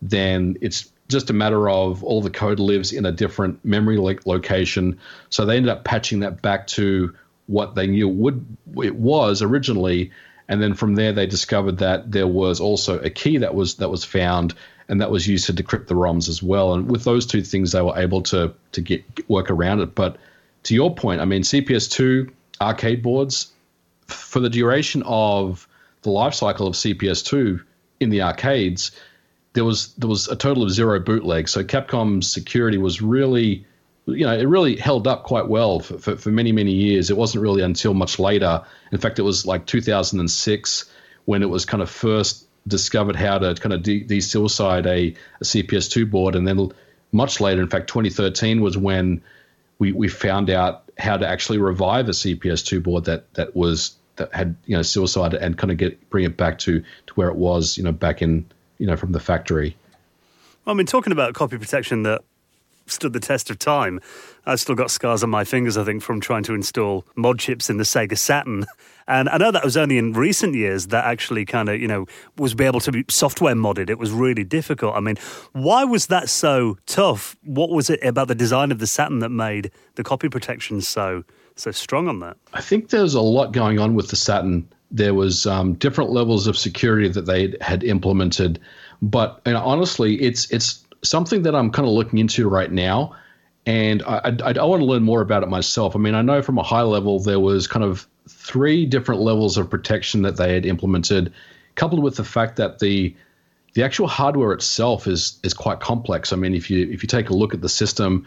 then 0.01 0.57
it's 0.61 0.92
just 1.09 1.30
a 1.30 1.32
matter 1.32 1.68
of 1.68 2.04
all 2.04 2.20
the 2.20 2.30
code 2.30 2.61
lives 2.61 2.92
in 2.92 3.06
a 3.06 3.12
different 3.12 3.64
memory 3.64 3.98
location. 3.98 4.98
So 5.30 5.44
they 5.44 5.56
ended 5.56 5.70
up 5.70 5.84
patching 5.84 6.20
that 6.20 6.42
back 6.42 6.66
to 6.68 7.14
what 7.46 7.74
they 7.74 7.86
knew 7.86 8.09
would 8.09 8.44
it 8.82 8.96
was 8.96 9.40
originally, 9.40 10.11
and 10.48 10.62
then 10.62 10.74
from 10.74 10.94
there 10.94 11.12
they 11.12 11.26
discovered 11.26 11.78
that 11.78 12.12
there 12.12 12.26
was 12.26 12.61
also 12.61 12.98
a 13.00 13.11
key 13.11 13.38
that 13.38 13.54
was 13.54 13.76
that 13.76 13.88
was 13.88 14.04
found 14.04 14.54
and 14.88 15.00
that 15.00 15.11
was 15.11 15.26
used 15.26 15.46
to 15.46 15.52
decrypt 15.52 15.86
the 15.86 15.94
ROMs 15.94 16.28
as 16.28 16.42
well. 16.42 16.74
And 16.74 16.90
with 16.90 17.04
those 17.04 17.26
two 17.26 17.42
things, 17.42 17.72
they 17.72 17.82
were 17.82 17.98
able 17.98 18.22
to 18.24 18.54
to 18.72 18.80
get 18.80 19.02
work 19.28 19.50
around 19.50 19.80
it. 19.80 19.94
But 19.94 20.16
to 20.64 20.74
your 20.74 20.94
point, 20.94 21.20
I 21.20 21.24
mean, 21.24 21.42
CPS2 21.42 22.30
arcade 22.61 23.02
boards 23.02 23.52
for 24.06 24.40
the 24.40 24.50
duration 24.50 25.02
of 25.06 25.66
the 26.02 26.11
life 26.11 26.34
cycle 26.34 26.66
of 26.66 26.74
CPS2 26.74 27.62
in 28.00 28.11
the 28.11 28.22
arcades 28.22 28.92
there 29.53 29.64
was 29.64 29.94
there 29.94 30.09
was 30.09 30.28
a 30.28 30.36
total 30.36 30.62
of 30.62 30.70
zero 30.70 31.01
bootlegs. 31.01 31.51
So 31.51 31.64
Capcom's 31.64 32.30
security 32.30 32.78
was 32.78 33.01
really, 33.01 33.64
you 34.07 34.24
know, 34.26 34.36
it 34.36 34.44
really 34.44 34.76
held 34.76 35.07
up 35.07 35.24
quite 35.24 35.49
well 35.49 35.80
for, 35.80 35.99
for, 35.99 36.16
for, 36.16 36.30
many 36.30 36.53
many 36.53 36.72
years. 36.72 37.11
It 37.11 37.16
wasn't 37.16 37.42
really 37.42 37.62
until 37.62 37.94
much 37.94 38.18
later. 38.18 38.62
In 38.92 38.99
fact, 38.99 39.18
it 39.18 39.22
was 39.22 39.46
like 39.46 39.66
2006 39.66 40.90
when 41.24 41.42
it 41.42 41.46
was 41.51 41.64
kind 41.64 41.82
of 41.82 41.90
first 41.90 42.46
discovered 42.66 43.16
how 43.16 43.38
to 43.38 43.55
kind 43.55 43.72
of 43.72 43.82
de- 43.82 44.05
desuicide 44.05 44.86
a, 44.86 45.14
a 45.40 45.44
CPS2 45.44 46.11
board, 46.11 46.34
and 46.34 46.46
then 46.46 46.70
much 47.12 47.40
later, 47.40 47.62
in 47.62 47.68
fact, 47.68 47.88
2013 47.88 48.61
was 48.61 48.76
when 48.76 49.22
we 49.78 49.92
we 49.92 50.09
found 50.09 50.51
out 50.51 50.84
how 50.99 51.16
to 51.16 51.26
actually 51.26 51.59
revive 51.59 52.09
a 52.09 52.12
CPS2 52.12 52.82
board 52.82 53.05
that 53.05 53.32
that 53.34 53.57
was 53.57 53.96
that 54.16 54.32
had 54.34 54.57
you 54.66 54.76
know 54.76 54.82
suicide 54.82 55.34
and 55.34 55.57
kind 55.57 55.70
of 55.70 55.78
get 55.78 56.10
bring 56.10 56.24
it 56.24 56.36
back 56.36 56.59
to 56.59 56.81
to 57.06 57.14
where 57.14 57.28
it 57.28 57.36
was 57.36 57.78
you 57.78 57.85
know 57.85 57.93
back 57.93 58.20
in 58.20 58.44
you 58.78 58.86
know, 58.86 58.96
from 58.96 59.12
the 59.12 59.20
factory. 59.20 59.76
Well, 60.64 60.74
I 60.74 60.76
mean, 60.76 60.86
talking 60.86 61.12
about 61.12 61.34
copy 61.34 61.59
protection 61.59 62.02
that 62.05 62.22
stood 62.90 63.12
the 63.12 63.20
test 63.20 63.50
of 63.50 63.59
time. 63.59 64.00
I've 64.46 64.60
still 64.60 64.74
got 64.74 64.90
scars 64.90 65.22
on 65.22 65.30
my 65.30 65.44
fingers, 65.44 65.76
I 65.76 65.84
think, 65.84 66.02
from 66.02 66.20
trying 66.20 66.42
to 66.44 66.55
install 66.55 67.05
mod 67.16 67.38
chips 67.38 67.68
in 67.68 67.76
the 67.76 67.84
Sega 67.84 68.16
Saturn. 68.16 68.66
And 69.06 69.28
I 69.28 69.38
know 69.38 69.50
that 69.50 69.64
was 69.64 69.76
only 69.76 69.98
in 69.98 70.12
recent 70.12 70.55
years 70.55 70.88
that 70.88 71.05
actually 71.05 71.44
kind 71.44 71.68
of, 71.68 71.80
you 71.80 71.88
know, 71.88 72.06
was 72.36 72.55
be 72.55 72.64
able 72.64 72.80
to 72.80 72.92
be 72.92 73.05
software 73.09 73.55
modded. 73.55 73.88
It 73.90 73.98
was 73.98 74.10
really 74.10 74.44
difficult. 74.44 74.94
I 74.94 75.00
mean, 75.00 75.16
why 75.52 75.84
was 75.84 76.06
that 76.09 76.28
so 76.28 76.76
tough? 76.86 77.36
What 77.44 77.70
was 77.70 77.90
it 77.90 78.02
about 78.05 78.28
the 78.28 78.34
design 78.34 78.70
of 78.70 78.78
the 78.78 78.86
Saturn 78.86 79.20
that 79.20 79.30
made 79.30 79.70
the 79.94 80.05
copy 80.05 80.28
protection 80.28 80.80
so 80.80 81.24
so 81.56 81.70
strong 81.70 82.09
on 82.09 82.20
that? 82.20 82.36
I 82.52 82.60
think 82.60 82.90
there's 82.90 83.14
a 83.14 83.20
lot 83.20 83.52
going 83.52 83.78
on 83.78 83.94
with 83.94 84.09
the 84.09 84.16
Saturn. 84.16 84.68
There 84.90 85.15
was 85.15 85.47
um, 85.47 85.74
different 85.74 86.10
levels 86.10 86.47
of 86.47 86.56
security 86.56 87.09
that 87.09 87.27
they 87.27 87.55
had 87.60 87.85
implemented, 87.85 88.59
but 89.02 89.40
honestly, 89.47 90.20
it's 90.20 90.51
it's 90.51 90.85
something 91.02 91.43
that 91.43 91.55
I'm 91.55 91.70
kind 91.70 91.86
of 91.86 91.94
looking 91.94 92.19
into 92.19 92.48
right 92.48 92.73
now 92.73 93.15
and 93.69 94.02
I, 94.05 94.35
I, 94.44 94.52
I, 94.52 94.65
want 94.65 94.81
to 94.81 94.86
learn 94.86 95.02
more 95.02 95.20
about 95.20 95.43
it 95.43 95.51
myself. 95.51 95.94
I 95.94 95.98
mean, 95.98 96.15
I 96.15 96.23
know 96.23 96.40
from 96.40 96.56
a 96.56 96.62
high 96.62 96.82
level 96.82 97.20
there 97.20 97.39
was 97.39 97.66
kind 97.66 97.85
of 97.85 98.09
three 98.27 98.86
different 98.86 99.20
levels 99.20 99.59
of 99.59 99.69
protection 99.69 100.23
that 100.23 100.39
they 100.39 100.55
had 100.55 100.65
implemented, 100.65 101.35
coupled 101.74 102.02
with 102.02 102.16
the 102.16 102.24
fact 102.24 102.56
that 102.56 102.78
the 102.78 103.15
the 103.74 103.82
actual 103.82 104.09
hardware 104.09 104.52
itself 104.52 105.06
is 105.06 105.39
is 105.43 105.52
quite 105.52 105.81
complex. 105.81 106.32
I 106.32 106.36
mean, 106.36 106.55
if 106.55 106.70
you 106.70 106.90
if 106.90 107.02
you 107.02 107.09
take 107.09 107.28
a 107.28 107.35
look 107.35 107.52
at 107.52 107.60
the 107.60 107.69
system, 107.69 108.27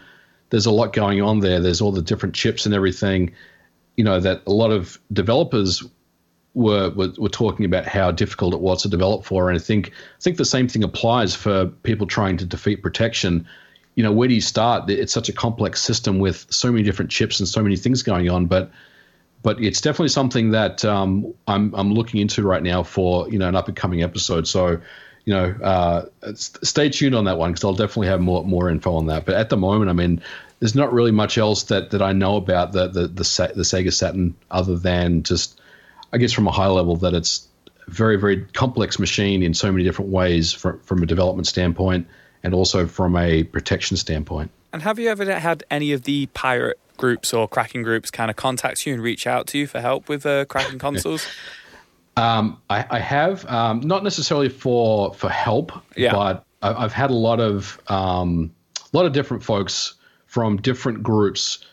there's 0.50 0.66
a 0.66 0.70
lot 0.70 0.92
going 0.92 1.20
on 1.20 1.40
there. 1.40 1.58
There's 1.58 1.80
all 1.80 1.90
the 1.90 2.02
different 2.02 2.36
chips 2.36 2.64
and 2.64 2.72
everything. 2.72 3.32
You 3.96 4.04
know 4.04 4.20
that 4.20 4.42
a 4.46 4.52
lot 4.52 4.70
of 4.70 5.00
developers 5.12 5.82
were, 6.54 6.90
were 6.90 7.12
were 7.18 7.28
talking 7.28 7.64
about 7.64 7.86
how 7.86 8.10
difficult 8.10 8.54
it 8.54 8.60
was 8.60 8.82
to 8.82 8.88
develop 8.88 9.24
for, 9.24 9.48
and 9.48 9.58
I 9.58 9.62
think 9.62 9.88
I 9.88 10.20
think 10.20 10.36
the 10.36 10.44
same 10.44 10.68
thing 10.68 10.82
applies 10.82 11.34
for 11.34 11.66
people 11.66 12.06
trying 12.06 12.36
to 12.38 12.44
defeat 12.44 12.82
protection 12.82 13.46
you 13.94 14.02
know, 14.02 14.12
where 14.12 14.28
do 14.28 14.34
you 14.34 14.40
start? 14.40 14.88
It's 14.88 15.12
such 15.12 15.28
a 15.28 15.32
complex 15.32 15.82
system 15.82 16.18
with 16.18 16.46
so 16.48 16.72
many 16.72 16.82
different 16.82 17.10
chips 17.10 17.40
and 17.40 17.48
so 17.48 17.62
many 17.62 17.76
things 17.76 18.02
going 18.02 18.28
on, 18.30 18.46
but 18.46 18.70
but 19.42 19.60
it's 19.60 19.80
definitely 19.80 20.08
something 20.08 20.52
that 20.52 20.84
um, 20.84 21.34
I'm 21.46 21.74
I'm 21.74 21.92
looking 21.92 22.20
into 22.20 22.42
right 22.42 22.62
now 22.62 22.82
for 22.82 23.28
you 23.28 23.38
know 23.38 23.48
an 23.48 23.56
up 23.56 23.68
and 23.68 23.76
coming 23.76 24.02
episode. 24.02 24.46
So 24.46 24.80
you 25.24 25.32
know, 25.34 25.54
uh, 25.62 26.06
stay 26.34 26.88
tuned 26.88 27.14
on 27.14 27.24
that 27.26 27.38
one 27.38 27.52
because 27.52 27.64
I'll 27.64 27.74
definitely 27.74 28.08
have 28.08 28.20
more 28.20 28.44
more 28.44 28.70
info 28.70 28.94
on 28.94 29.06
that. 29.06 29.26
But 29.26 29.34
at 29.34 29.50
the 29.50 29.56
moment, 29.56 29.90
I 29.90 29.92
mean, 29.92 30.22
there's 30.60 30.74
not 30.74 30.92
really 30.92 31.12
much 31.12 31.38
else 31.38 31.64
that, 31.64 31.90
that 31.90 32.02
I 32.02 32.12
know 32.12 32.36
about 32.36 32.72
the 32.72 32.88
the 32.88 33.02
the, 33.02 33.52
the 33.54 33.62
Sega 33.62 33.92
Saturn 33.92 34.34
other 34.50 34.76
than 34.76 35.22
just 35.22 35.60
I 36.12 36.18
guess 36.18 36.32
from 36.32 36.46
a 36.46 36.52
high 36.52 36.66
level 36.66 36.96
that 36.96 37.14
it's 37.14 37.46
a 37.86 37.90
very 37.90 38.16
very 38.16 38.44
complex 38.46 38.98
machine 38.98 39.42
in 39.42 39.54
so 39.54 39.70
many 39.72 39.84
different 39.84 40.10
ways 40.10 40.52
from 40.52 40.80
from 40.80 41.02
a 41.02 41.06
development 41.06 41.46
standpoint 41.46 42.06
and 42.42 42.54
also 42.54 42.86
from 42.86 43.16
a 43.16 43.44
protection 43.44 43.96
standpoint. 43.96 44.50
And 44.72 44.82
have 44.82 44.98
you 44.98 45.08
ever 45.08 45.38
had 45.38 45.64
any 45.70 45.92
of 45.92 46.02
the 46.02 46.26
pirate 46.26 46.78
groups 46.96 47.32
or 47.32 47.48
cracking 47.48 47.82
groups 47.82 48.10
kind 48.10 48.30
of 48.30 48.36
contact 48.36 48.86
you 48.86 48.94
and 48.94 49.02
reach 49.02 49.26
out 49.26 49.46
to 49.48 49.58
you 49.58 49.66
for 49.66 49.80
help 49.80 50.08
with 50.08 50.24
uh, 50.24 50.44
cracking 50.46 50.78
consoles? 50.86 51.26
Um, 52.16 52.60
I, 52.68 52.84
I, 52.90 52.98
have 52.98 53.46
um, 53.46 53.80
not 53.80 54.04
necessarily 54.04 54.50
for 54.50 55.14
for 55.14 55.30
help, 55.30 55.72
yeah. 55.96 56.12
but 56.12 56.44
I, 56.60 56.82
have 56.82 56.92
had 56.92 57.10
a 57.10 57.14
lot 57.14 57.40
of 57.40 57.80
um, 57.88 58.52
a 58.92 58.96
lot 58.96 59.06
of 59.06 59.12
different 59.12 59.42
folks 59.42 59.94
from 60.26 60.58
different 60.58 61.02
groups 61.02 61.64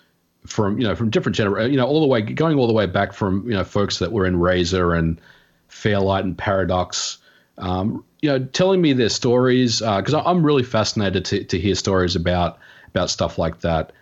from 0.46 0.80
you 0.80 0.88
know 0.88 0.96
from 0.96 1.10
different 1.10 1.36
generations, 1.36 1.72
you 1.72 1.78
know 1.78 1.88
all 1.88 2.02
the 2.02 2.08
way 2.08 2.22
going 2.22 2.58
all 2.58 2.68
the 2.68 2.74
way 2.74 2.86
back 2.86 3.14
from 3.14 3.44
you 3.46 3.54
know 3.54 3.64
folks 3.64 4.00
that 4.00 4.12
were 4.12 4.26
in 4.26 4.40
Razor 4.40 4.94
and 4.94 5.20
Fairlight 5.68 6.26
and 6.26 6.38
Paradox, 6.38 7.20
um, 7.58 8.04
you 8.22 8.30
know, 8.30 8.44
telling 8.46 8.82
me 8.82 8.94
their 8.94 9.10
stories 9.10 9.80
because 9.80 10.14
uh, 10.14 10.24
I'm 10.26 10.46
really 10.46 10.64
fascinated 10.64 11.26
to, 11.26 11.44
to 11.44 11.60
hear 11.60 11.76
stories 11.76 12.16
about 12.16 12.58
about 12.88 13.10
stuff 13.10 13.38
like 13.38 13.62
that, 13.62 13.94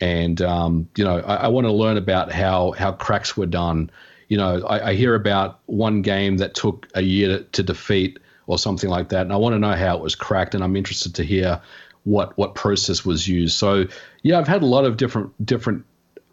and 0.00 0.40
um, 0.42 0.88
you 0.96 1.04
know, 1.04 1.20
I, 1.20 1.36
I 1.36 1.48
want 1.48 1.66
to 1.66 1.72
learn 1.72 1.96
about 1.96 2.30
how 2.30 2.72
how 2.72 2.92
cracks 2.92 3.36
were 3.36 3.46
done. 3.46 3.90
You 4.28 4.36
know, 4.36 4.62
I, 4.66 4.90
I 4.90 4.94
hear 4.94 5.14
about 5.14 5.60
one 5.66 6.02
game 6.02 6.38
that 6.38 6.54
took 6.54 6.88
a 6.94 7.02
year 7.02 7.38
to, 7.38 7.44
to 7.44 7.62
defeat 7.62 8.18
or 8.46 8.58
something 8.58 8.90
like 8.90 9.08
that, 9.08 9.22
and 9.22 9.32
I 9.32 9.36
want 9.36 9.54
to 9.54 9.58
know 9.58 9.72
how 9.72 9.96
it 9.96 10.02
was 10.02 10.14
cracked, 10.14 10.54
and 10.54 10.62
I'm 10.62 10.76
interested 10.76 11.14
to 11.16 11.24
hear 11.24 11.60
what 12.04 12.36
what 12.38 12.54
process 12.54 13.04
was 13.04 13.26
used. 13.26 13.56
So 13.56 13.86
yeah, 14.22 14.38
I've 14.38 14.48
had 14.48 14.62
a 14.62 14.66
lot 14.66 14.84
of 14.84 14.96
different 14.96 15.32
different 15.44 15.84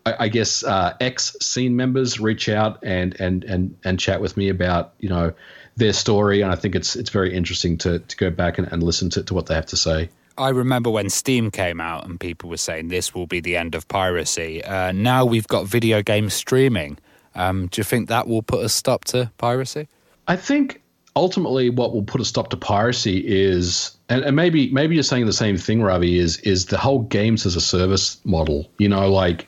I, 0.06 0.30
guess 0.30 0.64
uh, 0.64 0.95
ex 0.99 1.38
scene 1.41 1.76
members 1.76 2.19
reach 2.19 2.49
out 2.49 2.80
and 2.84 3.19
and 3.19 3.43
and 3.43 3.77
and 3.84 3.99
chat 3.99 4.19
with 4.19 4.35
me 4.35 4.49
about 4.49 4.93
you 4.99 5.10
know 5.10 5.34
their 5.76 5.93
story, 5.93 6.41
and 6.41 6.52
I 6.52 6.56
think 6.56 6.76
it's 6.76 6.95
it's 6.95 7.10
very 7.10 7.34
interesting 7.34 7.77
to 7.80 7.99
to 7.99 8.18
go 8.18 8.30
back 8.30 8.57
and, 8.57 8.68
and 8.72 8.84
listen 8.84 9.10
to, 9.11 9.23
to 9.23 9.34
what 9.34 9.45
they 9.45 9.53
have 9.53 9.68
to 9.68 9.77
say. 9.77 10.10
I 10.38 10.49
remember 10.49 10.89
when 10.89 11.10
Steam 11.10 11.52
came 11.52 11.80
out 11.80 12.06
and 12.06 12.19
people 12.19 12.49
were 12.49 12.57
saying 12.57 12.88
this 12.88 13.14
will 13.14 13.27
be 13.27 13.41
the 13.41 13.57
end 13.57 13.76
of 13.76 13.88
piracy. 13.88 14.64
Uh, 14.64 14.91
now 14.91 15.26
we've 15.26 15.48
got 15.48 15.68
video 15.68 16.02
game 16.02 16.30
streaming. 16.30 16.98
Um, 17.35 17.68
do 17.68 17.80
you 17.80 17.84
think 17.84 18.10
that 18.10 18.27
will 18.27 18.41
put 18.41 18.64
a 18.64 18.69
stop 18.69 19.06
to 19.06 19.31
piracy? 19.38 19.88
I 20.27 20.38
think 20.38 20.81
ultimately 21.15 21.69
what 21.69 21.93
will 21.93 22.03
put 22.03 22.22
a 22.22 22.26
stop 22.26 22.49
to 22.52 22.57
piracy 22.57 23.23
is, 23.26 23.98
and, 24.12 24.26
and 24.26 24.36
maybe 24.36 24.70
maybe 24.72 24.96
you're 24.96 25.04
saying 25.04 25.26
the 25.26 25.34
same 25.34 25.58
thing, 25.58 25.82
Ravi, 25.82 26.20
is 26.20 26.38
is 26.40 26.66
the 26.66 26.78
whole 26.78 27.00
games 27.00 27.46
as 27.46 27.56
a 27.56 27.62
service 27.62 28.20
model. 28.26 28.70
You 28.78 28.90
know, 28.90 29.10
like 29.10 29.48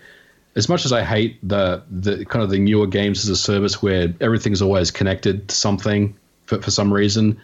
as 0.55 0.69
much 0.69 0.85
as 0.85 0.93
I 0.93 1.03
hate 1.03 1.37
the 1.43 1.83
the 1.91 2.23
kind 2.25 2.41
of 2.41 2.49
the 2.49 2.59
newer 2.59 2.87
games 2.87 3.25
as 3.25 3.29
a 3.29 3.35
service 3.35 3.81
where 3.81 4.13
everything's 4.21 4.61
always 4.61 4.89
connected 4.89 5.49
to 5.49 5.55
something 5.55 6.15
for, 6.45 6.61
for 6.61 6.71
some 6.71 6.93
reason, 6.93 7.37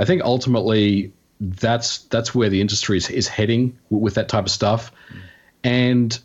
I 0.00 0.04
think 0.04 0.20
ultimately 0.22 1.12
that's 1.40 1.98
that's 2.10 2.34
where 2.34 2.48
the 2.48 2.60
industry 2.60 2.96
is, 2.96 3.08
is 3.08 3.28
heading 3.28 3.78
with 3.90 4.14
that 4.14 4.28
type 4.28 4.44
of 4.44 4.50
stuff, 4.50 4.90
and 5.62 6.18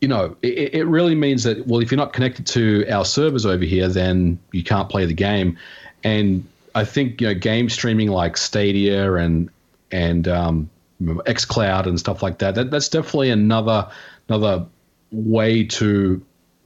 you 0.00 0.08
know 0.08 0.36
it, 0.42 0.74
it 0.74 0.84
really 0.86 1.14
means 1.14 1.44
that 1.44 1.64
well 1.68 1.80
if 1.80 1.92
you're 1.92 1.96
not 1.96 2.12
connected 2.12 2.44
to 2.48 2.84
our 2.90 3.04
servers 3.04 3.46
over 3.46 3.64
here 3.64 3.86
then 3.86 4.36
you 4.50 4.64
can't 4.64 4.88
play 4.88 5.06
the 5.06 5.14
game, 5.14 5.56
and 6.02 6.44
I 6.74 6.84
think 6.84 7.20
you 7.20 7.28
know 7.28 7.34
game 7.34 7.68
streaming 7.68 8.08
like 8.08 8.36
Stadia 8.36 9.14
and 9.14 9.48
and 9.90 10.26
um, 10.28 10.70
XCloud 11.00 11.86
and 11.86 11.98
stuff 11.98 12.22
like 12.22 12.38
that, 12.38 12.54
that 12.54 12.70
that's 12.70 12.88
definitely 12.88 13.30
another 13.30 13.90
another 14.28 14.66
way 15.10 15.64
to 15.64 16.24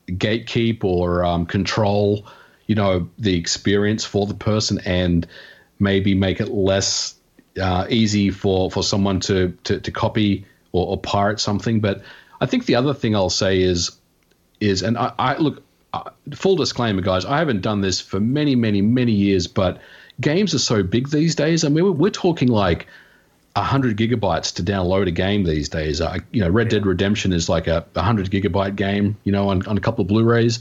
gatekeep 0.08 0.84
or 0.84 1.24
um, 1.24 1.46
control, 1.46 2.26
you 2.66 2.74
know, 2.74 3.08
the 3.18 3.36
experience 3.36 4.04
for 4.04 4.26
the 4.26 4.34
person 4.34 4.80
and 4.84 5.26
maybe 5.78 6.14
make 6.14 6.40
it 6.40 6.48
less 6.48 7.14
uh, 7.60 7.86
easy 7.88 8.30
for, 8.30 8.70
for 8.70 8.82
someone 8.82 9.20
to, 9.20 9.56
to, 9.64 9.80
to 9.80 9.90
copy 9.90 10.46
or, 10.72 10.88
or, 10.88 11.00
pirate 11.00 11.40
something. 11.40 11.80
But 11.80 12.02
I 12.40 12.46
think 12.46 12.66
the 12.66 12.74
other 12.74 12.92
thing 12.92 13.14
I'll 13.14 13.30
say 13.30 13.62
is, 13.62 13.92
is 14.60 14.82
and 14.82 14.98
I, 14.98 15.12
I 15.18 15.36
look, 15.36 15.62
uh, 15.92 16.10
full 16.34 16.56
disclaimer, 16.56 17.00
guys, 17.00 17.24
I 17.24 17.38
haven't 17.38 17.62
done 17.62 17.80
this 17.80 18.00
for 18.00 18.20
many, 18.20 18.56
many, 18.56 18.82
many 18.82 19.12
years, 19.12 19.46
but 19.46 19.80
games 20.20 20.54
are 20.54 20.58
so 20.58 20.82
big 20.82 21.08
these 21.08 21.34
days. 21.34 21.64
I 21.64 21.68
mean, 21.68 21.84
we're, 21.84 21.92
we're 21.92 22.10
talking 22.10 22.48
like– 22.48 22.86
hundred 23.62 23.96
gigabytes 23.96 24.54
to 24.54 24.62
download 24.62 25.06
a 25.06 25.12
game 25.12 25.44
these 25.44 25.68
days. 25.68 26.00
Uh, 26.00 26.18
you 26.32 26.40
know, 26.40 26.48
Red. 26.48 26.68
Dead 26.68 26.86
Redemption 26.86 27.32
is 27.32 27.48
like 27.48 27.66
a 27.66 27.86
hundred 27.96 28.30
gigabyte 28.30 28.76
game. 28.76 29.16
You 29.24 29.32
know, 29.32 29.48
on, 29.48 29.66
on 29.66 29.76
a 29.76 29.80
couple 29.80 30.02
of 30.02 30.08
Blu-rays. 30.08 30.60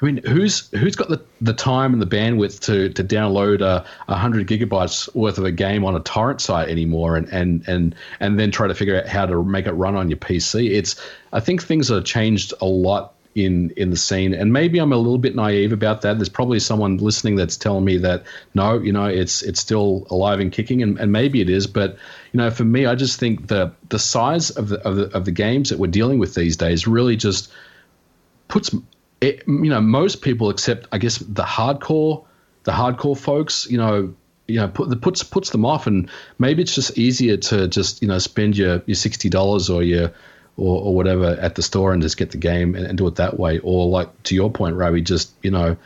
I 0.00 0.04
mean, 0.04 0.18
who's 0.18 0.68
who's 0.68 0.94
got 0.94 1.08
the, 1.08 1.20
the 1.40 1.52
time 1.52 1.92
and 1.92 2.00
the 2.00 2.06
bandwidth 2.06 2.60
to 2.66 2.90
to 2.90 3.02
download 3.02 3.60
a, 3.60 3.84
a 4.06 4.14
hundred 4.14 4.46
gigabytes 4.46 5.12
worth 5.14 5.38
of 5.38 5.44
a 5.44 5.50
game 5.50 5.84
on 5.84 5.96
a 5.96 6.00
torrent 6.00 6.40
site 6.40 6.68
anymore, 6.68 7.16
and, 7.16 7.28
and 7.30 7.66
and 7.66 7.94
and 8.20 8.38
then 8.38 8.52
try 8.52 8.68
to 8.68 8.74
figure 8.74 9.00
out 9.00 9.08
how 9.08 9.26
to 9.26 9.42
make 9.42 9.66
it 9.66 9.72
run 9.72 9.96
on 9.96 10.08
your 10.08 10.18
PC? 10.18 10.70
It's 10.70 11.04
I 11.32 11.40
think 11.40 11.62
things 11.62 11.88
have 11.88 12.04
changed 12.04 12.54
a 12.60 12.66
lot 12.66 13.14
in 13.34 13.70
in 13.76 13.90
the 13.90 13.96
scene. 13.96 14.34
And 14.34 14.52
maybe 14.52 14.78
i'm 14.78 14.92
a 14.92 14.96
little 14.96 15.18
bit 15.18 15.34
naive 15.34 15.72
about 15.72 16.02
that. 16.02 16.18
There's 16.18 16.28
probably 16.28 16.58
someone 16.58 16.98
listening 16.98 17.36
that's 17.36 17.56
telling 17.56 17.84
me 17.84 17.98
that 17.98 18.24
no 18.54 18.78
you 18.78 18.92
know 18.92 19.06
it's 19.06 19.42
it's 19.42 19.60
still 19.60 20.06
alive 20.10 20.40
and 20.40 20.52
kicking 20.52 20.82
and, 20.82 20.98
and 20.98 21.12
maybe 21.12 21.40
it 21.40 21.50
is. 21.50 21.66
But 21.66 21.96
you 22.32 22.38
know 22.38 22.50
for 22.50 22.64
me 22.64 22.86
i 22.86 22.94
just 22.94 23.18
think 23.18 23.46
the 23.46 23.72
the 23.88 23.98
size 23.98 24.50
of 24.50 24.68
the 24.68 24.80
of 24.86 24.96
the, 24.96 25.16
of 25.16 25.24
the 25.24 25.32
games 25.32 25.70
that 25.70 25.78
we're 25.78 25.90
dealing 25.90 26.18
with 26.18 26.34
these 26.34 26.56
days 26.56 26.86
really 26.86 27.16
just 27.16 27.50
puts 28.48 28.74
it, 29.20 29.42
you 29.46 29.70
know 29.70 29.80
most 29.80 30.22
people 30.22 30.50
except 30.50 30.86
i 30.92 30.98
guess 30.98 31.18
the 31.18 31.42
hardcore 31.42 32.24
the 32.64 32.72
hardcore 32.72 33.16
folks 33.16 33.66
you 33.70 33.78
know 33.78 34.14
you 34.48 34.56
know 34.58 34.66
put, 34.66 34.88
the 34.88 34.96
puts 34.96 35.22
puts 35.22 35.50
them 35.50 35.64
off. 35.64 35.86
And 35.86 36.10
maybe 36.38 36.62
it's 36.62 36.74
just 36.74 36.98
easier 36.98 37.36
to 37.36 37.68
just 37.68 38.02
you 38.02 38.08
know 38.08 38.18
spend 38.18 38.56
your 38.56 38.82
your 38.86 38.96
$60 38.96 39.74
or 39.74 39.82
your 39.82 40.12
or, 40.58 40.82
or 40.82 40.94
whatever 40.94 41.38
at 41.40 41.54
the 41.54 41.62
store 41.62 41.92
and 41.92 42.02
just 42.02 42.16
get 42.16 42.32
the 42.32 42.36
game 42.36 42.74
and, 42.74 42.84
and 42.84 42.98
do 42.98 43.06
it 43.06 43.14
that 43.14 43.38
way. 43.38 43.58
Or 43.60 43.86
like 43.86 44.22
to 44.24 44.34
your 44.34 44.50
point, 44.50 44.76
Ravi, 44.76 45.00
just 45.00 45.32
you 45.42 45.50
know, 45.50 45.76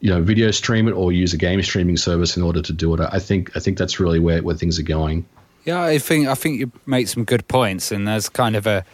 you 0.00 0.10
know, 0.10 0.22
video 0.22 0.52
stream 0.52 0.86
it 0.86 0.92
or 0.92 1.10
use 1.10 1.32
a 1.32 1.38
game 1.38 1.60
streaming 1.62 1.96
service 1.96 2.36
in 2.36 2.42
order 2.42 2.62
to 2.62 2.72
do 2.72 2.94
it. 2.94 3.00
I 3.00 3.18
think 3.18 3.56
I 3.56 3.60
think 3.60 3.78
that's 3.78 3.98
really 3.98 4.20
where, 4.20 4.42
where 4.42 4.54
things 4.54 4.78
are 4.78 4.84
going. 4.84 5.26
Yeah, 5.64 5.82
I 5.82 5.98
think 5.98 6.28
I 6.28 6.34
think 6.34 6.60
you 6.60 6.70
make 6.86 7.08
some 7.08 7.24
good 7.24 7.48
points, 7.48 7.90
and 7.90 8.06
there's 8.06 8.28
kind 8.28 8.54
of 8.54 8.66
a 8.66 8.84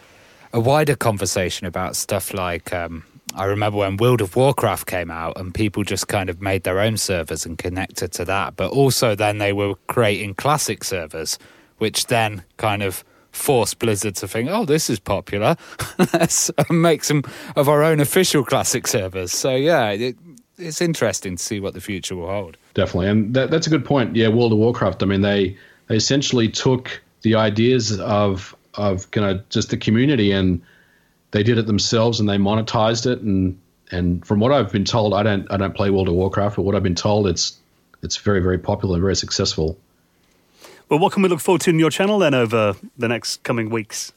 a 0.53 0.59
wider 0.59 0.95
conversation 0.95 1.67
about 1.67 1.97
stuff 1.97 2.33
like 2.33 2.73
um, 2.73 3.03
I 3.35 3.45
remember 3.45 3.79
when 3.79 3.97
World 3.97 4.21
of 4.21 4.35
Warcraft 4.37 4.87
came 4.87 5.11
out, 5.11 5.37
and 5.37 5.53
people 5.53 5.83
just 5.83 6.07
kind 6.07 6.29
of 6.29 6.41
made 6.41 6.63
their 6.63 6.79
own 6.79 6.95
servers 6.95 7.45
and 7.45 7.57
connected 7.57 8.13
to 8.13 8.25
that. 8.25 8.55
But 8.55 8.71
also, 8.71 9.15
then 9.15 9.39
they 9.39 9.51
were 9.51 9.75
creating 9.87 10.35
classic 10.35 10.85
servers, 10.85 11.37
which 11.77 12.07
then 12.07 12.43
kind 12.55 12.81
of 12.81 13.03
force 13.35 13.73
Blizzard 13.73 14.15
to 14.17 14.27
think, 14.27 14.49
oh, 14.49 14.65
this 14.65 14.89
is 14.89 14.99
popular. 14.99 15.55
Let's 16.13 16.49
uh, 16.57 16.63
make 16.71 17.03
some 17.03 17.23
of 17.55 17.69
our 17.69 17.83
own 17.83 17.99
official 17.99 18.43
classic 18.43 18.87
servers. 18.87 19.31
So, 19.31 19.55
yeah, 19.55 19.89
it, 19.89 20.15
it's 20.57 20.81
interesting 20.81 21.37
to 21.37 21.43
see 21.43 21.59
what 21.59 21.73
the 21.73 21.81
future 21.81 22.15
will 22.15 22.29
hold. 22.29 22.57
Definitely. 22.73 23.09
And 23.09 23.33
that, 23.33 23.51
that's 23.51 23.67
a 23.67 23.69
good 23.69 23.85
point. 23.85 24.15
Yeah, 24.15 24.29
World 24.29 24.51
of 24.51 24.57
Warcraft, 24.57 25.03
I 25.03 25.05
mean, 25.05 25.21
they, 25.21 25.57
they 25.87 25.95
essentially 25.95 26.49
took 26.49 27.01
the 27.21 27.35
ideas 27.35 27.99
of, 27.99 28.55
of 28.75 29.11
kind 29.11 29.27
of 29.27 29.47
just 29.49 29.69
the 29.69 29.77
community 29.77 30.31
and 30.31 30.61
they 31.31 31.43
did 31.43 31.57
it 31.57 31.67
themselves 31.67 32.19
and 32.19 32.29
they 32.29 32.37
monetized 32.37 33.05
it 33.11 33.19
and 33.21 33.59
and 33.91 34.25
from 34.25 34.39
what 34.39 34.51
I've 34.51 34.71
been 34.71 34.85
told, 34.85 35.13
I 35.13 35.23
don't 35.23 35.49
I 35.51 35.57
don't 35.57 35.75
play 35.75 35.89
World 35.89 36.07
of 36.07 36.15
Warcraft, 36.15 36.55
but 36.55 36.63
what 36.63 36.75
I've 36.75 36.83
been 36.83 36.95
told, 36.95 37.27
it's 37.27 37.57
it's 38.01 38.17
very 38.17 38.39
very 38.39 38.57
popular, 38.57 38.99
very 38.99 39.15
successful. 39.15 39.77
Well, 40.89 40.99
what 40.99 41.13
can 41.13 41.23
we 41.23 41.29
look 41.29 41.39
forward 41.39 41.61
to 41.61 41.71
in 41.71 41.79
your 41.79 41.89
channel 41.89 42.19
then 42.19 42.33
over 42.33 42.75
the 42.97 43.07
next 43.07 43.43
coming 43.43 43.69
weeks? 43.69 44.13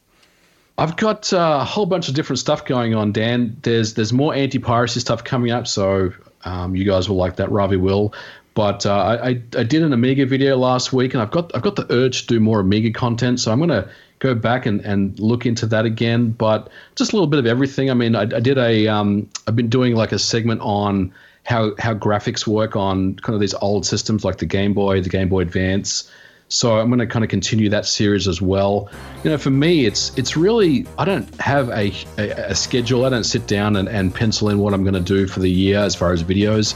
I've 0.76 0.96
got 0.96 1.32
uh, 1.32 1.58
a 1.60 1.64
whole 1.64 1.86
bunch 1.86 2.08
of 2.08 2.14
different 2.14 2.38
stuff 2.38 2.64
going 2.64 2.94
on, 2.94 3.10
Dan. 3.10 3.56
There's 3.62 3.94
there's 3.94 4.12
more 4.12 4.34
anti 4.34 4.58
piracy 4.58 5.00
stuff 5.00 5.24
coming 5.24 5.50
up, 5.50 5.66
so 5.66 6.12
um, 6.44 6.76
you 6.76 6.84
guys 6.84 7.08
will 7.08 7.16
like 7.16 7.36
that. 7.36 7.50
Ravi 7.50 7.76
will. 7.76 8.14
But 8.54 8.86
uh, 8.86 9.18
I, 9.22 9.28
I, 9.28 9.62
did 9.62 9.82
an 9.82 9.92
Amiga 9.92 10.26
video 10.26 10.56
last 10.56 10.92
week, 10.92 11.14
and 11.14 11.22
I've 11.22 11.30
got 11.30 11.54
I've 11.54 11.62
got 11.62 11.76
the 11.76 11.86
urge 11.90 12.22
to 12.22 12.26
do 12.26 12.40
more 12.40 12.60
Amiga 12.60 12.92
content, 12.92 13.40
so 13.40 13.52
I'm 13.52 13.60
gonna 13.60 13.88
go 14.18 14.34
back 14.34 14.66
and, 14.66 14.80
and 14.80 15.18
look 15.18 15.46
into 15.46 15.66
that 15.66 15.84
again. 15.84 16.30
But 16.30 16.68
just 16.96 17.12
a 17.12 17.16
little 17.16 17.28
bit 17.28 17.38
of 17.38 17.46
everything. 17.46 17.90
I 17.90 17.94
mean, 17.94 18.14
I, 18.14 18.22
I 18.22 18.40
did 18.40 18.58
a 18.58 18.88
um, 18.88 19.28
I've 19.46 19.56
been 19.56 19.68
doing 19.68 19.94
like 19.94 20.12
a 20.12 20.18
segment 20.18 20.60
on 20.60 21.12
how 21.44 21.72
how 21.78 21.94
graphics 21.94 22.46
work 22.46 22.76
on 22.76 23.14
kind 23.16 23.34
of 23.34 23.40
these 23.40 23.54
old 23.54 23.86
systems 23.86 24.24
like 24.24 24.38
the 24.38 24.46
Game 24.46 24.74
Boy, 24.74 25.00
the 25.00 25.08
Game 25.08 25.28
Boy 25.28 25.40
Advance. 25.40 26.10
So 26.48 26.78
I'm 26.78 26.88
going 26.88 26.98
to 26.98 27.06
kind 27.06 27.24
of 27.24 27.30
continue 27.30 27.68
that 27.70 27.84
series 27.84 28.26
as 28.26 28.40
well. 28.40 28.90
You 29.22 29.30
know, 29.30 29.38
for 29.38 29.50
me, 29.50 29.84
it's 29.84 30.16
it's 30.16 30.36
really 30.36 30.86
I 30.96 31.04
don't 31.04 31.28
have 31.40 31.68
a, 31.68 31.92
a, 32.16 32.50
a 32.50 32.54
schedule. 32.54 33.04
I 33.04 33.10
don't 33.10 33.24
sit 33.24 33.46
down 33.46 33.76
and, 33.76 33.88
and 33.88 34.14
pencil 34.14 34.48
in 34.48 34.58
what 34.58 34.72
I'm 34.72 34.82
going 34.82 34.94
to 34.94 35.00
do 35.00 35.26
for 35.26 35.40
the 35.40 35.50
year 35.50 35.78
as 35.78 35.94
far 35.94 36.12
as 36.12 36.22
videos. 36.22 36.74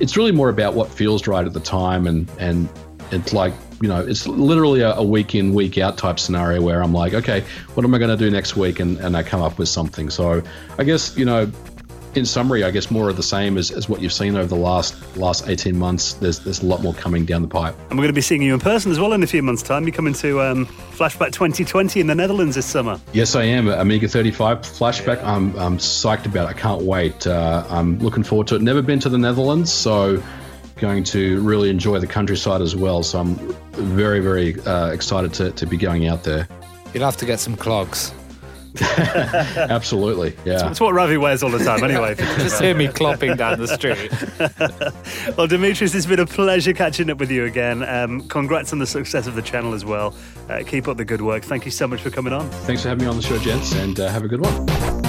It's 0.00 0.16
really 0.16 0.32
more 0.32 0.48
about 0.48 0.74
what 0.74 0.88
feels 0.88 1.26
right 1.28 1.46
at 1.46 1.52
the 1.52 1.60
time, 1.60 2.06
and 2.06 2.28
and 2.38 2.68
it's 3.12 3.32
like 3.32 3.54
you 3.82 3.88
know, 3.88 4.00
it's 4.00 4.28
literally 4.28 4.80
a, 4.80 4.94
a, 4.94 5.02
week 5.02 5.34
in, 5.34 5.52
week 5.52 5.76
out 5.76 5.98
type 5.98 6.20
scenario 6.20 6.62
where 6.62 6.80
I'm 6.80 6.92
like, 6.92 7.14
okay, 7.14 7.40
what 7.74 7.84
am 7.84 7.92
I 7.92 7.98
going 7.98 8.16
to 8.16 8.16
do 8.16 8.30
next 8.30 8.56
week? 8.56 8.78
And, 8.78 8.96
and 8.98 9.16
I 9.16 9.24
come 9.24 9.42
up 9.42 9.58
with 9.58 9.68
something. 9.68 10.08
So 10.08 10.40
I 10.78 10.84
guess, 10.84 11.16
you 11.16 11.24
know, 11.24 11.50
in 12.14 12.26
summary, 12.26 12.64
I 12.64 12.70
guess 12.70 12.90
more 12.90 13.08
of 13.08 13.16
the 13.16 13.22
same 13.22 13.56
as, 13.56 13.70
as 13.70 13.88
what 13.88 14.00
you've 14.00 14.12
seen 14.12 14.36
over 14.36 14.46
the 14.46 14.56
last 14.56 15.16
last 15.16 15.48
18 15.48 15.76
months. 15.76 16.14
There's 16.14 16.40
there's 16.40 16.62
a 16.62 16.66
lot 16.66 16.82
more 16.82 16.94
coming 16.94 17.24
down 17.24 17.42
the 17.42 17.48
pipe. 17.48 17.74
And 17.90 17.98
we're 17.98 18.04
going 18.04 18.08
to 18.08 18.12
be 18.12 18.20
seeing 18.20 18.42
you 18.42 18.54
in 18.54 18.60
person 18.60 18.92
as 18.92 19.00
well 19.00 19.12
in 19.12 19.22
a 19.22 19.26
few 19.26 19.42
months' 19.42 19.62
time. 19.62 19.84
You're 19.84 19.94
coming 19.94 20.14
to 20.14 20.40
um, 20.40 20.66
Flashback 20.66 21.32
2020 21.32 22.00
in 22.00 22.06
the 22.06 22.14
Netherlands 22.14 22.56
this 22.56 22.66
summer. 22.66 23.00
Yes, 23.12 23.34
I 23.34 23.44
am. 23.44 23.68
Amiga 23.68 24.08
35 24.08 24.60
Flashback. 24.60 25.22
I'm, 25.24 25.56
I'm 25.58 25.78
psyched 25.78 26.26
about 26.26 26.48
it. 26.48 26.56
I 26.56 26.58
can't 26.58 26.82
wait. 26.82 27.26
Uh, 27.26 27.64
I'm 27.68 27.98
looking 27.98 28.22
forward 28.22 28.46
to 28.48 28.56
it. 28.56 28.62
Never 28.62 28.82
been 28.82 29.00
to 29.00 29.08
the 29.08 29.18
Netherlands, 29.18 29.72
so 29.72 30.22
going 30.76 31.04
to 31.04 31.40
really 31.42 31.70
enjoy 31.70 31.98
the 31.98 32.06
countryside 32.06 32.60
as 32.60 32.74
well. 32.74 33.02
So 33.02 33.20
I'm 33.20 33.36
very, 33.72 34.20
very 34.20 34.60
uh, 34.62 34.90
excited 34.90 35.32
to, 35.34 35.52
to 35.52 35.66
be 35.66 35.76
going 35.76 36.08
out 36.08 36.24
there. 36.24 36.48
You'll 36.92 37.04
have 37.04 37.16
to 37.18 37.26
get 37.26 37.40
some 37.40 37.56
clogs. 37.56 38.12
Absolutely, 38.80 40.36
yeah. 40.44 40.70
It's 40.70 40.80
what 40.80 40.94
Ravi 40.94 41.16
wears 41.16 41.42
all 41.42 41.50
the 41.50 41.64
time, 41.64 41.84
anyway. 41.84 42.14
Just 42.16 42.60
hear 42.60 42.74
me 42.74 42.88
clopping 42.88 43.36
down 43.36 43.58
the 43.58 43.68
street. 43.68 44.10
well, 45.36 45.46
Demetrius, 45.46 45.94
it's 45.94 46.06
been 46.06 46.20
a 46.20 46.26
pleasure 46.26 46.72
catching 46.72 47.10
up 47.10 47.18
with 47.18 47.30
you 47.30 47.44
again. 47.44 47.82
Um, 47.82 48.26
congrats 48.28 48.72
on 48.72 48.78
the 48.78 48.86
success 48.86 49.26
of 49.26 49.34
the 49.34 49.42
channel 49.42 49.74
as 49.74 49.84
well. 49.84 50.14
Uh, 50.48 50.62
keep 50.66 50.88
up 50.88 50.96
the 50.96 51.04
good 51.04 51.22
work. 51.22 51.44
Thank 51.44 51.64
you 51.64 51.70
so 51.70 51.86
much 51.86 52.00
for 52.00 52.10
coming 52.10 52.32
on. 52.32 52.48
Thanks 52.50 52.82
for 52.82 52.88
having 52.88 53.04
me 53.04 53.10
on 53.10 53.16
the 53.16 53.22
show, 53.22 53.38
gents, 53.38 53.74
and 53.74 53.98
uh, 54.00 54.08
have 54.08 54.24
a 54.24 54.28
good 54.28 54.40
one. 54.40 55.01